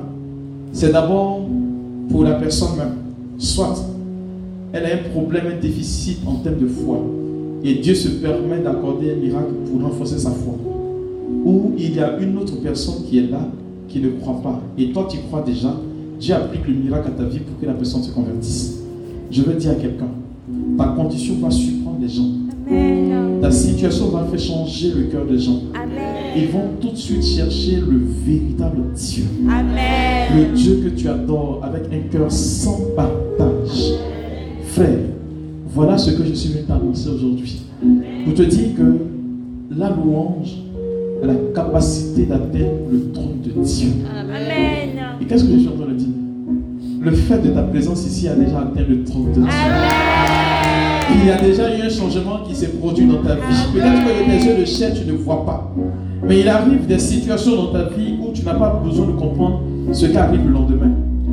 c'est 0.74 0.92
d'abord 0.92 1.42
pour 2.10 2.24
la 2.24 2.34
personne 2.34 2.76
même. 2.76 2.96
Soit 3.38 3.76
elle 4.74 4.86
a 4.86 4.96
un 4.96 5.10
problème, 5.12 5.46
un 5.56 5.62
déficit 5.62 6.20
en 6.26 6.36
termes 6.38 6.58
de 6.58 6.68
foi. 6.68 7.06
Et 7.64 7.76
Dieu 7.76 7.94
se 7.94 8.08
permet 8.08 8.60
d'accorder 8.60 9.12
un 9.12 9.18
miracle 9.18 9.52
pour 9.70 9.84
renforcer 9.84 10.18
sa 10.18 10.32
foi. 10.32 10.56
Ou 11.46 11.74
il 11.78 11.96
y 11.96 12.00
a 12.00 12.18
une 12.18 12.36
autre 12.38 12.56
personne 12.64 13.04
qui 13.08 13.20
est 13.20 13.30
là, 13.30 13.42
qui 13.88 14.00
ne 14.00 14.10
croit 14.10 14.42
pas. 14.42 14.60
Et 14.78 14.92
toi, 14.92 15.08
tu 15.10 15.18
crois 15.20 15.44
déjà. 15.44 15.76
Dieu 16.20 16.34
applique 16.34 16.68
le 16.68 16.74
miracle 16.74 17.10
à 17.10 17.12
ta 17.12 17.26
vie 17.26 17.40
pour 17.40 17.60
que 17.60 17.66
la 17.68 17.74
personne 17.74 18.02
se 18.02 18.12
convertisse. 18.12 18.80
Je 19.30 19.44
veux 19.44 19.54
dire 19.54 19.72
à 19.72 19.76
quelqu'un, 19.76 20.08
ta 20.78 20.86
condition 20.86 21.36
va 21.42 21.52
surprendre 21.52 21.98
les 22.02 22.10
gens. 22.10 22.32
Ta 23.42 23.52
situation 23.52 24.10
va 24.10 24.26
faire 24.26 24.40
changer 24.40 24.92
le 24.96 25.04
cœur 25.04 25.26
des 25.26 25.40
gens. 25.40 25.62
Ils 26.36 26.48
vont 26.48 26.70
tout 26.80 26.92
de 26.92 26.96
suite 26.98 27.24
chercher 27.24 27.78
le 27.78 28.02
véritable 28.26 28.94
Dieu. 28.96 29.26
Le 29.44 30.56
Dieu 30.56 30.82
que 30.84 30.90
tu 30.90 31.08
adores 31.08 31.62
avec 31.64 31.84
un 31.92 32.08
cœur 32.12 32.32
sans 32.32 32.80
partage. 32.96 33.94
Frère, 34.66 35.00
voilà 35.68 35.98
ce 35.98 36.12
que 36.12 36.24
je 36.24 36.34
suis 36.34 36.54
venu 36.54 36.66
t'annoncer 36.66 37.10
aujourd'hui. 37.10 37.62
Pour 38.26 38.34
te 38.34 38.44
dire 38.44 38.76
que 38.78 39.76
la 39.76 39.90
louange 39.90 40.58
a 41.24 41.28
la 41.28 41.36
capacité 41.56 42.26
d'atteindre 42.26 42.90
le 42.92 43.12
trône 43.12 43.42
de 43.44 43.50
Dieu. 43.64 43.90
Amen. 44.20 44.90
Et 45.22 45.26
qu'est-ce 45.26 45.44
que 45.44 45.54
je 45.54 45.60
suis 45.60 45.68
en 45.68 45.76
train 45.76 45.88
de 45.88 45.98
dire? 45.98 46.08
Le 47.02 47.12
fait 47.12 47.40
de 47.40 47.50
ta 47.52 47.62
présence 47.62 48.06
ici 48.06 48.28
a 48.28 48.36
déjà 48.36 48.60
atteint 48.60 48.84
le 48.88 49.04
trône 49.06 49.32
de 49.32 49.40
Dieu. 49.40 49.50
Il 51.16 51.28
y 51.28 51.32
a 51.32 51.42
déjà 51.42 51.76
eu 51.78 51.82
un 51.82 51.90
changement 51.90 52.40
qui 52.46 52.54
s'est 52.54 52.68
produit 52.68 53.06
dans 53.06 53.24
ta 53.24 53.36
vie. 53.36 53.42
Peut-être 53.74 54.04
que 54.04 54.30
tes 54.30 54.46
yeux 54.46 54.60
de 54.60 54.66
chair, 54.66 54.92
tu 54.94 55.10
ne 55.10 55.14
vois 55.14 55.46
pas. 55.46 55.74
Mais 56.28 56.42
il 56.42 56.50
arrive 56.50 56.86
des 56.88 57.00
situations 57.00 57.56
dans 57.56 57.72
ta 57.72 57.84
vie 57.86 58.16
où 58.22 58.34
tu 58.34 58.44
n'as 58.44 58.56
pas 58.56 58.82
besoin 58.84 59.08
de 59.08 59.14
comprendre 59.14 59.62
ce 59.94 60.08
qui 60.08 60.18
arrive 60.18 60.46
le 60.46 60.52
lendemain. 60.52 60.92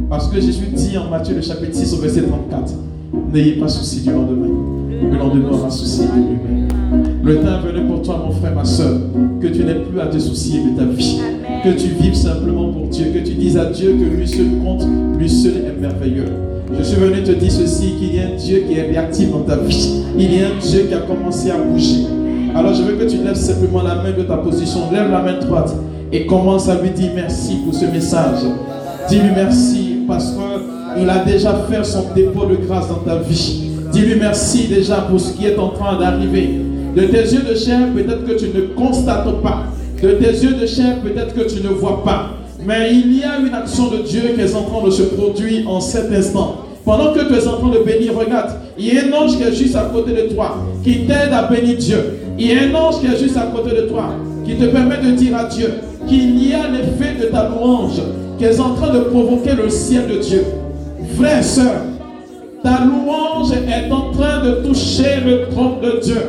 Parce 0.08 0.28
que 0.28 0.40
Jésus 0.40 0.66
dit 0.72 0.96
en 0.96 1.10
Matthieu 1.10 1.34
le 1.34 1.42
chapitre 1.42 1.74
6 1.74 1.94
au 1.94 1.96
verset 1.96 2.22
34, 2.22 2.74
n'ayez 3.32 3.54
pas 3.54 3.68
souci 3.68 4.02
du 4.02 4.12
lendemain. 4.12 4.48
Le 5.02 5.18
lendemain 5.18 5.50
aura 5.50 5.70
souci 5.70 6.02
de 6.02 6.14
lui-même. 6.14 6.68
Le 7.24 7.36
temps 7.36 7.58
est 7.58 7.72
venu 7.72 7.86
pour 7.88 8.02
toi, 8.02 8.22
mon 8.24 8.32
frère, 8.32 8.54
ma 8.54 8.64
soeur, 8.64 9.00
que 9.40 9.48
tu 9.48 9.64
n'aies 9.64 9.74
plus 9.74 10.00
à 10.00 10.06
te 10.06 10.18
soucier 10.18 10.60
de 10.60 10.78
ta 10.78 10.84
vie. 10.84 11.20
Que 11.66 11.72
tu 11.72 11.88
vives 12.00 12.14
simplement 12.14 12.68
pour 12.68 12.86
Dieu. 12.86 13.06
Que 13.12 13.26
tu 13.26 13.34
dises 13.34 13.56
à 13.56 13.64
Dieu 13.64 13.96
que 13.98 14.16
lui 14.16 14.28
seul 14.28 14.46
compte, 14.62 14.86
lui 15.18 15.28
seul 15.28 15.54
est 15.66 15.80
merveilleux. 15.80 16.28
Je 16.78 16.80
suis 16.84 16.96
venu 16.96 17.24
te 17.24 17.32
dire 17.32 17.50
ceci, 17.50 17.94
qu'il 17.98 18.14
y 18.14 18.20
a 18.20 18.26
un 18.26 18.36
Dieu 18.36 18.62
qui 18.68 18.78
est 18.78 18.82
réactif 18.82 19.32
dans 19.32 19.40
ta 19.40 19.56
vie. 19.56 20.04
Il 20.16 20.32
y 20.32 20.44
a 20.44 20.46
un 20.46 20.60
Dieu 20.60 20.86
qui 20.88 20.94
a 20.94 20.98
commencé 20.98 21.50
à 21.50 21.58
bouger. 21.58 22.06
Alors 22.54 22.72
je 22.72 22.82
veux 22.82 22.92
que 22.92 23.10
tu 23.10 23.16
lèves 23.16 23.34
simplement 23.34 23.82
la 23.82 23.96
main 23.96 24.12
de 24.16 24.22
ta 24.22 24.36
position. 24.36 24.92
Lève 24.92 25.10
la 25.10 25.20
main 25.20 25.40
droite 25.40 25.74
et 26.12 26.24
commence 26.24 26.68
à 26.68 26.80
lui 26.80 26.90
dire 26.90 27.10
merci 27.16 27.56
pour 27.64 27.74
ce 27.74 27.86
message. 27.86 28.44
Dis-lui 29.08 29.30
merci 29.34 29.96
parce 30.06 30.36
qu'il 30.96 31.10
a 31.10 31.24
déjà 31.24 31.52
fait 31.68 31.82
son 31.82 32.04
dépôt 32.14 32.46
de 32.46 32.64
grâce 32.64 32.86
dans 32.88 33.00
ta 33.04 33.16
vie. 33.16 33.72
Dis-lui 33.90 34.14
merci 34.20 34.68
déjà 34.68 34.98
pour 34.98 35.18
ce 35.18 35.32
qui 35.32 35.46
est 35.46 35.58
en 35.58 35.70
train 35.70 35.98
d'arriver. 35.98 36.60
De 36.94 37.02
tes 37.02 37.22
yeux 37.22 37.42
de 37.42 37.56
chair, 37.56 37.88
peut-être 37.92 38.24
que 38.24 38.38
tu 38.38 38.56
ne 38.56 38.72
constates 38.76 39.42
pas. 39.42 39.64
De 40.06 40.12
tes 40.12 40.30
yeux 40.30 40.52
de 40.52 40.66
chair, 40.66 41.00
peut-être 41.02 41.34
que 41.34 41.52
tu 41.52 41.60
ne 41.64 41.68
vois 41.68 42.04
pas. 42.04 42.30
Mais 42.64 42.92
il 42.92 43.18
y 43.18 43.24
a 43.24 43.40
une 43.40 43.52
action 43.52 43.88
de 43.88 43.96
Dieu 44.08 44.20
qui 44.36 44.40
est 44.40 44.54
en 44.54 44.62
train 44.62 44.86
de 44.86 44.90
se 44.90 45.02
produire 45.02 45.68
en 45.68 45.80
cet 45.80 46.12
instant. 46.12 46.58
Pendant 46.84 47.12
que 47.12 47.26
tu 47.26 47.34
es 47.34 47.48
en 47.48 47.56
train 47.56 47.70
de 47.70 47.78
bénir, 47.80 48.16
regarde, 48.16 48.52
il 48.78 48.94
y 48.94 48.96
a 48.96 49.02
un 49.02 49.12
ange 49.12 49.36
qui 49.36 49.42
est 49.42 49.52
juste 49.52 49.74
à 49.74 49.90
côté 49.92 50.12
de 50.12 50.32
toi, 50.32 50.58
qui 50.84 51.06
t'aide 51.06 51.32
à 51.32 51.48
bénir 51.48 51.76
Dieu. 51.76 51.98
Il 52.38 52.46
y 52.46 52.52
a 52.56 52.62
un 52.62 52.74
ange 52.76 53.00
qui 53.00 53.06
est 53.06 53.18
juste 53.18 53.36
à 53.36 53.50
côté 53.52 53.74
de 53.74 53.88
toi, 53.88 54.10
qui 54.44 54.54
te 54.54 54.66
permet 54.66 54.98
de 54.98 55.10
dire 55.10 55.36
à 55.36 55.46
Dieu 55.46 55.70
qu'il 56.06 56.48
y 56.48 56.54
a 56.54 56.68
l'effet 56.68 57.20
de 57.20 57.26
ta 57.26 57.48
louange 57.48 58.00
qui 58.38 58.44
est 58.44 58.60
en 58.60 58.74
train 58.74 58.92
de 58.92 59.00
provoquer 59.00 59.54
le 59.60 59.68
ciel 59.68 60.06
de 60.06 60.18
Dieu. 60.18 60.44
Frère, 61.16 61.42
soeur, 61.42 61.82
ta 62.62 62.84
louange 62.84 63.50
est 63.50 63.90
en 63.90 64.12
train 64.12 64.44
de 64.44 64.66
toucher 64.68 65.20
le 65.26 65.48
trône 65.50 65.80
de 65.82 65.98
Dieu. 66.00 66.22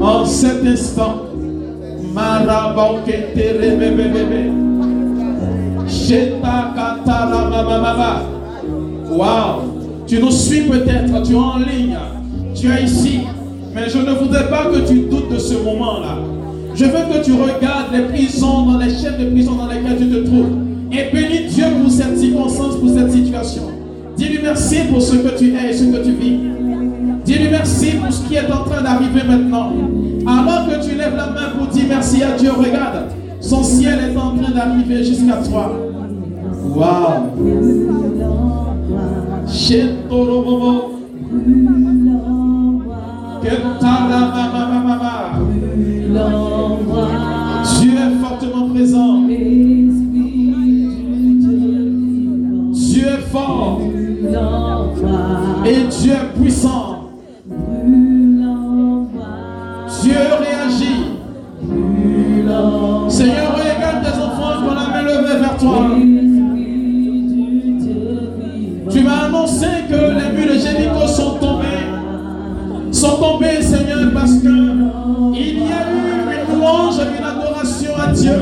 En 0.00 0.24
cet 0.24 0.64
instant, 0.64 1.31
Wow. 9.10 10.04
Tu 10.06 10.20
nous 10.20 10.30
suis 10.30 10.62
peut-être, 10.62 11.22
tu 11.22 11.32
es 11.32 11.36
en 11.36 11.58
ligne, 11.58 11.96
tu 12.54 12.70
es 12.70 12.84
ici. 12.84 13.20
Mais 13.74 13.88
je 13.88 13.98
ne 13.98 14.12
voudrais 14.12 14.48
pas 14.50 14.66
que 14.66 14.86
tu 14.86 15.06
doutes 15.08 15.32
de 15.32 15.38
ce 15.38 15.54
moment-là. 15.54 16.18
Je 16.74 16.84
veux 16.84 16.90
que 16.90 17.24
tu 17.24 17.32
regardes 17.32 17.92
les 17.94 18.02
prisons, 18.02 18.66
dans 18.66 18.78
les 18.78 18.90
chaînes 18.90 19.18
de 19.18 19.30
prison 19.30 19.52
dans 19.52 19.66
lesquelles 19.66 19.98
tu 19.98 20.08
te 20.10 20.26
trouves. 20.26 20.58
Et 20.90 21.10
bénis 21.12 21.48
Dieu 21.48 21.64
pour 21.80 21.90
cette 21.90 22.18
circonstance, 22.18 22.76
pour 22.76 22.90
cette 22.90 23.12
situation. 23.12 23.71
Dis-lui 24.16 24.38
merci 24.42 24.76
pour 24.90 25.00
ce 25.02 25.16
que 25.16 25.38
tu 25.38 25.54
es 25.54 25.70
et 25.70 25.72
ce 25.72 25.84
que 25.84 26.04
tu 26.04 26.12
vis. 26.12 26.38
Dis-lui 27.24 27.48
merci 27.50 27.92
pour 27.92 28.12
ce 28.12 28.22
qui 28.26 28.34
est 28.34 28.50
en 28.50 28.64
train 28.64 28.82
d'arriver 28.82 29.22
maintenant. 29.26 29.72
Alors 30.26 30.68
que 30.68 30.84
tu 30.84 30.96
lèves 30.96 31.16
la 31.16 31.26
main 31.26 31.50
pour 31.56 31.66
dire 31.68 31.84
merci 31.88 32.22
à 32.22 32.32
Dieu, 32.32 32.50
regarde, 32.52 33.06
son 33.40 33.62
ciel 33.62 33.98
est 34.10 34.16
en 34.16 34.36
train 34.36 34.50
d'arriver 34.52 35.02
jusqu'à 35.04 35.36
toi. 35.36 35.72
Waouh! 36.74 37.32
Et 55.64 55.84
Dieu 55.84 56.12
est 56.12 56.40
puissant. 56.40 57.10
Dieu 60.02 60.14
réagit. 60.40 61.04
Seigneur, 63.08 63.54
regarde 63.54 64.02
tes 64.02 64.18
enfants 64.18 64.62
qu'on 64.64 64.76
a 64.76 64.88
main 64.88 65.02
levée 65.02 65.38
vers 65.38 65.56
toi. 65.58 65.86
Tu 68.90 69.00
m'as 69.04 69.26
annoncé 69.26 69.66
que 69.88 69.94
les 69.94 70.36
murs 70.36 70.52
de 70.52 70.58
Jéricho 70.58 71.06
sont 71.06 71.36
tombés. 71.36 71.86
Sont 72.90 73.16
tombés, 73.18 73.62
Seigneur, 73.62 74.10
parce 74.12 74.34
que 74.34 74.48
il 75.34 75.58
y 75.58 75.72
a 75.72 75.86
eu 75.92 76.02
une 76.26 76.58
louange 76.58 76.96
et 76.98 77.18
une 77.18 77.24
adoration 77.24 77.92
à 77.96 78.12
Dieu. 78.12 78.32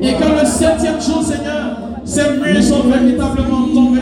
Et 0.00 0.14
que 0.14 0.40
le 0.40 0.46
septième 0.46 1.00
jour, 1.00 1.22
Seigneur, 1.22 1.76
ces 2.04 2.30
murs 2.40 2.62
sont 2.62 2.84
véritablement 2.88 3.68
tombés. 3.74 4.00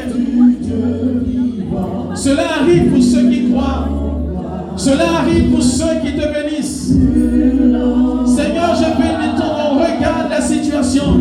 Cela 2.26 2.42
arrive 2.60 2.90
pour 2.90 3.00
ceux 3.00 3.30
qui 3.30 3.48
croient. 3.48 3.86
Cela 4.76 5.04
arrive 5.20 5.52
pour 5.52 5.62
ceux 5.62 6.00
qui 6.04 6.12
te 6.12 6.26
bénissent. 6.26 6.88
Seigneur, 8.26 8.74
je 8.74 9.00
bénis 9.00 9.36
ton 9.38 9.46
nom. 9.46 9.78
Regarde 9.78 10.28
la 10.28 10.40
situation 10.40 11.20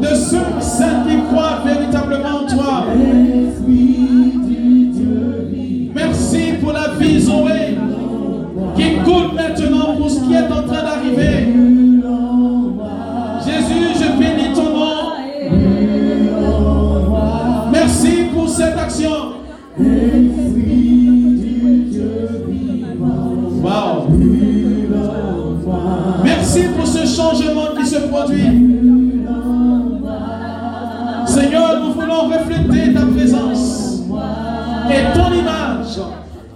de 0.00 0.06
ceux, 0.06 0.38
qui 1.08 1.16
croient 1.28 1.62
véritablement 1.64 2.31
Merci 26.24 26.62
pour 26.76 26.86
ce 26.86 27.06
changement 27.06 27.74
qui 27.78 27.86
se 27.86 27.96
produit. 28.08 28.42
Seigneur, 31.26 31.80
nous 31.80 31.92
voulons 31.94 32.28
refléter 32.28 32.92
ta 32.92 33.06
présence 33.06 34.02
et 34.90 35.16
ton 35.16 35.32
image. 35.32 36.00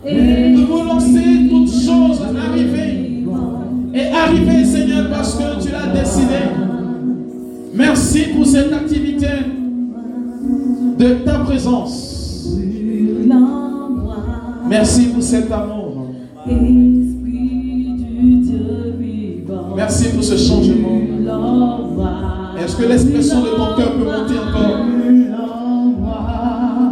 Nous 0.04 0.66
voulons 0.66 0.98
laisser 0.98 1.48
toutes 1.48 1.70
choses 1.70 2.20
arriver. 2.46 3.24
Et 3.94 4.08
arriver, 4.08 4.64
Seigneur, 4.66 5.08
parce 5.10 5.36
que 5.36 5.62
tu 5.62 5.72
l'as 5.72 5.98
décidé. 5.98 6.34
Merci 7.72 8.24
pour 8.34 8.44
cette 8.44 8.72
activité 8.74 9.28
de 10.98 11.14
ta 11.24 11.38
présence. 11.38 12.05
Merci 14.78 15.06
pour 15.06 15.22
cet 15.22 15.50
amour. 15.50 16.08
Merci 19.74 20.08
pour 20.10 20.22
ce 20.22 20.36
changement. 20.36 21.00
Est-ce 22.62 22.76
que 22.76 22.84
l'expression 22.86 23.40
de 23.40 23.48
ton 23.56 23.74
cœur 23.74 23.92
peut 23.92 24.04
monter 24.04 24.38
encore? 24.38 24.84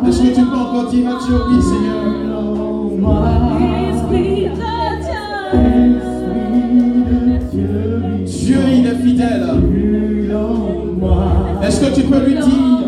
Est-ce 0.08 0.22
que 0.22 0.28
tu 0.28 0.40
peux 0.46 0.56
encore 0.56 0.90
dire 0.90 1.08
à 1.10 1.18
Dieu 1.26 1.36
oui, 1.46 1.60
Seigneur? 1.60 2.04
Dieu, 8.24 8.60
il 8.78 8.86
est 8.86 8.98
fidèle. 9.06 9.44
Est-ce 11.62 11.80
que 11.80 11.94
tu 11.94 12.02
peux 12.04 12.24
lui 12.24 12.34
dire? 12.34 12.84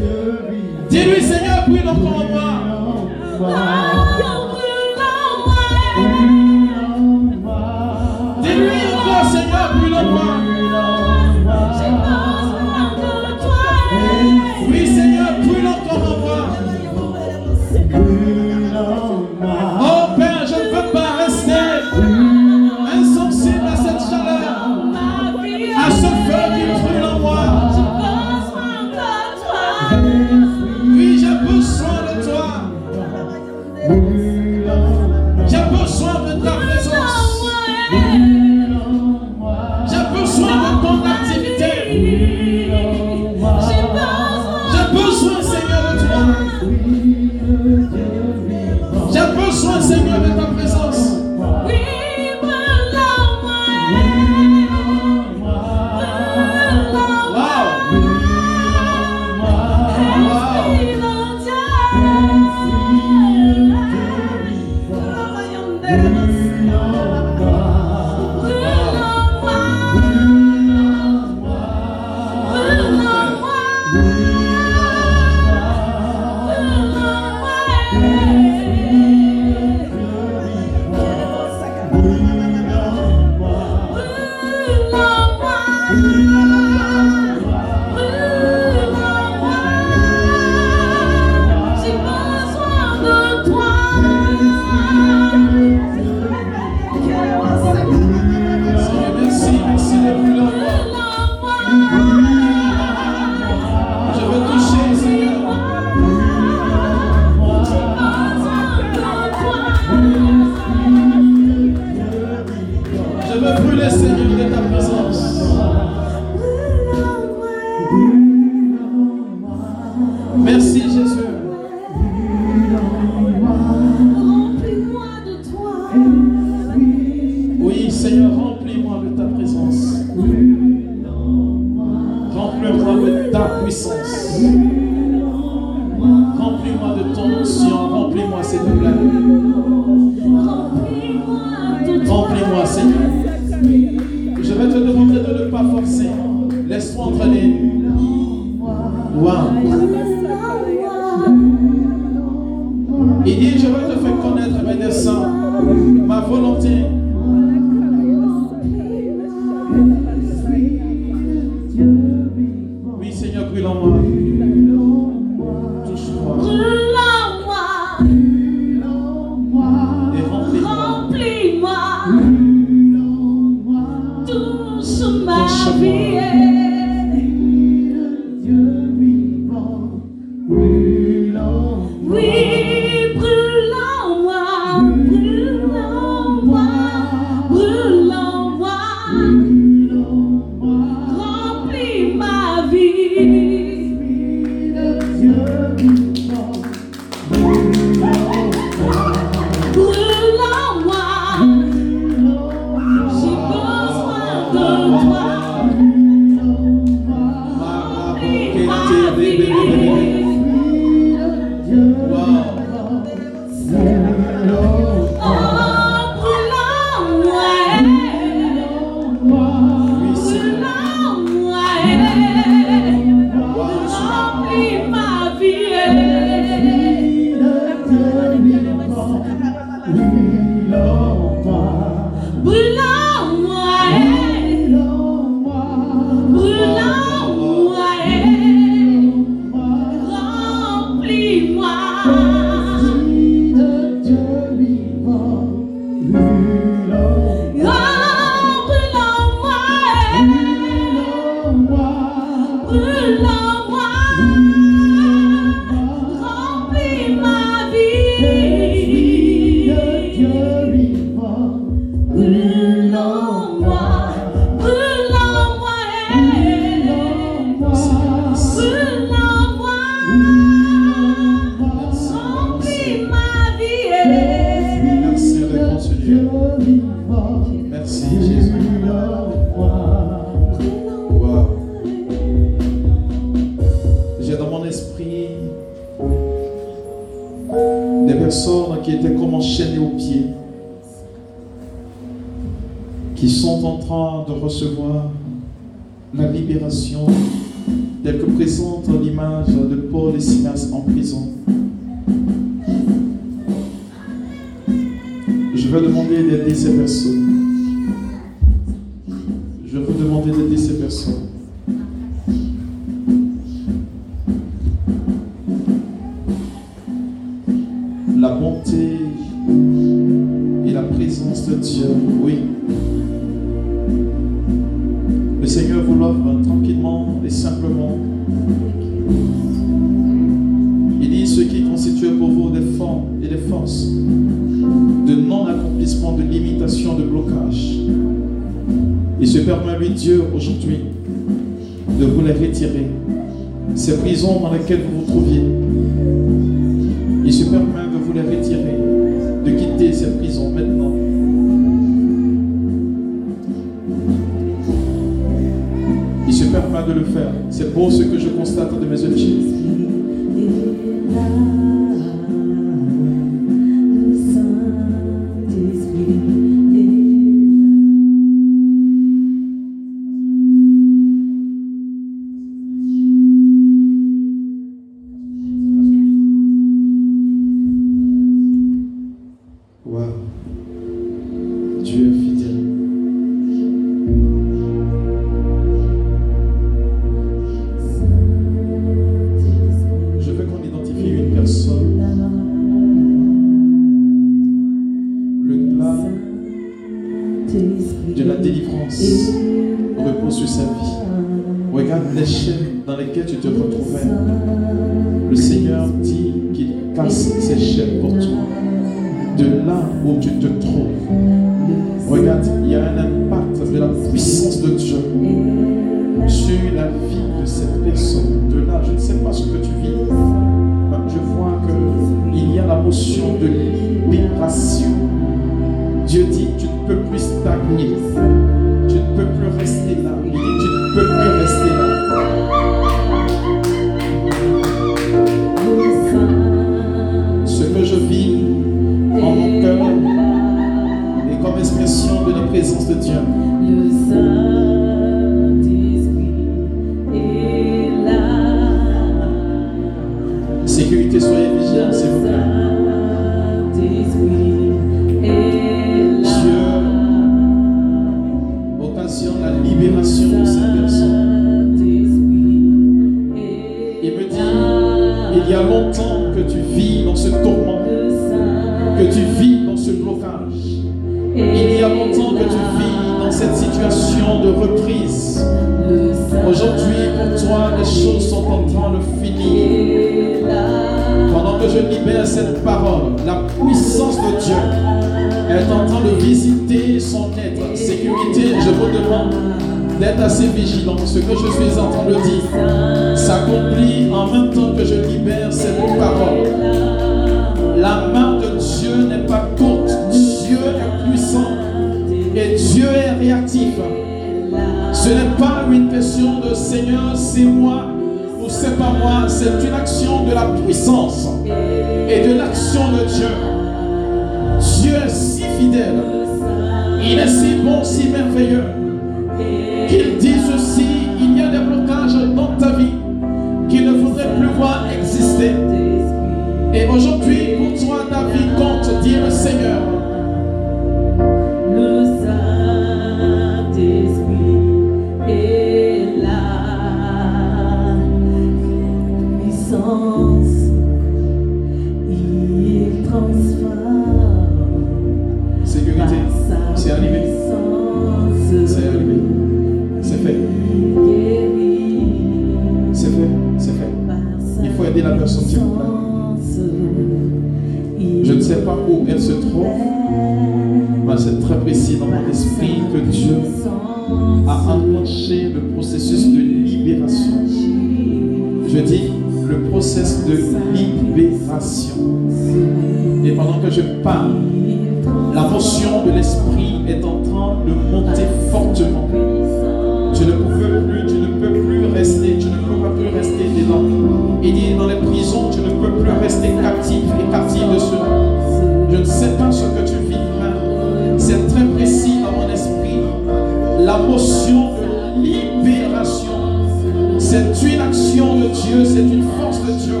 Dieu. 599.72 600.00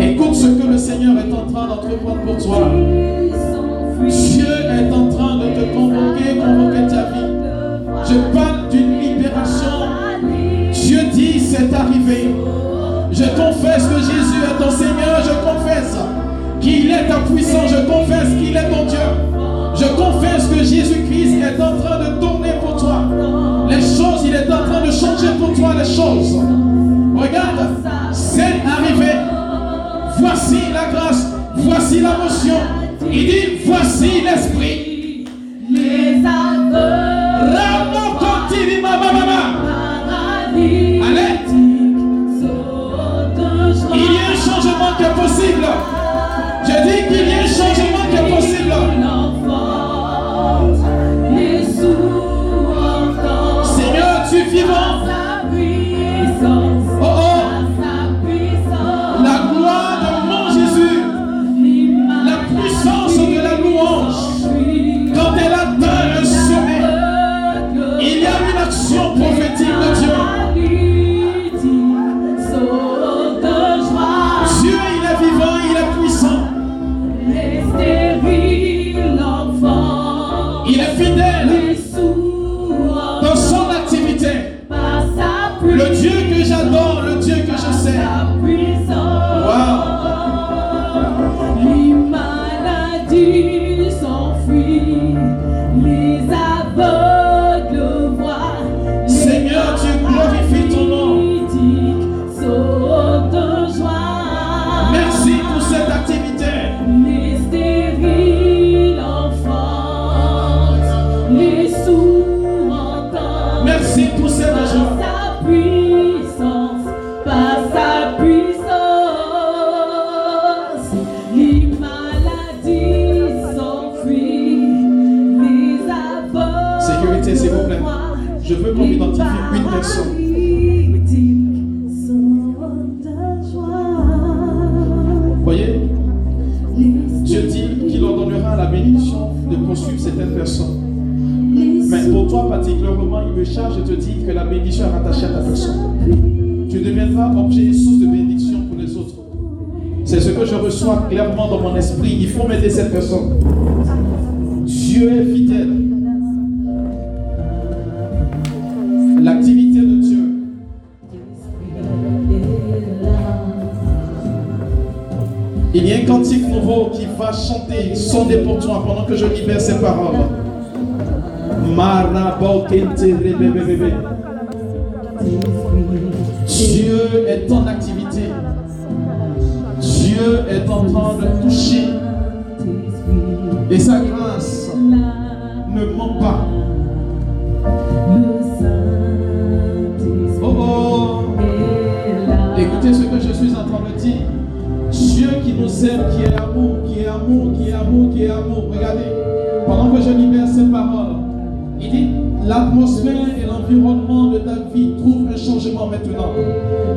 Écoute 0.00 0.34
ce 0.34 0.46
que 0.46 0.66
le 0.66 0.78
Seigneur 0.78 1.14
est 1.18 1.32
en 1.32 1.50
train 1.52 1.66
d'entreprendre 1.68 2.20
pour 2.24 2.36
toi. 2.36 2.70
Dieu 4.06 4.46
est 4.46 4.92
en 4.92 5.08
train 5.08 5.36
de 5.36 5.54
te 5.54 5.74
convoquer, 5.74 6.36
convoquer 6.38 6.86
ta 6.88 7.10
vie. 7.12 7.28
Je 8.08 8.36
parle 8.36 8.68
d'une 8.70 9.00
libération. 9.00 9.66
Dieu 10.72 11.00
dit, 11.12 11.40
c'est 11.40 11.72
arrivé. 11.74 12.34
Je 13.10 13.24
confesse 13.24 13.86
que 13.86 14.00
Jésus 14.00 14.42
est 14.44 14.62
ton 14.62 14.70
Seigneur, 14.70 15.22
je 15.24 15.50
confesse 15.50 15.96
qu'il 16.60 16.90
est 16.90 17.08
ta 17.08 17.18
puissance, 17.20 17.70
je 17.70 17.86
confesse 17.86 18.28
qu'il 18.38 18.56
est 18.56 18.70
ton 18.70 18.84
Dieu. 18.86 18.98
Je 19.74 19.86
confesse 19.94 20.46
que 20.48 20.58
Jésus-Christ 20.64 21.40
est 21.42 21.60
en 21.60 21.76
train 21.78 21.98
de 21.98 22.20
tourner 22.20 22.52
pour 22.60 22.76
toi. 22.76 23.04
Les 23.68 23.80
choses, 23.80 24.22
il 24.24 24.34
est 24.34 24.50
en 24.52 24.64
train 24.64 24.84
de 24.84 24.90
changer 24.90 25.28
pour 25.38 25.52
toi 25.52 25.74
les 25.78 25.84
choses. 25.84 26.36
Regarde, 27.16 27.87
voici 30.48 30.72
la 30.72 30.84
grâce, 30.86 31.26
voici 31.56 32.00
la 32.00 32.16
motion. 32.16 32.60
Il 33.10 33.26
dit, 33.26 33.58
voici 33.66 34.22
l'esprit. 34.22 35.24
Les 35.70 36.24
aveugles. 36.24 37.56
Ramon 37.56 38.16
continue, 38.18 38.80
ma 38.80 38.96
maman. 38.96 39.18
Allez. 40.54 41.34
Il 43.94 44.00
y 44.00 44.18
a 44.18 44.30
un 44.30 44.36
changement 44.36 44.92
qui 44.96 45.02
est 45.02 45.14
possible. 45.14 45.66
Je 46.64 46.76
dis 46.82 47.00
qu'il 47.08 47.27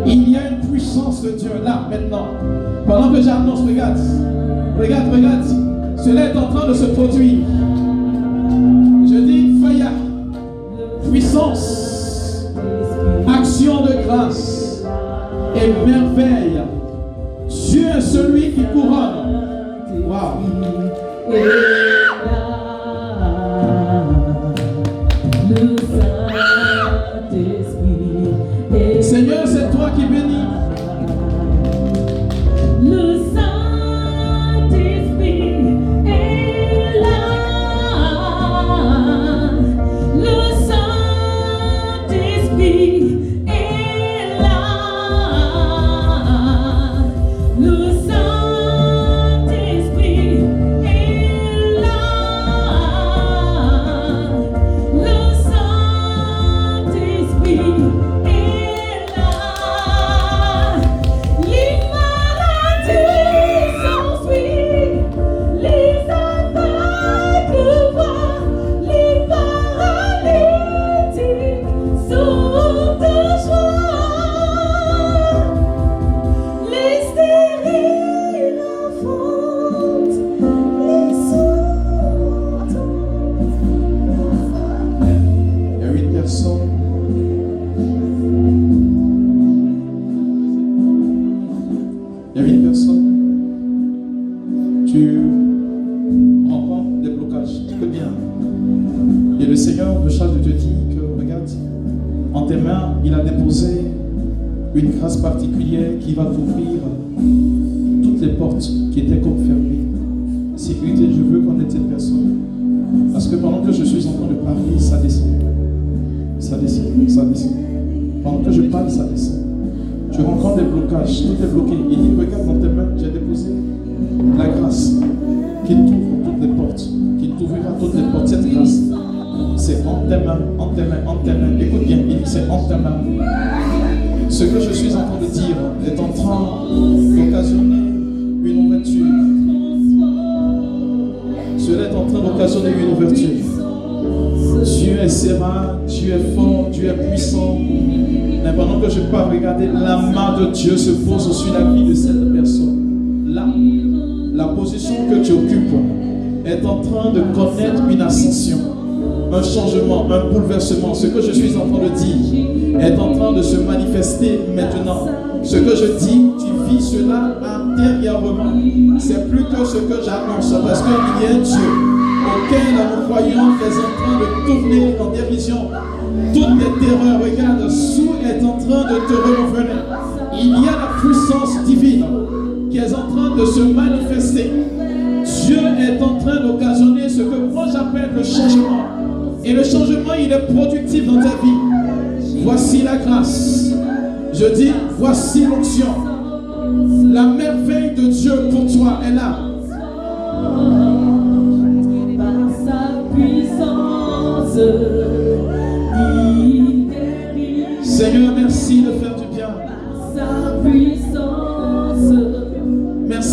Il 0.06 0.30
y 0.30 0.38
a 0.38 0.50
une 0.50 0.68
puissance 0.70 1.22
de 1.22 1.32
Dieu 1.32 1.52
là, 1.64 1.88
maintenant. 1.90 2.28
Pendant 2.86 3.12
que 3.12 3.22
j'annonce, 3.22 3.62
regarde. 3.62 3.98
Regarde, 4.80 5.12
regarde. 5.12 5.46
Cela 5.98 6.26
est 6.26 6.38
en 6.38 6.48
train 6.48 6.68
de 6.68 6.74
se 6.74 6.86
produire. 6.86 7.40
Je 9.06 9.20
dis, 9.20 9.62
Faya, 9.62 9.92
puissance, 11.10 12.48
action 13.28 13.82
de 13.82 13.94
grâce 14.06 14.84
et 15.56 15.68
merveille. 15.86 16.62
Dieu 17.50 17.88
est 17.98 18.02
celui 18.02 18.52
qui 18.52 18.64
couronne. 18.74 19.22
Wow. 20.08 21.71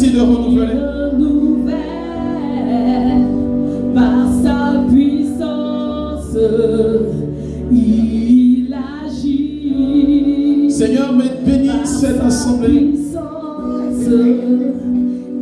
de 0.07 0.21
renouveler. 0.21 0.79
Par 3.95 4.29
sa 4.43 4.85
puissance, 4.89 6.37
il 7.73 8.75
agit. 9.05 10.71
Seigneur, 10.71 11.15
bénis 11.45 11.85
cette 11.85 12.21
assemblée. 12.21 12.95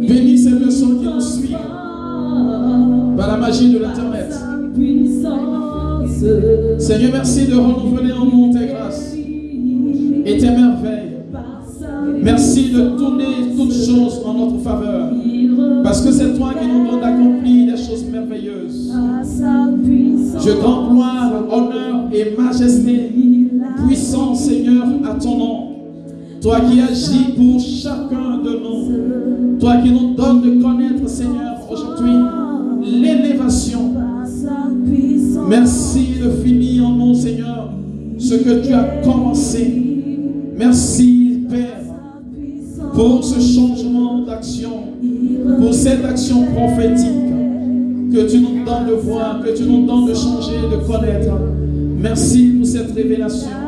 Bénis 0.00 0.38
ces 0.38 0.58
personnes 0.58 1.00
qui 1.00 1.04
nous 1.06 1.20
suivent 1.20 1.58
par 3.16 3.28
la 3.28 3.36
magie 3.36 3.72
de 3.74 3.78
l'Internet. 3.78 4.34
Seigneur, 6.78 7.10
merci 7.12 7.46
de 7.46 7.54
renouveler. 7.54 8.05
Toi 26.46 26.60
qui 26.60 26.80
agis 26.80 27.32
pour 27.36 27.60
chacun 27.60 28.38
de 28.38 28.50
nous. 28.50 29.58
Toi 29.58 29.78
qui 29.78 29.90
nous 29.90 30.14
donnes 30.14 30.42
de 30.42 30.62
connaître, 30.62 31.08
Seigneur, 31.08 31.56
aujourd'hui, 31.68 32.12
l'élévation. 32.84 33.92
Merci 35.48 36.06
de 36.22 36.30
finir 36.44 36.86
en 36.86 36.92
nous, 36.92 37.14
Seigneur, 37.14 37.72
ce 38.16 38.34
que 38.34 38.64
tu 38.64 38.72
as 38.72 39.02
commencé. 39.02 39.74
Merci, 40.56 41.46
Père, 41.50 41.82
pour 42.94 43.24
ce 43.24 43.40
changement 43.40 44.20
d'action, 44.20 44.70
pour 45.58 45.74
cette 45.74 46.04
action 46.04 46.44
prophétique 46.54 48.12
que 48.12 48.30
tu 48.30 48.38
nous 48.38 48.64
donnes 48.64 48.86
de 48.86 48.92
voir, 48.92 49.42
que 49.42 49.50
tu 49.50 49.64
nous 49.64 49.84
donnes 49.84 50.06
de 50.06 50.14
changer, 50.14 50.58
de 50.70 50.86
connaître. 50.86 51.34
Merci 51.98 52.52
pour 52.56 52.66
cette 52.68 52.92
révélation. 52.92 53.65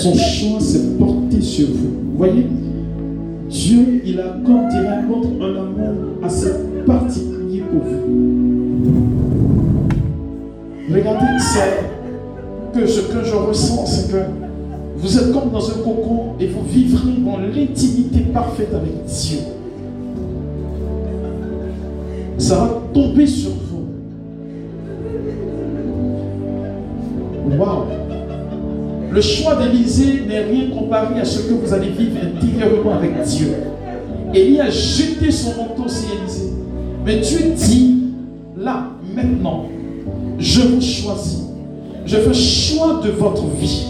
Son 0.00 0.14
choix 0.14 0.58
s'est 0.60 0.96
porté 0.98 1.42
sur 1.42 1.68
vous. 1.68 1.90
Vous 2.12 2.16
voyez, 2.16 2.46
Dieu, 3.50 4.00
il 4.02 4.18
a, 4.18 4.34
comme 4.46 4.66
dirait 4.70 4.86
un 4.86 5.56
amour 5.60 5.94
assez 6.22 6.52
particulier 6.86 7.62
pour 7.70 7.82
vous. 7.82 8.00
Regardez, 10.90 11.26
c'est 11.38 12.80
que 12.80 12.86
ce 12.86 13.00
que 13.12 13.22
je 13.22 13.34
ressens, 13.34 13.84
c'est 13.84 14.10
que 14.10 14.22
vous 14.96 15.18
êtes 15.18 15.32
comme 15.34 15.50
dans 15.50 15.68
un 15.68 15.74
cocon 15.84 16.32
et 16.40 16.46
vous 16.46 16.62
vivrez 16.66 17.12
dans 17.22 17.36
l'intimité 17.36 18.20
parfaite 18.32 18.72
avec 18.72 19.04
Dieu. 19.04 19.40
Ça 22.38 22.54
va 22.56 22.82
tomber 22.94 23.26
sur 23.26 23.50
vous. 23.50 23.69
Le 29.10 29.20
choix 29.20 29.56
d'Élysée 29.56 30.22
n'est 30.28 30.44
rien 30.44 30.70
comparé 30.70 31.20
à 31.20 31.24
ce 31.24 31.40
que 31.40 31.54
vous 31.54 31.74
allez 31.74 31.88
vivre 31.88 32.18
intérieurement 32.22 32.94
avec 32.94 33.20
Dieu. 33.22 33.54
Élie 34.32 34.60
a 34.60 34.70
jeté 34.70 35.32
son 35.32 35.56
manteau 35.56 35.88
sur 35.88 36.08
Élysée. 36.20 36.52
Mais 37.04 37.16
Dieu 37.16 37.52
dit, 37.56 37.96
là, 38.56 38.84
maintenant, 39.16 39.66
je 40.38 40.60
vous 40.60 40.80
choisis. 40.80 41.40
Je 42.06 42.16
fais 42.16 42.34
choix 42.34 43.00
de 43.04 43.10
votre 43.10 43.46
vie. 43.46 43.86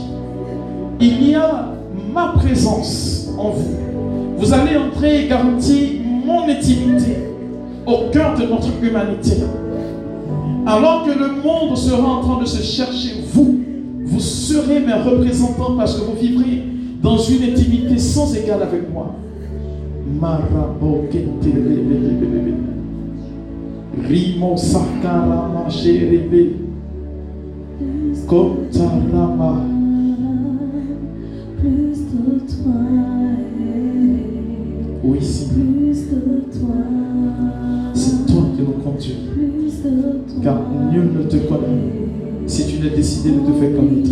Il 1.00 1.28
y 1.28 1.34
a 1.34 1.68
ma 2.14 2.28
présence 2.28 3.28
en 3.38 3.50
vous. 3.50 3.76
Vous 4.38 4.54
allez 4.54 4.76
entrer 4.78 5.24
et 5.24 5.28
garantir 5.28 5.88
mon 6.24 6.48
intimité 6.48 7.16
au 7.86 8.10
cœur 8.10 8.38
de 8.38 8.46
notre 8.46 8.68
humanité. 8.82 9.36
Alors 10.66 11.04
que 11.04 11.10
le 11.10 11.42
monde 11.42 11.76
sera 11.76 12.06
en 12.06 12.20
train 12.22 12.40
de 12.40 12.46
se 12.46 12.62
chercher, 12.62 13.16
vous, 13.32 13.60
vous 14.10 14.20
serez 14.20 14.80
mes 14.80 14.92
représentants 14.92 15.76
parce 15.76 15.94
que 15.98 16.04
vous 16.04 16.16
vivrez 16.20 16.64
dans 17.02 17.16
une 17.16 17.44
intimité 17.44 17.96
sans 17.98 18.34
égale 18.34 18.62
avec 18.62 18.92
moi. 18.92 19.14
Rimo 24.08 24.56
sakarama 24.56 25.68
sherebe 25.70 26.54
kotarama 28.26 29.66
Plus 31.60 32.00
de 32.10 32.38
toi, 32.48 32.72
Oui, 35.04 35.18
c'est 35.20 35.46
toi 38.26 38.42
qui 38.56 38.62
nous 38.62 38.78
conduis. 38.82 39.16
Car 40.42 40.58
nul 40.90 41.08
ne 41.12 41.22
te 41.24 41.36
connaît 41.36 42.09
si 42.50 42.66
tu 42.66 42.80
n'as 42.80 42.88
décidé 42.94 43.30
de 43.30 43.38
te 43.38 43.52
faire 43.52 43.76
connaître. 43.76 44.10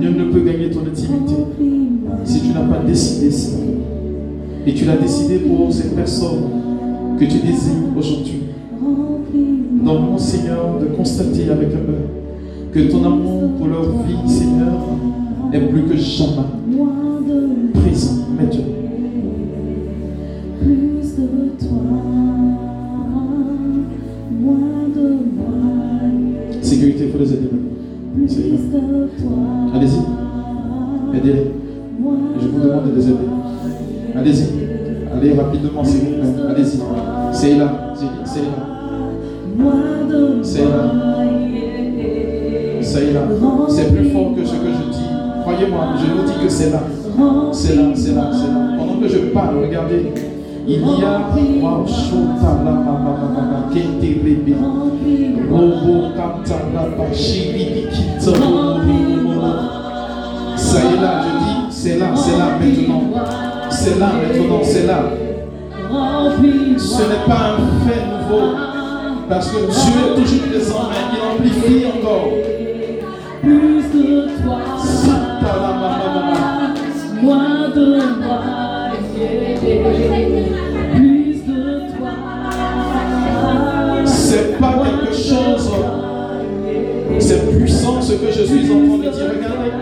Nul 0.00 0.16
ne 0.16 0.24
peut 0.32 0.40
gagner 0.40 0.70
ton 0.70 0.80
intimité 0.80 1.34
si 2.24 2.40
tu 2.40 2.48
n'as 2.48 2.64
pas 2.64 2.82
décidé 2.82 3.30
ça. 3.30 3.58
Et 4.66 4.72
tu 4.72 4.86
l'as 4.86 4.96
décidé 4.96 5.36
pour 5.40 5.70
ces 5.70 5.90
personnes 5.90 6.44
que 7.20 7.24
tu 7.26 7.38
désignes 7.40 7.92
aujourd'hui. 7.96 8.40
Donc, 9.84 10.10
mon 10.10 10.18
Seigneur, 10.18 10.78
de 10.80 10.86
constater 10.96 11.50
avec 11.50 11.68
eux 11.68 12.72
que 12.72 12.90
ton 12.90 13.04
amour 13.04 13.50
pour 13.58 13.68
leur 13.68 13.90
vie, 14.04 14.26
Seigneur, 14.26 14.80
est 15.52 15.60
plus 15.60 15.82
que 15.82 15.96
jamais 15.96 16.46
présent 17.74 18.24
maintenant. 18.34 18.64
Plus 20.62 21.16
de 21.16 21.26
toi, 21.60 21.82
il 27.00 27.10
faut 27.10 27.18
les 27.18 27.32
aider. 27.32 27.50
Allez-y, 29.74 30.00
aidez-les. 31.16 31.46
Je 32.40 32.46
vous 32.48 32.60
demande 32.60 32.90
de 32.90 32.96
les 32.96 33.06
aider. 33.06 33.28
Allez-y. 34.14 34.44
Allez 35.14 35.32
rapidement, 35.32 35.84
s'il 35.84 36.00
vous 36.00 36.06
plaît. 36.06 36.50
Allez-y. 36.50 36.78
C'est 37.32 37.56
là. 37.58 37.94
C'est 37.94 38.06
là. 38.06 38.50
C'est 40.42 40.64
là. 40.64 40.92
C'est 42.82 43.12
là. 43.12 43.22
C'est 43.68 43.94
plus 43.94 44.08
fort 44.10 44.34
que 44.34 44.44
ce 44.44 44.52
que 44.52 44.66
je 44.66 44.90
dis. 44.90 45.06
Croyez-moi, 45.42 45.84
je 45.98 46.06
vous 46.12 46.26
dis 46.26 46.44
que 46.44 46.48
c'est 46.50 46.70
là. 46.70 46.82
C'est 47.52 47.76
là, 47.76 47.92
c'est 47.94 48.14
là, 48.14 48.30
c'est 48.32 48.48
là. 48.48 48.76
Pendant 48.78 49.00
que 49.00 49.08
je 49.08 49.18
parle, 49.32 49.58
regardez. 49.64 50.12
Il 50.68 50.80
y 50.80 51.04
a 51.04 51.30
Ça 60.56 60.78
y 60.80 60.94
est 60.94 61.00
là, 61.00 61.22
je 61.22 61.28
dis, 61.38 61.56
c'est 61.70 61.98
là, 61.98 62.06
c'est 62.16 62.36
là 62.36 62.58
maintenant. 62.58 63.02
C'est 63.70 63.98
là 64.00 64.08
maintenant, 64.20 64.60
c'est 64.64 64.86
là. 64.86 65.04
Ce 66.78 67.02
n'est 67.02 67.24
pas 67.26 67.42
un 67.52 67.58
fait 67.86 68.02
nouveau. 68.10 68.46
Parce 69.28 69.50
que 69.50 69.58
Dieu 69.58 69.68
est 69.68 70.14
toujours 70.20 70.46
présent, 70.48 70.88
mais 70.90 71.02
il 71.12 71.20
amplifie 71.32 71.86
encore. 71.86 72.28
De 73.44 74.02
toi, 74.42 74.58
moins 77.22 77.68
de 77.68 77.72
moi, 77.72 77.72
plus 77.72 77.80
de 77.80 77.86
toi, 78.22 78.75
C'est 84.04 84.58
pas 84.58 84.74
quelque 84.84 85.14
chose. 85.14 85.70
C'est 87.18 87.56
puissant 87.56 88.02
ce 88.02 88.12
que 88.12 88.26
je 88.30 88.42
suis 88.42 88.70
en 88.70 88.86
train 88.86 88.98
de 88.98 89.10
dire. 89.10 89.30
Regardez. 89.30 89.72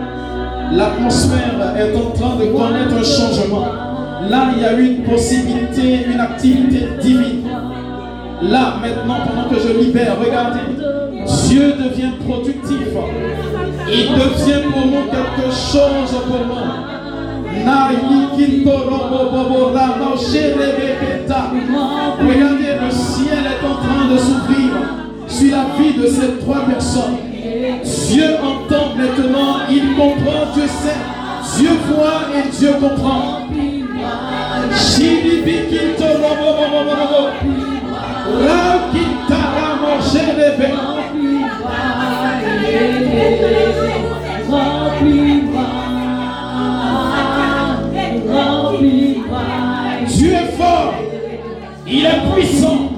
L'atmosphère 0.71 1.75
est 1.77 1.95
en 1.95 2.11
train 2.11 2.35
de 2.37 2.45
connaître 2.45 2.95
un 2.97 3.03
changement. 3.03 3.65
Là, 4.29 4.51
il 4.55 4.61
y 4.61 4.65
a 4.65 4.73
une 4.73 5.03
possibilité, 5.03 6.05
une 6.11 6.19
activité 6.19 6.87
divine. 7.01 7.43
Là, 8.41 8.75
maintenant, 8.81 9.17
pendant 9.27 9.49
que 9.49 9.55
je 9.59 9.77
libère, 9.77 10.17
regardez. 10.19 10.59
Dieu 11.47 11.73
devient 11.73 12.13
productif. 12.25 12.87
Il 13.87 14.07
devient 14.13 14.63
pour 14.71 14.85
nous 14.85 15.05
quelque 15.11 15.51
chose 15.51 16.21
pour 16.27 16.45
moi. 16.47 16.94
Regardez, 22.19 22.73
le 22.85 22.91
ciel 22.91 23.43
est 23.53 23.65
en 23.65 23.75
train 23.75 24.05
de 24.11 24.17
s'ouvrir 24.17 24.71
sur 25.27 25.51
la 25.55 25.65
vie 25.77 25.93
de 25.99 26.07
ces 26.07 26.37
trois 26.39 26.65
personnes. 26.65 27.17
Dieu 28.09 28.35
entend 28.43 28.95
maintenant, 28.95 29.57
il 29.69 29.95
comprend, 29.95 30.53
Dieu 30.53 30.67
sait. 30.67 31.01
Dieu 31.57 31.69
voit 31.87 32.23
et 32.35 32.49
Dieu 32.49 32.71
comprend. 32.73 33.41
Il 52.05 52.11
est 52.11 52.33
puissant. 52.33 52.89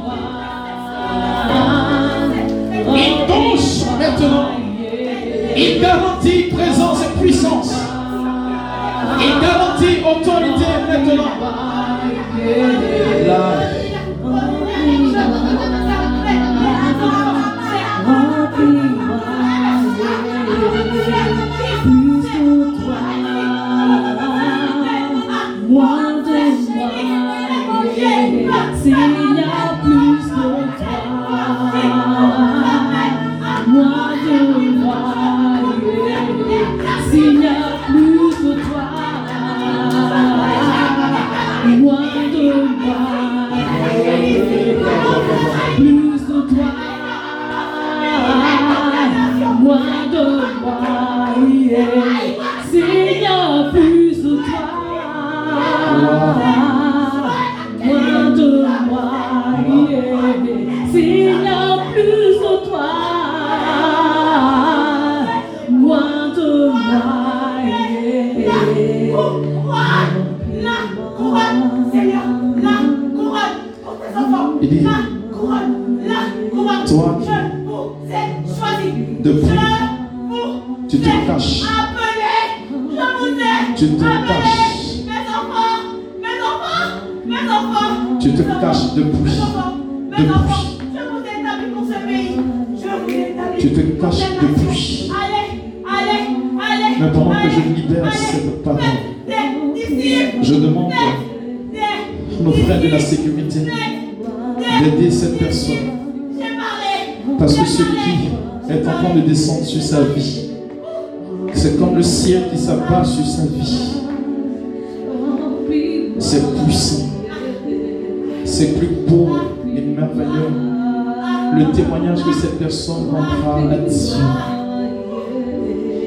Il 2.93 3.25
touche 3.27 3.85
maintenant. 3.97 4.49
Il 5.55 5.81
garantit 5.81 6.43
présence 6.53 7.03
et 7.03 7.19
puissance. 7.19 7.73
Il 9.19 9.39
garantit 9.41 10.03
autorité 10.03 10.65
maintenant. 10.89 11.31
Amen. 28.97 29.26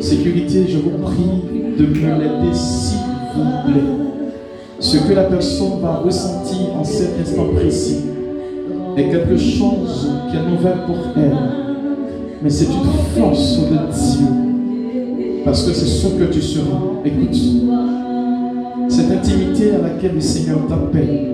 Sécurité, 0.00 0.66
je 0.66 0.78
vous 0.78 0.96
prie 1.02 1.76
de 1.78 1.86
me 1.86 2.18
l'aider 2.18 2.54
s'il 2.54 2.96
vous 3.34 3.70
plaît. 3.70 3.84
Ce 4.78 4.96
que 4.96 5.12
la 5.12 5.24
personne 5.24 5.80
va 5.82 5.96
ressentir 5.96 6.74
en 6.74 6.82
cet 6.82 7.20
instant 7.20 7.48
précis 7.54 8.00
est 8.96 9.10
quelque 9.10 9.36
chose 9.36 10.10
qui 10.30 10.36
est 10.38 10.50
nouvelle 10.50 10.86
pour 10.86 10.96
elle. 11.16 11.36
Mais 12.42 12.48
c'est 12.48 12.64
une 12.64 13.20
force 13.20 13.58
de 13.58 13.76
Dieu. 13.76 15.42
Parce 15.44 15.62
que 15.64 15.74
c'est 15.74 15.84
ce 15.84 16.06
que 16.06 16.32
tu 16.32 16.40
seras. 16.40 16.80
Écoute. 17.04 17.36
Cette 18.88 19.10
intimité 19.10 19.72
à 19.72 19.82
laquelle 19.82 20.14
le 20.14 20.20
Seigneur 20.20 20.66
t'appelle, 20.66 21.28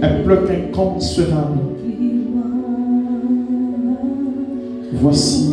elle 0.00 0.22
bloque 0.24 0.48
incommensurable 0.48 1.73
Voici 5.04 5.43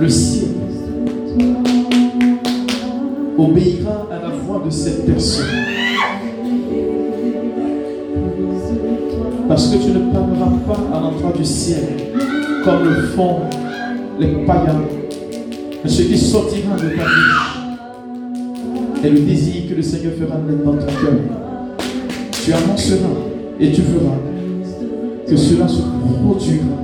Le 0.00 0.08
ciel 0.08 0.48
obéira 3.36 4.08
à 4.10 4.18
la 4.18 4.30
voix 4.30 4.62
de 4.64 4.70
cette 4.70 5.04
personne. 5.04 5.44
Parce 9.46 9.68
que 9.68 9.76
tu 9.76 9.90
ne 9.90 10.10
parleras 10.10 10.52
pas 10.66 10.80
à 10.96 11.00
l'endroit 11.00 11.34
du 11.36 11.44
ciel 11.44 11.84
comme 12.64 12.84
le 12.84 13.02
font 13.08 13.40
les 14.18 14.28
païens. 14.46 14.80
Mais 15.84 15.90
ce 15.90 16.00
qui 16.02 16.16
sortira 16.16 16.76
de 16.76 16.96
ta 16.96 17.04
vie 17.04 17.34
est 19.04 19.10
le 19.10 19.20
désir 19.20 19.68
que 19.68 19.74
le 19.74 19.82
Seigneur 19.82 20.14
fera 20.14 20.38
naître 20.38 20.64
dans 20.64 20.78
ton 20.78 20.86
cœur. 20.86 21.12
Tu 22.42 22.54
annonceras 22.54 23.18
et 23.60 23.70
tu 23.70 23.82
feras 23.82 24.16
que 25.28 25.36
cela 25.36 25.68
se 25.68 25.82
produira. 26.22 26.78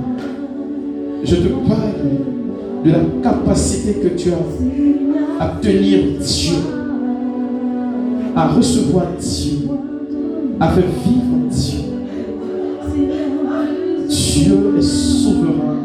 Je 1.23 1.35
te 1.35 1.47
parle 1.67 2.36
de 2.87 2.93
la 2.93 2.99
capacité 3.21 3.99
que 3.99 4.07
tu 4.15 4.29
as 4.31 5.43
à 5.43 5.47
tenir 5.61 5.99
Dieu, 6.19 6.55
à 8.35 8.47
recevoir 8.47 9.07
Dieu, 9.19 9.67
à 10.59 10.69
faire 10.69 10.85
vivre 11.05 11.49
Dieu. 11.49 11.79
Dieu 14.07 14.75
est 14.77 14.81
souverain. 14.81 15.79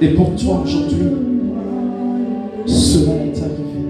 Et 0.00 0.08
pour 0.08 0.34
toi 0.34 0.62
aujourd'hui, 0.64 1.06
cela 2.66 3.12
est 3.12 3.38
arrivé. 3.38 3.86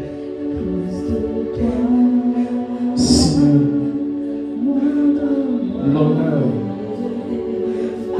Seigneur, 2.94 3.62
l'honneur 5.86 6.42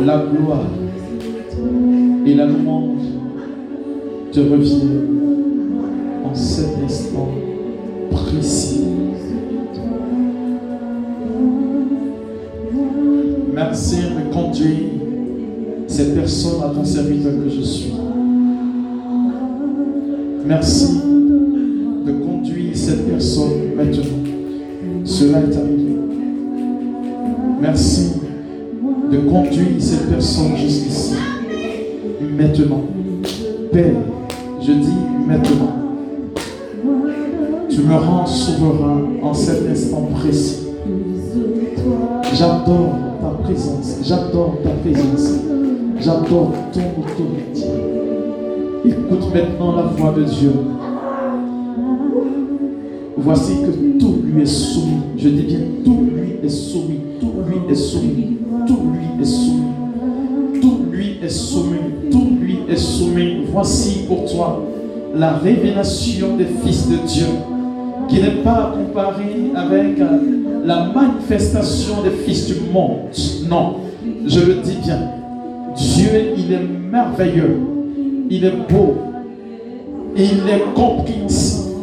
la 0.04 0.18
gloire 0.18 0.66
te 4.36 4.42
reviennent 4.42 5.08
en 5.08 5.15
Ton. 46.28 46.51
Écoute 48.85 49.35
maintenant 49.35 49.77
la 49.77 49.82
voix 49.82 50.12
de 50.12 50.24
Dieu. 50.24 50.53
Voici 53.16 53.53
que 53.62 53.98
tout 53.98 54.23
lui 54.24 54.43
est 54.43 54.47
soumis. 54.47 55.03
Je 55.16 55.28
dis 55.28 55.43
bien, 55.43 55.59
tout 55.85 56.05
lui 56.12 56.44
est 56.44 56.48
soumis. 56.48 57.01
Tout 57.20 57.32
lui 57.47 57.73
est 57.73 57.74
soumis. 57.74 58.39
Tout 58.66 58.78
lui 58.93 59.23
est 59.23 59.24
soumis. 59.24 60.61
Tout 60.61 60.78
lui 60.90 61.19
est 61.23 61.28
soumis. 61.28 62.11
Tout 62.11 62.28
lui 62.40 62.59
est 62.69 62.77
soumis. 62.77 63.44
Voici 63.53 64.05
pour 64.09 64.24
toi 64.31 64.62
la 65.15 65.35
révélation 65.35 66.36
des 66.36 66.47
fils 66.65 66.89
de 66.89 66.97
Dieu, 67.07 67.27
qui 68.09 68.16
n'est 68.16 68.43
pas 68.43 68.74
comparée 68.77 69.51
avec 69.55 69.98
euh, 69.98 70.19
la 70.65 70.93
manifestation 70.93 72.03
des 72.03 72.11
fils 72.11 72.47
du 72.47 72.70
monde. 72.70 73.09
Non, 73.48 73.77
je 74.27 74.40
le 74.40 74.55
dis 74.57 74.77
bien. 74.85 75.15
Dieu, 75.77 76.35
il 76.36 76.53
est 76.53 76.66
merveilleux. 76.90 77.61
Il 78.31 78.44
est 78.44 78.55
beau. 78.70 78.97
Il 80.16 80.48
est 80.48 80.65
compréhensible. 80.74 81.74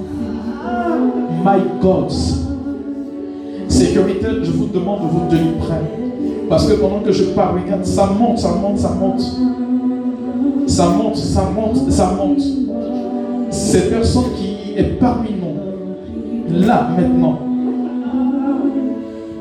My 1.45 1.61
God. 1.81 2.11
Sécurité, 3.67 4.27
je 4.43 4.51
vous 4.51 4.67
demande 4.67 5.01
de 5.01 5.07
vous 5.07 5.29
tenir 5.29 5.53
prêt. 5.59 5.81
Parce 6.49 6.67
que 6.67 6.73
pendant 6.73 6.99
que 6.99 7.11
je 7.11 7.25
parle, 7.25 7.59
regarde, 7.61 7.85
ça 7.85 8.07
monte, 8.07 8.39
ça 8.39 8.51
monte, 8.55 8.77
ça 8.77 8.89
monte. 8.89 9.21
Ça 10.67 10.89
monte, 10.89 11.15
ça 11.15 11.49
monte, 11.55 11.91
ça 11.91 12.13
monte. 12.17 12.41
Cette 13.49 13.89
personne 13.89 14.25
qui 14.35 14.73
est 14.77 14.99
parmi 14.99 15.29
nous, 15.29 16.59
là 16.65 16.89
maintenant. 16.97 17.39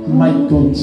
My 0.09 0.31
God. 0.49 0.77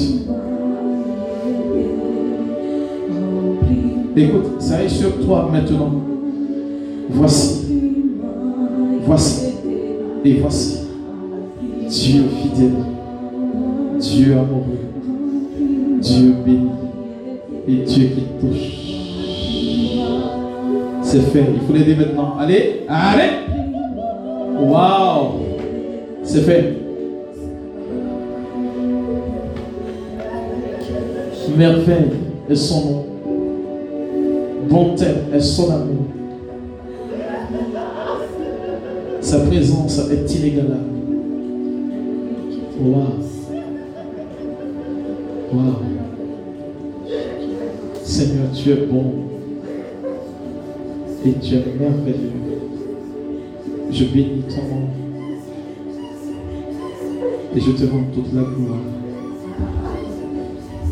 Écoute, 4.22 4.60
ça 4.60 4.84
est 4.84 4.88
sur 4.90 5.18
toi 5.24 5.48
maintenant. 5.50 5.92
Voici. 7.08 7.64
Voici. 9.06 9.46
Et 10.22 10.34
voici. 10.34 10.80
Dieu 11.88 12.24
fidèle. 12.42 12.74
Dieu 13.98 14.32
amoureux. 14.34 14.78
Dieu 16.02 16.34
béni. 16.44 16.68
Et 17.66 17.76
Dieu 17.76 18.08
qui 18.08 18.26
touche. 18.38 18.94
C'est 21.02 21.20
fait. 21.20 21.46
Il 21.54 21.66
faut 21.66 21.72
l'aider 21.72 21.94
maintenant. 21.94 22.34
Allez. 22.38 22.82
Allez. 22.88 23.30
Waouh. 24.60 25.30
C'est 26.24 26.42
fait. 26.42 26.76
Merveille 31.56 32.10
est 32.50 32.54
son 32.54 32.84
nom. 32.84 33.09
Bonté 34.70 35.06
est 35.34 35.40
son 35.40 35.68
amour. 35.72 36.04
Sa 39.20 39.40
présence 39.40 39.98
est 40.10 40.32
inégalable. 40.32 40.76
Waouh. 42.80 43.02
Waouh. 45.52 45.74
Seigneur, 48.04 48.52
tu 48.54 48.70
es 48.70 48.86
bon. 48.86 49.12
Et 51.26 51.32
tu 51.32 51.54
es 51.56 51.64
merveilleux. 51.78 52.30
Je 53.90 54.04
bénis 54.04 54.44
ton 54.48 54.62
nom. 54.62 54.88
Et 57.56 57.60
je 57.60 57.72
te 57.72 57.90
rends 57.90 58.04
toute 58.14 58.32
la 58.32 58.42
gloire. 58.42 58.78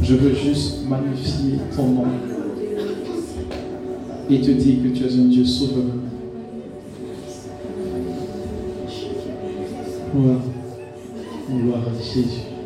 Je 0.03 0.15
veux 0.17 0.35
juste 0.35 0.89
magnifier 0.89 1.59
ton 1.77 1.87
nom 1.87 2.05
et 4.31 4.41
te 4.41 4.51
dire 4.51 4.83
que 4.83 4.89
tu 4.89 5.05
es 5.05 5.19
un 5.19 5.25
Dieu 5.25 5.45
souverain. 5.45 6.03
Gloire, 10.15 10.41
gloire 11.51 11.83
à 11.89 12.03
Jésus. 12.03 12.58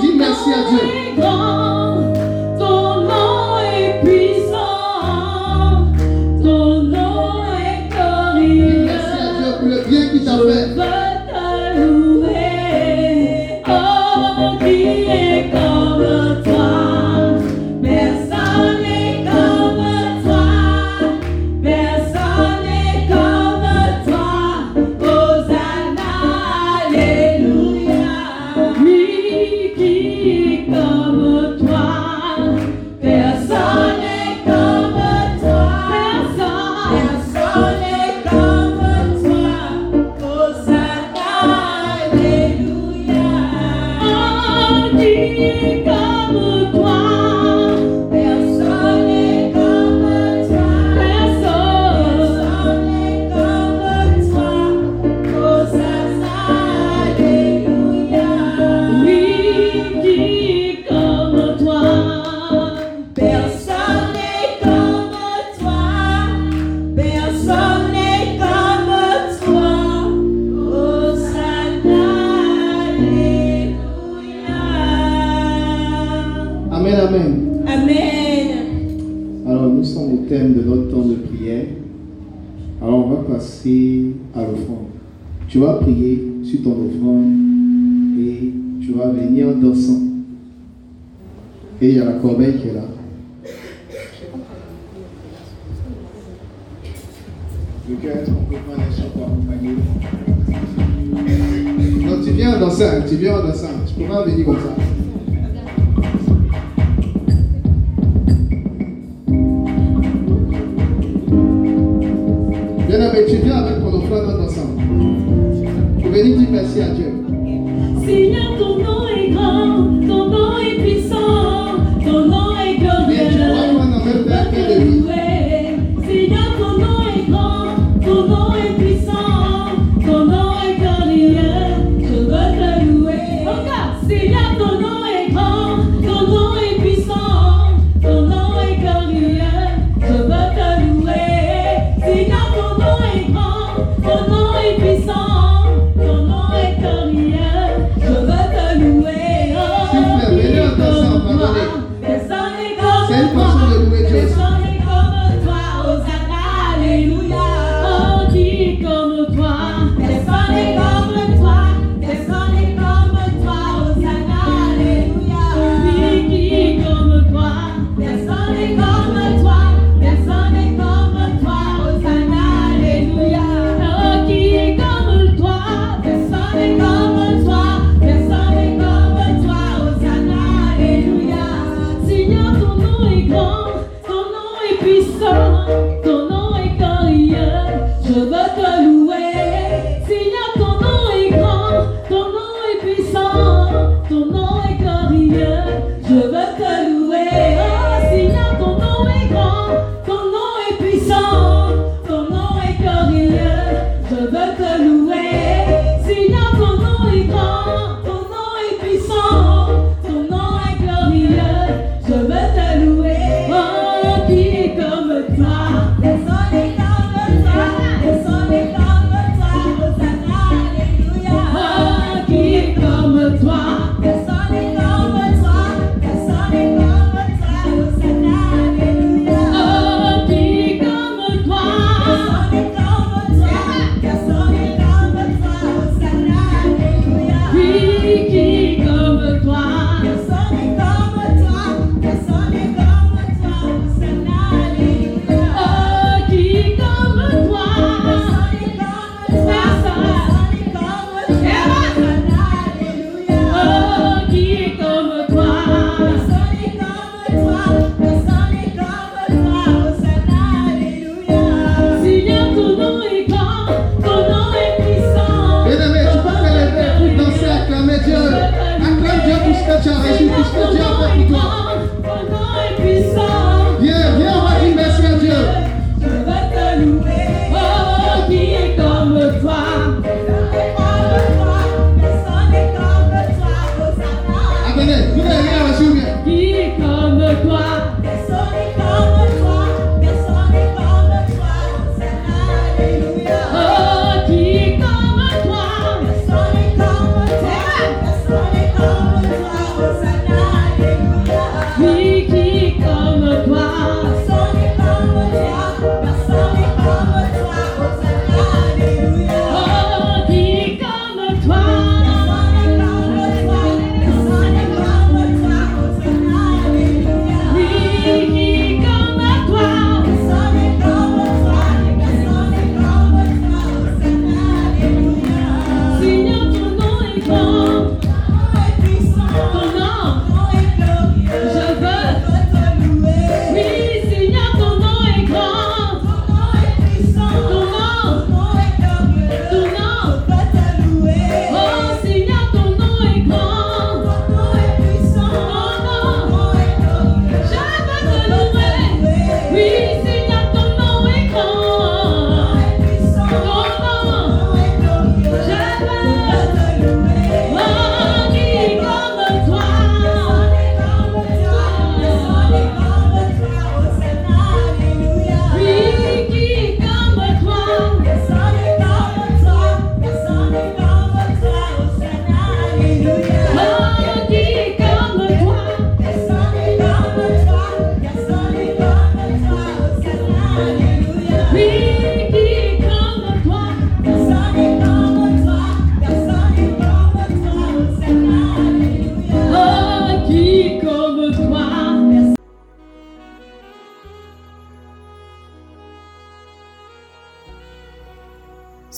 Dis 0.00 0.14
merci 0.16 0.52
à 0.52 0.62
Dieu. 0.70 2.11